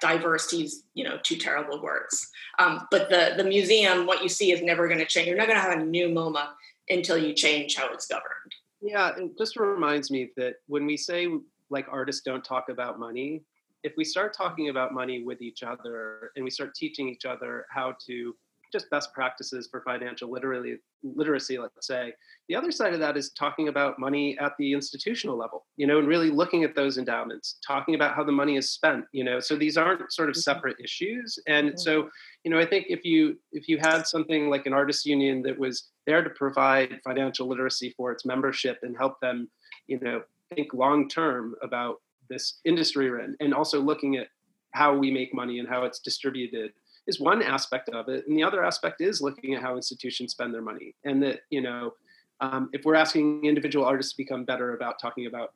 diverse 0.01 0.47
to 0.47 0.57
diversity's 0.57 0.83
you 0.93 1.05
know 1.05 1.17
two 1.23 1.37
terrible 1.37 1.81
words 1.81 2.29
um, 2.59 2.85
but 2.91 3.09
the 3.09 3.33
the 3.37 3.43
museum 3.43 4.05
what 4.05 4.21
you 4.21 4.27
see 4.27 4.51
is 4.51 4.61
never 4.61 4.89
going 4.89 4.99
to 4.99 5.05
change 5.05 5.25
you're 5.25 5.37
not 5.37 5.47
going 5.47 5.57
to 5.57 5.63
have 5.63 5.79
a 5.79 5.85
new 5.85 6.09
moma 6.09 6.49
until 6.89 7.17
you 7.17 7.33
change 7.33 7.75
how 7.75 7.91
it's 7.93 8.07
governed. 8.07 8.53
Yeah, 8.81 9.11
it 9.17 9.37
just 9.37 9.55
reminds 9.55 10.11
me 10.11 10.31
that 10.35 10.55
when 10.67 10.85
we 10.85 10.97
say 10.97 11.27
like 11.69 11.87
artists 11.89 12.21
don't 12.23 12.43
talk 12.43 12.69
about 12.69 12.99
money, 12.99 13.43
if 13.83 13.93
we 13.97 14.03
start 14.03 14.35
talking 14.35 14.69
about 14.69 14.93
money 14.93 15.23
with 15.23 15.41
each 15.41 15.63
other 15.63 16.31
and 16.35 16.43
we 16.43 16.51
start 16.51 16.73
teaching 16.75 17.09
each 17.09 17.25
other 17.25 17.65
how 17.69 17.95
to 18.07 18.35
just 18.73 18.89
best 18.89 19.13
practices 19.13 19.69
for 19.71 19.81
financial 19.81 20.29
literacy, 20.29 20.77
literacy, 21.03 21.57
let's 21.57 21.87
say. 21.87 22.11
The 22.49 22.55
other 22.55 22.71
side 22.71 22.93
of 22.93 22.99
that 22.99 23.15
is 23.15 23.31
talking 23.31 23.69
about 23.69 23.99
money 23.99 24.37
at 24.39 24.51
the 24.59 24.73
institutional 24.73 25.37
level, 25.37 25.65
you 25.77 25.87
know, 25.87 25.99
and 25.99 26.07
really 26.07 26.29
looking 26.29 26.65
at 26.65 26.75
those 26.75 26.97
endowments, 26.97 27.59
talking 27.65 27.95
about 27.95 28.15
how 28.15 28.23
the 28.25 28.33
money 28.33 28.57
is 28.57 28.69
spent, 28.71 29.05
you 29.13 29.23
know. 29.23 29.39
So 29.39 29.55
these 29.55 29.77
aren't 29.77 30.11
sort 30.11 30.27
of 30.27 30.33
mm-hmm. 30.33 30.41
separate 30.41 30.77
issues. 30.83 31.39
And 31.47 31.79
so, 31.79 32.09
you 32.43 32.51
know, 32.51 32.59
I 32.59 32.65
think 32.65 32.87
if 32.89 33.05
you 33.05 33.37
if 33.53 33.69
you 33.69 33.77
had 33.77 34.05
something 34.07 34.49
like 34.49 34.65
an 34.65 34.73
artists 34.73 35.05
union 35.05 35.43
that 35.43 35.57
was 35.57 35.91
there 36.05 36.23
to 36.23 36.29
provide 36.31 36.99
financial 37.03 37.47
literacy 37.47 37.93
for 37.95 38.11
its 38.11 38.25
membership 38.25 38.79
and 38.81 38.97
help 38.97 39.21
them, 39.21 39.49
you 39.87 39.99
know, 40.01 40.23
think 40.53 40.73
long 40.73 41.07
term 41.07 41.55
about 41.61 41.97
this 42.29 42.59
industry 42.65 43.07
and, 43.23 43.35
and 43.39 43.53
also 43.53 43.79
looking 43.79 44.17
at 44.17 44.27
how 44.71 44.95
we 44.95 45.11
make 45.11 45.33
money 45.33 45.59
and 45.59 45.69
how 45.69 45.83
it's 45.83 45.99
distributed 45.99 46.71
is 47.07 47.19
one 47.19 47.41
aspect 47.41 47.89
of 47.89 48.07
it, 48.09 48.25
and 48.27 48.37
the 48.37 48.43
other 48.43 48.63
aspect 48.63 49.01
is 49.01 49.21
looking 49.21 49.53
at 49.53 49.61
how 49.61 49.75
institutions 49.75 50.31
spend 50.31 50.53
their 50.53 50.61
money, 50.61 50.95
and 51.03 51.21
that 51.23 51.41
you 51.49 51.61
know, 51.61 51.93
um, 52.41 52.69
if 52.73 52.85
we're 52.85 52.95
asking 52.95 53.45
individual 53.45 53.85
artists 53.85 54.13
to 54.13 54.17
become 54.17 54.43
better 54.45 54.75
about 54.75 54.99
talking 54.99 55.25
about 55.25 55.53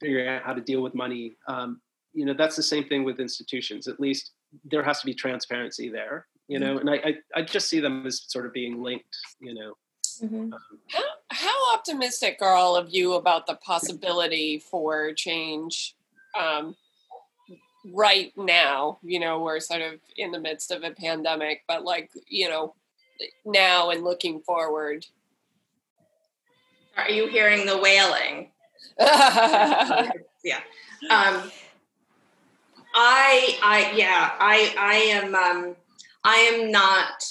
figuring 0.00 0.28
out 0.28 0.42
how 0.42 0.52
to 0.52 0.60
deal 0.60 0.82
with 0.82 0.94
money, 0.94 1.34
um, 1.48 1.80
you 2.14 2.24
know, 2.24 2.34
that's 2.34 2.56
the 2.56 2.62
same 2.62 2.84
thing 2.84 3.04
with 3.04 3.20
institutions. 3.20 3.88
At 3.88 4.00
least 4.00 4.32
there 4.64 4.82
has 4.82 5.00
to 5.00 5.06
be 5.06 5.14
transparency 5.14 5.88
there, 5.88 6.26
you 6.48 6.58
know, 6.58 6.76
mm-hmm. 6.76 6.88
and 6.88 6.90
I, 6.90 7.08
I, 7.08 7.40
I 7.40 7.42
just 7.42 7.68
see 7.68 7.80
them 7.80 8.06
as 8.06 8.22
sort 8.26 8.46
of 8.46 8.52
being 8.52 8.82
linked, 8.82 9.16
you 9.40 9.54
know. 9.54 9.74
Mm-hmm. 10.22 10.52
Um, 10.52 10.60
how, 10.88 11.02
how 11.30 11.74
optimistic 11.74 12.38
are 12.42 12.54
all 12.54 12.76
of 12.76 12.90
you 12.90 13.14
about 13.14 13.46
the 13.46 13.54
possibility 13.56 14.58
for 14.58 15.12
change 15.14 15.96
um, 16.38 16.76
right 17.92 18.32
now 18.36 18.98
you 19.02 19.18
know 19.18 19.40
we're 19.40 19.58
sort 19.58 19.80
of 19.80 19.94
in 20.16 20.30
the 20.30 20.38
midst 20.38 20.70
of 20.70 20.84
a 20.84 20.90
pandemic 20.90 21.62
but 21.66 21.84
like 21.84 22.10
you 22.28 22.48
know 22.48 22.74
now 23.44 23.90
and 23.90 24.04
looking 24.04 24.40
forward. 24.40 25.06
Are 26.96 27.10
you 27.10 27.28
hearing 27.28 27.66
the 27.66 27.78
wailing? 27.78 28.50
Yeah. 30.44 30.58
Um 31.08 31.52
i 32.94 33.58
i 33.62 33.92
yeah 33.96 34.32
i 34.38 34.74
i 34.76 34.94
am 34.94 35.34
um 35.34 35.76
i 36.24 36.36
am 36.36 36.70
not 36.70 37.24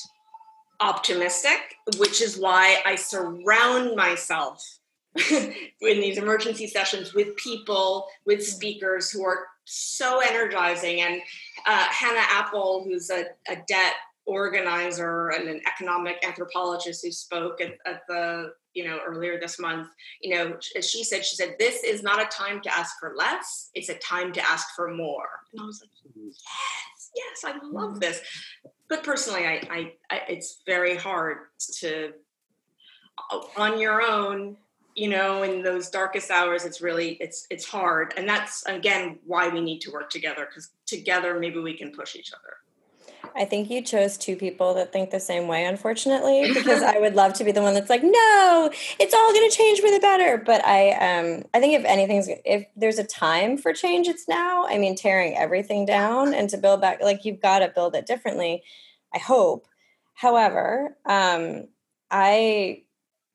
optimistic 0.79 1.75
which 1.97 2.19
is 2.21 2.39
why 2.39 2.77
i 2.83 2.95
surround 2.95 3.95
myself 3.95 4.79
in 5.31 5.53
these 5.81 6.17
emergency 6.17 6.65
sessions 6.65 7.13
with 7.13 7.35
people 7.35 8.07
with 8.25 8.43
speakers 8.43 9.11
who 9.11 9.23
are 9.23 9.45
so 9.71 10.21
energizing. 10.21 11.01
And 11.01 11.21
uh, 11.65 11.85
Hannah 11.89 12.25
Appel, 12.29 12.83
who's 12.83 13.09
a, 13.09 13.25
a, 13.49 13.57
debt 13.67 13.93
organizer 14.25 15.29
and 15.29 15.47
an 15.47 15.61
economic 15.67 16.23
anthropologist 16.25 17.03
who 17.03 17.11
spoke 17.11 17.59
at, 17.61 17.73
at 17.85 18.01
the 18.07 18.53
you 18.73 18.85
know, 18.85 18.99
earlier 19.05 19.39
this 19.39 19.59
month, 19.59 19.89
you 20.21 20.35
know, 20.35 20.57
she 20.81 21.03
said, 21.03 21.25
she 21.25 21.35
said, 21.35 21.55
this 21.59 21.83
is 21.83 22.03
not 22.03 22.21
a 22.21 22.25
time 22.25 22.61
to 22.61 22.73
ask 22.73 22.99
for 22.99 23.13
less. 23.17 23.69
It's 23.73 23.89
a 23.89 23.95
time 23.95 24.31
to 24.33 24.41
ask 24.41 24.75
for 24.75 24.93
more. 24.93 25.27
And 25.51 25.61
I 25.61 25.65
was 25.65 25.81
like, 25.81 25.89
yes, 26.15 27.11
yes, 27.15 27.43
I 27.43 27.59
love 27.65 27.99
this. 27.99 28.21
But 28.87 29.03
personally, 29.03 29.45
I, 29.45 29.61
I, 29.69 29.93
I 30.09 30.21
it's 30.29 30.61
very 30.65 30.95
hard 30.95 31.37
to, 31.79 32.13
uh, 33.31 33.39
on 33.57 33.79
your 33.79 34.01
own, 34.01 34.57
you 34.95 35.09
know, 35.09 35.43
in 35.43 35.63
those 35.63 35.89
darkest 35.89 36.31
hours, 36.31 36.65
it's 36.65 36.81
really, 36.81 37.13
it's, 37.19 37.47
it's 37.49 37.65
hard. 37.65 38.13
And 38.17 38.27
that's, 38.27 38.65
again, 38.65 39.19
why 39.25 39.47
we 39.49 39.61
need 39.61 39.79
to 39.81 39.91
work 39.91 40.09
together 40.09 40.45
because 40.45 40.71
together, 40.85 41.39
maybe 41.39 41.59
we 41.59 41.77
can 41.77 41.91
push 41.91 42.15
each 42.15 42.31
other. 42.33 42.57
I 43.35 43.45
think 43.45 43.69
you 43.69 43.81
chose 43.81 44.17
two 44.17 44.35
people 44.35 44.73
that 44.75 44.91
think 44.91 45.09
the 45.09 45.19
same 45.19 45.47
way, 45.47 45.65
unfortunately, 45.65 46.51
because 46.53 46.81
I 46.81 46.97
would 46.97 47.15
love 47.15 47.33
to 47.33 47.43
be 47.43 47.51
the 47.51 47.61
one 47.61 47.73
that's 47.73 47.89
like, 47.89 48.03
no, 48.03 48.69
it's 48.99 49.13
all 49.13 49.33
going 49.33 49.49
to 49.49 49.55
change 49.55 49.79
for 49.79 49.91
the 49.91 49.99
better. 49.99 50.37
But 50.37 50.65
I, 50.65 50.91
um, 50.91 51.43
I 51.53 51.59
think 51.59 51.79
if 51.79 51.85
anything's, 51.85 52.27
if 52.45 52.65
there's 52.75 52.99
a 52.99 53.03
time 53.03 53.57
for 53.57 53.73
change, 53.73 54.07
it's 54.07 54.27
now. 54.27 54.65
I 54.67 54.77
mean, 54.77 54.95
tearing 54.95 55.37
everything 55.37 55.85
down 55.85 56.33
and 56.33 56.49
to 56.49 56.57
build 56.57 56.81
back, 56.81 57.01
like 57.01 57.25
you've 57.25 57.41
got 57.41 57.59
to 57.59 57.69
build 57.69 57.95
it 57.95 58.05
differently. 58.05 58.63
I 59.13 59.19
hope. 59.19 59.67
However, 60.13 60.97
um, 61.05 61.67
I, 62.09 62.83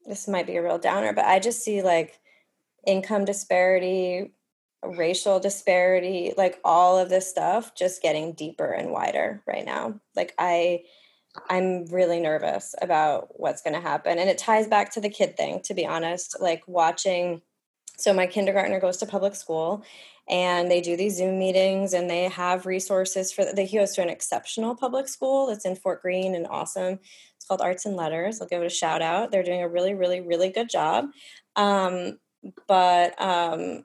this 0.06 0.28
might 0.28 0.46
be 0.46 0.56
a 0.56 0.62
real 0.62 0.78
downer, 0.78 1.12
but 1.12 1.24
I 1.24 1.38
just 1.38 1.62
see 1.62 1.82
like 1.82 2.18
income 2.86 3.24
disparity, 3.24 4.32
racial 4.84 5.40
disparity, 5.40 6.32
like 6.36 6.58
all 6.64 6.98
of 6.98 7.08
this 7.08 7.28
stuff 7.28 7.74
just 7.74 8.02
getting 8.02 8.32
deeper 8.32 8.70
and 8.70 8.92
wider 8.92 9.42
right 9.46 9.64
now. 9.64 10.00
Like 10.14 10.34
I 10.38 10.84
I'm 11.50 11.84
really 11.86 12.18
nervous 12.18 12.74
about 12.80 13.38
what's 13.38 13.60
going 13.60 13.74
to 13.74 13.80
happen 13.80 14.18
and 14.18 14.30
it 14.30 14.38
ties 14.38 14.68
back 14.68 14.92
to 14.92 15.00
the 15.02 15.10
kid 15.10 15.36
thing 15.36 15.60
to 15.64 15.74
be 15.74 15.86
honest. 15.86 16.36
Like 16.40 16.62
watching 16.66 17.42
so 17.98 18.12
my 18.12 18.26
kindergartner 18.26 18.80
goes 18.80 18.98
to 18.98 19.06
public 19.06 19.34
school 19.34 19.84
and 20.28 20.70
they 20.70 20.80
do 20.80 20.96
these 20.96 21.16
Zoom 21.16 21.38
meetings 21.38 21.92
and 21.92 22.10
they 22.10 22.24
have 22.24 22.66
resources 22.66 23.32
for 23.32 23.44
the 23.44 23.62
he 23.62 23.78
goes 23.78 23.94
to 23.94 24.02
an 24.02 24.10
exceptional 24.10 24.74
public 24.74 25.08
school 25.08 25.46
that's 25.46 25.64
in 25.64 25.76
Fort 25.76 26.02
Greene 26.02 26.34
and 26.34 26.46
awesome. 26.48 26.98
Called 27.46 27.60
Arts 27.60 27.86
and 27.86 27.96
Letters. 27.96 28.40
I'll 28.40 28.48
give 28.48 28.62
it 28.62 28.66
a 28.66 28.70
shout 28.70 29.02
out. 29.02 29.30
They're 29.30 29.42
doing 29.42 29.62
a 29.62 29.68
really, 29.68 29.94
really, 29.94 30.20
really 30.20 30.50
good 30.50 30.68
job. 30.68 31.06
Um, 31.54 32.18
but 32.66 33.20
um, 33.20 33.84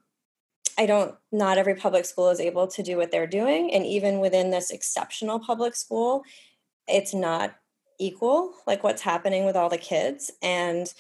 I 0.78 0.86
don't, 0.86 1.16
not 1.32 1.58
every 1.58 1.76
public 1.76 2.06
school 2.06 2.30
is 2.30 2.40
able 2.40 2.68
to 2.68 2.84
do 2.84 2.98
what 2.98 3.12
they're 3.12 3.28
doing. 3.28 3.74
And 3.74 3.86
even 3.86 4.20
within 4.20 4.52
this 4.52 4.72
exceptional 4.72 5.40
public 5.40 5.76
school, 5.76 6.24
it's 6.88 7.14
not 7.14 7.56
equal, 8.00 8.54
like 8.66 8.84
what's 8.84 9.02
happening 9.02 9.46
with 9.46 9.56
all 9.56 9.70
the 9.70 9.78
kids. 9.78 10.32
And 10.42 10.92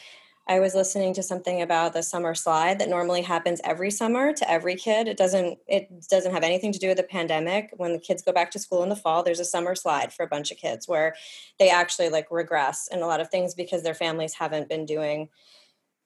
I 0.52 0.60
was 0.60 0.76
listening 0.76 1.14
to 1.14 1.24
something 1.24 1.62
about 1.62 1.94
the 1.94 2.04
summer 2.04 2.36
slide 2.36 2.78
that 2.80 2.90
normally 2.90 3.22
happens 3.22 3.62
every 3.64 3.90
summer 3.90 4.34
to 4.34 4.52
every 4.52 4.76
kid. 4.76 5.08
It 5.08 5.16
doesn't 5.16 5.60
it 5.66 5.88
doesn't 6.10 6.34
have 6.34 6.44
anything 6.44 6.74
to 6.74 6.80
do 6.80 6.90
with 6.90 6.98
the 6.98 7.04
pandemic. 7.04 7.70
When 7.78 7.94
the 7.94 8.00
kids 8.00 8.22
go 8.22 8.34
back 8.34 8.52
to 8.52 8.60
school 8.60 8.84
in 8.84 8.90
the 8.90 8.98
fall, 8.98 9.24
there's 9.24 9.40
a 9.40 9.46
summer 9.46 9.76
slide 9.76 10.12
for 10.12 10.24
a 10.24 10.28
bunch 10.28 10.52
of 10.52 10.58
kids 10.58 10.90
where 10.90 11.16
they 11.58 11.70
actually 11.70 12.10
like 12.10 12.28
regress 12.32 12.90
in 12.92 13.02
a 13.02 13.08
lot 13.08 13.22
of 13.22 13.30
things 13.30 13.56
because 13.56 13.84
their 13.84 13.94
families 13.94 14.34
haven't 14.34 14.68
been 14.68 14.86
doing 14.86 15.30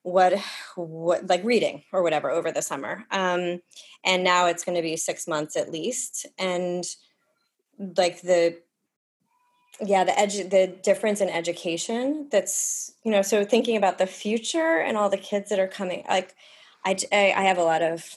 what 0.02 0.38
what 0.76 1.26
like 1.26 1.42
reading 1.42 1.82
or 1.92 2.04
whatever 2.04 2.30
over 2.30 2.52
the 2.52 2.62
summer 2.62 3.04
um 3.10 3.60
and 4.04 4.22
now 4.22 4.46
it's 4.46 4.62
going 4.62 4.76
to 4.76 4.82
be 4.82 4.96
six 4.96 5.26
months 5.26 5.56
at 5.56 5.72
least 5.72 6.24
and 6.38 6.84
like 7.96 8.22
the 8.22 8.56
yeah 9.84 10.04
the 10.04 10.18
edge 10.18 10.36
the 10.36 10.74
difference 10.82 11.20
in 11.20 11.28
education 11.28 12.28
that's 12.30 12.92
you 13.04 13.10
know 13.10 13.22
so 13.22 13.44
thinking 13.44 13.76
about 13.76 13.98
the 13.98 14.06
future 14.06 14.78
and 14.78 14.96
all 14.96 15.08
the 15.08 15.16
kids 15.16 15.50
that 15.50 15.58
are 15.58 15.68
coming 15.68 16.04
like 16.08 16.34
i 16.84 16.96
i 17.12 17.42
have 17.42 17.58
a 17.58 17.62
lot 17.62 17.82
of 17.82 18.16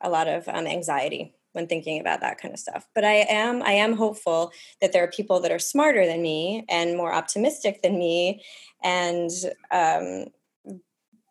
a 0.00 0.10
lot 0.10 0.26
of 0.26 0.48
um, 0.48 0.66
anxiety 0.66 1.34
when 1.52 1.66
thinking 1.66 2.00
about 2.00 2.20
that 2.20 2.38
kind 2.38 2.52
of 2.52 2.60
stuff 2.60 2.88
but 2.94 3.04
i 3.04 3.24
am 3.28 3.62
i 3.62 3.72
am 3.72 3.96
hopeful 3.96 4.52
that 4.80 4.92
there 4.92 5.04
are 5.04 5.10
people 5.10 5.40
that 5.40 5.52
are 5.52 5.58
smarter 5.58 6.06
than 6.06 6.22
me 6.22 6.64
and 6.68 6.96
more 6.96 7.12
optimistic 7.12 7.82
than 7.82 7.98
me 7.98 8.42
and 8.82 9.30
um, 9.70 10.26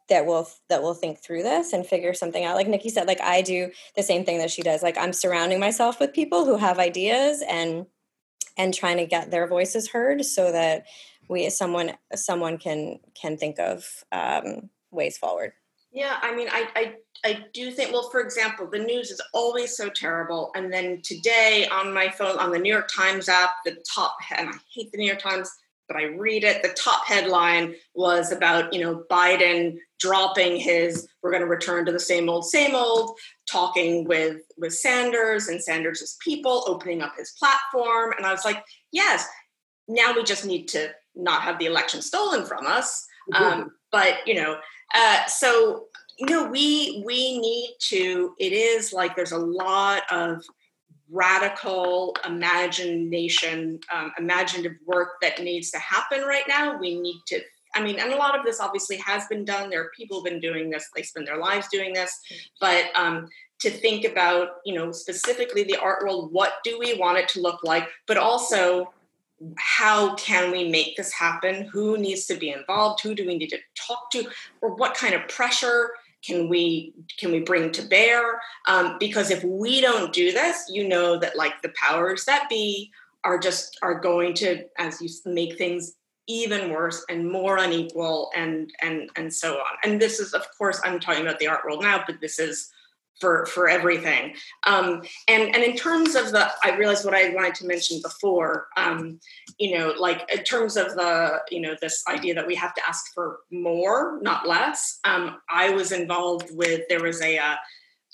that 0.08 0.26
will 0.26 0.50
that 0.70 0.82
will 0.82 0.94
think 0.94 1.20
through 1.20 1.44
this 1.44 1.72
and 1.72 1.86
figure 1.86 2.14
something 2.14 2.44
out. 2.44 2.56
Like 2.56 2.68
nikki 2.68 2.90
said 2.90 3.08
like 3.08 3.22
i 3.22 3.42
do 3.42 3.72
the 3.96 4.04
same 4.04 4.26
thing 4.26 4.40
that 4.40 4.52
she 4.52 4.62
does 4.62 4.84
like 4.84 4.98
i'm 4.98 5.14
surrounding 5.14 5.60
myself 5.60 6.00
with 6.00 6.14
people 6.14 6.46
who 6.46 6.58
have 6.58 6.80
ideas 6.80 7.44
and 7.48 7.86
and 8.60 8.74
trying 8.74 8.98
to 8.98 9.06
get 9.06 9.32
their 9.32 9.48
voices 9.48 9.90
heard 9.90 10.24
so 10.24 10.52
that 10.52 10.86
we 11.30 11.50
someone 11.50 11.94
someone 12.14 12.60
can 12.60 13.00
can 13.20 13.38
think 13.38 13.58
of 13.58 13.88
um, 14.12 14.70
ways 14.92 15.18
forward. 15.18 15.54
Yeah 15.92 16.18
i 16.22 16.36
mean 16.36 16.48
I, 16.52 16.68
I 16.76 16.94
i 17.26 17.46
do 17.52 17.72
think 17.72 17.92
well 17.92 18.10
for 18.12 18.22
example 18.22 18.70
the 18.72 18.78
news 18.78 19.10
is 19.10 19.20
always 19.34 19.76
so 19.76 19.90
terrible 19.90 20.52
and 20.56 20.72
then 20.72 21.02
today 21.04 21.68
on 21.72 21.92
my 21.92 22.10
phone 22.10 22.38
on 22.38 22.52
the 22.52 22.60
new 22.60 22.72
york 22.72 22.90
times 22.96 23.28
app 23.28 23.50
the 23.66 23.76
top 23.96 24.16
and 24.38 24.50
i 24.50 24.54
hate 24.72 24.92
the 24.92 25.00
new 25.00 25.08
york 25.08 25.20
times 25.20 25.50
but 25.90 25.98
I 25.98 26.04
read 26.04 26.46
it. 26.46 26.64
The 26.64 26.70
top 26.70 27.06
headline 27.06 27.76
was 27.94 28.32
about, 28.32 28.72
you 28.72 28.80
know, 28.80 29.04
Biden 29.12 29.78
dropping 30.00 30.56
his 30.56 31.10
we're 31.22 31.32
going 31.32 31.42
to 31.42 31.48
return 31.48 31.86
to 31.86 31.92
the 31.92 32.00
same 32.00 32.30
old 32.30 32.46
same 32.46 32.74
old 32.74 33.18
talking 33.52 34.06
with 34.06 34.38
with 34.58 34.74
Sanders 34.74 35.50
and 35.50 35.62
Sanders's 35.62 36.16
people 36.24 36.64
opening 36.68 37.02
up 37.02 37.14
his 37.18 37.34
platform 37.38 38.14
and 38.16 38.26
I 38.26 38.32
was 38.32 38.46
like, 38.46 38.64
yes, 38.94 39.28
now 39.90 40.14
we 40.16 40.24
just 40.24 40.46
need 40.46 40.68
to 40.70 40.92
not 41.16 41.42
have 41.42 41.60
the 41.60 41.66
election 41.66 42.02
stolen 42.02 42.46
from 42.46 42.66
us. 42.66 43.06
Um, 43.34 43.72
but, 43.92 44.26
you 44.26 44.36
know, 44.36 44.58
uh, 44.96 45.26
so 45.26 45.88
you 46.20 46.26
know 46.26 46.50
we 46.50 47.02
we 47.06 47.40
need 47.40 47.76
to 47.80 48.34
it 48.40 48.52
is 48.52 48.92
like 48.92 49.16
there's 49.16 49.32
a 49.32 49.38
lot 49.38 50.04
of 50.12 50.44
radical 51.12 52.16
imagination, 52.26 53.80
um, 53.94 54.12
imaginative 54.18 54.78
work 54.86 55.14
that 55.22 55.42
needs 55.42 55.72
to 55.72 55.80
happen 55.80 56.22
right 56.22 56.48
now. 56.48 56.78
We 56.78 57.00
need 57.00 57.22
to, 57.28 57.42
I 57.76 57.84
mean, 57.84 58.00
and 58.00 58.14
a 58.14 58.18
lot 58.18 58.38
of 58.38 58.46
this 58.46 58.60
obviously 58.60 58.98
has 58.98 59.26
been 59.28 59.46
done. 59.46 59.70
There 59.70 59.82
are 59.82 59.92
people 59.96 60.18
who've 60.18 60.32
been 60.32 60.40
doing 60.40 60.70
this, 60.70 60.90
they 60.96 61.04
spend 61.04 61.28
their 61.28 61.38
lives 61.38 61.68
doing 61.72 61.94
this, 61.94 62.18
but 62.60 62.86
um, 62.96 63.28
to 63.60 63.70
think 63.70 64.06
about, 64.06 64.58
you 64.66 64.74
know, 64.74 64.92
specifically 64.92 65.64
the 65.64 65.78
art 65.78 66.04
world, 66.04 66.32
what 66.32 66.54
do 66.64 66.78
we 66.80 66.96
want 66.96 67.18
it 67.18 67.28
to 67.30 67.42
look 67.42 67.64
like, 67.64 67.88
but 68.08 68.18
also 68.18 68.94
how 69.58 70.16
can 70.16 70.52
we 70.52 70.70
make 70.70 70.96
this 70.96 71.14
happen? 71.14 71.66
Who 71.72 71.98
needs 71.98 72.26
to 72.26 72.36
be 72.36 72.50
involved? 72.50 73.02
Who 73.02 73.16
do 73.16 73.26
we 73.26 73.38
need 73.38 73.50
to 73.50 73.60
talk 73.76 74.12
to? 74.12 74.28
Or 74.62 74.76
what 74.76 74.96
kind 74.96 75.14
of 75.14 75.28
pressure 75.28 75.92
can 76.26 76.50
we 76.50 76.94
can 77.18 77.32
we 77.32 77.40
bring 77.40 77.72
to 77.72 77.82
bear? 77.82 78.42
Um, 78.68 78.98
because 79.00 79.32
if 79.32 79.44
we 79.44 79.82
don't 79.82 80.14
do 80.14 80.32
this 80.32 80.66
you 80.70 80.88
know 80.88 81.18
that 81.18 81.38
like 81.38 81.62
the 81.62 81.74
powers 81.82 82.26
that 82.26 82.50
be 82.50 82.92
are 83.24 83.38
just 83.38 83.78
are 83.82 84.00
going 84.00 84.34
to 84.36 84.66
as 84.78 85.02
you 85.02 85.10
make 85.26 85.58
things 85.58 85.94
even 86.28 86.70
worse 86.70 87.04
and 87.10 87.30
more 87.30 87.58
unequal 87.58 88.30
and 88.36 88.72
and 88.82 89.10
and 89.16 89.34
so 89.34 89.56
on. 89.56 89.78
And 89.84 90.02
this 90.02 90.20
is 90.20 90.34
of 90.34 90.46
course 90.58 90.80
i'm 90.84 91.00
talking 91.00 91.22
about 91.22 91.40
the 91.40 91.48
art 91.48 91.66
world 91.66 91.82
now 91.82 92.04
but 92.06 92.22
this 92.22 92.40
is 92.40 92.72
for 93.20 93.46
for 93.46 93.68
everything. 93.70 94.36
Um, 94.66 95.02
and 95.28 95.56
and 95.56 95.64
in 95.64 95.76
terms 95.76 96.16
of 96.16 96.32
the, 96.32 96.50
I 96.64 96.76
realized 96.78 97.06
what 97.06 97.14
I 97.14 97.30
wanted 97.34 97.56
to 97.56 97.68
mention 97.68 98.02
before. 98.02 98.68
Um, 98.78 99.20
you 99.58 99.78
know, 99.78 99.94
like 99.98 100.30
in 100.34 100.44
terms 100.44 100.78
of 100.78 100.96
the, 100.96 101.42
you 101.52 101.62
know, 101.62 101.76
this 101.82 102.04
idea 102.08 102.34
that 102.36 102.48
we 102.48 102.56
have 102.56 102.74
to 102.76 102.82
ask 102.88 103.14
for 103.14 103.40
more, 103.52 104.20
not 104.22 104.48
less. 104.48 105.00
Um, 105.04 105.38
I 105.50 105.72
was 105.72 105.92
involved 105.92 106.50
with. 106.52 106.82
There 106.90 107.04
was 107.04 107.22
a. 107.22 107.38
Uh, 107.38 107.56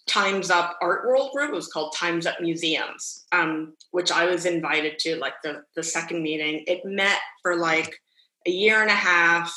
Times 0.07 0.51
Up 0.51 0.77
Art 0.81 1.07
World 1.07 1.31
group. 1.31 1.49
It 1.49 1.55
was 1.55 1.67
called 1.67 1.95
Times 1.95 2.27
Up 2.27 2.39
Museums, 2.39 3.25
um, 3.31 3.73
which 3.89 4.11
I 4.11 4.25
was 4.25 4.45
invited 4.45 4.99
to, 4.99 5.15
like 5.15 5.33
the 5.43 5.63
the 5.75 5.81
second 5.81 6.21
meeting. 6.21 6.63
It 6.67 6.85
met 6.85 7.17
for 7.41 7.55
like 7.55 7.99
a 8.45 8.51
year 8.51 8.81
and 8.81 8.91
a 8.91 8.93
half. 8.93 9.51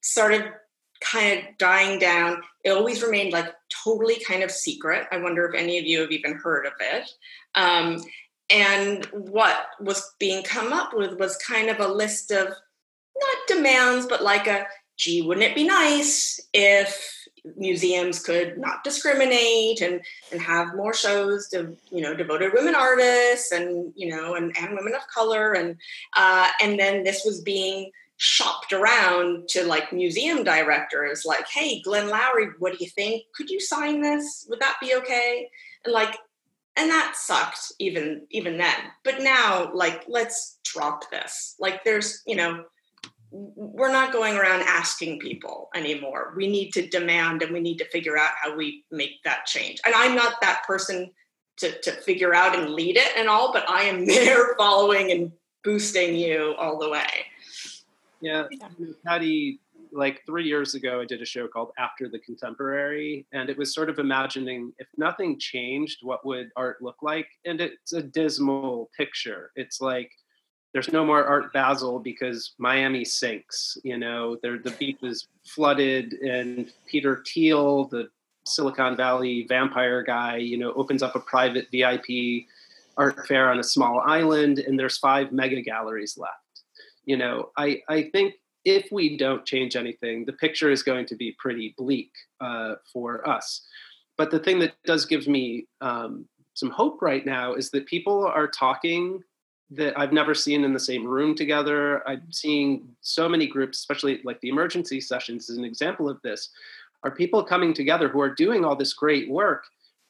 Started 0.00 0.52
kind 1.00 1.38
of 1.38 1.58
dying 1.58 1.98
down. 1.98 2.42
It 2.64 2.70
always 2.70 3.02
remained 3.02 3.32
like 3.32 3.52
totally 3.84 4.22
kind 4.24 4.42
of 4.42 4.50
secret. 4.50 5.06
I 5.10 5.18
wonder 5.18 5.46
if 5.46 5.54
any 5.54 5.78
of 5.78 5.84
you 5.84 6.00
have 6.00 6.10
even 6.10 6.34
heard 6.34 6.66
of 6.66 6.72
it. 6.80 7.10
Um, 7.54 8.02
and 8.50 9.04
what 9.06 9.66
was 9.80 10.14
being 10.18 10.42
come 10.42 10.72
up 10.72 10.92
with 10.92 11.18
was 11.18 11.36
kind 11.36 11.70
of 11.70 11.78
a 11.78 11.88
list 11.88 12.30
of 12.30 12.48
not 12.48 13.36
demands, 13.46 14.06
but 14.06 14.22
like 14.22 14.46
a 14.46 14.66
gee, 14.96 15.22
wouldn't 15.22 15.46
it 15.46 15.54
be 15.54 15.64
nice 15.64 16.40
if 16.52 17.20
museums 17.56 18.22
could 18.22 18.58
not 18.58 18.84
discriminate 18.84 19.80
and 19.80 20.02
and 20.30 20.42
have 20.42 20.76
more 20.76 20.92
shows 20.92 21.48
to 21.48 21.74
you 21.90 22.02
know 22.02 22.14
devoted 22.14 22.52
women 22.52 22.74
artists 22.74 23.50
and 23.50 23.92
you 23.96 24.14
know 24.14 24.34
and, 24.34 24.54
and 24.60 24.74
women 24.74 24.94
of 24.94 25.06
color 25.08 25.52
and 25.54 25.76
uh, 26.16 26.48
and 26.62 26.78
then 26.78 27.02
this 27.02 27.22
was 27.24 27.40
being 27.40 27.90
shopped 28.22 28.74
around 28.74 29.48
to 29.48 29.64
like 29.64 29.94
museum 29.94 30.44
directors 30.44 31.24
like 31.24 31.46
hey 31.48 31.80
glenn 31.80 32.10
lowry 32.10 32.48
what 32.58 32.76
do 32.76 32.84
you 32.84 32.90
think 32.90 33.22
could 33.34 33.48
you 33.48 33.58
sign 33.58 34.02
this 34.02 34.46
would 34.50 34.60
that 34.60 34.76
be 34.78 34.94
okay 34.94 35.48
and 35.86 35.94
like 35.94 36.18
and 36.76 36.90
that 36.90 37.14
sucked 37.16 37.72
even 37.78 38.20
even 38.30 38.58
then 38.58 38.76
but 39.04 39.22
now 39.22 39.70
like 39.72 40.04
let's 40.06 40.58
drop 40.64 41.10
this 41.10 41.54
like 41.58 41.82
there's 41.82 42.22
you 42.26 42.36
know 42.36 42.62
we're 43.30 43.92
not 43.92 44.12
going 44.12 44.36
around 44.36 44.62
asking 44.62 45.20
people 45.20 45.68
anymore. 45.76 46.34
We 46.36 46.48
need 46.48 46.72
to 46.72 46.88
demand 46.88 47.42
and 47.42 47.52
we 47.52 47.60
need 47.60 47.78
to 47.78 47.84
figure 47.84 48.18
out 48.18 48.32
how 48.42 48.56
we 48.56 48.84
make 48.90 49.22
that 49.22 49.46
change. 49.46 49.78
And 49.86 49.94
I'm 49.94 50.16
not 50.16 50.40
that 50.40 50.64
person 50.66 51.12
to, 51.58 51.80
to 51.82 51.92
figure 51.92 52.34
out 52.34 52.58
and 52.58 52.70
lead 52.70 52.96
it 52.96 53.16
and 53.16 53.28
all, 53.28 53.52
but 53.52 53.70
I 53.70 53.82
am 53.82 54.04
there 54.06 54.56
following 54.56 55.12
and 55.12 55.30
boosting 55.62 56.16
you 56.16 56.54
all 56.58 56.78
the 56.78 56.90
way. 56.90 57.06
Yeah, 58.20 58.44
Patty, 59.04 59.60
like 59.92 60.22
three 60.26 60.44
years 60.44 60.74
ago, 60.74 61.00
I 61.00 61.04
did 61.04 61.22
a 61.22 61.26
show 61.26 61.48
called 61.48 61.72
After 61.78 62.08
the 62.08 62.18
Contemporary, 62.18 63.26
and 63.32 63.48
it 63.48 63.56
was 63.56 63.74
sort 63.74 63.88
of 63.88 63.98
imagining 63.98 64.72
if 64.78 64.88
nothing 64.96 65.38
changed, 65.38 65.98
what 66.02 66.24
would 66.24 66.50
art 66.56 66.82
look 66.82 67.02
like? 67.02 67.28
And 67.44 67.60
it's 67.60 67.92
a 67.92 68.02
dismal 68.02 68.90
picture. 68.96 69.50
It's 69.56 69.80
like 69.80 70.10
there's 70.72 70.92
no 70.92 71.04
more 71.04 71.24
Art 71.24 71.52
Basel 71.52 71.98
because 71.98 72.52
Miami 72.58 73.04
sinks. 73.04 73.76
You 73.82 73.98
know, 73.98 74.36
there, 74.42 74.58
the 74.58 74.70
beach 74.72 74.98
is 75.02 75.26
flooded, 75.44 76.12
and 76.14 76.72
Peter 76.86 77.24
Thiel, 77.26 77.86
the 77.86 78.08
Silicon 78.44 78.96
Valley 78.96 79.46
vampire 79.48 80.02
guy, 80.02 80.36
you 80.36 80.58
know, 80.58 80.72
opens 80.74 81.02
up 81.02 81.14
a 81.14 81.20
private 81.20 81.68
VIP 81.72 82.46
art 82.96 83.26
fair 83.26 83.50
on 83.50 83.58
a 83.58 83.64
small 83.64 84.00
island, 84.00 84.58
and 84.58 84.78
there's 84.78 84.98
five 84.98 85.32
mega 85.32 85.60
galleries 85.62 86.18
left. 86.18 86.34
You 87.04 87.16
know, 87.16 87.50
I 87.56 87.80
I 87.88 88.10
think 88.12 88.34
if 88.64 88.88
we 88.92 89.16
don't 89.16 89.46
change 89.46 89.76
anything, 89.76 90.24
the 90.26 90.32
picture 90.34 90.70
is 90.70 90.82
going 90.82 91.06
to 91.06 91.16
be 91.16 91.34
pretty 91.38 91.74
bleak 91.76 92.10
uh, 92.40 92.74
for 92.92 93.26
us. 93.28 93.66
But 94.18 94.30
the 94.30 94.38
thing 94.38 94.58
that 94.58 94.74
does 94.84 95.06
give 95.06 95.26
me 95.26 95.66
um, 95.80 96.26
some 96.54 96.70
hope 96.70 97.00
right 97.00 97.24
now 97.24 97.54
is 97.54 97.70
that 97.70 97.86
people 97.86 98.26
are 98.26 98.46
talking 98.46 99.20
that 99.70 99.98
I've 99.98 100.12
never 100.12 100.34
seen 100.34 100.64
in 100.64 100.74
the 100.74 100.80
same 100.80 101.06
room 101.06 101.34
together. 101.34 102.06
I'm 102.06 102.30
seeing 102.32 102.88
so 103.00 103.28
many 103.28 103.46
groups, 103.46 103.78
especially 103.78 104.20
like 104.24 104.40
the 104.40 104.48
emergency 104.48 105.00
sessions, 105.00 105.48
is 105.48 105.56
an 105.56 105.64
example 105.64 106.08
of 106.08 106.20
this. 106.22 106.50
Are 107.02 107.10
people 107.10 107.44
coming 107.44 107.72
together 107.72 108.08
who 108.08 108.20
are 108.20 108.34
doing 108.34 108.64
all 108.64 108.76
this 108.76 108.92
great 108.92 109.30
work, 109.30 109.64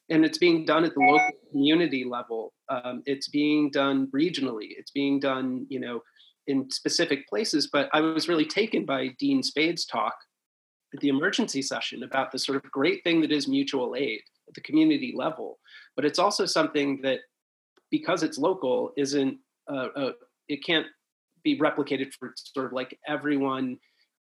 and 0.09 0.25
it's 0.25 0.39
being 0.39 0.65
done 0.65 0.85
at 0.85 0.95
the 0.95 1.01
local 1.01 1.31
community 1.53 2.05
level. 2.05 2.53
Um, 2.69 3.03
it's 3.07 3.29
being 3.29 3.71
done 3.71 4.09
regionally. 4.09 4.69
It's 4.71 4.91
being 4.91 5.21
done, 5.21 5.67
you 5.69 5.79
know, 5.79 6.03
in 6.47 6.71
specific 6.71 7.29
places. 7.29 7.69
But 7.73 7.89
I 7.93 8.01
was 8.01 8.29
really 8.29 8.47
taken 8.47 8.85
by 8.85 9.09
Dean 9.19 9.43
Spade's 9.43 9.85
talk 9.85 10.15
at 10.95 11.01
the 11.01 11.09
emergency 11.09 11.63
session 11.63 12.03
about 12.03 12.33
the 12.33 12.39
sort 12.39 12.57
of 12.57 12.71
great 12.71 13.05
thing 13.05 13.21
that 13.21 13.33
is 13.33 13.47
mutual 13.47 13.95
aid 13.97 14.23
at 14.49 14.55
the 14.55 14.61
community 14.61 15.13
level. 15.17 15.59
But 15.97 16.05
it's 16.05 16.19
also 16.19 16.47
something 16.47 17.01
that, 17.03 17.21
because 17.91 18.23
it's 18.23 18.39
local, 18.39 18.93
isn't 18.97 19.39
uh, 19.71 19.89
uh, 19.97 20.13
it 20.49 20.65
can't 20.65 20.87
be 21.45 21.59
replicated 21.59 22.13
for 22.19 22.33
sort 22.37 22.67
of 22.67 22.73
like 22.73 22.99
everyone. 23.07 23.79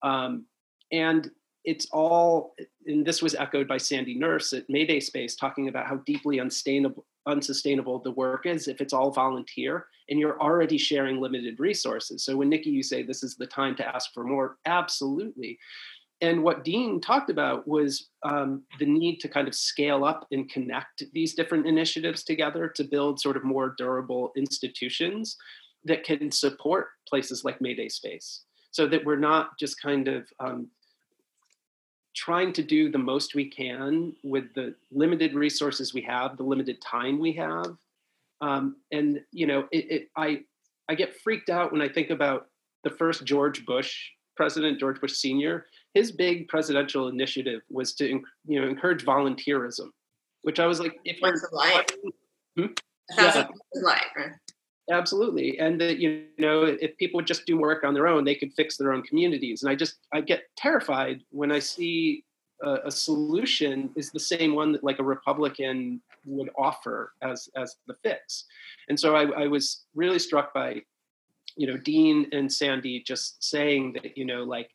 Um, 0.01 0.45
and 0.91 1.29
it's 1.63 1.87
all, 1.91 2.55
and 2.85 3.05
this 3.05 3.21
was 3.21 3.35
echoed 3.35 3.67
by 3.67 3.77
Sandy 3.77 4.15
Nurse 4.15 4.53
at 4.53 4.69
Mayday 4.69 4.99
Space, 4.99 5.35
talking 5.35 5.67
about 5.69 5.87
how 5.87 5.97
deeply 5.97 6.39
unsustainable, 6.39 7.05
unsustainable 7.25 7.99
the 7.99 8.11
work 8.11 8.45
is 8.45 8.67
if 8.67 8.81
it's 8.81 8.93
all 8.93 9.11
volunteer 9.11 9.87
and 10.09 10.19
you're 10.19 10.41
already 10.41 10.77
sharing 10.77 11.21
limited 11.21 11.59
resources. 11.59 12.25
So 12.25 12.35
when 12.35 12.49
Nikki, 12.49 12.69
you 12.69 12.83
say 12.83 13.01
this 13.01 13.23
is 13.23 13.35
the 13.35 13.47
time 13.47 13.75
to 13.77 13.95
ask 13.95 14.13
for 14.13 14.23
more, 14.23 14.57
absolutely. 14.65 15.57
And 16.21 16.43
what 16.43 16.63
Dean 16.63 17.01
talked 17.01 17.29
about 17.29 17.67
was 17.67 18.09
um, 18.23 18.63
the 18.79 18.85
need 18.85 19.19
to 19.19 19.27
kind 19.27 19.47
of 19.47 19.55
scale 19.55 20.05
up 20.05 20.27
and 20.31 20.49
connect 20.49 21.03
these 21.13 21.33
different 21.33 21.65
initiatives 21.65 22.23
together 22.23 22.67
to 22.75 22.83
build 22.83 23.19
sort 23.19 23.37
of 23.37 23.43
more 23.43 23.75
durable 23.77 24.31
institutions 24.35 25.37
that 25.85 26.03
can 26.03 26.31
support 26.31 26.87
places 27.07 27.43
like 27.43 27.61
Mayday 27.61 27.89
Space 27.89 28.41
so 28.71 28.87
that 28.87 29.05
we're 29.05 29.17
not 29.17 29.57
just 29.59 29.81
kind 29.81 30.07
of 30.07 30.27
um, 30.39 30.67
trying 32.15 32.53
to 32.53 32.63
do 32.63 32.91
the 32.91 32.97
most 32.97 33.35
we 33.35 33.49
can 33.49 34.15
with 34.23 34.53
the 34.53 34.75
limited 34.91 35.33
resources 35.33 35.93
we 35.93 36.01
have, 36.01 36.37
the 36.37 36.43
limited 36.43 36.81
time 36.81 37.19
we 37.19 37.33
have. 37.33 37.75
Um, 38.41 38.77
and, 38.91 39.21
you 39.31 39.47
know, 39.47 39.67
it, 39.71 39.91
it, 39.91 40.09
I, 40.15 40.41
I 40.89 40.95
get 40.95 41.19
freaked 41.21 41.49
out 41.49 41.71
when 41.71 41.81
I 41.81 41.89
think 41.89 42.09
about 42.09 42.47
the 42.83 42.89
first 42.89 43.23
George 43.25 43.65
Bush 43.65 44.09
president, 44.35 44.79
George 44.79 44.99
Bush 44.99 45.13
Sr., 45.13 45.65
his 45.93 46.11
big 46.11 46.47
presidential 46.47 47.07
initiative 47.07 47.61
was 47.69 47.93
to 47.95 48.21
you 48.47 48.61
know 48.61 48.67
encourage 48.67 49.05
volunteerism, 49.05 49.89
which 50.41 50.59
I 50.59 50.65
was 50.65 50.79
like, 50.79 50.99
if 51.05 51.19
you're 51.21 51.35
life, 51.51 51.85
hmm? 52.57 52.65
yeah. 53.17 53.47
right? 53.83 54.31
Absolutely, 54.91 55.59
and 55.59 55.79
that 55.79 55.97
you 55.99 56.25
know, 56.37 56.63
if 56.63 56.97
people 56.97 57.17
would 57.17 57.27
just 57.27 57.45
do 57.45 57.57
work 57.57 57.85
on 57.85 57.93
their 57.93 58.07
own, 58.07 58.25
they 58.25 58.35
could 58.35 58.53
fix 58.53 58.75
their 58.75 58.91
own 58.91 59.01
communities. 59.03 59.63
And 59.63 59.71
I 59.71 59.75
just 59.75 59.95
I 60.11 60.19
get 60.19 60.43
terrified 60.57 61.21
when 61.31 61.53
I 61.53 61.59
see 61.59 62.25
a, 62.61 62.79
a 62.85 62.91
solution 62.91 63.91
is 63.95 64.11
the 64.11 64.19
same 64.19 64.55
one 64.55 64.73
that 64.73 64.83
like 64.83 64.99
a 64.99 65.03
Republican 65.03 66.01
would 66.25 66.49
offer 66.57 67.13
as 67.21 67.49
as 67.55 67.77
the 67.87 67.93
fix. 68.03 68.45
And 68.89 68.99
so 68.99 69.15
I, 69.15 69.43
I 69.43 69.47
was 69.47 69.85
really 69.95 70.19
struck 70.19 70.53
by, 70.53 70.81
you 71.55 71.67
know, 71.67 71.77
Dean 71.77 72.27
and 72.33 72.51
Sandy 72.51 73.01
just 73.03 73.41
saying 73.41 73.93
that 73.93 74.17
you 74.17 74.25
know 74.25 74.43
like 74.43 74.69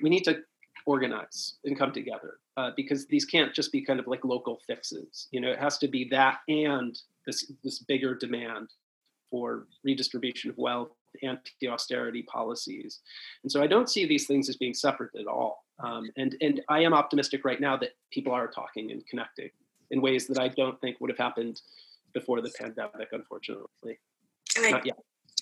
we 0.00 0.10
need 0.10 0.24
to 0.24 0.42
organize 0.86 1.54
and 1.64 1.78
come 1.78 1.92
together 1.92 2.38
uh, 2.56 2.70
because 2.76 3.06
these 3.06 3.24
can't 3.24 3.54
just 3.54 3.70
be 3.70 3.80
kind 3.80 4.00
of 4.00 4.08
like 4.08 4.24
local 4.24 4.58
fixes. 4.66 5.28
You 5.30 5.40
know, 5.40 5.50
it 5.52 5.58
has 5.60 5.78
to 5.78 5.88
be 5.88 6.08
that 6.10 6.38
and 6.48 6.98
this 7.26 7.52
this 7.62 7.78
bigger 7.78 8.16
demand 8.16 8.70
for 9.32 9.66
redistribution 9.82 10.50
of 10.50 10.56
wealth, 10.58 10.90
anti-austerity 11.24 12.22
policies, 12.24 13.00
and 13.42 13.50
so 13.50 13.60
I 13.60 13.66
don't 13.66 13.90
see 13.90 14.06
these 14.06 14.28
things 14.28 14.48
as 14.48 14.56
being 14.56 14.74
separate 14.74 15.10
at 15.18 15.26
all. 15.26 15.64
Um, 15.82 16.04
and 16.16 16.36
and 16.40 16.60
I 16.68 16.80
am 16.80 16.94
optimistic 16.94 17.44
right 17.44 17.60
now 17.60 17.76
that 17.78 17.92
people 18.12 18.32
are 18.32 18.46
talking 18.46 18.92
and 18.92 19.04
connecting 19.10 19.50
in 19.90 20.00
ways 20.00 20.26
that 20.28 20.38
I 20.38 20.48
don't 20.48 20.80
think 20.80 21.00
would 21.00 21.10
have 21.10 21.18
happened 21.18 21.60
before 22.14 22.40
the 22.40 22.52
pandemic, 22.60 23.08
unfortunately. 23.10 23.98
And 24.56 24.66
I 24.66 24.82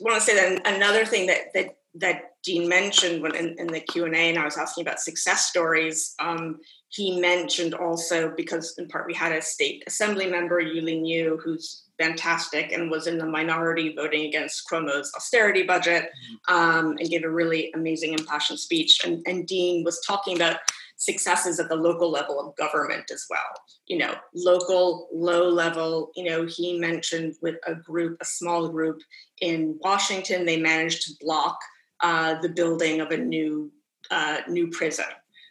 want 0.00 0.14
to 0.14 0.20
say 0.20 0.34
that 0.34 0.66
another 0.66 1.04
thing 1.04 1.26
that 1.26 1.52
that 1.54 1.76
that 1.96 2.16
Dean 2.44 2.68
mentioned 2.68 3.22
when 3.22 3.34
in, 3.34 3.56
in 3.58 3.66
the 3.66 3.80
Q 3.80 4.06
and 4.06 4.14
A, 4.14 4.28
and 4.30 4.38
I 4.38 4.44
was 4.44 4.56
asking 4.56 4.82
about 4.82 5.00
success 5.00 5.46
stories. 5.46 6.14
Um, 6.20 6.60
he 6.88 7.20
mentioned 7.20 7.74
also 7.74 8.32
because 8.36 8.74
in 8.78 8.88
part 8.88 9.06
we 9.06 9.14
had 9.14 9.32
a 9.32 9.42
state 9.42 9.84
assembly 9.86 10.26
member, 10.26 10.60
Yuh-Line 10.60 11.02
Niou, 11.02 11.38
who's 11.42 11.84
fantastic 12.00 12.72
and 12.72 12.90
was 12.90 13.06
in 13.06 13.18
the 13.18 13.26
minority 13.26 13.94
voting 13.94 14.26
against 14.26 14.68
Cuomo's 14.68 15.12
austerity 15.14 15.62
budget, 15.62 16.04
mm-hmm. 16.04 16.54
um, 16.54 16.96
and 16.98 17.10
gave 17.10 17.24
a 17.24 17.30
really 17.30 17.70
amazing 17.74 18.14
impassioned 18.14 18.58
speech. 18.58 19.04
And, 19.04 19.22
and 19.26 19.46
Dean 19.46 19.84
was 19.84 20.00
talking 20.06 20.34
about 20.36 20.56
successes 20.96 21.58
at 21.58 21.68
the 21.68 21.76
local 21.76 22.10
level 22.10 22.38
of 22.40 22.56
government 22.56 23.10
as 23.10 23.26
well. 23.30 23.50
You 23.86 23.98
know, 23.98 24.14
local, 24.34 25.08
low 25.12 25.48
level. 25.48 26.10
You 26.14 26.24
know, 26.24 26.46
he 26.46 26.78
mentioned 26.78 27.36
with 27.42 27.56
a 27.66 27.74
group, 27.74 28.18
a 28.20 28.24
small 28.24 28.68
group 28.68 29.00
in 29.40 29.78
Washington, 29.80 30.44
they 30.44 30.60
managed 30.60 31.02
to 31.06 31.14
block 31.20 31.58
uh, 32.00 32.40
the 32.40 32.48
building 32.48 33.00
of 33.00 33.10
a 33.10 33.16
new 33.16 33.70
uh, 34.10 34.38
new 34.48 34.68
prison, 34.68 35.06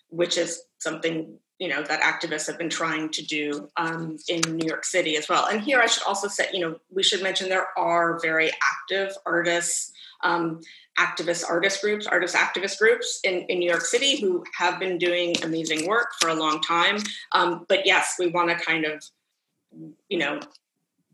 which 0.10 0.38
is 0.38 0.62
something 0.80 1.38
you 1.60 1.68
know 1.68 1.84
that 1.84 2.02
activists 2.02 2.48
have 2.48 2.58
been 2.58 2.70
trying 2.70 3.10
to 3.10 3.26
do 3.26 3.70
um, 3.78 4.18
in 4.28 4.42
New 4.56 4.68
York 4.68 4.86
City 4.86 5.18
as 5.18 5.30
well. 5.30 5.46
And 5.46 5.62
here, 5.62 5.80
I 5.80 5.88
should 5.88 6.04
also 6.04 6.28
say, 6.28 6.48
you 6.54 6.62
know, 6.62 6.80
we 6.90 7.04
should 7.04 7.22
mention 7.22 7.50
there 7.50 7.78
are 7.78 8.20
very 8.22 8.50
active 8.50 9.16
artists. 9.26 9.92
Um, 10.22 10.60
activist 10.98 11.46
artist 11.48 11.82
groups, 11.82 12.06
artist 12.06 12.36
activist 12.36 12.78
groups 12.78 13.22
in, 13.24 13.44
in 13.44 13.60
New 13.60 13.70
York 13.70 13.86
City 13.86 14.20
who 14.20 14.44
have 14.58 14.78
been 14.78 14.98
doing 14.98 15.34
amazing 15.44 15.88
work 15.88 16.10
for 16.20 16.28
a 16.28 16.34
long 16.34 16.60
time. 16.62 16.98
Um, 17.32 17.66
but 17.70 17.86
yes, 17.86 18.16
we 18.20 18.28
want 18.28 18.50
to 18.50 18.66
kind 18.66 18.84
of, 18.84 19.02
you 20.10 20.18
know, 20.18 20.42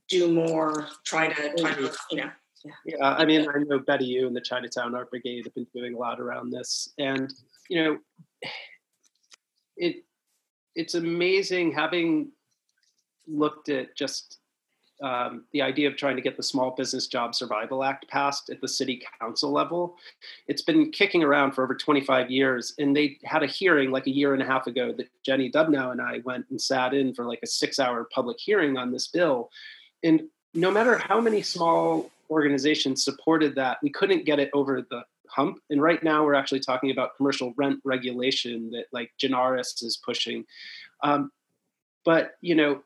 do 0.10 0.34
more, 0.34 0.88
try 1.06 1.28
to, 1.28 1.56
try 1.56 1.74
to, 1.76 1.92
you 2.10 2.18
know, 2.18 2.32
yeah. 2.66 2.72
yeah, 2.86 3.10
I 3.12 3.26
mean, 3.26 3.48
I 3.48 3.60
know 3.60 3.80
Betty 3.80 4.06
Yu 4.06 4.26
and 4.26 4.36
the 4.36 4.42
Chinatown 4.42 4.96
Art 4.96 5.12
Brigade 5.12 5.46
have 5.46 5.54
been 5.54 5.68
doing 5.74 5.94
a 5.94 5.98
lot 5.98 6.20
around 6.20 6.52
this, 6.52 6.90
and 6.98 7.32
you 7.70 7.84
know, 7.84 7.98
it 9.78 10.04
it's 10.76 10.95
amazing 10.95 11.72
having 11.72 12.30
looked 13.27 13.69
at 13.69 13.95
just 13.95 14.39
um, 15.03 15.43
the 15.52 15.61
idea 15.61 15.89
of 15.89 15.97
trying 15.97 16.15
to 16.15 16.22
get 16.22 16.38
the 16.38 16.43
Small 16.43 16.72
Business 16.72 17.07
Job 17.07 17.35
Survival 17.35 17.84
Act 17.84 18.07
passed 18.07 18.49
at 18.49 18.61
the 18.61 18.68
city 18.68 19.02
council 19.19 19.52
level. 19.52 19.97
It's 20.47 20.61
been 20.61 20.89
kicking 20.91 21.22
around 21.22 21.52
for 21.52 21.64
over 21.64 21.76
25 21.76 22.31
years, 22.31 22.73
and 22.77 22.95
they 22.95 23.18
had 23.26 23.43
a 23.43 23.47
hearing 23.47 23.91
like 23.91 24.07
a 24.07 24.11
year 24.11 24.34
and 24.34 24.41
a 24.41 24.45
half 24.45 24.68
ago 24.68 24.93
that 24.93 25.10
Jenny 25.23 25.52
Dubnau 25.52 25.91
and 25.91 26.02
I 26.02 26.22
went 26.23 26.45
and 26.49 26.61
sat 26.61 26.93
in 26.93 27.14
for 27.14 27.26
like 27.26 27.39
a 27.43 27.47
six-hour 27.47 28.07
public 28.14 28.38
hearing 28.39 28.77
on 28.77 28.91
this 28.91 29.07
bill. 29.07 29.49
And 30.03 30.23
no 30.53 30.72
matter 30.72 30.97
how 30.97 31.19
many 31.19 31.41
small 31.41 32.10
organizations 32.30 33.03
supported 33.03 33.56
that. 33.56 33.77
We 33.81 33.89
couldn't 33.89 34.26
get 34.26 34.39
it 34.39 34.49
over 34.53 34.81
the 34.81 35.03
hump. 35.36 35.60
And 35.70 35.82
right 35.82 36.02
now, 36.03 36.24
we're 36.24 36.34
actually 36.34 36.62
talking 36.62 36.91
about 36.91 37.16
commercial 37.18 37.53
rent 37.57 37.80
regulation 37.84 38.72
that 38.72 38.86
like 38.91 39.12
Genaris 39.20 39.84
is 39.84 39.99
pushing. 40.03 40.45
Um, 41.03 41.32
but 42.03 42.36
you 42.41 42.56
know, 42.56 42.82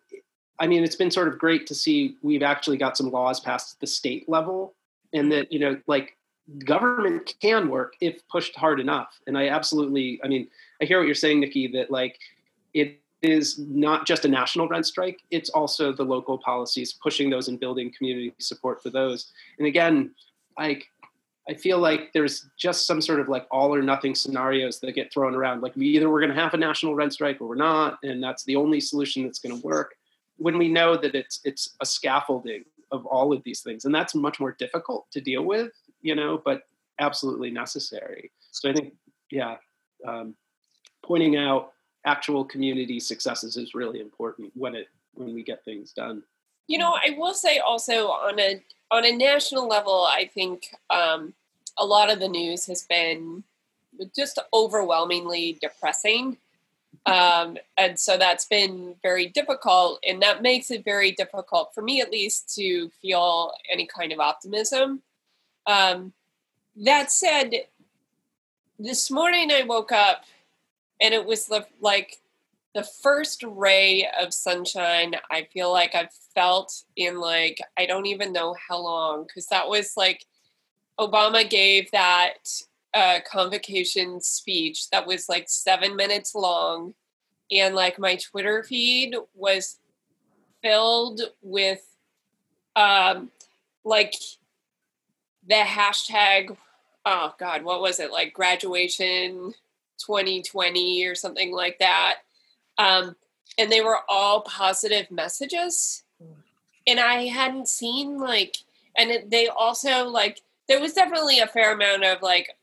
I 0.59 0.67
mean, 0.67 0.83
it's 0.83 0.95
been 0.95 1.11
sort 1.11 1.27
of 1.27 1.37
great 1.37 1.67
to 1.67 1.75
see 1.75 2.15
we've 2.21 2.43
actually 2.43 2.77
got 2.77 2.97
some 2.97 3.11
laws 3.11 3.39
passed 3.39 3.75
at 3.75 3.79
the 3.79 3.87
state 3.87 4.27
level, 4.27 4.73
and 5.13 5.31
that 5.31 5.51
you 5.51 5.59
know, 5.59 5.79
like 5.87 6.17
government 6.65 7.35
can 7.41 7.69
work 7.69 7.93
if 8.01 8.27
pushed 8.27 8.55
hard 8.55 8.79
enough. 8.79 9.19
And 9.27 9.37
I 9.37 9.49
absolutely, 9.49 10.19
I 10.23 10.27
mean, 10.27 10.47
I 10.81 10.85
hear 10.85 10.97
what 10.97 11.05
you're 11.05 11.15
saying, 11.15 11.39
Nikki, 11.39 11.67
that 11.73 11.91
like 11.91 12.17
it 12.73 12.99
is 13.21 13.59
not 13.59 14.07
just 14.07 14.25
a 14.25 14.27
national 14.27 14.67
rent 14.67 14.85
strike, 14.85 15.21
it's 15.29 15.49
also 15.49 15.91
the 15.91 16.03
local 16.03 16.37
policies 16.37 16.93
pushing 16.93 17.29
those 17.29 17.47
and 17.47 17.59
building 17.59 17.91
community 17.95 18.33
support 18.39 18.81
for 18.81 18.89
those. 18.89 19.31
And 19.57 19.67
again, 19.67 20.11
like 20.57 20.87
I 21.49 21.55
feel 21.55 21.79
like 21.79 22.13
there's 22.13 22.47
just 22.57 22.85
some 22.85 23.01
sort 23.01 23.19
of 23.19 23.27
like 23.27 23.47
all 23.49 23.73
or 23.73 23.81
nothing 23.81 24.13
scenarios 24.13 24.79
that 24.79 24.93
get 24.93 25.11
thrown 25.11 25.33
around. 25.33 25.61
Like 25.61 25.75
we 25.75 25.87
either 25.87 26.07
we're 26.07 26.19
going 26.19 26.33
to 26.33 26.39
have 26.39 26.53
a 26.53 26.57
national 26.57 26.93
rent 26.93 27.13
strike 27.13 27.41
or 27.41 27.47
we're 27.47 27.55
not, 27.55 27.97
and 28.03 28.21
that's 28.21 28.43
the 28.43 28.55
only 28.55 28.79
solution 28.79 29.23
that's 29.23 29.39
going 29.39 29.59
to 29.59 29.65
work. 29.65 29.95
When 30.37 30.59
we 30.59 30.67
know 30.67 30.95
that 30.95 31.15
it's 31.15 31.41
it's 31.43 31.75
a 31.81 31.85
scaffolding 31.87 32.65
of 32.91 33.05
all 33.07 33.33
of 33.33 33.43
these 33.43 33.61
things, 33.61 33.85
and 33.85 33.95
that's 33.95 34.13
much 34.13 34.39
more 34.39 34.55
difficult 34.59 35.07
to 35.11 35.21
deal 35.21 35.43
with, 35.43 35.71
you 36.01 36.13
know, 36.13 36.39
but 36.45 36.63
absolutely 36.99 37.49
necessary. 37.49 38.31
So 38.51 38.69
I 38.69 38.73
think, 38.73 38.93
yeah, 39.31 39.55
um, 40.07 40.35
pointing 41.03 41.35
out 41.35 41.73
actual 42.05 42.45
community 42.45 42.99
successes 42.99 43.57
is 43.57 43.73
really 43.73 44.01
important 44.01 44.51
when 44.53 44.75
it 44.75 44.87
when 45.15 45.33
we 45.33 45.41
get 45.41 45.65
things 45.65 45.93
done. 45.93 46.21
You 46.67 46.77
know, 46.77 46.93
I 46.93 47.15
will 47.17 47.33
say 47.33 47.57
also 47.57 48.09
on 48.09 48.39
a 48.39 48.61
on 48.91 49.03
a 49.03 49.11
national 49.11 49.67
level, 49.67 50.07
I 50.07 50.29
think 50.31 50.75
um, 50.91 51.33
a 51.79 51.85
lot 51.85 52.11
of 52.11 52.19
the 52.19 52.27
news 52.27 52.65
has 52.67 52.83
been 52.83 53.43
just 54.15 54.37
overwhelmingly 54.53 55.57
depressing. 55.61 56.37
Um, 57.05 57.57
and 57.77 57.97
so 57.97 58.17
that's 58.17 58.45
been 58.45 58.95
very 59.01 59.27
difficult, 59.27 59.99
and 60.07 60.21
that 60.21 60.41
makes 60.41 60.69
it 60.69 60.83
very 60.83 61.11
difficult 61.11 61.73
for 61.73 61.81
me, 61.81 62.01
at 62.01 62.11
least, 62.11 62.53
to 62.55 62.89
feel 63.01 63.53
any 63.71 63.87
kind 63.87 64.11
of 64.11 64.19
optimism. 64.19 65.01
Um, 65.65 66.13
that 66.75 67.11
said, 67.11 67.53
this 68.79 69.11
morning 69.11 69.51
I 69.51 69.63
woke 69.63 69.91
up 69.91 70.23
and 71.01 71.13
it 71.13 71.25
was 71.25 71.47
the 71.47 71.65
like 71.81 72.17
the 72.73 72.83
first 72.83 73.43
ray 73.43 74.07
of 74.19 74.33
sunshine 74.33 75.15
I 75.29 75.47
feel 75.51 75.71
like 75.71 75.95
I've 75.95 76.13
felt 76.33 76.83
in 76.95 77.19
like 77.19 77.59
I 77.77 77.85
don't 77.85 78.05
even 78.05 78.31
know 78.31 78.55
how 78.67 78.77
long 78.77 79.23
because 79.23 79.47
that 79.47 79.67
was 79.67 79.93
like 79.97 80.25
Obama 80.99 81.49
gave 81.49 81.89
that 81.91 82.37
uh, 82.93 83.19
convocation 83.29 84.19
speech 84.21 84.89
that 84.89 85.07
was 85.07 85.29
like 85.29 85.45
seven 85.47 85.95
minutes 85.95 86.35
long, 86.35 86.93
and 87.51 87.75
like 87.75 87.99
my 87.99 88.15
Twitter 88.15 88.63
feed 88.63 89.15
was 89.33 89.79
filled 90.61 91.21
with 91.41 91.81
um 92.75 93.31
like 93.85 94.13
the 95.47 95.55
hashtag 95.55 96.55
oh 97.05 97.33
god 97.39 97.63
what 97.63 97.81
was 97.81 97.99
it 97.99 98.11
like 98.11 98.33
graduation 98.33 99.53
2020 99.99 101.05
or 101.05 101.15
something 101.15 101.51
like 101.51 101.77
that. 101.79 102.19
Um, 102.77 103.15
and 103.57 103.71
they 103.71 103.81
were 103.81 103.99
all 104.07 104.41
positive 104.41 105.11
messages. 105.11 106.03
And 106.87 106.99
I 106.99 107.25
hadn't 107.25 107.67
seen 107.67 108.17
like, 108.17 108.57
and 108.97 109.11
it, 109.11 109.29
they 109.29 109.47
also 109.47 110.07
like, 110.07 110.41
there 110.69 110.79
was 110.79 110.93
definitely 110.93 111.39
a 111.39 111.47
fair 111.47 111.73
amount 111.73 112.05
of 112.05 112.21
like, 112.21 112.55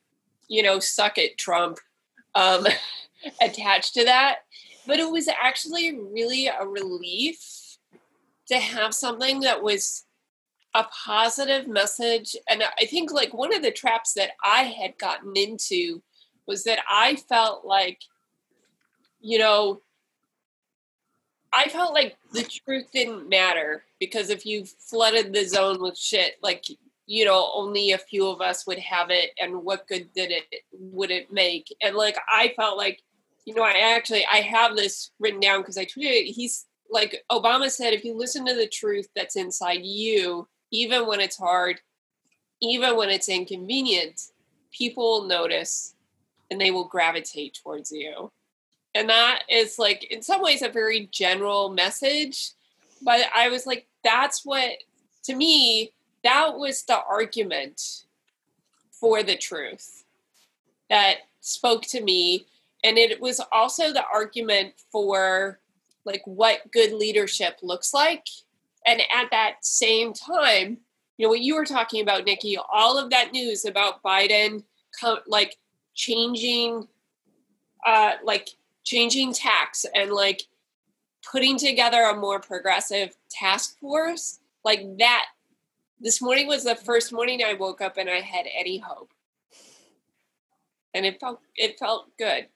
you 0.48 0.62
know, 0.62 0.78
suck 0.78 1.18
it, 1.18 1.36
Trump, 1.36 1.78
um, 2.34 2.66
attached 3.42 3.92
to 3.94 4.04
that. 4.04 4.38
But 4.86 5.00
it 5.00 5.10
was 5.10 5.28
actually 5.28 5.98
really 5.98 6.46
a 6.46 6.64
relief 6.64 7.76
to 8.46 8.56
have 8.56 8.94
something 8.94 9.40
that 9.40 9.60
was 9.60 10.04
a 10.72 10.84
positive 10.84 11.66
message. 11.66 12.36
And 12.48 12.62
I 12.80 12.86
think 12.86 13.12
like 13.12 13.34
one 13.34 13.52
of 13.52 13.62
the 13.62 13.72
traps 13.72 14.12
that 14.14 14.30
I 14.44 14.62
had 14.62 14.96
gotten 14.98 15.32
into 15.34 16.00
was 16.46 16.62
that 16.62 16.78
I 16.88 17.16
felt 17.16 17.66
like, 17.66 17.98
you 19.20 19.38
know, 19.38 19.82
I 21.52 21.68
felt 21.70 21.92
like 21.92 22.16
the 22.32 22.44
truth 22.44 22.92
didn't 22.92 23.28
matter 23.28 23.82
because 23.98 24.30
if 24.30 24.46
you 24.46 24.64
flooded 24.64 25.32
the 25.32 25.44
zone 25.44 25.80
with 25.80 25.98
shit, 25.98 26.34
like 26.42 26.66
you 27.06 27.24
know, 27.24 27.50
only 27.54 27.92
a 27.92 27.98
few 27.98 28.26
of 28.28 28.40
us 28.40 28.66
would 28.66 28.78
have 28.78 29.10
it, 29.10 29.30
and 29.40 29.62
what 29.62 29.86
good 29.88 30.12
did 30.14 30.30
it 30.30 30.44
would 30.72 31.10
it 31.10 31.32
make? 31.32 31.74
And 31.82 31.96
like 31.96 32.16
I 32.28 32.52
felt 32.56 32.76
like, 32.76 33.02
you 33.44 33.54
know, 33.54 33.62
I 33.62 33.94
actually 33.96 34.26
I 34.30 34.38
have 34.38 34.76
this 34.76 35.10
written 35.18 35.40
down 35.40 35.60
because 35.60 35.78
I 35.78 35.84
tweeted. 35.84 36.24
He's 36.26 36.66
like 36.90 37.22
Obama 37.30 37.70
said, 37.70 37.92
if 37.92 38.04
you 38.04 38.16
listen 38.16 38.44
to 38.46 38.54
the 38.54 38.68
truth 38.68 39.08
that's 39.14 39.36
inside 39.36 39.84
you, 39.84 40.48
even 40.70 41.06
when 41.06 41.20
it's 41.20 41.36
hard, 41.36 41.80
even 42.60 42.96
when 42.96 43.08
it's 43.08 43.28
inconvenient, 43.28 44.20
people 44.72 45.24
notice 45.24 45.94
and 46.50 46.60
they 46.60 46.70
will 46.70 46.86
gravitate 46.86 47.58
towards 47.62 47.90
you. 47.90 48.30
And 48.94 49.08
that 49.10 49.42
is 49.50 49.78
like, 49.78 50.04
in 50.04 50.22
some 50.22 50.42
ways, 50.42 50.62
a 50.62 50.68
very 50.68 51.08
general 51.12 51.70
message. 51.70 52.52
But 53.02 53.26
I 53.34 53.48
was 53.48 53.66
like, 53.66 53.86
that's 54.02 54.44
what, 54.44 54.72
to 55.24 55.34
me, 55.34 55.92
that 56.26 56.58
was 56.58 56.82
the 56.82 56.98
argument 57.08 58.02
for 58.90 59.22
the 59.22 59.36
truth 59.36 60.04
that 60.90 61.18
spoke 61.40 61.82
to 61.82 62.02
me. 62.02 62.46
And 62.82 62.98
it 62.98 63.20
was 63.20 63.40
also 63.52 63.92
the 63.92 64.04
argument 64.12 64.74
for 64.90 65.60
like 66.04 66.22
what 66.24 66.70
good 66.72 66.92
leadership 66.92 67.58
looks 67.62 67.94
like. 67.94 68.26
And 68.86 69.00
at 69.14 69.30
that 69.30 69.64
same 69.64 70.12
time, 70.12 70.78
you 71.16 71.26
know, 71.26 71.30
what 71.30 71.40
you 71.40 71.54
were 71.54 71.64
talking 71.64 72.02
about, 72.02 72.24
Nikki, 72.24 72.58
all 72.72 72.98
of 72.98 73.10
that 73.10 73.32
news 73.32 73.64
about 73.64 74.02
Biden, 74.02 74.64
like 75.26 75.56
changing 75.94 76.88
uh 77.86 78.12
like 78.24 78.48
changing 78.84 79.32
tax 79.32 79.86
and 79.94 80.10
like 80.10 80.42
putting 81.30 81.56
together 81.58 82.02
a 82.02 82.16
more 82.16 82.40
progressive 82.40 83.16
task 83.30 83.78
force 83.78 84.40
like 84.64 84.98
that 84.98 85.26
this 86.00 86.20
morning 86.20 86.46
was 86.46 86.64
the 86.64 86.74
first 86.74 87.12
morning 87.12 87.42
i 87.44 87.54
woke 87.54 87.80
up 87.80 87.96
and 87.96 88.08
i 88.08 88.20
had 88.20 88.46
any 88.54 88.78
hope. 88.78 89.12
And 90.94 91.04
it 91.04 91.20
felt 91.20 91.40
it 91.56 91.78
felt 91.78 92.16
good. 92.16 92.48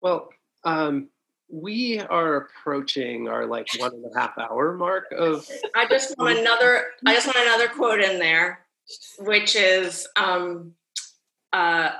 Well 0.00 0.28
um 0.64 1.08
we 1.48 1.98
are 1.98 2.36
approaching 2.36 3.28
our 3.28 3.46
like 3.46 3.68
one 3.78 3.92
and 3.94 4.04
a 4.04 4.18
half 4.18 4.36
hour 4.38 4.74
mark 4.74 5.06
of 5.16 5.48
i 5.74 5.86
just 5.86 6.16
want 6.18 6.38
another 6.38 6.88
i 7.06 7.14
just 7.14 7.26
want 7.26 7.38
another 7.38 7.68
quote 7.68 8.00
in 8.00 8.18
there 8.18 8.66
which 9.20 9.56
is 9.56 10.06
um 10.16 10.74
uh 11.54 11.92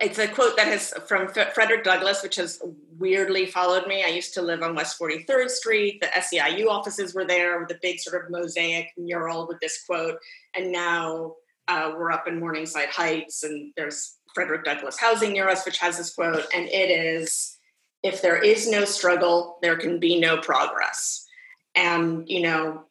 it's 0.00 0.18
a 0.18 0.28
quote 0.28 0.56
that 0.56 0.68
has 0.68 0.92
from 1.06 1.28
Frederick 1.28 1.82
Douglass, 1.82 2.22
which 2.22 2.36
has 2.36 2.62
weirdly 2.98 3.46
followed 3.46 3.86
me. 3.88 4.04
I 4.04 4.08
used 4.08 4.32
to 4.34 4.42
live 4.42 4.62
on 4.62 4.74
West 4.74 4.98
43rd 4.98 5.50
Street. 5.50 6.00
The 6.00 6.06
SEIU 6.06 6.68
offices 6.68 7.14
were 7.14 7.24
there 7.24 7.60
with 7.60 7.70
a 7.72 7.78
big 7.82 7.98
sort 7.98 8.22
of 8.22 8.30
mosaic 8.30 8.92
mural 8.96 9.48
with 9.48 9.58
this 9.60 9.82
quote. 9.84 10.18
And 10.54 10.70
now 10.70 11.34
uh, 11.66 11.92
we're 11.96 12.12
up 12.12 12.28
in 12.28 12.38
Morningside 12.38 12.90
Heights, 12.90 13.42
and 13.42 13.72
there's 13.76 14.16
Frederick 14.34 14.64
Douglass 14.64 15.00
Housing 15.00 15.32
near 15.32 15.48
us, 15.48 15.64
which 15.66 15.78
has 15.78 15.98
this 15.98 16.14
quote. 16.14 16.46
And 16.54 16.68
it 16.68 16.90
is 16.90 17.58
if 18.04 18.22
there 18.22 18.40
is 18.40 18.70
no 18.70 18.84
struggle, 18.84 19.58
there 19.62 19.76
can 19.76 19.98
be 19.98 20.20
no 20.20 20.38
progress. 20.38 21.26
And, 21.74 22.28
you 22.28 22.42
know, 22.42 22.84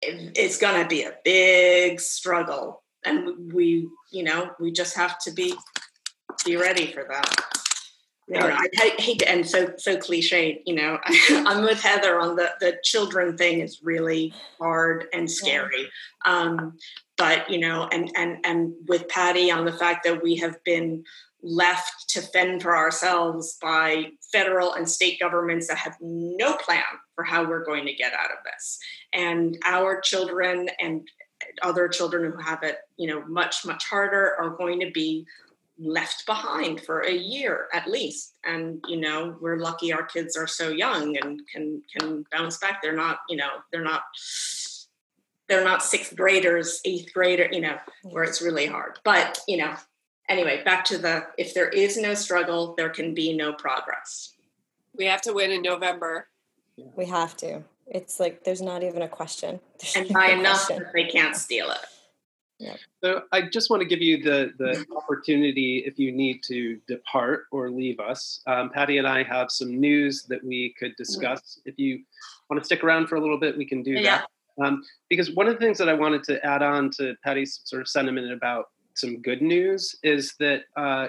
it, 0.00 0.32
it's 0.36 0.58
going 0.58 0.80
to 0.80 0.88
be 0.88 1.02
a 1.02 1.14
big 1.24 2.00
struggle. 2.00 2.82
And 3.04 3.52
we, 3.52 3.88
you 4.12 4.22
know, 4.22 4.52
we 4.60 4.70
just 4.70 4.94
have 4.96 5.18
to 5.20 5.32
be 5.32 5.54
be 6.44 6.56
ready 6.56 6.86
for 6.86 7.04
that. 7.08 7.52
Yeah. 8.28 8.56
I 8.58 8.94
hate 8.98 9.18
to 9.18 9.28
end 9.28 9.46
so 9.46 9.72
so 9.76 9.96
cliche. 9.96 10.62
You 10.64 10.74
know, 10.74 10.98
I'm 11.30 11.64
with 11.64 11.82
Heather 11.82 12.18
on 12.18 12.36
the 12.36 12.50
the 12.60 12.78
children 12.82 13.36
thing 13.36 13.60
is 13.60 13.80
really 13.82 14.32
hard 14.58 15.06
and 15.12 15.30
scary. 15.30 15.88
Um, 16.24 16.78
but 17.18 17.50
you 17.50 17.58
know, 17.58 17.88
and 17.92 18.10
and 18.16 18.38
and 18.44 18.74
with 18.88 19.08
Patty 19.08 19.50
on 19.50 19.64
the 19.64 19.72
fact 19.72 20.04
that 20.04 20.22
we 20.22 20.36
have 20.36 20.62
been 20.64 21.04
left 21.42 22.08
to 22.10 22.22
fend 22.22 22.62
for 22.62 22.76
ourselves 22.76 23.58
by 23.60 24.06
federal 24.32 24.74
and 24.74 24.88
state 24.88 25.18
governments 25.18 25.66
that 25.66 25.76
have 25.76 25.96
no 26.00 26.56
plan 26.56 26.84
for 27.16 27.24
how 27.24 27.44
we're 27.44 27.64
going 27.64 27.84
to 27.84 27.92
get 27.92 28.12
out 28.12 28.30
of 28.30 28.38
this, 28.44 28.78
and 29.12 29.58
our 29.66 30.00
children 30.00 30.70
and 30.80 31.06
other 31.62 31.88
children 31.88 32.32
who 32.32 32.38
have 32.38 32.62
it, 32.62 32.78
you 32.96 33.08
know, 33.08 33.26
much 33.26 33.66
much 33.66 33.84
harder 33.84 34.36
are 34.38 34.50
going 34.50 34.78
to 34.80 34.90
be 34.92 35.26
left 35.78 36.26
behind 36.26 36.80
for 36.80 37.00
a 37.00 37.12
year 37.12 37.68
at 37.72 37.88
least. 37.88 38.34
And 38.44 38.82
you 38.86 39.00
know 39.00 39.36
we're 39.40 39.58
lucky 39.58 39.92
our 39.92 40.04
kids 40.04 40.36
are 40.36 40.46
so 40.46 40.68
young 40.68 41.16
and 41.16 41.40
can 41.52 41.82
can 41.96 42.24
bounce 42.30 42.58
back. 42.58 42.82
They're 42.82 42.96
not 42.96 43.18
you 43.28 43.36
know 43.36 43.50
they're 43.70 43.82
not 43.82 44.02
they're 45.48 45.64
not 45.64 45.82
sixth 45.82 46.16
graders 46.16 46.80
eighth 46.84 47.12
grader 47.12 47.48
you 47.50 47.60
know 47.60 47.78
where 48.02 48.24
it's 48.24 48.42
really 48.42 48.66
hard. 48.66 48.98
But 49.04 49.40
you 49.48 49.56
know 49.56 49.74
anyway 50.28 50.62
back 50.64 50.84
to 50.86 50.98
the 50.98 51.26
if 51.38 51.54
there 51.54 51.68
is 51.68 51.96
no 51.96 52.14
struggle 52.14 52.74
there 52.76 52.90
can 52.90 53.14
be 53.14 53.32
no 53.32 53.52
progress. 53.52 54.34
We 54.94 55.06
have 55.06 55.22
to 55.22 55.32
win 55.32 55.50
in 55.50 55.62
november. 55.62 56.28
We 56.96 57.06
have 57.06 57.36
to. 57.38 57.62
It's 57.86 58.20
like 58.20 58.44
there's 58.44 58.62
not 58.62 58.82
even 58.82 59.02
a 59.02 59.08
question. 59.08 59.60
There's 59.78 59.96
and 59.96 60.08
by 60.08 60.28
enough 60.28 60.68
that 60.68 60.92
they 60.94 61.04
can't 61.04 61.36
steal 61.36 61.70
it 61.70 61.80
Yep. 62.62 62.78
So 63.02 63.22
I 63.32 63.42
just 63.42 63.70
want 63.70 63.82
to 63.82 63.88
give 63.88 64.00
you 64.00 64.22
the, 64.22 64.52
the 64.56 64.86
opportunity 64.96 65.82
if 65.84 65.98
you 65.98 66.12
need 66.12 66.42
to 66.44 66.78
depart 66.86 67.46
or 67.50 67.70
leave 67.70 67.98
us. 67.98 68.40
Um, 68.46 68.70
Patty 68.70 68.98
and 68.98 69.06
I 69.06 69.24
have 69.24 69.50
some 69.50 69.80
news 69.80 70.24
that 70.28 70.42
we 70.44 70.74
could 70.78 70.94
discuss. 70.96 71.58
If 71.64 71.76
you 71.76 72.02
want 72.48 72.62
to 72.62 72.64
stick 72.64 72.84
around 72.84 73.08
for 73.08 73.16
a 73.16 73.20
little 73.20 73.38
bit, 73.38 73.58
we 73.58 73.66
can 73.66 73.82
do 73.82 73.92
Yeah. 73.92 74.22
that. 74.58 74.64
Um, 74.64 74.84
because 75.08 75.34
one 75.34 75.48
of 75.48 75.54
the 75.54 75.58
things 75.58 75.78
that 75.78 75.88
I 75.88 75.94
wanted 75.94 76.22
to 76.24 76.44
add 76.46 76.62
on 76.62 76.90
to 76.98 77.14
Patty's 77.24 77.62
sort 77.64 77.82
of 77.82 77.88
sentiment 77.88 78.30
about 78.32 78.66
some 78.94 79.20
good 79.22 79.42
news 79.42 79.96
is 80.04 80.34
that 80.38 80.64
uh, 80.76 81.08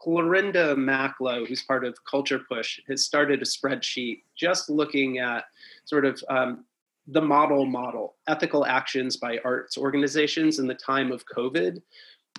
Clarinda 0.00 0.76
Mac 0.76 1.16
Low, 1.20 1.44
who's 1.44 1.62
part 1.62 1.84
of 1.84 1.96
Culture 2.08 2.40
Push, 2.46 2.78
has 2.88 3.04
started 3.04 3.40
a 3.40 3.44
spreadsheet 3.44 4.22
just 4.36 4.68
looking 4.70 5.18
at 5.18 5.46
sort 5.86 6.04
of 6.04 6.22
um, 6.28 6.66
the 7.06 7.20
model 7.20 7.66
model, 7.66 8.16
ethical 8.28 8.64
actions 8.64 9.16
by 9.16 9.38
arts 9.44 9.76
organizations 9.76 10.58
in 10.58 10.66
the 10.66 10.74
time 10.74 11.12
of 11.12 11.24
COVID. 11.26 11.80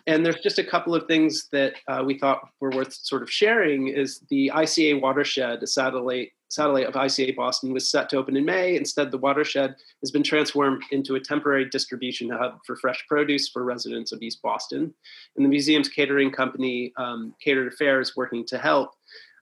And 0.08 0.26
there's 0.26 0.42
just 0.42 0.60
a 0.60 0.64
couple 0.64 0.94
of 0.94 1.08
things 1.08 1.48
that 1.52 1.74
uh, 1.88 2.04
we 2.06 2.18
thought 2.18 2.50
were 2.60 2.72
worth 2.72 2.94
sort 2.94 3.24
of 3.24 3.32
sharing 3.32 3.88
is 3.88 4.22
the 4.30 4.52
ICA 4.54 5.02
watershed, 5.02 5.64
a 5.64 5.68
satellite 5.68 6.32
satellite 6.50 6.86
of 6.86 6.94
ICA 6.94 7.36
Boston 7.36 7.74
was 7.74 7.90
set 7.90 8.08
to 8.10 8.18
open 8.18 8.38
in 8.38 8.46
May. 8.46 8.76
Instead, 8.76 9.12
the 9.12 9.18
watershed 9.18 9.76
has 10.02 10.12
been 10.12 10.24
transformed 10.24 10.84
into 10.92 11.16
a 11.16 11.20
temporary 11.20 11.68
distribution 11.70 12.30
hub 12.30 12.60
for 12.66 12.76
fresh 12.76 13.04
produce 13.08 13.50
for 13.50 13.64
residents 13.64 14.12
of 14.12 14.22
East 14.22 14.42
Boston. 14.42 14.94
And 15.36 15.46
the 15.46 15.50
museum's 15.50 15.90
catering 15.90 16.32
company, 16.32 16.94
um, 16.98 17.36
Catered 17.44 17.74
Affairs, 17.74 18.14
working 18.16 18.46
to 18.48 18.58
help. 18.58 18.92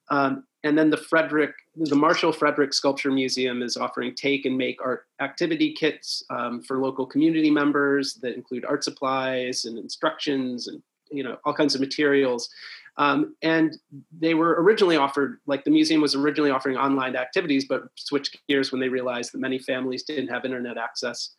Um, 0.09 0.45
and 0.63 0.77
then 0.77 0.89
the 0.89 0.97
Frederick, 0.97 1.53
the 1.75 1.95
Marshall 1.95 2.31
Frederick 2.31 2.73
Sculpture 2.73 3.11
Museum 3.11 3.61
is 3.61 3.75
offering 3.75 4.15
take 4.15 4.45
and 4.45 4.57
make 4.57 4.81
art 4.83 5.07
activity 5.19 5.73
kits 5.73 6.23
um, 6.29 6.61
for 6.61 6.77
local 6.77 7.05
community 7.05 7.51
members 7.51 8.15
that 8.15 8.35
include 8.35 8.63
art 8.63 8.83
supplies 8.83 9.65
and 9.65 9.77
instructions 9.77 10.67
and 10.67 10.81
you 11.11 11.23
know 11.23 11.37
all 11.43 11.53
kinds 11.53 11.75
of 11.75 11.81
materials. 11.81 12.49
Um, 12.97 13.35
and 13.41 13.75
they 14.17 14.35
were 14.35 14.61
originally 14.61 14.97
offered, 14.97 15.39
like 15.47 15.63
the 15.63 15.71
museum 15.71 15.99
was 15.99 16.15
originally 16.15 16.51
offering 16.51 16.77
online 16.77 17.15
activities, 17.15 17.65
but 17.65 17.83
switched 17.95 18.37
gears 18.47 18.71
when 18.71 18.79
they 18.79 18.89
realized 18.89 19.33
that 19.33 19.39
many 19.39 19.57
families 19.57 20.03
didn't 20.03 20.27
have 20.27 20.45
internet 20.45 20.77
access. 20.77 21.31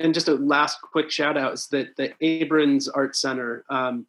And 0.00 0.12
just 0.12 0.28
a 0.28 0.34
last 0.34 0.80
quick 0.82 1.10
shout 1.10 1.36
out 1.36 1.54
is 1.54 1.66
that 1.68 1.96
the 1.96 2.12
Abrons 2.22 2.88
Art 2.94 3.16
Center 3.16 3.64
um, 3.70 4.06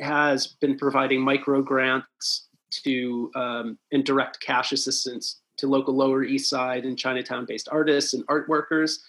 has 0.00 0.48
been 0.48 0.76
providing 0.76 1.20
micro 1.20 1.62
grants 1.62 2.48
to 2.82 3.30
um, 3.34 3.78
and 3.92 4.04
direct 4.04 4.40
cash 4.40 4.72
assistance 4.72 5.40
to 5.56 5.66
local 5.66 5.94
Lower 5.94 6.22
East 6.22 6.50
Side 6.50 6.84
and 6.84 6.98
Chinatown 6.98 7.46
based 7.46 7.68
artists 7.70 8.14
and 8.14 8.24
art 8.28 8.48
workers. 8.48 9.04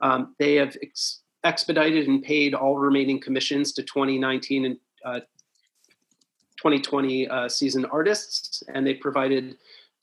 Um, 0.00 0.34
they 0.38 0.56
have 0.56 0.76
ex- 0.82 1.20
expedited 1.44 2.08
and 2.08 2.22
paid 2.22 2.54
all 2.54 2.78
remaining 2.78 3.20
commissions 3.20 3.72
to 3.72 3.82
2019 3.82 4.64
and 4.64 4.76
uh, 5.04 5.20
2020 6.56 7.28
uh, 7.28 7.48
season 7.48 7.84
artists, 7.86 8.62
and 8.72 8.86
they 8.86 8.94
provided 8.94 9.56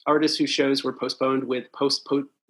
artists 0.06 0.38
whose 0.38 0.50
shows 0.50 0.84
were 0.84 0.94
postponed 0.94 1.44
with 1.44 1.72
post 1.72 2.08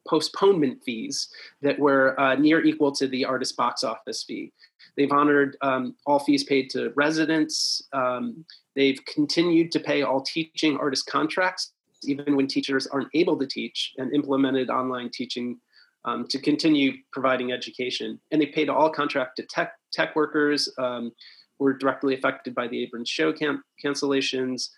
postponement 0.07 0.81
fees 0.83 1.29
that 1.61 1.77
were 1.77 2.19
uh, 2.19 2.35
near 2.35 2.63
equal 2.63 2.91
to 2.91 3.07
the 3.07 3.25
artist 3.25 3.55
box 3.55 3.83
office 3.83 4.23
fee. 4.23 4.51
They've 4.97 5.11
honored 5.11 5.57
um, 5.61 5.95
all 6.05 6.19
fees 6.19 6.43
paid 6.43 6.69
to 6.71 6.91
residents. 6.95 7.81
Um, 7.93 8.45
they've 8.75 8.99
continued 9.05 9.71
to 9.73 9.79
pay 9.79 10.01
all 10.01 10.21
teaching 10.21 10.77
artist 10.77 11.05
contracts, 11.07 11.71
even 12.03 12.35
when 12.35 12.47
teachers 12.47 12.87
aren't 12.87 13.09
able 13.13 13.37
to 13.39 13.47
teach, 13.47 13.93
and 13.97 14.13
implemented 14.13 14.69
online 14.69 15.09
teaching 15.09 15.59
um, 16.05 16.27
to 16.27 16.39
continue 16.39 16.93
providing 17.11 17.51
education. 17.51 18.19
And 18.31 18.41
they 18.41 18.47
paid 18.47 18.69
all 18.69 18.89
contracted 18.89 19.49
tech 19.49 19.73
tech 19.91 20.15
workers 20.15 20.69
um, 20.77 21.11
who 21.57 21.65
were 21.65 21.73
directly 21.73 22.13
affected 22.13 22.55
by 22.55 22.67
the 22.67 22.87
Abrons 22.87 23.09
show 23.09 23.33
camp 23.33 23.61
cancellations. 23.83 24.69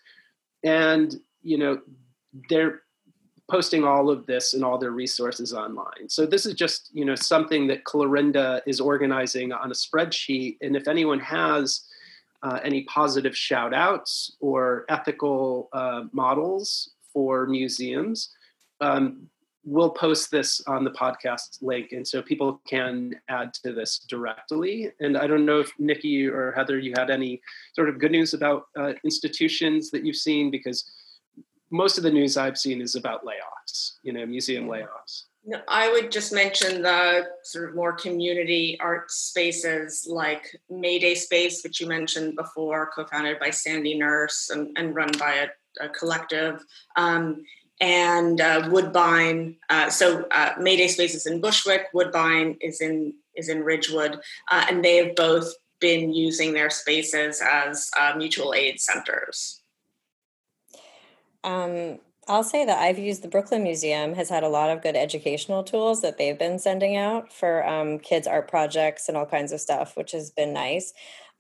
And 0.64 1.16
you 1.44 1.58
know, 1.58 1.80
they're 2.50 2.82
posting 3.52 3.84
all 3.84 4.10
of 4.10 4.26
this 4.26 4.53
and 4.53 4.64
all 4.64 4.78
their 4.78 4.91
resources 4.91 5.53
online. 5.53 6.07
So 6.07 6.26
this 6.26 6.45
is 6.45 6.53
just 6.53 6.90
you 6.94 7.03
know 7.03 7.15
something 7.15 7.68
that 7.68 7.84
Clarinda 7.84 8.61
is 8.65 8.80
organizing 8.80 9.52
on 9.52 9.69
a 9.69 9.73
spreadsheet. 9.73 10.57
And 10.61 10.76
if 10.76 10.88
anyone 10.88 11.19
has 11.19 11.82
uh, 12.44 12.60
any 12.64 12.84
positive 12.84 13.36
shout 13.36 13.73
outs 13.73 14.38
or 14.40 14.86
ethical 14.88 15.68
uh, 15.73 16.03
models 16.14 16.91
for 17.14 17.45
museums, 17.45 18.30
um, 18.80 19.28
we'll 19.65 19.91
post 19.91 20.32
this 20.32 20.61
on 20.65 20.86
the 20.86 20.91
podcast 20.91 21.61
link. 21.61 21.91
And 21.91 22.07
so 22.07 22.22
people 22.22 22.61
can 22.65 23.14
add 23.28 23.53
to 23.56 23.73
this 23.73 23.99
directly. 23.99 24.91
And 25.02 25.18
I 25.18 25.28
don't 25.28 25.45
know 25.45 25.60
if 25.60 25.72
Nikki 25.78 26.26
or 26.26 26.53
Heather, 26.53 26.80
you 26.80 26.94
had 26.98 27.11
any 27.11 27.41
sort 27.76 27.90
of 27.90 27.99
good 27.99 28.11
news 28.11 28.34
about 28.34 28.68
uh, 28.80 28.94
institutions 29.03 29.91
that 29.91 30.03
you've 30.06 30.15
seen 30.15 30.49
because 30.49 30.90
most 31.72 31.98
of 31.98 32.03
the 32.03 32.11
news 32.11 32.38
I've 32.38 32.57
seen 32.57 32.81
is 32.81 32.95
about 32.95 33.26
layoffs, 33.26 33.93
you 34.03 34.14
know, 34.14 34.26
museum 34.26 34.68
layoffs. 34.68 35.23
I 35.68 35.91
would 35.91 36.11
just 36.11 36.31
mention 36.31 36.84
the 36.84 37.27
sort 37.43 37.69
of 37.69 37.76
more 37.76 37.93
community 37.93 38.77
art 38.80 39.10
spaces 39.10 40.06
like 40.07 40.56
Mayday 40.69 41.15
Space, 41.15 41.64
which 41.64 41.81
you 41.81 41.88
mentioned 41.88 42.35
before, 42.35 42.91
co-founded 42.95 43.39
by 43.39 43.49
Sandy 43.49 43.98
Nurse 43.98 44.52
and, 44.52 44.77
and 44.77 44.93
run 44.93 45.10
by 45.18 45.48
a, 45.80 45.85
a 45.85 45.89
collective, 45.89 46.64
um, 46.95 47.43
and 47.80 48.39
uh, 48.39 48.69
Woodbine. 48.69 49.56
Uh, 49.69 49.89
so 49.89 50.27
uh, 50.30 50.53
Mayday 50.60 50.88
Space 50.88 51.15
is 51.15 51.26
in 51.26 51.41
Bushwick, 51.41 51.88
Woodbine 51.93 52.57
is 52.61 52.81
in 52.81 53.14
is 53.35 53.49
in 53.49 53.64
Ridgewood, 53.64 54.19
uh, 54.52 54.65
and 54.69 54.85
they 54.85 54.98
have 54.98 55.15
both 55.15 55.52
been 55.80 56.14
using 56.14 56.53
their 56.53 56.69
spaces 56.69 57.41
as 57.41 57.89
uh, 57.99 58.14
mutual 58.15 58.53
aid 58.53 58.80
centers. 58.80 59.61
Um, 61.43 61.99
I'll 62.27 62.43
say 62.43 62.65
that 62.65 62.80
I've 62.80 62.99
used 62.99 63.23
the 63.23 63.27
Brooklyn 63.27 63.63
Museum 63.63 64.13
has 64.13 64.30
had 64.30 64.43
a 64.43 64.49
lot 64.49 64.69
of 64.69 64.84
good 64.84 64.95
educational 64.95 65.63
tools 65.63 66.01
that 66.01 66.18
they've 66.18 66.38
been 66.38 66.59
sending 66.59 66.95
out 66.95 67.34
for 67.34 67.68
um, 67.68 67.99
kids' 67.99 68.27
art 68.27 68.47
projects 68.47 69.07
and 69.07 69.18
all 69.18 69.26
kinds 69.26 69.51
of 69.51 69.59
stuff, 69.59 69.97
which 69.97 70.11
has 70.11 70.30
been 70.30 70.53
nice. 70.53 70.93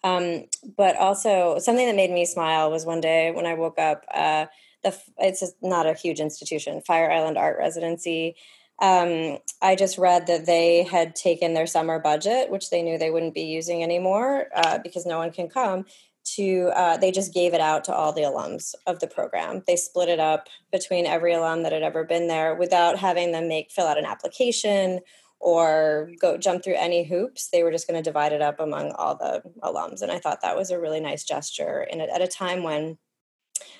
Um, 0.03 0.45
but 0.75 0.95
also 0.97 1.59
something 1.59 1.85
that 1.85 1.95
made 1.95 2.11
me 2.11 2.25
smile 2.25 2.71
was 2.71 2.85
one 2.85 3.01
day 3.01 3.31
when 3.31 3.45
I 3.45 3.53
woke 3.53 3.77
up. 3.77 4.05
Uh, 4.13 4.47
the 4.83 4.97
it's 5.19 5.43
not 5.61 5.85
a 5.85 5.93
huge 5.93 6.19
institution, 6.19 6.81
Fire 6.81 7.11
Island 7.11 7.37
Art 7.37 7.57
Residency. 7.59 8.35
Um, 8.81 9.37
I 9.61 9.75
just 9.75 9.99
read 9.99 10.25
that 10.25 10.47
they 10.47 10.83
had 10.83 11.15
taken 11.15 11.53
their 11.53 11.67
summer 11.67 11.99
budget, 11.99 12.49
which 12.49 12.71
they 12.71 12.81
knew 12.81 12.97
they 12.97 13.11
wouldn't 13.11 13.35
be 13.35 13.43
using 13.43 13.83
anymore 13.83 14.47
uh, 14.55 14.79
because 14.79 15.05
no 15.05 15.19
one 15.19 15.31
can 15.31 15.49
come, 15.49 15.85
to 16.23 16.71
uh, 16.75 16.97
they 16.97 17.11
just 17.11 17.33
gave 17.33 17.53
it 17.53 17.61
out 17.61 17.83
to 17.85 17.93
all 17.93 18.13
the 18.13 18.21
alums 18.21 18.73
of 18.87 18.99
the 18.99 19.07
program. 19.07 19.63
They 19.67 19.75
split 19.75 20.09
it 20.09 20.19
up 20.19 20.47
between 20.71 21.05
every 21.05 21.33
alum 21.33 21.63
that 21.63 21.71
had 21.71 21.83
ever 21.83 22.03
been 22.03 22.27
there 22.27 22.55
without 22.55 22.97
having 22.97 23.31
them 23.31 23.47
make 23.47 23.71
fill 23.71 23.87
out 23.87 23.97
an 23.97 24.05
application 24.05 24.99
or 25.39 26.11
go 26.19 26.37
jump 26.37 26.63
through 26.63 26.75
any 26.75 27.03
hoops. 27.03 27.49
They 27.49 27.63
were 27.63 27.71
just 27.71 27.87
going 27.87 28.01
to 28.01 28.07
divide 28.07 28.33
it 28.33 28.41
up 28.41 28.59
among 28.59 28.91
all 28.91 29.15
the 29.15 29.41
alums 29.63 30.01
and 30.01 30.11
i 30.11 30.19
thought 30.19 30.41
that 30.41 30.55
was 30.55 30.69
a 30.69 30.79
really 30.79 30.99
nice 30.99 31.23
gesture 31.23 31.87
and 31.91 32.01
at 32.01 32.21
a 32.21 32.27
time 32.27 32.63
when 32.63 32.97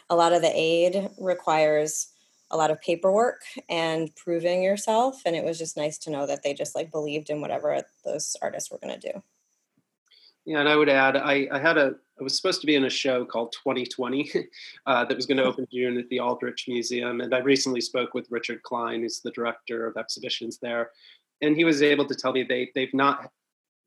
a 0.10 0.16
lot 0.16 0.34
of 0.34 0.42
the 0.42 0.52
aid 0.54 1.10
requires 1.18 2.08
a 2.52 2.58
lot 2.58 2.72
of 2.72 2.82
paperwork 2.82 3.42
and 3.70 4.14
proving 4.16 4.62
yourself 4.62 5.22
and 5.26 5.36
it 5.36 5.44
was 5.44 5.58
just 5.58 5.78
nice 5.78 5.98
to 5.98 6.10
know 6.12 6.28
that 6.28 6.44
they 6.44 6.54
just 6.54 6.76
like 6.76 6.92
believed 6.92 7.30
in 7.30 7.42
whatever 7.42 7.82
those 8.04 8.36
artists 8.42 8.70
were 8.70 8.80
going 8.80 9.00
to 9.00 9.12
do. 9.14 9.24
Yeah, 10.46 10.60
and 10.60 10.70
I 10.70 10.76
would 10.76 10.90
add, 10.90 11.16
I, 11.16 11.48
I 11.52 11.60
had 11.60 11.78
a, 11.78 11.94
I 12.22 12.24
was 12.24 12.38
supposed 12.38 12.62
to 12.62 12.68
be 12.68 12.76
in 12.76 12.86
a 12.86 12.90
show 12.90 13.26
called 13.26 13.52
2020 13.54 14.32
uh, 14.86 15.06
that 15.06 15.16
was 15.16 15.26
going 15.26 15.40
to 15.40 15.44
open 15.44 15.66
June 15.74 15.98
at 15.98 16.08
the 16.10 16.20
Aldrich 16.20 16.66
Museum, 16.68 17.20
and 17.20 17.34
I 17.34 17.40
recently 17.40 17.82
spoke 17.82 18.14
with 18.14 18.30
Richard 18.30 18.62
Klein, 18.62 19.02
who's 19.02 19.22
the 19.22 19.32
director 19.32 19.88
of 19.88 19.98
exhibitions 19.98 20.60
there, 20.62 20.92
and 21.42 21.58
he 21.58 21.64
was 21.64 21.82
able 21.82 22.06
to 22.06 22.14
tell 22.14 22.32
me 22.32 22.44
they 22.44 22.70
they've 22.76 22.94
not 22.94 23.32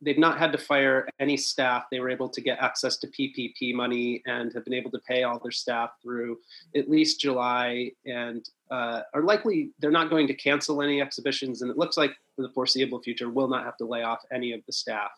they've 0.02 0.19
not 0.19 0.36
had 0.36 0.51
to 0.51 0.59
fire 0.59 1.09
any 1.20 1.36
staff. 1.36 1.85
They 1.93 2.01
were 2.01 2.11
able 2.11 2.28
to 2.28 2.40
get 2.40 2.59
access 2.59 2.97
to 2.98 3.06
PPP 3.06 3.73
money 3.73 4.20
and 4.27 4.52
have 4.52 4.65
been 4.65 4.74
able 4.74 4.90
to 4.90 5.01
pay 5.09 5.23
all 5.23 5.39
their 5.39 5.52
staff 5.52 5.90
through 6.02 6.39
at 6.74 6.90
least 6.90 7.20
July, 7.20 7.93
and 8.05 8.44
uh, 8.69 9.02
are 9.15 9.23
likely 9.23 9.70
they're 9.78 9.93
not 9.93 10.11
going 10.11 10.27
to 10.27 10.35
cancel 10.35 10.82
any 10.82 11.01
exhibitions, 11.01 11.62
and 11.62 11.70
it 11.70 11.78
looks 11.78 11.97
like 11.97 12.11
for 12.35 12.43
the 12.43 12.51
foreseeable 12.51 13.01
future 13.01 13.31
will 13.31 13.48
not 13.48 13.65
have 13.65 13.77
to 13.77 13.86
lay 13.86 14.02
off 14.02 14.23
any 14.32 14.52
of 14.52 14.61
the 14.66 14.73
staff 14.73 15.12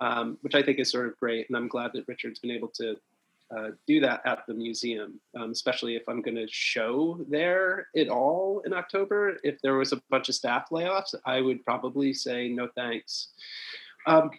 um, 0.00 0.38
which 0.42 0.54
I 0.54 0.62
think 0.62 0.78
is 0.78 0.90
sort 0.90 1.06
of 1.06 1.18
great. 1.18 1.48
And 1.48 1.56
I'm 1.56 1.68
glad 1.68 1.92
that 1.94 2.08
Richard's 2.08 2.40
been 2.40 2.50
able 2.50 2.68
to 2.68 2.96
uh, 3.54 3.70
do 3.86 4.00
that 4.00 4.22
at 4.24 4.44
the 4.46 4.54
museum, 4.54 5.20
um, 5.38 5.50
especially 5.50 5.96
if 5.96 6.08
I'm 6.08 6.22
going 6.22 6.36
to 6.36 6.46
show 6.50 7.24
there 7.28 7.88
at 7.96 8.08
all 8.08 8.62
in 8.64 8.72
October. 8.72 9.36
If 9.42 9.60
there 9.62 9.74
was 9.74 9.92
a 9.92 10.00
bunch 10.10 10.28
of 10.28 10.34
staff 10.34 10.70
layoffs, 10.70 11.14
I 11.24 11.40
would 11.40 11.64
probably 11.64 12.12
say 12.14 12.48
no 12.48 12.68
thanks. 12.74 13.28
Um, 14.06 14.30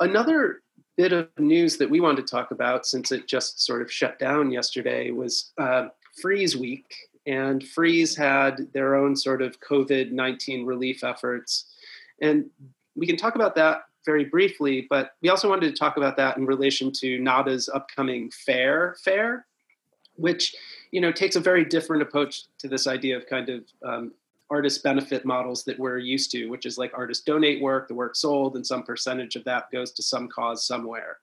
another 0.00 0.62
bit 0.96 1.12
of 1.12 1.28
news 1.38 1.76
that 1.78 1.90
we 1.90 2.00
wanted 2.00 2.26
to 2.26 2.30
talk 2.30 2.50
about, 2.50 2.86
since 2.86 3.12
it 3.12 3.26
just 3.26 3.64
sort 3.64 3.82
of 3.82 3.90
shut 3.90 4.18
down 4.18 4.50
yesterday, 4.50 5.10
was 5.10 5.52
uh, 5.58 5.88
Frieze 6.20 6.56
Week. 6.56 6.94
And 7.26 7.66
Frieze 7.66 8.16
had 8.16 8.72
their 8.72 8.96
own 8.96 9.16
sort 9.16 9.42
of 9.42 9.60
COVID 9.60 10.12
19 10.12 10.66
relief 10.66 11.04
efforts. 11.04 11.72
And 12.20 12.50
we 12.96 13.06
can 13.06 13.16
talk 13.16 13.36
about 13.36 13.54
that 13.56 13.82
very 14.04 14.24
briefly, 14.24 14.86
but 14.88 15.12
we 15.22 15.28
also 15.28 15.48
wanted 15.48 15.68
to 15.70 15.78
talk 15.78 15.96
about 15.96 16.16
that 16.16 16.36
in 16.36 16.46
relation 16.46 16.90
to 16.92 17.18
NADA's 17.18 17.68
upcoming 17.68 18.30
fair 18.30 18.96
fair, 19.02 19.46
which 20.16 20.54
you 20.90 21.00
know 21.00 21.12
takes 21.12 21.36
a 21.36 21.40
very 21.40 21.64
different 21.64 22.02
approach 22.02 22.44
to 22.58 22.68
this 22.68 22.86
idea 22.86 23.16
of 23.16 23.26
kind 23.26 23.48
of 23.48 23.64
um, 23.84 24.12
artist 24.50 24.82
benefit 24.82 25.24
models 25.24 25.64
that 25.64 25.78
we're 25.78 25.98
used 25.98 26.30
to, 26.30 26.46
which 26.48 26.66
is 26.66 26.76
like 26.76 26.92
artists 26.94 27.24
donate 27.24 27.62
work, 27.62 27.88
the 27.88 27.94
work 27.94 28.14
sold, 28.14 28.54
and 28.54 28.66
some 28.66 28.82
percentage 28.82 29.34
of 29.34 29.44
that 29.44 29.70
goes 29.72 29.92
to 29.92 30.02
some 30.02 30.28
cause 30.28 30.66
somewhere. 30.66 31.18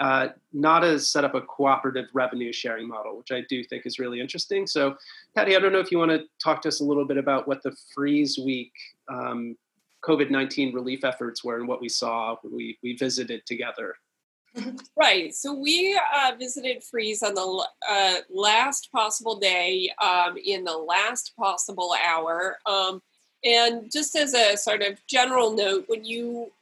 Uh, 0.00 0.28
NADA 0.52 0.88
has 0.88 1.08
set 1.08 1.24
up 1.24 1.34
a 1.34 1.40
cooperative 1.40 2.06
revenue 2.14 2.52
sharing 2.52 2.88
model, 2.88 3.16
which 3.16 3.30
I 3.30 3.42
do 3.48 3.62
think 3.62 3.86
is 3.86 4.00
really 4.00 4.20
interesting. 4.20 4.66
So, 4.66 4.96
Patty, 5.36 5.54
I 5.54 5.60
don't 5.60 5.72
know 5.72 5.78
if 5.78 5.92
you 5.92 5.98
want 5.98 6.10
to 6.10 6.24
talk 6.42 6.62
to 6.62 6.68
us 6.68 6.80
a 6.80 6.84
little 6.84 7.04
bit 7.04 7.16
about 7.16 7.46
what 7.46 7.62
the 7.62 7.76
Frieze 7.94 8.36
Week 8.36 8.72
um, 9.08 9.56
COVID 10.04 10.30
19 10.30 10.74
relief 10.74 11.04
efforts 11.04 11.42
were 11.42 11.58
and 11.58 11.68
what 11.68 11.80
we 11.80 11.88
saw 11.88 12.36
when 12.42 12.54
we, 12.54 12.78
we 12.82 12.96
visited 12.96 13.44
together. 13.46 13.94
Right. 14.96 15.34
So 15.34 15.52
we 15.52 15.98
uh, 16.14 16.32
visited 16.38 16.84
Frieze 16.84 17.22
on 17.22 17.34
the 17.34 17.66
uh, 17.90 18.14
last 18.32 18.90
possible 18.92 19.36
day 19.36 19.90
um, 20.00 20.36
in 20.36 20.62
the 20.62 20.76
last 20.76 21.32
possible 21.36 21.92
hour. 22.06 22.58
Um, 22.64 23.02
and 23.44 23.90
just 23.92 24.14
as 24.14 24.32
a 24.32 24.56
sort 24.56 24.82
of 24.82 25.04
general 25.06 25.54
note, 25.54 25.84
when 25.88 26.04
you 26.04 26.52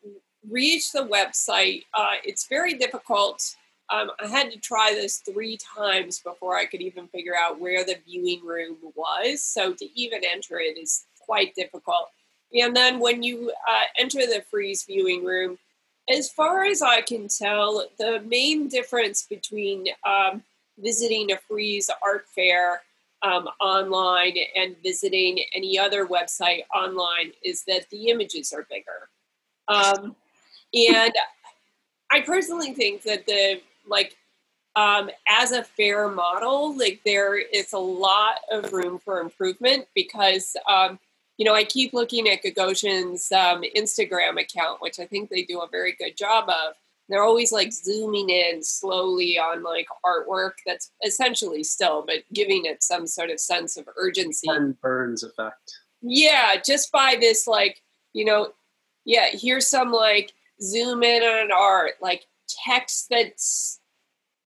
reach 0.49 0.93
the 0.93 1.07
website, 1.07 1.85
uh, 1.95 2.15
it's 2.25 2.49
very 2.49 2.75
difficult. 2.75 3.55
Um, 3.91 4.11
I 4.19 4.27
had 4.27 4.51
to 4.53 4.59
try 4.59 4.93
this 4.95 5.19
three 5.19 5.59
times 5.59 6.21
before 6.21 6.57
I 6.57 6.65
could 6.65 6.81
even 6.81 7.09
figure 7.09 7.37
out 7.37 7.61
where 7.61 7.85
the 7.85 7.97
viewing 8.07 8.45
room 8.45 8.79
was. 8.95 9.43
So 9.43 9.75
to 9.75 10.01
even 10.01 10.23
enter 10.25 10.59
it 10.59 10.79
is 10.79 11.05
quite 11.21 11.55
difficult. 11.55 12.09
And 12.61 12.77
then 12.77 13.01
when 13.01 13.23
you 13.23 13.53
uh, 13.69 13.85
enter 13.97 14.21
the 14.21 14.45
Frieze 14.51 14.85
viewing 14.85 15.25
room, 15.25 15.59
as 16.09 16.31
far 16.31 16.65
as 16.65 16.83
I 16.83 17.01
can 17.01 17.29
tell, 17.29 17.87
the 17.99 18.21
main 18.27 18.69
difference 18.69 19.27
between 19.29 19.87
um, 20.05 20.43
visiting 20.79 21.33
a 21.33 21.39
Frieze 21.39 21.91
art 22.03 22.27
fair 22.35 22.83
um, 23.23 23.49
online 23.61 24.37
and 24.57 24.77
visiting 24.83 25.41
any 25.55 25.79
other 25.79 26.07
website 26.07 26.63
online 26.75 27.33
is 27.43 27.65
that 27.65 27.89
the 27.91 28.09
images 28.09 28.53
are 28.53 28.67
bigger. 28.69 29.09
Um, 29.69 30.17
and 30.75 31.15
I 32.11 32.21
personally 32.21 32.73
think 32.75 33.03
that 33.03 33.27
the 33.27 33.61
like 33.87 34.17
um, 34.75 35.11
as 35.29 35.53
a 35.53 35.63
fair 35.63 36.09
model, 36.09 36.77
like 36.77 37.01
there 37.05 37.39
is 37.39 37.73
a 37.73 37.79
lot 37.79 38.37
of 38.51 38.73
room 38.73 38.99
for 38.99 39.21
improvement 39.21 39.87
because 39.95 40.57
um, 40.69 40.99
you 41.39 41.45
know, 41.45 41.55
I 41.55 41.65
keep 41.65 41.93
looking 41.93 42.29
at 42.29 42.43
Gagosian's 42.43 43.33
um, 43.33 43.63
Instagram 43.77 44.41
account, 44.41 44.81
which 44.81 44.99
I 44.99 45.07
think 45.07 45.31
they 45.31 45.43
do 45.43 45.61
a 45.61 45.69
very 45.69 45.97
good 45.99 46.17
job 46.17 46.49
of. 46.49 46.75
They're 47.09 47.25
always 47.25 47.53
like 47.53 47.73
zooming 47.73 48.31
in 48.31 48.63
slowly 48.63 49.39
on 49.39 49.63
like 49.63 49.87
artwork 50.05 50.53
that's 50.67 50.93
essentially 51.05 51.65
still, 51.65 52.05
but 52.07 52.19
giving 52.33 52.65
it 52.65 52.83
some 52.83 53.07
sort 53.07 53.31
of 53.31 53.41
sense 53.41 53.77
of 53.77 53.89
urgency. 53.97 54.47
Ken 54.47 54.77
Burns 54.81 55.23
effect. 55.23 55.79
Yeah, 56.01 56.55
just 56.65 56.93
by 56.93 57.17
this, 57.21 57.47
like, 57.47 57.83
you 58.13 58.25
know, 58.25 58.53
yeah, 59.05 59.27
here's 59.33 59.67
some 59.67 59.93
like 59.93 60.33
zoom 60.61 61.03
in 61.03 61.23
on 61.23 61.51
art, 61.53 61.95
like 62.01 62.27
text 62.49 63.09
that's, 63.11 63.81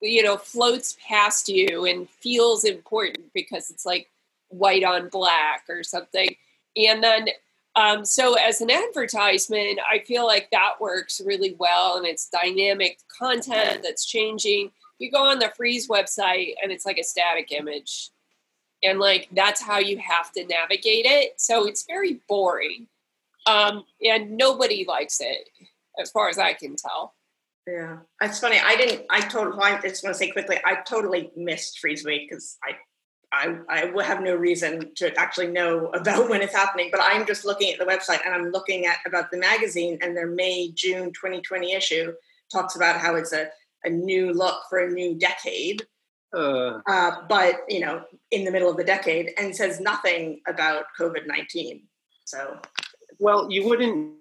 you 0.01 0.23
know, 0.23 0.37
floats 0.37 0.97
past 1.05 1.49
you 1.49 1.85
and 1.85 2.09
feels 2.09 2.63
important 2.63 3.33
because 3.33 3.69
it's 3.69 3.85
like 3.85 4.09
white 4.49 4.83
on 4.83 5.09
black 5.09 5.63
or 5.69 5.83
something 5.83 6.35
and 6.77 7.03
then, 7.03 7.29
um, 7.75 8.05
so 8.05 8.35
as 8.35 8.61
an 8.61 8.71
advertisement, 8.71 9.79
I 9.91 9.99
feel 9.99 10.25
like 10.25 10.49
that 10.51 10.73
works 10.79 11.21
really 11.23 11.55
well 11.59 11.97
and 11.97 12.05
it's 12.05 12.29
dynamic 12.29 12.99
content 13.19 13.81
that's 13.83 14.05
changing. 14.05 14.71
You 14.99 15.11
go 15.11 15.23
on 15.23 15.39
the 15.39 15.51
Frieze 15.55 15.87
website 15.87 16.55
and 16.61 16.71
it's 16.71 16.85
like 16.85 16.97
a 16.97 17.03
static 17.03 17.51
image. 17.51 18.09
And 18.83 18.99
like 18.99 19.27
that's 19.31 19.61
how 19.61 19.79
you 19.79 19.97
have 19.97 20.31
to 20.33 20.45
navigate 20.45 21.05
it. 21.05 21.39
So 21.41 21.65
it's 21.67 21.85
very 21.87 22.19
boring. 22.27 22.87
Um, 23.47 23.85
and 24.03 24.37
nobody 24.37 24.85
likes 24.87 25.21
it, 25.21 25.49
as 25.99 26.11
far 26.11 26.29
as 26.29 26.37
I 26.37 26.53
can 26.53 26.75
tell. 26.75 27.15
Yeah, 27.65 27.97
it's 28.21 28.39
funny. 28.39 28.59
I 28.63 28.75
didn't. 28.75 29.05
I 29.09 29.21
totally. 29.21 29.61
I 29.61 29.79
just 29.81 30.03
want 30.03 30.15
to 30.15 30.19
say 30.19 30.31
quickly. 30.31 30.57
I 30.65 30.75
totally 30.75 31.31
missed 31.35 31.79
Frieze 31.79 32.05
Week 32.05 32.29
because 32.29 32.57
I 32.63 32.77
I, 33.31 33.57
I 33.69 33.85
will 33.85 34.03
have 34.03 34.21
no 34.21 34.35
reason 34.35 34.91
to 34.95 35.13
actually 35.17 35.47
know 35.47 35.87
about 35.93 36.29
when 36.29 36.41
it's 36.41 36.55
happening, 36.55 36.89
but 36.91 37.01
I'm 37.03 37.25
just 37.25 37.45
looking 37.45 37.73
at 37.73 37.79
the 37.79 37.85
website 37.85 38.25
and 38.25 38.33
I'm 38.33 38.51
looking 38.51 38.85
at 38.85 38.97
about 39.05 39.31
the 39.31 39.37
magazine 39.37 39.99
and 40.01 40.15
their 40.15 40.27
May, 40.27 40.71
June 40.71 41.11
2020 41.13 41.73
issue 41.73 42.13
talks 42.51 42.75
about 42.75 42.99
how 42.99 43.15
it's 43.15 43.33
a, 43.33 43.49
a 43.83 43.89
new 43.89 44.31
look 44.33 44.61
for 44.69 44.79
a 44.79 44.89
new 44.89 45.15
decade. 45.15 45.85
Uh. 46.35 46.79
Uh, 46.87 47.11
but, 47.27 47.61
you 47.67 47.79
know, 47.79 48.03
in 48.31 48.45
the 48.45 48.51
middle 48.51 48.69
of 48.69 48.77
the 48.77 48.83
decade 48.83 49.31
and 49.37 49.55
says 49.55 49.79
nothing 49.79 50.41
about 50.47 50.85
COVID 50.99 51.27
19. 51.27 51.83
So, 52.25 52.59
well, 53.19 53.49
you 53.49 53.65
wouldn't 53.65 54.13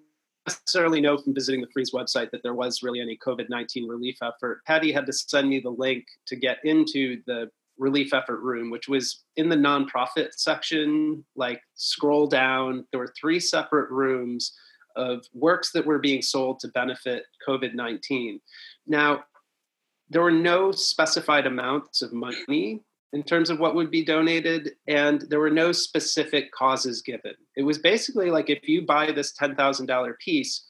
necessarily 0.47 1.01
know 1.01 1.17
from 1.17 1.33
visiting 1.33 1.61
the 1.61 1.67
Frieze 1.73 1.91
website 1.91 2.31
that 2.31 2.41
there 2.43 2.53
was 2.53 2.81
really 2.81 3.01
any 3.01 3.17
COVID 3.17 3.49
19 3.49 3.87
relief 3.87 4.17
effort. 4.21 4.63
Patty 4.65 4.91
had 4.91 5.05
to 5.05 5.13
send 5.13 5.49
me 5.49 5.59
the 5.59 5.69
link 5.69 6.05
to 6.27 6.35
get 6.35 6.57
into 6.63 7.21
the 7.25 7.49
relief 7.77 8.13
effort 8.13 8.41
room, 8.41 8.69
which 8.69 8.87
was 8.87 9.23
in 9.35 9.49
the 9.49 9.55
nonprofit 9.55 10.29
section. 10.33 11.23
Like, 11.35 11.61
scroll 11.75 12.27
down, 12.27 12.85
there 12.91 12.99
were 12.99 13.13
three 13.19 13.39
separate 13.39 13.89
rooms 13.91 14.53
of 14.95 15.25
works 15.33 15.71
that 15.71 15.85
were 15.85 15.99
being 15.99 16.21
sold 16.21 16.59
to 16.59 16.67
benefit 16.69 17.23
COVID 17.47 17.73
19. 17.73 18.39
Now, 18.87 19.23
there 20.09 20.21
were 20.21 20.31
no 20.31 20.71
specified 20.71 21.45
amounts 21.45 22.01
of 22.01 22.13
money 22.13 22.81
in 23.13 23.23
terms 23.23 23.49
of 23.49 23.59
what 23.59 23.75
would 23.75 23.91
be 23.91 24.03
donated, 24.03 24.71
and 24.87 25.21
there 25.29 25.39
were 25.39 25.49
no 25.49 25.71
specific 25.71 26.51
causes 26.51 27.01
given. 27.01 27.33
It 27.55 27.63
was 27.63 27.77
basically 27.77 28.31
like 28.31 28.49
if 28.49 28.67
you 28.67 28.85
buy 28.85 29.11
this 29.11 29.33
$10,000 29.33 30.13
piece, 30.19 30.67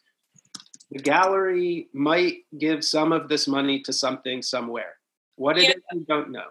the 0.91 0.99
gallery 0.99 1.89
might 1.93 2.37
give 2.57 2.83
some 2.83 3.11
of 3.11 3.27
this 3.27 3.47
money 3.47 3.81
to 3.83 3.93
something 3.93 4.41
somewhere. 4.41 4.95
What 5.35 5.57
it 5.57 5.63
yeah. 5.63 5.69
is, 5.69 5.75
we 5.93 6.05
don't 6.07 6.31
know 6.31 6.47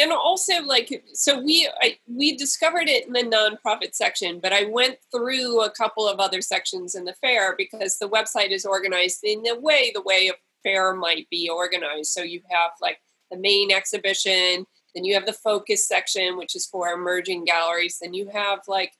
and 0.00 0.12
also 0.12 0.62
like 0.62 1.04
so 1.12 1.40
we 1.40 1.68
I, 1.80 1.98
we 2.06 2.36
discovered 2.36 2.88
it 2.88 3.06
in 3.06 3.12
the 3.12 3.20
nonprofit 3.20 3.94
section 3.94 4.40
but 4.40 4.52
i 4.52 4.64
went 4.64 4.98
through 5.14 5.62
a 5.62 5.70
couple 5.70 6.08
of 6.08 6.20
other 6.20 6.40
sections 6.40 6.94
in 6.94 7.04
the 7.04 7.14
fair 7.14 7.54
because 7.56 7.98
the 7.98 8.08
website 8.08 8.50
is 8.50 8.64
organized 8.64 9.20
in 9.22 9.42
the 9.42 9.58
way 9.58 9.90
the 9.94 10.02
way 10.02 10.28
a 10.28 10.36
fair 10.62 10.94
might 10.94 11.28
be 11.30 11.48
organized. 11.48 12.10
So 12.10 12.22
you 12.22 12.42
have 12.50 12.72
like 12.80 12.98
the 13.30 13.36
main 13.36 13.70
exhibition 13.70 14.66
then 14.94 15.04
you 15.04 15.14
have 15.14 15.26
the 15.26 15.32
focus 15.34 15.86
section 15.86 16.38
which 16.38 16.56
is 16.56 16.66
for 16.66 16.88
emerging 16.88 17.44
galleries 17.44 17.98
then 18.00 18.14
you 18.14 18.28
have 18.28 18.60
like 18.66 18.92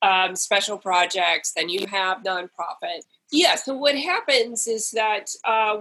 um, 0.00 0.36
special 0.36 0.78
projects 0.78 1.52
then 1.54 1.68
you 1.68 1.86
have 1.86 2.22
nonprofit. 2.22 3.02
Yeah 3.32 3.56
so 3.56 3.74
what 3.74 3.96
happens 3.96 4.66
is 4.66 4.90
that 4.92 5.30
uh, 5.44 5.80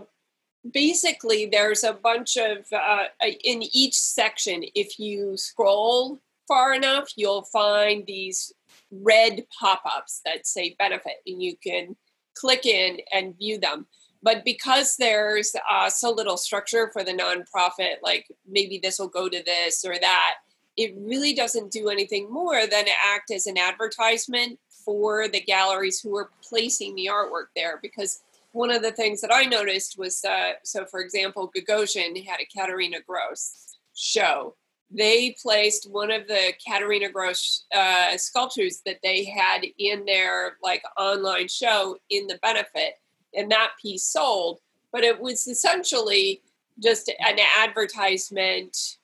basically 0.70 1.48
there's 1.48 1.84
a 1.84 1.94
bunch 1.94 2.38
of 2.38 2.66
uh, 2.72 3.06
in 3.44 3.64
each 3.72 3.96
section 3.96 4.64
if 4.76 5.00
you 5.00 5.36
scroll 5.36 6.20
far 6.48 6.74
enough 6.74 7.10
you'll 7.16 7.44
find 7.44 8.06
these 8.06 8.54
red 8.92 9.46
pop-ups 9.58 10.22
that 10.26 10.46
say 10.46 10.76
benefit 10.78 11.16
and 11.26 11.42
you 11.42 11.56
can 11.64 11.96
click 12.36 12.66
in 12.66 13.00
and 13.12 13.38
view 13.38 13.58
them. 13.58 13.86
But 14.24 14.46
because 14.46 14.98
there's 14.98 15.56
uh, 15.70 15.90
so 15.90 16.12
little 16.12 16.38
structure 16.38 16.90
for 16.94 17.04
the 17.04 17.14
nonprofit 17.14 17.96
like 18.04 18.28
maybe 18.48 18.80
this 18.82 19.00
will 19.00 19.08
go 19.08 19.28
to 19.28 19.44
this 19.44 19.84
or 19.86 19.96
that 20.00 20.36
it 20.78 20.94
really 20.98 21.34
doesn't 21.34 21.72
do 21.72 21.90
anything 21.90 22.32
more 22.32 22.66
than 22.68 22.86
act 23.04 23.32
as 23.32 23.48
an 23.48 23.58
advertisement 23.58 24.60
for 24.86 25.28
the 25.28 25.42
galleries 25.42 26.00
who 26.00 26.16
are 26.16 26.30
placing 26.48 26.96
the 26.96 27.10
artwork 27.12 27.48
there 27.56 27.80
because 27.82 28.22
one 28.52 28.72
of 28.72 28.82
the 28.82 28.92
things 28.92 29.22
that 29.22 29.34
I 29.34 29.46
noticed 29.46 29.98
was 29.98 30.24
uh, 30.24 30.54
so, 30.64 30.86
for 30.86 31.00
example, 31.00 31.52
Gagosian 31.56 32.26
had 32.26 32.40
a 32.40 32.46
Katharina 32.46 32.98
Grosse 33.06 33.78
show. 33.96 34.56
They 34.90 35.36
placed 35.42 35.90
one 35.90 36.12
of 36.12 36.28
the 36.28 36.54
Katharina 36.66 37.10
Grosse 37.10 37.66
uh, 37.74 38.18
sculptures 38.18 38.82
that 38.86 39.00
they 39.04 39.24
had 39.24 39.62
in 39.78 40.04
their 40.06 40.58
like 40.62 40.84
online 40.98 41.48
show 41.48 41.98
in 42.10 42.28
the 42.28 42.40
benefit, 42.42 42.96
and 43.34 43.50
that 43.52 43.72
piece 43.82 44.04
sold. 44.04 44.60
But 44.92 45.04
it 45.04 45.20
was 45.20 45.48
essentially 45.48 46.42
just 46.84 47.10
an 47.10 47.40
advertisement 47.60 48.98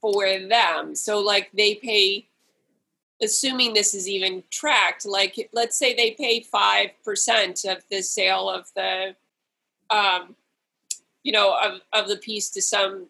for 0.00 0.24
them. 0.48 0.94
So, 0.94 1.18
like, 1.20 1.50
they 1.52 1.74
pay 1.74 2.28
assuming 3.24 3.74
this 3.74 3.94
is 3.94 4.08
even 4.08 4.42
tracked, 4.50 5.04
like 5.06 5.50
let's 5.52 5.76
say 5.76 5.94
they 5.94 6.12
pay 6.12 6.40
five 6.40 6.90
percent 7.04 7.64
of 7.64 7.78
the 7.90 8.02
sale 8.02 8.48
of 8.48 8.70
the, 8.76 9.16
um, 9.90 10.36
you 11.22 11.32
know, 11.32 11.56
of, 11.60 11.80
of 11.92 12.08
the 12.08 12.16
piece 12.16 12.50
to 12.50 12.62
some 12.62 13.08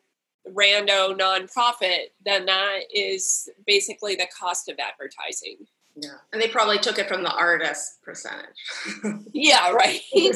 rando 0.48 1.16
nonprofit, 1.18 2.10
then 2.24 2.46
that 2.46 2.80
is 2.92 3.48
basically 3.66 4.14
the 4.14 4.26
cost 4.38 4.68
of 4.68 4.78
advertising. 4.78 5.56
Yeah, 5.96 6.16
and 6.32 6.42
they 6.42 6.48
probably 6.48 6.78
took 6.78 6.98
it 6.98 7.08
from 7.08 7.22
the 7.22 7.32
artist 7.32 8.02
percentage. 8.02 8.56
yeah, 9.32 9.70
right. 9.70 10.00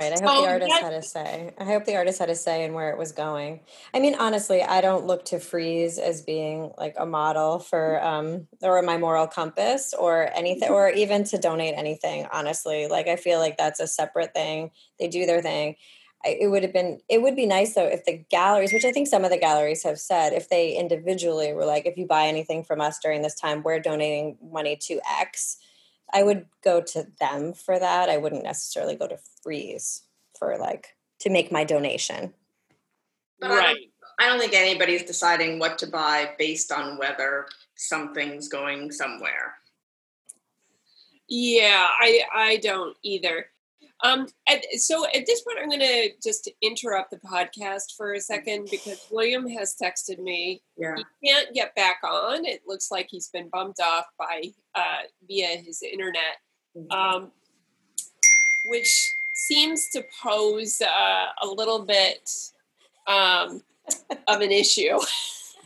Right. 0.00 0.12
I 0.12 0.18
hope 0.20 0.34
so 0.34 0.40
the 0.42 0.48
artist 0.48 0.80
had 0.80 0.94
a 0.94 1.02
say. 1.02 1.52
I 1.58 1.64
hope 1.64 1.84
the 1.84 1.96
artist 1.96 2.18
had 2.18 2.30
a 2.30 2.34
say 2.34 2.64
in 2.64 2.72
where 2.72 2.90
it 2.90 2.98
was 2.98 3.12
going. 3.12 3.60
I 3.92 4.00
mean, 4.00 4.14
honestly, 4.14 4.62
I 4.62 4.80
don't 4.80 5.06
look 5.06 5.26
to 5.26 5.38
Frieze 5.38 5.98
as 5.98 6.22
being 6.22 6.72
like 6.78 6.94
a 6.98 7.04
model 7.04 7.58
for 7.58 8.02
um 8.02 8.48
or 8.62 8.80
my 8.82 8.96
moral 8.96 9.26
compass 9.26 9.92
or 9.92 10.30
anything 10.34 10.70
or 10.70 10.88
even 10.90 11.24
to 11.24 11.38
donate 11.38 11.74
anything, 11.76 12.26
honestly. 12.32 12.88
Like 12.88 13.06
I 13.06 13.16
feel 13.16 13.38
like 13.38 13.58
that's 13.58 13.80
a 13.80 13.86
separate 13.86 14.32
thing. 14.32 14.70
They 14.98 15.08
do 15.08 15.26
their 15.26 15.42
thing. 15.42 15.76
I, 16.24 16.38
it 16.40 16.46
would 16.48 16.62
have 16.62 16.72
been 16.72 17.00
it 17.08 17.20
would 17.20 17.36
be 17.36 17.46
nice 17.46 17.74
though 17.74 17.86
if 17.86 18.04
the 18.06 18.24
galleries, 18.30 18.72
which 18.72 18.86
I 18.86 18.92
think 18.92 19.08
some 19.08 19.24
of 19.24 19.30
the 19.30 19.38
galleries 19.38 19.82
have 19.84 19.98
said, 19.98 20.32
if 20.32 20.48
they 20.48 20.72
individually 20.74 21.52
were 21.52 21.66
like, 21.66 21.84
if 21.84 21.98
you 21.98 22.06
buy 22.06 22.26
anything 22.28 22.64
from 22.64 22.80
us 22.80 22.98
during 22.98 23.20
this 23.22 23.34
time, 23.34 23.62
we're 23.62 23.78
donating 23.78 24.38
money 24.42 24.76
to 24.82 25.00
X 25.20 25.58
I 26.12 26.22
would 26.22 26.46
go 26.62 26.80
to 26.80 27.06
them 27.20 27.54
for 27.54 27.78
that. 27.78 28.08
I 28.08 28.18
wouldn't 28.18 28.44
necessarily 28.44 28.96
go 28.96 29.06
to 29.06 29.18
Frieze 29.42 30.02
for 30.38 30.56
like 30.58 30.88
to 31.20 31.30
make 31.30 31.50
my 31.50 31.64
donation. 31.64 32.34
But 33.40 33.50
right. 33.50 33.60
I 33.60 33.64
don't, 33.66 33.80
I 34.20 34.26
don't 34.26 34.38
think 34.38 34.54
anybody's 34.54 35.04
deciding 35.04 35.58
what 35.58 35.78
to 35.78 35.86
buy 35.86 36.30
based 36.38 36.70
on 36.70 36.98
whether 36.98 37.46
something's 37.76 38.48
going 38.48 38.92
somewhere. 38.92 39.54
Yeah, 41.28 41.88
I 41.98 42.22
I 42.34 42.56
don't 42.58 42.96
either. 43.02 43.46
Um, 44.02 44.26
at, 44.48 44.64
so 44.78 45.06
at 45.06 45.26
this 45.26 45.42
point, 45.42 45.58
I'm 45.62 45.68
going 45.68 45.80
to 45.80 46.10
just 46.22 46.50
interrupt 46.60 47.10
the 47.10 47.18
podcast 47.18 47.96
for 47.96 48.14
a 48.14 48.20
second 48.20 48.68
because 48.70 49.06
William 49.10 49.48
has 49.48 49.76
texted 49.80 50.18
me. 50.18 50.62
Yeah. 50.76 50.96
He 50.96 51.28
can't 51.28 51.54
get 51.54 51.74
back 51.76 51.98
on. 52.04 52.44
It 52.44 52.62
looks 52.66 52.90
like 52.90 53.06
he's 53.10 53.28
been 53.28 53.48
bumped 53.48 53.80
off 53.80 54.06
by 54.18 54.42
uh, 54.74 55.02
via 55.28 55.56
his 55.58 55.82
internet, 55.82 56.40
mm-hmm. 56.76 56.90
um, 56.90 57.30
which 58.70 59.12
seems 59.46 59.88
to 59.90 60.02
pose 60.22 60.82
uh, 60.82 61.26
a 61.42 61.46
little 61.46 61.84
bit 61.84 62.28
um, 63.06 63.62
of 64.26 64.40
an 64.40 64.50
issue. 64.50 64.98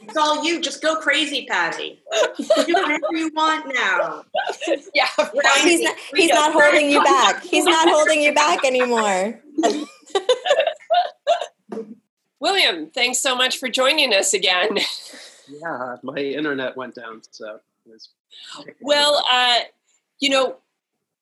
It's 0.03 0.17
all 0.17 0.45
you. 0.45 0.61
Just 0.61 0.83
go 0.83 0.97
crazy, 0.97 1.47
Patty. 1.47 2.03
Do 2.39 2.75
whatever 2.75 3.07
you 3.13 3.31
want 3.35 3.73
now. 3.75 4.25
Yeah, 4.95 5.07
right. 5.19 5.61
he's 5.63 5.83
not, 5.83 5.97
he's 6.15 6.31
not 6.31 6.53
holding 6.53 6.91
you 6.91 7.03
back. 7.03 7.43
He's 7.43 7.65
not 7.65 7.89
holding 7.89 8.23
you 8.23 8.35
back 8.35 8.65
anymore. 8.65 9.41
William, 12.41 12.91
thanks 12.91 13.19
so 13.19 13.35
much 13.35 13.59
for 13.59 13.69
joining 13.69 14.15
us 14.15 14.35
again. 14.35 14.79
Yeah, 15.49 15.97
my 16.03 16.17
internet 16.17 16.77
went 16.77 16.95
down, 16.95 17.23
so. 17.31 17.61
well, 18.81 19.25
uh, 19.31 19.61
you 20.21 20.31
know, 20.31 20.57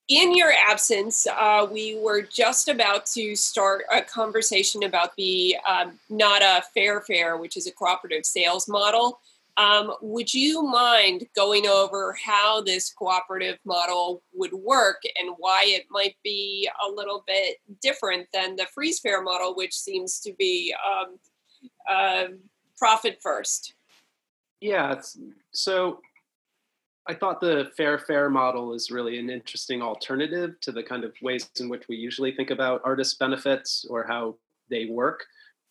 in 0.09 0.37
your 0.37 0.53
absence, 0.53 1.27
uh, 1.27 1.67
we 1.71 1.99
were 1.99 2.23
just 2.23 2.69
about 2.69 3.07
to 3.07 3.35
start 3.35 3.85
a 3.91 4.03
conversation 4.03 4.83
about 4.83 5.17
the 5.17 5.57
um, 5.67 5.99
NADA 6.11 6.65
Fair 6.75 7.01
Fair, 7.01 7.37
which 7.39 7.57
is 7.57 7.67
a 7.67 7.73
cooperative 7.73 8.27
sales 8.27 8.69
model. 8.69 9.21
Um, 9.57 9.95
would 10.03 10.35
you 10.35 10.63
mind 10.63 11.27
going 11.37 11.67
over 11.67 12.17
how 12.23 12.61
this 12.61 12.93
cooperative 12.93 13.59
model 13.65 14.23
would 14.35 14.53
work 14.53 15.01
and 15.19 15.35
why 15.39 15.65
it 15.69 15.87
might 15.91 16.17
be 16.25 16.69
a 16.87 16.91
little 16.91 17.23
bit 17.27 17.59
different 17.81 18.27
than 18.33 18.57
the 18.57 18.67
Frieze 18.75 18.99
Fair 18.99 19.23
model, 19.23 19.55
which 19.55 19.73
seems 19.73 20.19
to 20.21 20.33
be 20.35 20.75
um, 20.85 21.19
uh, 21.89 22.25
profit 22.77 23.19
first? 23.23 23.75
Yeah, 24.61 25.01
so 25.53 26.01
I 27.07 27.15
thought 27.15 27.41
the 27.41 27.71
fair 27.77 27.99
fair 27.99 28.31
model 28.31 28.73
is 28.73 28.91
really 28.91 29.19
an 29.19 29.29
interesting 29.29 29.83
alternative 29.83 30.59
to 30.63 30.73
the 30.73 30.83
kind 30.83 31.05
of 31.05 31.13
ways 31.21 31.51
in 31.61 31.69
which 31.69 31.85
we 31.89 31.97
usually 31.97 32.33
think 32.33 32.51
about 32.51 32.81
artist 32.85 33.19
benefits 33.19 33.85
or 33.91 34.07
how 34.07 34.37
they 34.71 34.87
work. 34.87 35.25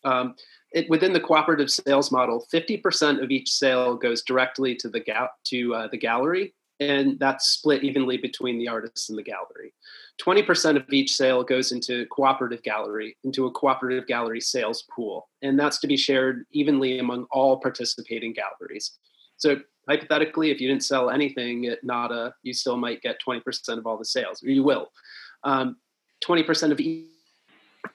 Um, 0.04 0.36
it, 0.72 0.90
within 0.90 1.14
the 1.14 1.20
cooperative 1.20 1.72
sales 1.72 2.12
model, 2.12 2.46
50% 2.54 3.24
of 3.24 3.32
each 3.32 3.50
sale 3.50 3.96
goes 3.96 4.22
directly 4.22 4.76
to 4.76 4.90
the 4.90 5.00
ga- 5.00 5.30
to 5.46 5.74
uh, 5.74 5.88
the 5.88 5.98
gallery, 5.98 6.54
and 6.80 7.18
that's 7.20 7.48
split 7.48 7.84
evenly 7.84 8.18
between 8.18 8.60
the 8.60 8.68
artists 8.68 9.10
and 9.10 9.18
the 9.18 9.24
gallery. 9.24 9.74
20% 10.22 10.76
of 10.76 10.92
each 10.92 11.14
sale 11.14 11.44
goes 11.44 11.72
into 11.72 12.06
cooperative 12.08 12.62
gallery, 12.64 13.18
into 13.24 13.46
a 13.46 13.52
cooperative 13.52 14.06
gallery 14.08 14.42
sales 14.42 14.84
pool, 14.94 15.30
and 15.42 15.58
that's 15.58 15.80
to 15.80 15.88
be 15.88 15.98
shared 15.98 16.46
evenly 16.52 17.00
among 17.00 17.26
all 17.32 17.60
participating 17.60 18.34
galleries. 18.34 18.92
So 19.38 19.58
hypothetically, 19.88 20.52
if 20.52 20.62
you 20.62 20.68
didn't 20.68 20.84
sell 20.84 21.10
anything 21.10 21.66
at 21.68 21.84
NADA, 21.84 22.34
you 22.44 22.54
still 22.54 22.78
might 22.78 23.02
get 23.02 23.20
20% 23.26 23.78
of 23.78 23.86
all 23.86 23.98
the 23.98 24.06
sales, 24.06 24.44
or 24.44 24.50
you 24.50 24.64
will. 24.64 24.92
Um, 25.44 25.78
20% 26.24 26.72
of 26.72 26.80
each, 26.80 27.08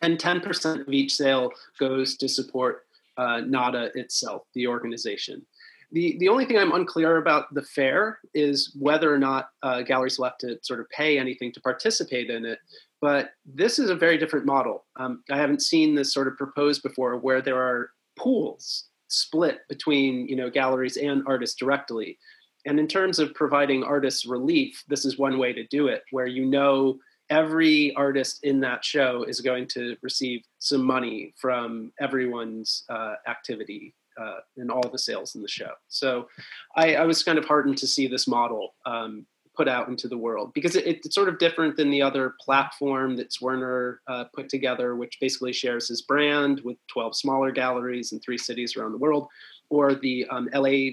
and 0.03 0.19
10% 0.19 0.81
of 0.81 0.93
each 0.93 1.15
sale 1.15 1.51
goes 1.79 2.17
to 2.19 2.29
support 2.29 2.85
uh, 3.17 3.41
NADA 3.41 3.93
itself, 3.95 4.43
the 4.55 4.67
organization. 4.67 5.45
The, 5.91 6.19
the 6.19 6.29
only 6.29 6.45
thing 6.45 6.59
I'm 6.59 6.75
unclear 6.75 7.17
about 7.17 7.53
the 7.55 7.63
fair 7.63 8.21
is 8.35 8.77
whether 8.79 9.13
or 9.13 9.19
not 9.19 9.49
uh, 9.63 9.81
galleries 9.81 10.19
will 10.19 10.27
have 10.27 10.39
to 10.39 10.59
sort 10.63 10.81
of 10.81 10.89
pay 10.91 11.19
anything 11.19 11.51
to 11.53 11.61
participate 11.61 12.29
in 12.29 12.45
it. 12.45 12.59
But 13.01 13.31
this 13.47 13.79
is 13.79 13.89
a 13.89 13.95
very 13.95 14.19
different 14.19 14.45
model. 14.45 14.85
Um, 14.97 15.23
I 15.31 15.39
haven't 15.39 15.63
seen 15.63 15.95
this 15.95 16.13
sort 16.13 16.29
of 16.29 16.37
proposed 16.37 16.83
before 16.83 17.17
where 17.17 17.41
there 17.41 17.57
are 17.57 17.91
pools 18.19 18.88
split 19.09 19.61
between 19.69 20.29
you 20.29 20.37
know 20.37 20.51
galleries 20.51 20.97
and 20.97 21.23
artists 21.27 21.57
directly. 21.57 22.19
And 22.67 22.79
in 22.79 22.87
terms 22.87 23.19
of 23.19 23.35
providing 23.35 23.83
artists 23.83 24.27
relief 24.27 24.85
this 24.89 25.05
is 25.05 25.19
one 25.19 25.39
way 25.39 25.53
to 25.53 25.67
do 25.69 25.89
it 25.89 26.03
where 26.11 26.27
you 26.27 26.45
know 26.45 26.99
every 27.31 27.95
artist 27.95 28.41
in 28.43 28.61
that 28.61 28.85
show 28.85 29.25
is 29.25 29.41
going 29.41 29.67
to 29.69 29.97
receive 30.03 30.43
some 30.59 30.85
money 30.85 31.35
from 31.37 31.93
everyone's 32.01 32.85
uh, 32.89 33.15
activity 33.27 33.95
uh, 34.21 34.39
and 34.57 34.71
all 34.71 34.89
the 34.91 34.99
sales 34.99 35.35
in 35.35 35.43
the 35.43 35.49
show. 35.49 35.71
So 35.89 36.29
I, 36.75 36.97
I, 36.97 37.05
was 37.05 37.23
kind 37.23 37.39
of 37.39 37.45
heartened 37.45 37.79
to 37.79 37.87
see 37.87 38.09
this 38.09 38.27
model 38.27 38.75
um, 38.85 39.27
put 39.59 39.69
out 39.69 39.89
into 39.89 40.07
the 40.07 40.17
world 40.17 40.53
because 40.55 40.77
it, 40.77 40.87
it's 40.87 41.13
sort 41.13 41.29
of 41.29 41.39
different 41.41 41.77
than 41.77 41.91
the 41.91 42.01
other 42.01 42.35
platform 42.41 43.17
that 43.17 43.31
Zwirner 43.31 43.97
uh, 44.07 44.25
put 44.33 44.49
together, 44.49 44.95
which 44.95 45.19
basically 45.21 45.53
shares 45.53 45.89
his 45.89 46.01
brand 46.01 46.61
with 46.65 46.77
12 46.87 47.17
smaller 47.17 47.51
galleries 47.51 48.13
in 48.13 48.21
three 48.21 48.39
cities 48.39 48.77
around 48.77 48.93
the 48.93 48.99
world, 48.99 49.27
or 49.69 49.95
the 49.95 50.25
um, 50.31 50.49
LA 50.55 50.91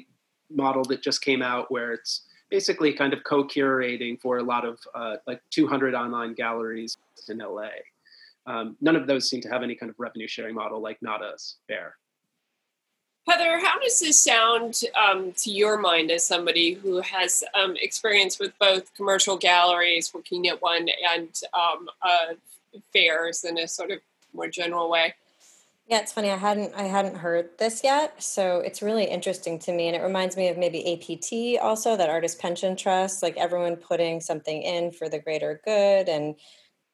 model 0.50 0.84
that 0.86 1.04
just 1.04 1.22
came 1.22 1.44
out 1.44 1.72
where 1.72 1.94
it's 1.94 2.26
basically 2.50 2.92
kind 2.92 3.14
of 3.14 3.24
co-curating 3.24 4.20
for 4.20 4.40
a 4.40 4.44
lot 4.44 4.66
of 4.66 4.80
uh, 4.96 5.18
like 5.28 5.42
200 5.52 5.94
online 5.94 6.34
galleries 6.34 6.98
in 7.30 7.38
LA. 7.38 7.70
Um, 8.48 8.78
none 8.82 8.96
of 8.96 9.06
those 9.06 9.30
seem 9.30 9.42
to 9.42 9.50
have 9.50 9.62
any 9.62 9.76
kind 9.76 9.92
of 9.92 9.96
revenue 10.00 10.28
sharing 10.28 10.56
model 10.56 10.82
like 10.82 10.98
Nada's 11.04 11.58
Fair. 11.68 11.98
Heather, 13.28 13.60
how 13.60 13.80
does 13.80 14.00
this 14.00 14.20
sound 14.20 14.82
um, 14.96 15.32
to 15.38 15.50
your 15.50 15.80
mind 15.80 16.12
as 16.12 16.24
somebody 16.24 16.74
who 16.74 17.02
has 17.02 17.44
um, 17.56 17.76
experience 17.82 18.38
with 18.38 18.58
both 18.60 18.94
commercial 18.96 19.36
galleries, 19.36 20.14
working 20.14 20.48
at 20.48 20.62
one, 20.62 20.88
and 21.14 21.30
um, 21.54 21.90
uh, 22.04 22.34
fairs 22.94 23.44
in 23.44 23.58
a 23.58 23.68
sort 23.68 23.90
of 23.90 24.00
more 24.34 24.48
general 24.48 24.92
way? 24.92 25.16
Yeah, 25.88 26.00
it's 26.00 26.12
funny. 26.12 26.30
I 26.30 26.38
hadn't 26.38 26.74
I 26.76 26.84
hadn't 26.84 27.16
heard 27.16 27.50
this 27.58 27.84
yet, 27.84 28.22
so 28.22 28.60
it's 28.60 28.82
really 28.82 29.06
interesting 29.06 29.58
to 29.60 29.72
me, 29.72 29.88
and 29.88 29.96
it 29.96 30.02
reminds 30.02 30.36
me 30.36 30.48
of 30.50 30.58
maybe 30.58 30.94
APT 30.94 31.64
also 31.64 31.96
that 31.96 32.10
artist 32.10 32.40
pension 32.40 32.76
trust, 32.76 33.24
like 33.24 33.38
everyone 33.38 33.76
putting 33.76 34.20
something 34.22 34.62
in 34.62 34.92
for 34.92 35.10
the 35.10 35.20
greater 35.20 35.62
good. 35.64 36.10
And 36.10 36.36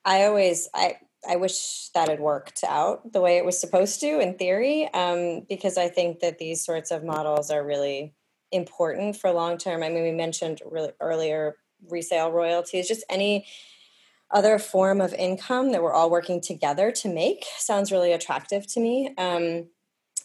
I 0.03 0.25
always 0.25 0.69
I 0.73 0.97
I 1.27 1.35
wish 1.35 1.89
that 1.89 2.09
had 2.09 2.19
worked 2.19 2.63
out 2.67 3.13
the 3.13 3.21
way 3.21 3.37
it 3.37 3.45
was 3.45 3.59
supposed 3.59 3.99
to 4.01 4.19
in 4.19 4.37
theory, 4.37 4.91
um, 4.93 5.45
because 5.47 5.77
I 5.77 5.87
think 5.87 6.19
that 6.19 6.39
these 6.39 6.63
sorts 6.63 6.91
of 6.91 7.03
models 7.03 7.51
are 7.51 7.63
really 7.63 8.13
important 8.51 9.15
for 9.15 9.31
long 9.31 9.57
term. 9.57 9.83
I 9.83 9.89
mean, 9.89 10.03
we 10.03 10.11
mentioned 10.11 10.61
really 10.65 10.91
earlier 10.99 11.57
resale 11.89 12.31
royalties, 12.31 12.87
just 12.87 13.03
any 13.09 13.45
other 14.31 14.57
form 14.57 15.01
of 15.01 15.13
income 15.13 15.71
that 15.71 15.83
we're 15.83 15.93
all 15.93 16.09
working 16.09 16.41
together 16.41 16.91
to 16.91 17.09
make 17.09 17.45
sounds 17.57 17.91
really 17.91 18.13
attractive 18.13 18.65
to 18.65 18.79
me. 18.79 19.13
Um, 19.17 19.67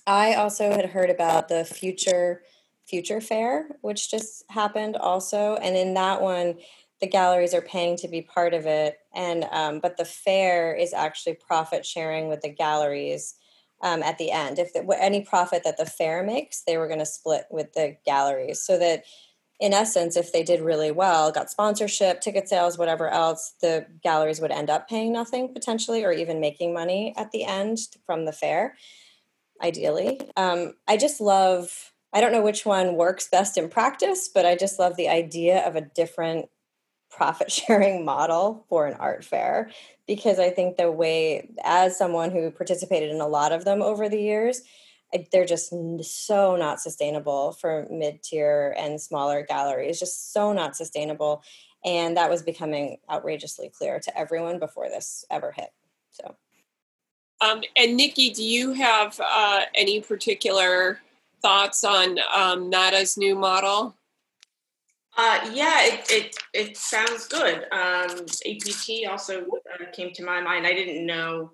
I 0.07 0.35
also 0.35 0.71
had 0.71 0.87
heard 0.87 1.11
about 1.11 1.49
the 1.49 1.65
future 1.65 2.43
future 2.87 3.21
fair, 3.21 3.69
which 3.81 4.11
just 4.11 4.45
happened 4.49 4.97
also, 4.97 5.57
and 5.57 5.77
in 5.77 5.95
that 5.95 6.23
one 6.23 6.57
the 7.01 7.07
galleries 7.07 7.53
are 7.53 7.61
paying 7.61 7.97
to 7.99 8.09
be 8.09 8.23
part 8.23 8.55
of 8.55 8.65
it 8.65 8.99
and 9.17 9.45
um, 9.51 9.81
but 9.81 9.97
the 9.97 10.05
fair 10.05 10.75
is 10.75 10.93
actually 10.93 11.35
profit 11.35 11.85
sharing 11.85 12.29
with 12.29 12.43
the 12.43 12.51
galleries 12.51 13.35
um, 13.83 14.03
at 14.03 14.19
the 14.19 14.31
end. 14.31 14.59
If 14.59 14.73
the, 14.73 14.87
any 15.01 15.23
profit 15.23 15.65
that 15.65 15.79
the 15.79 15.87
fair 15.87 16.23
makes 16.23 16.63
they 16.63 16.77
were 16.77 16.87
going 16.87 17.01
to 17.01 17.07
split 17.07 17.47
with 17.51 17.73
the 17.73 17.97
galleries. 18.05 18.63
So 18.63 18.79
that 18.79 19.05
in 19.59 19.73
essence 19.73 20.17
if 20.17 20.33
they 20.33 20.43
did 20.43 20.61
really 20.61 20.91
well 20.91 21.33
got 21.33 21.51
sponsorship 21.51 22.21
ticket 22.21 22.47
sales 22.47 22.77
whatever 22.77 23.09
else 23.09 23.55
the 23.63 23.87
galleries 24.03 24.39
would 24.39 24.51
end 24.51 24.69
up 24.69 24.87
paying 24.87 25.13
nothing 25.13 25.53
potentially 25.53 26.05
or 26.05 26.13
even 26.13 26.41
making 26.41 26.75
money 26.75 27.15
at 27.17 27.31
the 27.31 27.43
end 27.45 27.79
from 28.05 28.27
the 28.27 28.33
fair 28.33 28.77
ideally. 29.63 30.21
Um, 30.37 30.75
i 30.87 30.99
just 30.99 31.23
love 31.23 31.93
i 32.13 32.21
don't 32.21 32.33
know 32.33 32.43
which 32.43 32.67
one 32.67 32.97
works 32.97 33.29
best 33.31 33.57
in 33.57 33.71
practice 33.71 34.29
but 34.29 34.45
i 34.45 34.55
just 34.55 34.79
love 34.79 34.97
the 34.97 35.09
idea 35.09 35.67
of 35.67 35.75
a 35.75 35.81
different 35.81 36.51
profit 37.17 37.51
sharing 37.67 38.05
model 38.05 38.65
for 38.69 38.87
an 38.87 38.95
art 38.95 39.25
fair 39.25 39.71
because 40.07 40.39
I 40.39 40.51
think 40.51 40.77
the 40.77 40.91
way, 40.93 41.49
as 41.65 41.99
someone 41.99 42.31
who 42.31 42.51
participated 42.51 43.11
in 43.11 43.21
a 43.21 43.27
lot 43.27 43.53
of 43.53 43.65
them 43.65 43.83
over 43.83 44.09
the 44.09 44.21
years, 44.21 44.63
they're 45.33 45.47
just 45.47 45.71
so 46.27 46.57
not 46.57 46.81
sustainable 46.81 47.53
for 47.53 47.87
mid 47.91 48.23
tier 48.23 48.75
and 48.77 49.01
smaller 49.01 49.43
galleries, 49.43 49.99
just 49.99 50.33
so 50.33 50.53
not 50.53 50.77
sustainable. 50.77 51.43
And 51.85 52.17
that 52.17 52.31
was 52.31 52.43
becoming 52.43 52.99
outrageously 53.11 53.71
clear 53.71 54.01
to 54.01 54.19
everyone 54.19 54.59
before 54.59 54.89
this 54.89 55.25
ever 55.31 55.53
hit. 55.53 55.71
So, 56.11 56.35
um, 57.41 57.63
and 57.77 57.97
Nikki, 57.97 58.31
do 58.31 58.43
you 58.43 58.73
have 58.73 59.21
uh, 59.25 59.61
any 59.75 60.01
particular 60.01 61.01
thoughts 61.41 61.85
on 61.85 62.19
um, 62.35 62.69
Nada's 62.69 63.17
new 63.17 63.37
model? 63.37 63.97
Uh, 65.17 65.51
yeah, 65.53 65.79
it, 65.85 66.11
it, 66.11 66.37
it 66.53 66.77
sounds 66.77 67.27
good. 67.27 67.65
Um, 67.73 68.27
APT 68.47 69.09
also 69.09 69.41
uh, 69.43 69.91
came 69.93 70.13
to 70.13 70.25
my 70.25 70.43
mind. 70.43 70.67
I 70.67 70.75
didn't 70.75 71.07
know 71.07 71.53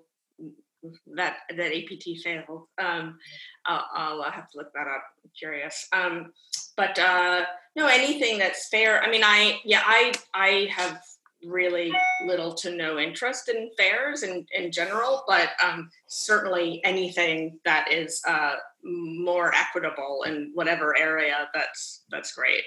that 1.15 1.37
that 1.55 1.73
APT 1.73 2.21
failed. 2.23 2.67
Um, 2.77 3.17
I'll, 3.65 3.85
I'll, 3.93 4.31
have 4.31 4.49
to 4.51 4.57
look 4.57 4.73
that 4.73 4.87
up. 4.87 5.03
I'm 5.23 5.31
curious. 5.37 5.87
Um, 5.93 6.33
but 6.75 6.99
uh, 6.99 7.45
no, 7.75 7.87
anything 7.87 8.37
that's 8.37 8.67
fair. 8.67 9.01
I 9.01 9.09
mean, 9.09 9.23
I 9.23 9.59
yeah, 9.63 9.81
I 9.85 10.13
I 10.33 10.67
have 10.75 11.01
really 11.45 11.93
little 12.25 12.53
to 12.53 12.75
no 12.75 12.97
interest 12.99 13.49
in 13.49 13.69
fairs 13.77 14.23
in, 14.23 14.45
in 14.53 14.71
general, 14.71 15.23
but 15.27 15.49
um, 15.63 15.89
certainly 16.07 16.81
anything 16.83 17.59
that 17.65 17.91
is 17.91 18.21
uh, 18.27 18.55
more 18.83 19.53
equitable 19.53 20.23
in 20.25 20.51
whatever 20.53 20.97
area, 20.97 21.49
that's 21.53 22.03
that's 22.09 22.33
great. 22.33 22.63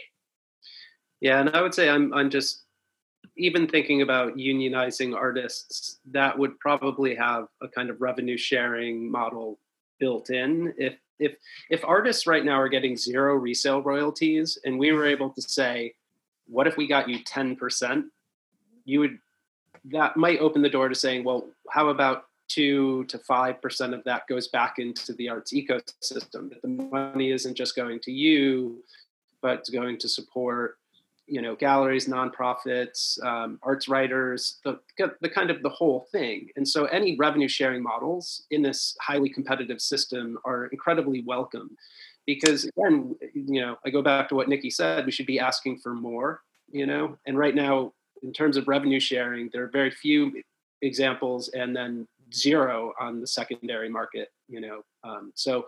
Yeah, 1.21 1.41
and 1.41 1.51
I 1.51 1.63
would 1.63 1.75
say 1.75 1.89
I'm 1.89 2.13
I'm 2.13 2.31
just 2.31 2.67
even 3.37 3.67
thinking 3.67 4.03
about 4.03 4.37
unionizing 4.37 5.15
artists, 5.15 5.99
that 6.11 6.39
would 6.39 6.59
probably 6.59 7.15
have 7.15 7.49
a 7.61 7.69
kind 7.69 7.91
of 7.91 8.01
revenue 8.01 8.37
sharing 8.37 9.11
model 9.11 9.59
built 9.99 10.31
in. 10.31 10.73
If 10.79 10.95
if 11.19 11.37
if 11.71 11.85
artists 11.85 12.27
right 12.27 12.45
now 12.45 12.61
are 12.61 12.69
getting 12.69 12.97
zero 12.97 13.35
resale 13.35 13.83
royalties 13.83 14.59
and 14.65 14.79
we 14.79 14.93
were 14.93 15.07
able 15.07 15.31
to 15.31 15.43
say, 15.43 15.95
what 16.47 16.67
if 16.67 16.77
we 16.77 16.87
got 16.87 17.09
you 17.09 17.19
10%? 17.25 18.05
You 18.85 19.01
would 19.01 19.19
that 19.87 20.17
might 20.17 20.41
open 20.41 20.63
the 20.63 20.69
door 20.69 20.89
to 20.89 20.95
saying, 20.95 21.25
well, 21.25 21.47
how 21.71 21.89
about 21.89 22.25
two 22.49 23.05
to 23.05 23.19
five 23.19 23.61
percent 23.61 23.95
of 23.95 24.03
that 24.05 24.27
goes 24.29 24.49
back 24.49 24.79
into 24.79 25.13
the 25.15 25.29
arts 25.29 25.53
ecosystem? 25.53 26.51
That 26.51 26.63
the 26.63 26.69
money 26.69 27.33
isn't 27.33 27.55
just 27.55 27.77
going 27.77 28.01
to 28.01 28.13
you, 28.13 28.83
but 29.43 29.59
it's 29.59 29.71
going 29.71 29.99
to 29.99 30.09
support 30.09 30.79
you 31.27 31.43
know 31.43 31.57
galleries 31.57 32.07
nonprofits 32.09 33.23
um, 33.25 33.59
arts 33.63 33.89
writers 33.89 34.59
the, 34.65 34.79
the 35.21 35.29
kind 35.29 35.51
of 35.51 35.63
the 35.63 35.69
whole 35.69 36.07
thing. 36.13 36.49
And 36.57 36.67
so 36.67 36.85
any 36.87 37.17
revenue 37.17 37.49
sharing 37.49 37.83
models 37.83 38.45
in 38.51 38.63
this 38.63 38.97
highly 39.01 39.29
competitive 39.29 39.81
system 39.81 40.39
are 40.45 40.67
incredibly 40.67 41.23
welcome 41.23 41.77
because 42.27 42.65
again 42.65 43.17
you 43.35 43.61
know 43.61 43.77
i 43.85 43.91
go 43.91 44.03
back 44.03 44.29
to 44.29 44.35
what 44.35 44.49
nikki 44.49 44.71
said 44.71 45.07
we 45.07 45.13
should 45.13 45.27
be 45.27 45.39
asking 45.39 45.79
for 45.79 45.95
more 45.95 46.43
you 46.71 46.87
know? 46.87 47.17
And 47.27 47.39
right 47.39 47.55
now 47.55 47.93
in 48.23 48.33
terms 48.33 48.57
of 48.57 48.69
revenue 48.69 49.01
sharing 49.01 49.51
there 49.53 49.63
are 49.65 49.71
very 49.71 49.91
few 49.91 50.43
examples 50.83 51.49
and 51.49 51.75
then 51.75 52.07
zero 52.35 52.93
on 53.01 53.21
the 53.21 53.27
secondary 53.27 53.89
market 53.89 54.29
you 54.49 54.61
know? 54.61 54.83
Um, 55.05 55.33
so 55.35 55.67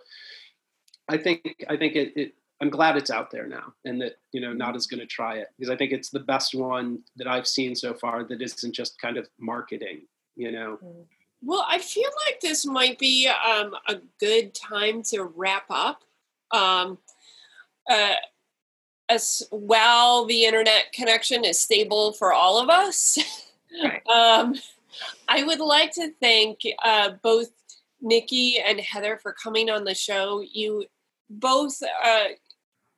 i 1.09 1.17
think 1.17 1.65
i 1.71 1.77
think 1.77 1.95
it, 1.95 2.13
it 2.17 2.35
I'm 2.61 2.71
glad 2.71 2.97
it's 2.97 3.11
out 3.11 3.31
there 3.31 3.47
now 3.47 3.73
and 3.85 4.01
that, 4.01 4.19
you 4.33 4.41
know, 4.41 4.53
Nada's 4.53 4.87
going 4.87 5.01
to 5.01 5.07
try 5.07 5.37
it 5.37 5.49
because 5.57 5.71
I 5.71 5.77
think 5.77 5.93
it's 5.93 6.11
the 6.11 6.21
best 6.21 6.55
one 6.55 7.01
that 7.17 7.29
I've 7.29 7.47
seen 7.47 7.75
so 7.77 7.95
far 7.95 8.25
that 8.25 8.43
isn't 8.43 8.75
just 8.75 9.01
kind 9.01 9.17
of 9.17 9.29
marketing, 9.39 10.03
you 10.35 10.51
know. 10.51 10.79
Mm. 10.85 11.05
Well, 11.41 11.65
I 11.69 11.79
feel 11.79 12.11
like 12.27 12.41
this 12.41 12.67
might 12.67 12.99
be 12.99 13.29
um, 13.29 13.75
a 13.87 13.97
good 14.19 14.55
time 14.55 15.03
to 15.05 15.23
wrap 15.23 15.67
up. 15.71 16.03
Um, 16.51 16.99
uh, 17.89 18.15
as 19.09 19.43
well, 19.51 20.27
the 20.27 20.45
internet 20.45 20.93
connection 20.93 21.45
is 21.45 21.61
stable 21.61 22.13
for 22.13 22.33
all 22.33 22.59
of 22.61 22.69
us. 22.69 23.19
Right. 23.83 24.07
um, 24.09 24.55
I 25.29 25.45
would 25.45 25.61
like 25.61 25.93
to 25.93 26.13
thank 26.21 26.61
uh, 26.83 27.13
both 27.23 27.51
Nikki 28.01 28.59
and 28.59 28.81
Heather 28.81 29.19
for 29.23 29.33
coming 29.33 29.71
on 29.71 29.85
the 29.85 29.95
show. 29.95 30.43
You 30.43 30.87
both 31.31 31.81
uh, 32.05 32.25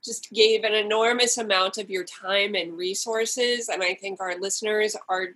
just 0.05 0.31
gave 0.31 0.64
an 0.64 0.74
enormous 0.74 1.39
amount 1.39 1.78
of 1.78 1.90
your 1.90 2.05
time 2.05 2.55
and 2.55 2.77
resources. 2.77 3.68
And 3.68 3.82
I 3.82 3.94
think 3.94 4.20
our 4.20 4.39
listeners 4.39 4.97
are 5.09 5.28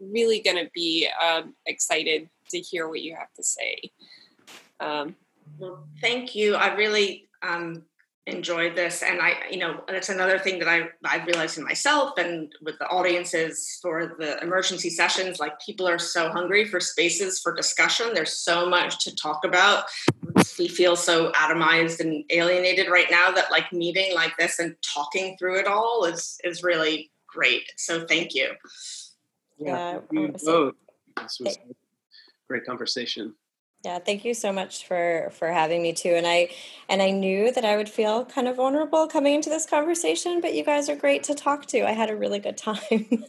really 0.00 0.40
going 0.40 0.56
to 0.56 0.70
be 0.74 1.08
um, 1.24 1.54
excited 1.66 2.28
to 2.50 2.58
hear 2.58 2.88
what 2.88 3.00
you 3.00 3.14
have 3.16 3.32
to 3.34 3.42
say. 3.42 3.90
Um, 4.80 5.16
well, 5.58 5.86
thank 6.00 6.34
you. 6.34 6.54
I 6.54 6.74
really 6.74 7.28
um, 7.42 7.84
enjoyed 8.26 8.76
this, 8.76 9.02
and 9.02 9.20
I, 9.20 9.34
you 9.50 9.58
know, 9.58 9.82
that's 9.88 10.08
another 10.08 10.38
thing 10.38 10.58
that 10.60 10.68
I 10.68 10.88
i've 11.04 11.26
realized 11.26 11.58
in 11.58 11.64
myself 11.64 12.16
and 12.18 12.52
with 12.62 12.78
the 12.78 12.86
audiences 12.86 13.78
for 13.82 14.14
the 14.18 14.40
emergency 14.42 14.90
sessions. 14.90 15.40
Like 15.40 15.60
people 15.60 15.88
are 15.88 15.98
so 15.98 16.28
hungry 16.28 16.64
for 16.64 16.78
spaces 16.78 17.40
for 17.40 17.54
discussion. 17.54 18.14
There's 18.14 18.38
so 18.38 18.68
much 18.68 19.04
to 19.04 19.16
talk 19.16 19.44
about 19.44 19.84
we 20.58 20.68
feel 20.68 20.96
so 20.96 21.32
atomized 21.32 22.00
and 22.00 22.24
alienated 22.30 22.88
right 22.88 23.10
now 23.10 23.30
that 23.30 23.50
like 23.50 23.72
meeting 23.72 24.14
like 24.14 24.36
this 24.38 24.58
and 24.58 24.76
talking 24.82 25.36
through 25.38 25.58
it 25.58 25.66
all 25.66 26.04
is 26.04 26.38
is 26.44 26.62
really 26.62 27.10
great. 27.26 27.72
So 27.76 28.06
thank 28.06 28.34
you. 28.34 28.52
Yeah, 29.58 30.00
you 30.10 30.34
both. 30.44 30.74
This 31.20 31.40
was 31.40 31.56
a 31.56 31.74
great 32.48 32.64
conversation. 32.64 33.34
Yeah, 33.84 33.98
thank 33.98 34.24
you 34.24 34.32
so 34.32 34.52
much 34.52 34.86
for 34.86 35.30
for 35.32 35.50
having 35.50 35.82
me 35.82 35.92
too. 35.92 36.10
And 36.10 36.26
I 36.26 36.50
and 36.88 37.02
I 37.02 37.10
knew 37.10 37.50
that 37.52 37.64
I 37.64 37.76
would 37.76 37.88
feel 37.88 38.24
kind 38.24 38.46
of 38.46 38.56
vulnerable 38.56 39.08
coming 39.08 39.34
into 39.34 39.50
this 39.50 39.66
conversation, 39.66 40.40
but 40.40 40.54
you 40.54 40.64
guys 40.64 40.88
are 40.88 40.96
great 40.96 41.24
to 41.24 41.34
talk 41.34 41.66
to. 41.66 41.86
I 41.86 41.92
had 41.92 42.10
a 42.10 42.16
really 42.16 42.38
good 42.38 42.56
time. 42.56 43.24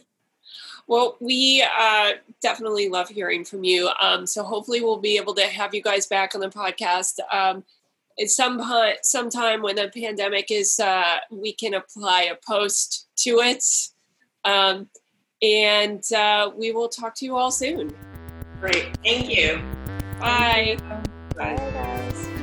Well, 0.86 1.16
we 1.18 1.64
uh, 1.78 2.12
definitely 2.42 2.88
love 2.88 3.08
hearing 3.08 3.44
from 3.44 3.64
you. 3.64 3.90
Um, 4.00 4.26
so 4.26 4.42
hopefully, 4.42 4.80
we'll 4.80 4.98
be 4.98 5.16
able 5.16 5.34
to 5.34 5.46
have 5.46 5.74
you 5.74 5.82
guys 5.82 6.06
back 6.06 6.34
on 6.34 6.40
the 6.40 6.50
podcast. 6.50 7.20
Um, 7.32 7.64
at 8.20 8.28
some 8.28 8.58
point, 8.58 8.98
sometime 9.02 9.62
when 9.62 9.76
the 9.76 9.88
pandemic 9.88 10.50
is, 10.50 10.78
uh, 10.78 11.16
we 11.30 11.52
can 11.52 11.74
apply 11.74 12.22
a 12.22 12.36
post 12.36 13.08
to 13.16 13.40
it. 13.40 13.64
Um, 14.44 14.88
and 15.42 16.04
uh, 16.12 16.50
we 16.54 16.70
will 16.72 16.88
talk 16.88 17.14
to 17.16 17.24
you 17.24 17.36
all 17.36 17.50
soon. 17.50 17.92
Great. 18.60 18.96
Thank 19.02 19.30
you. 19.30 19.60
Bye. 20.24 20.78
Bye, 21.36 21.54
guys. 21.56 22.33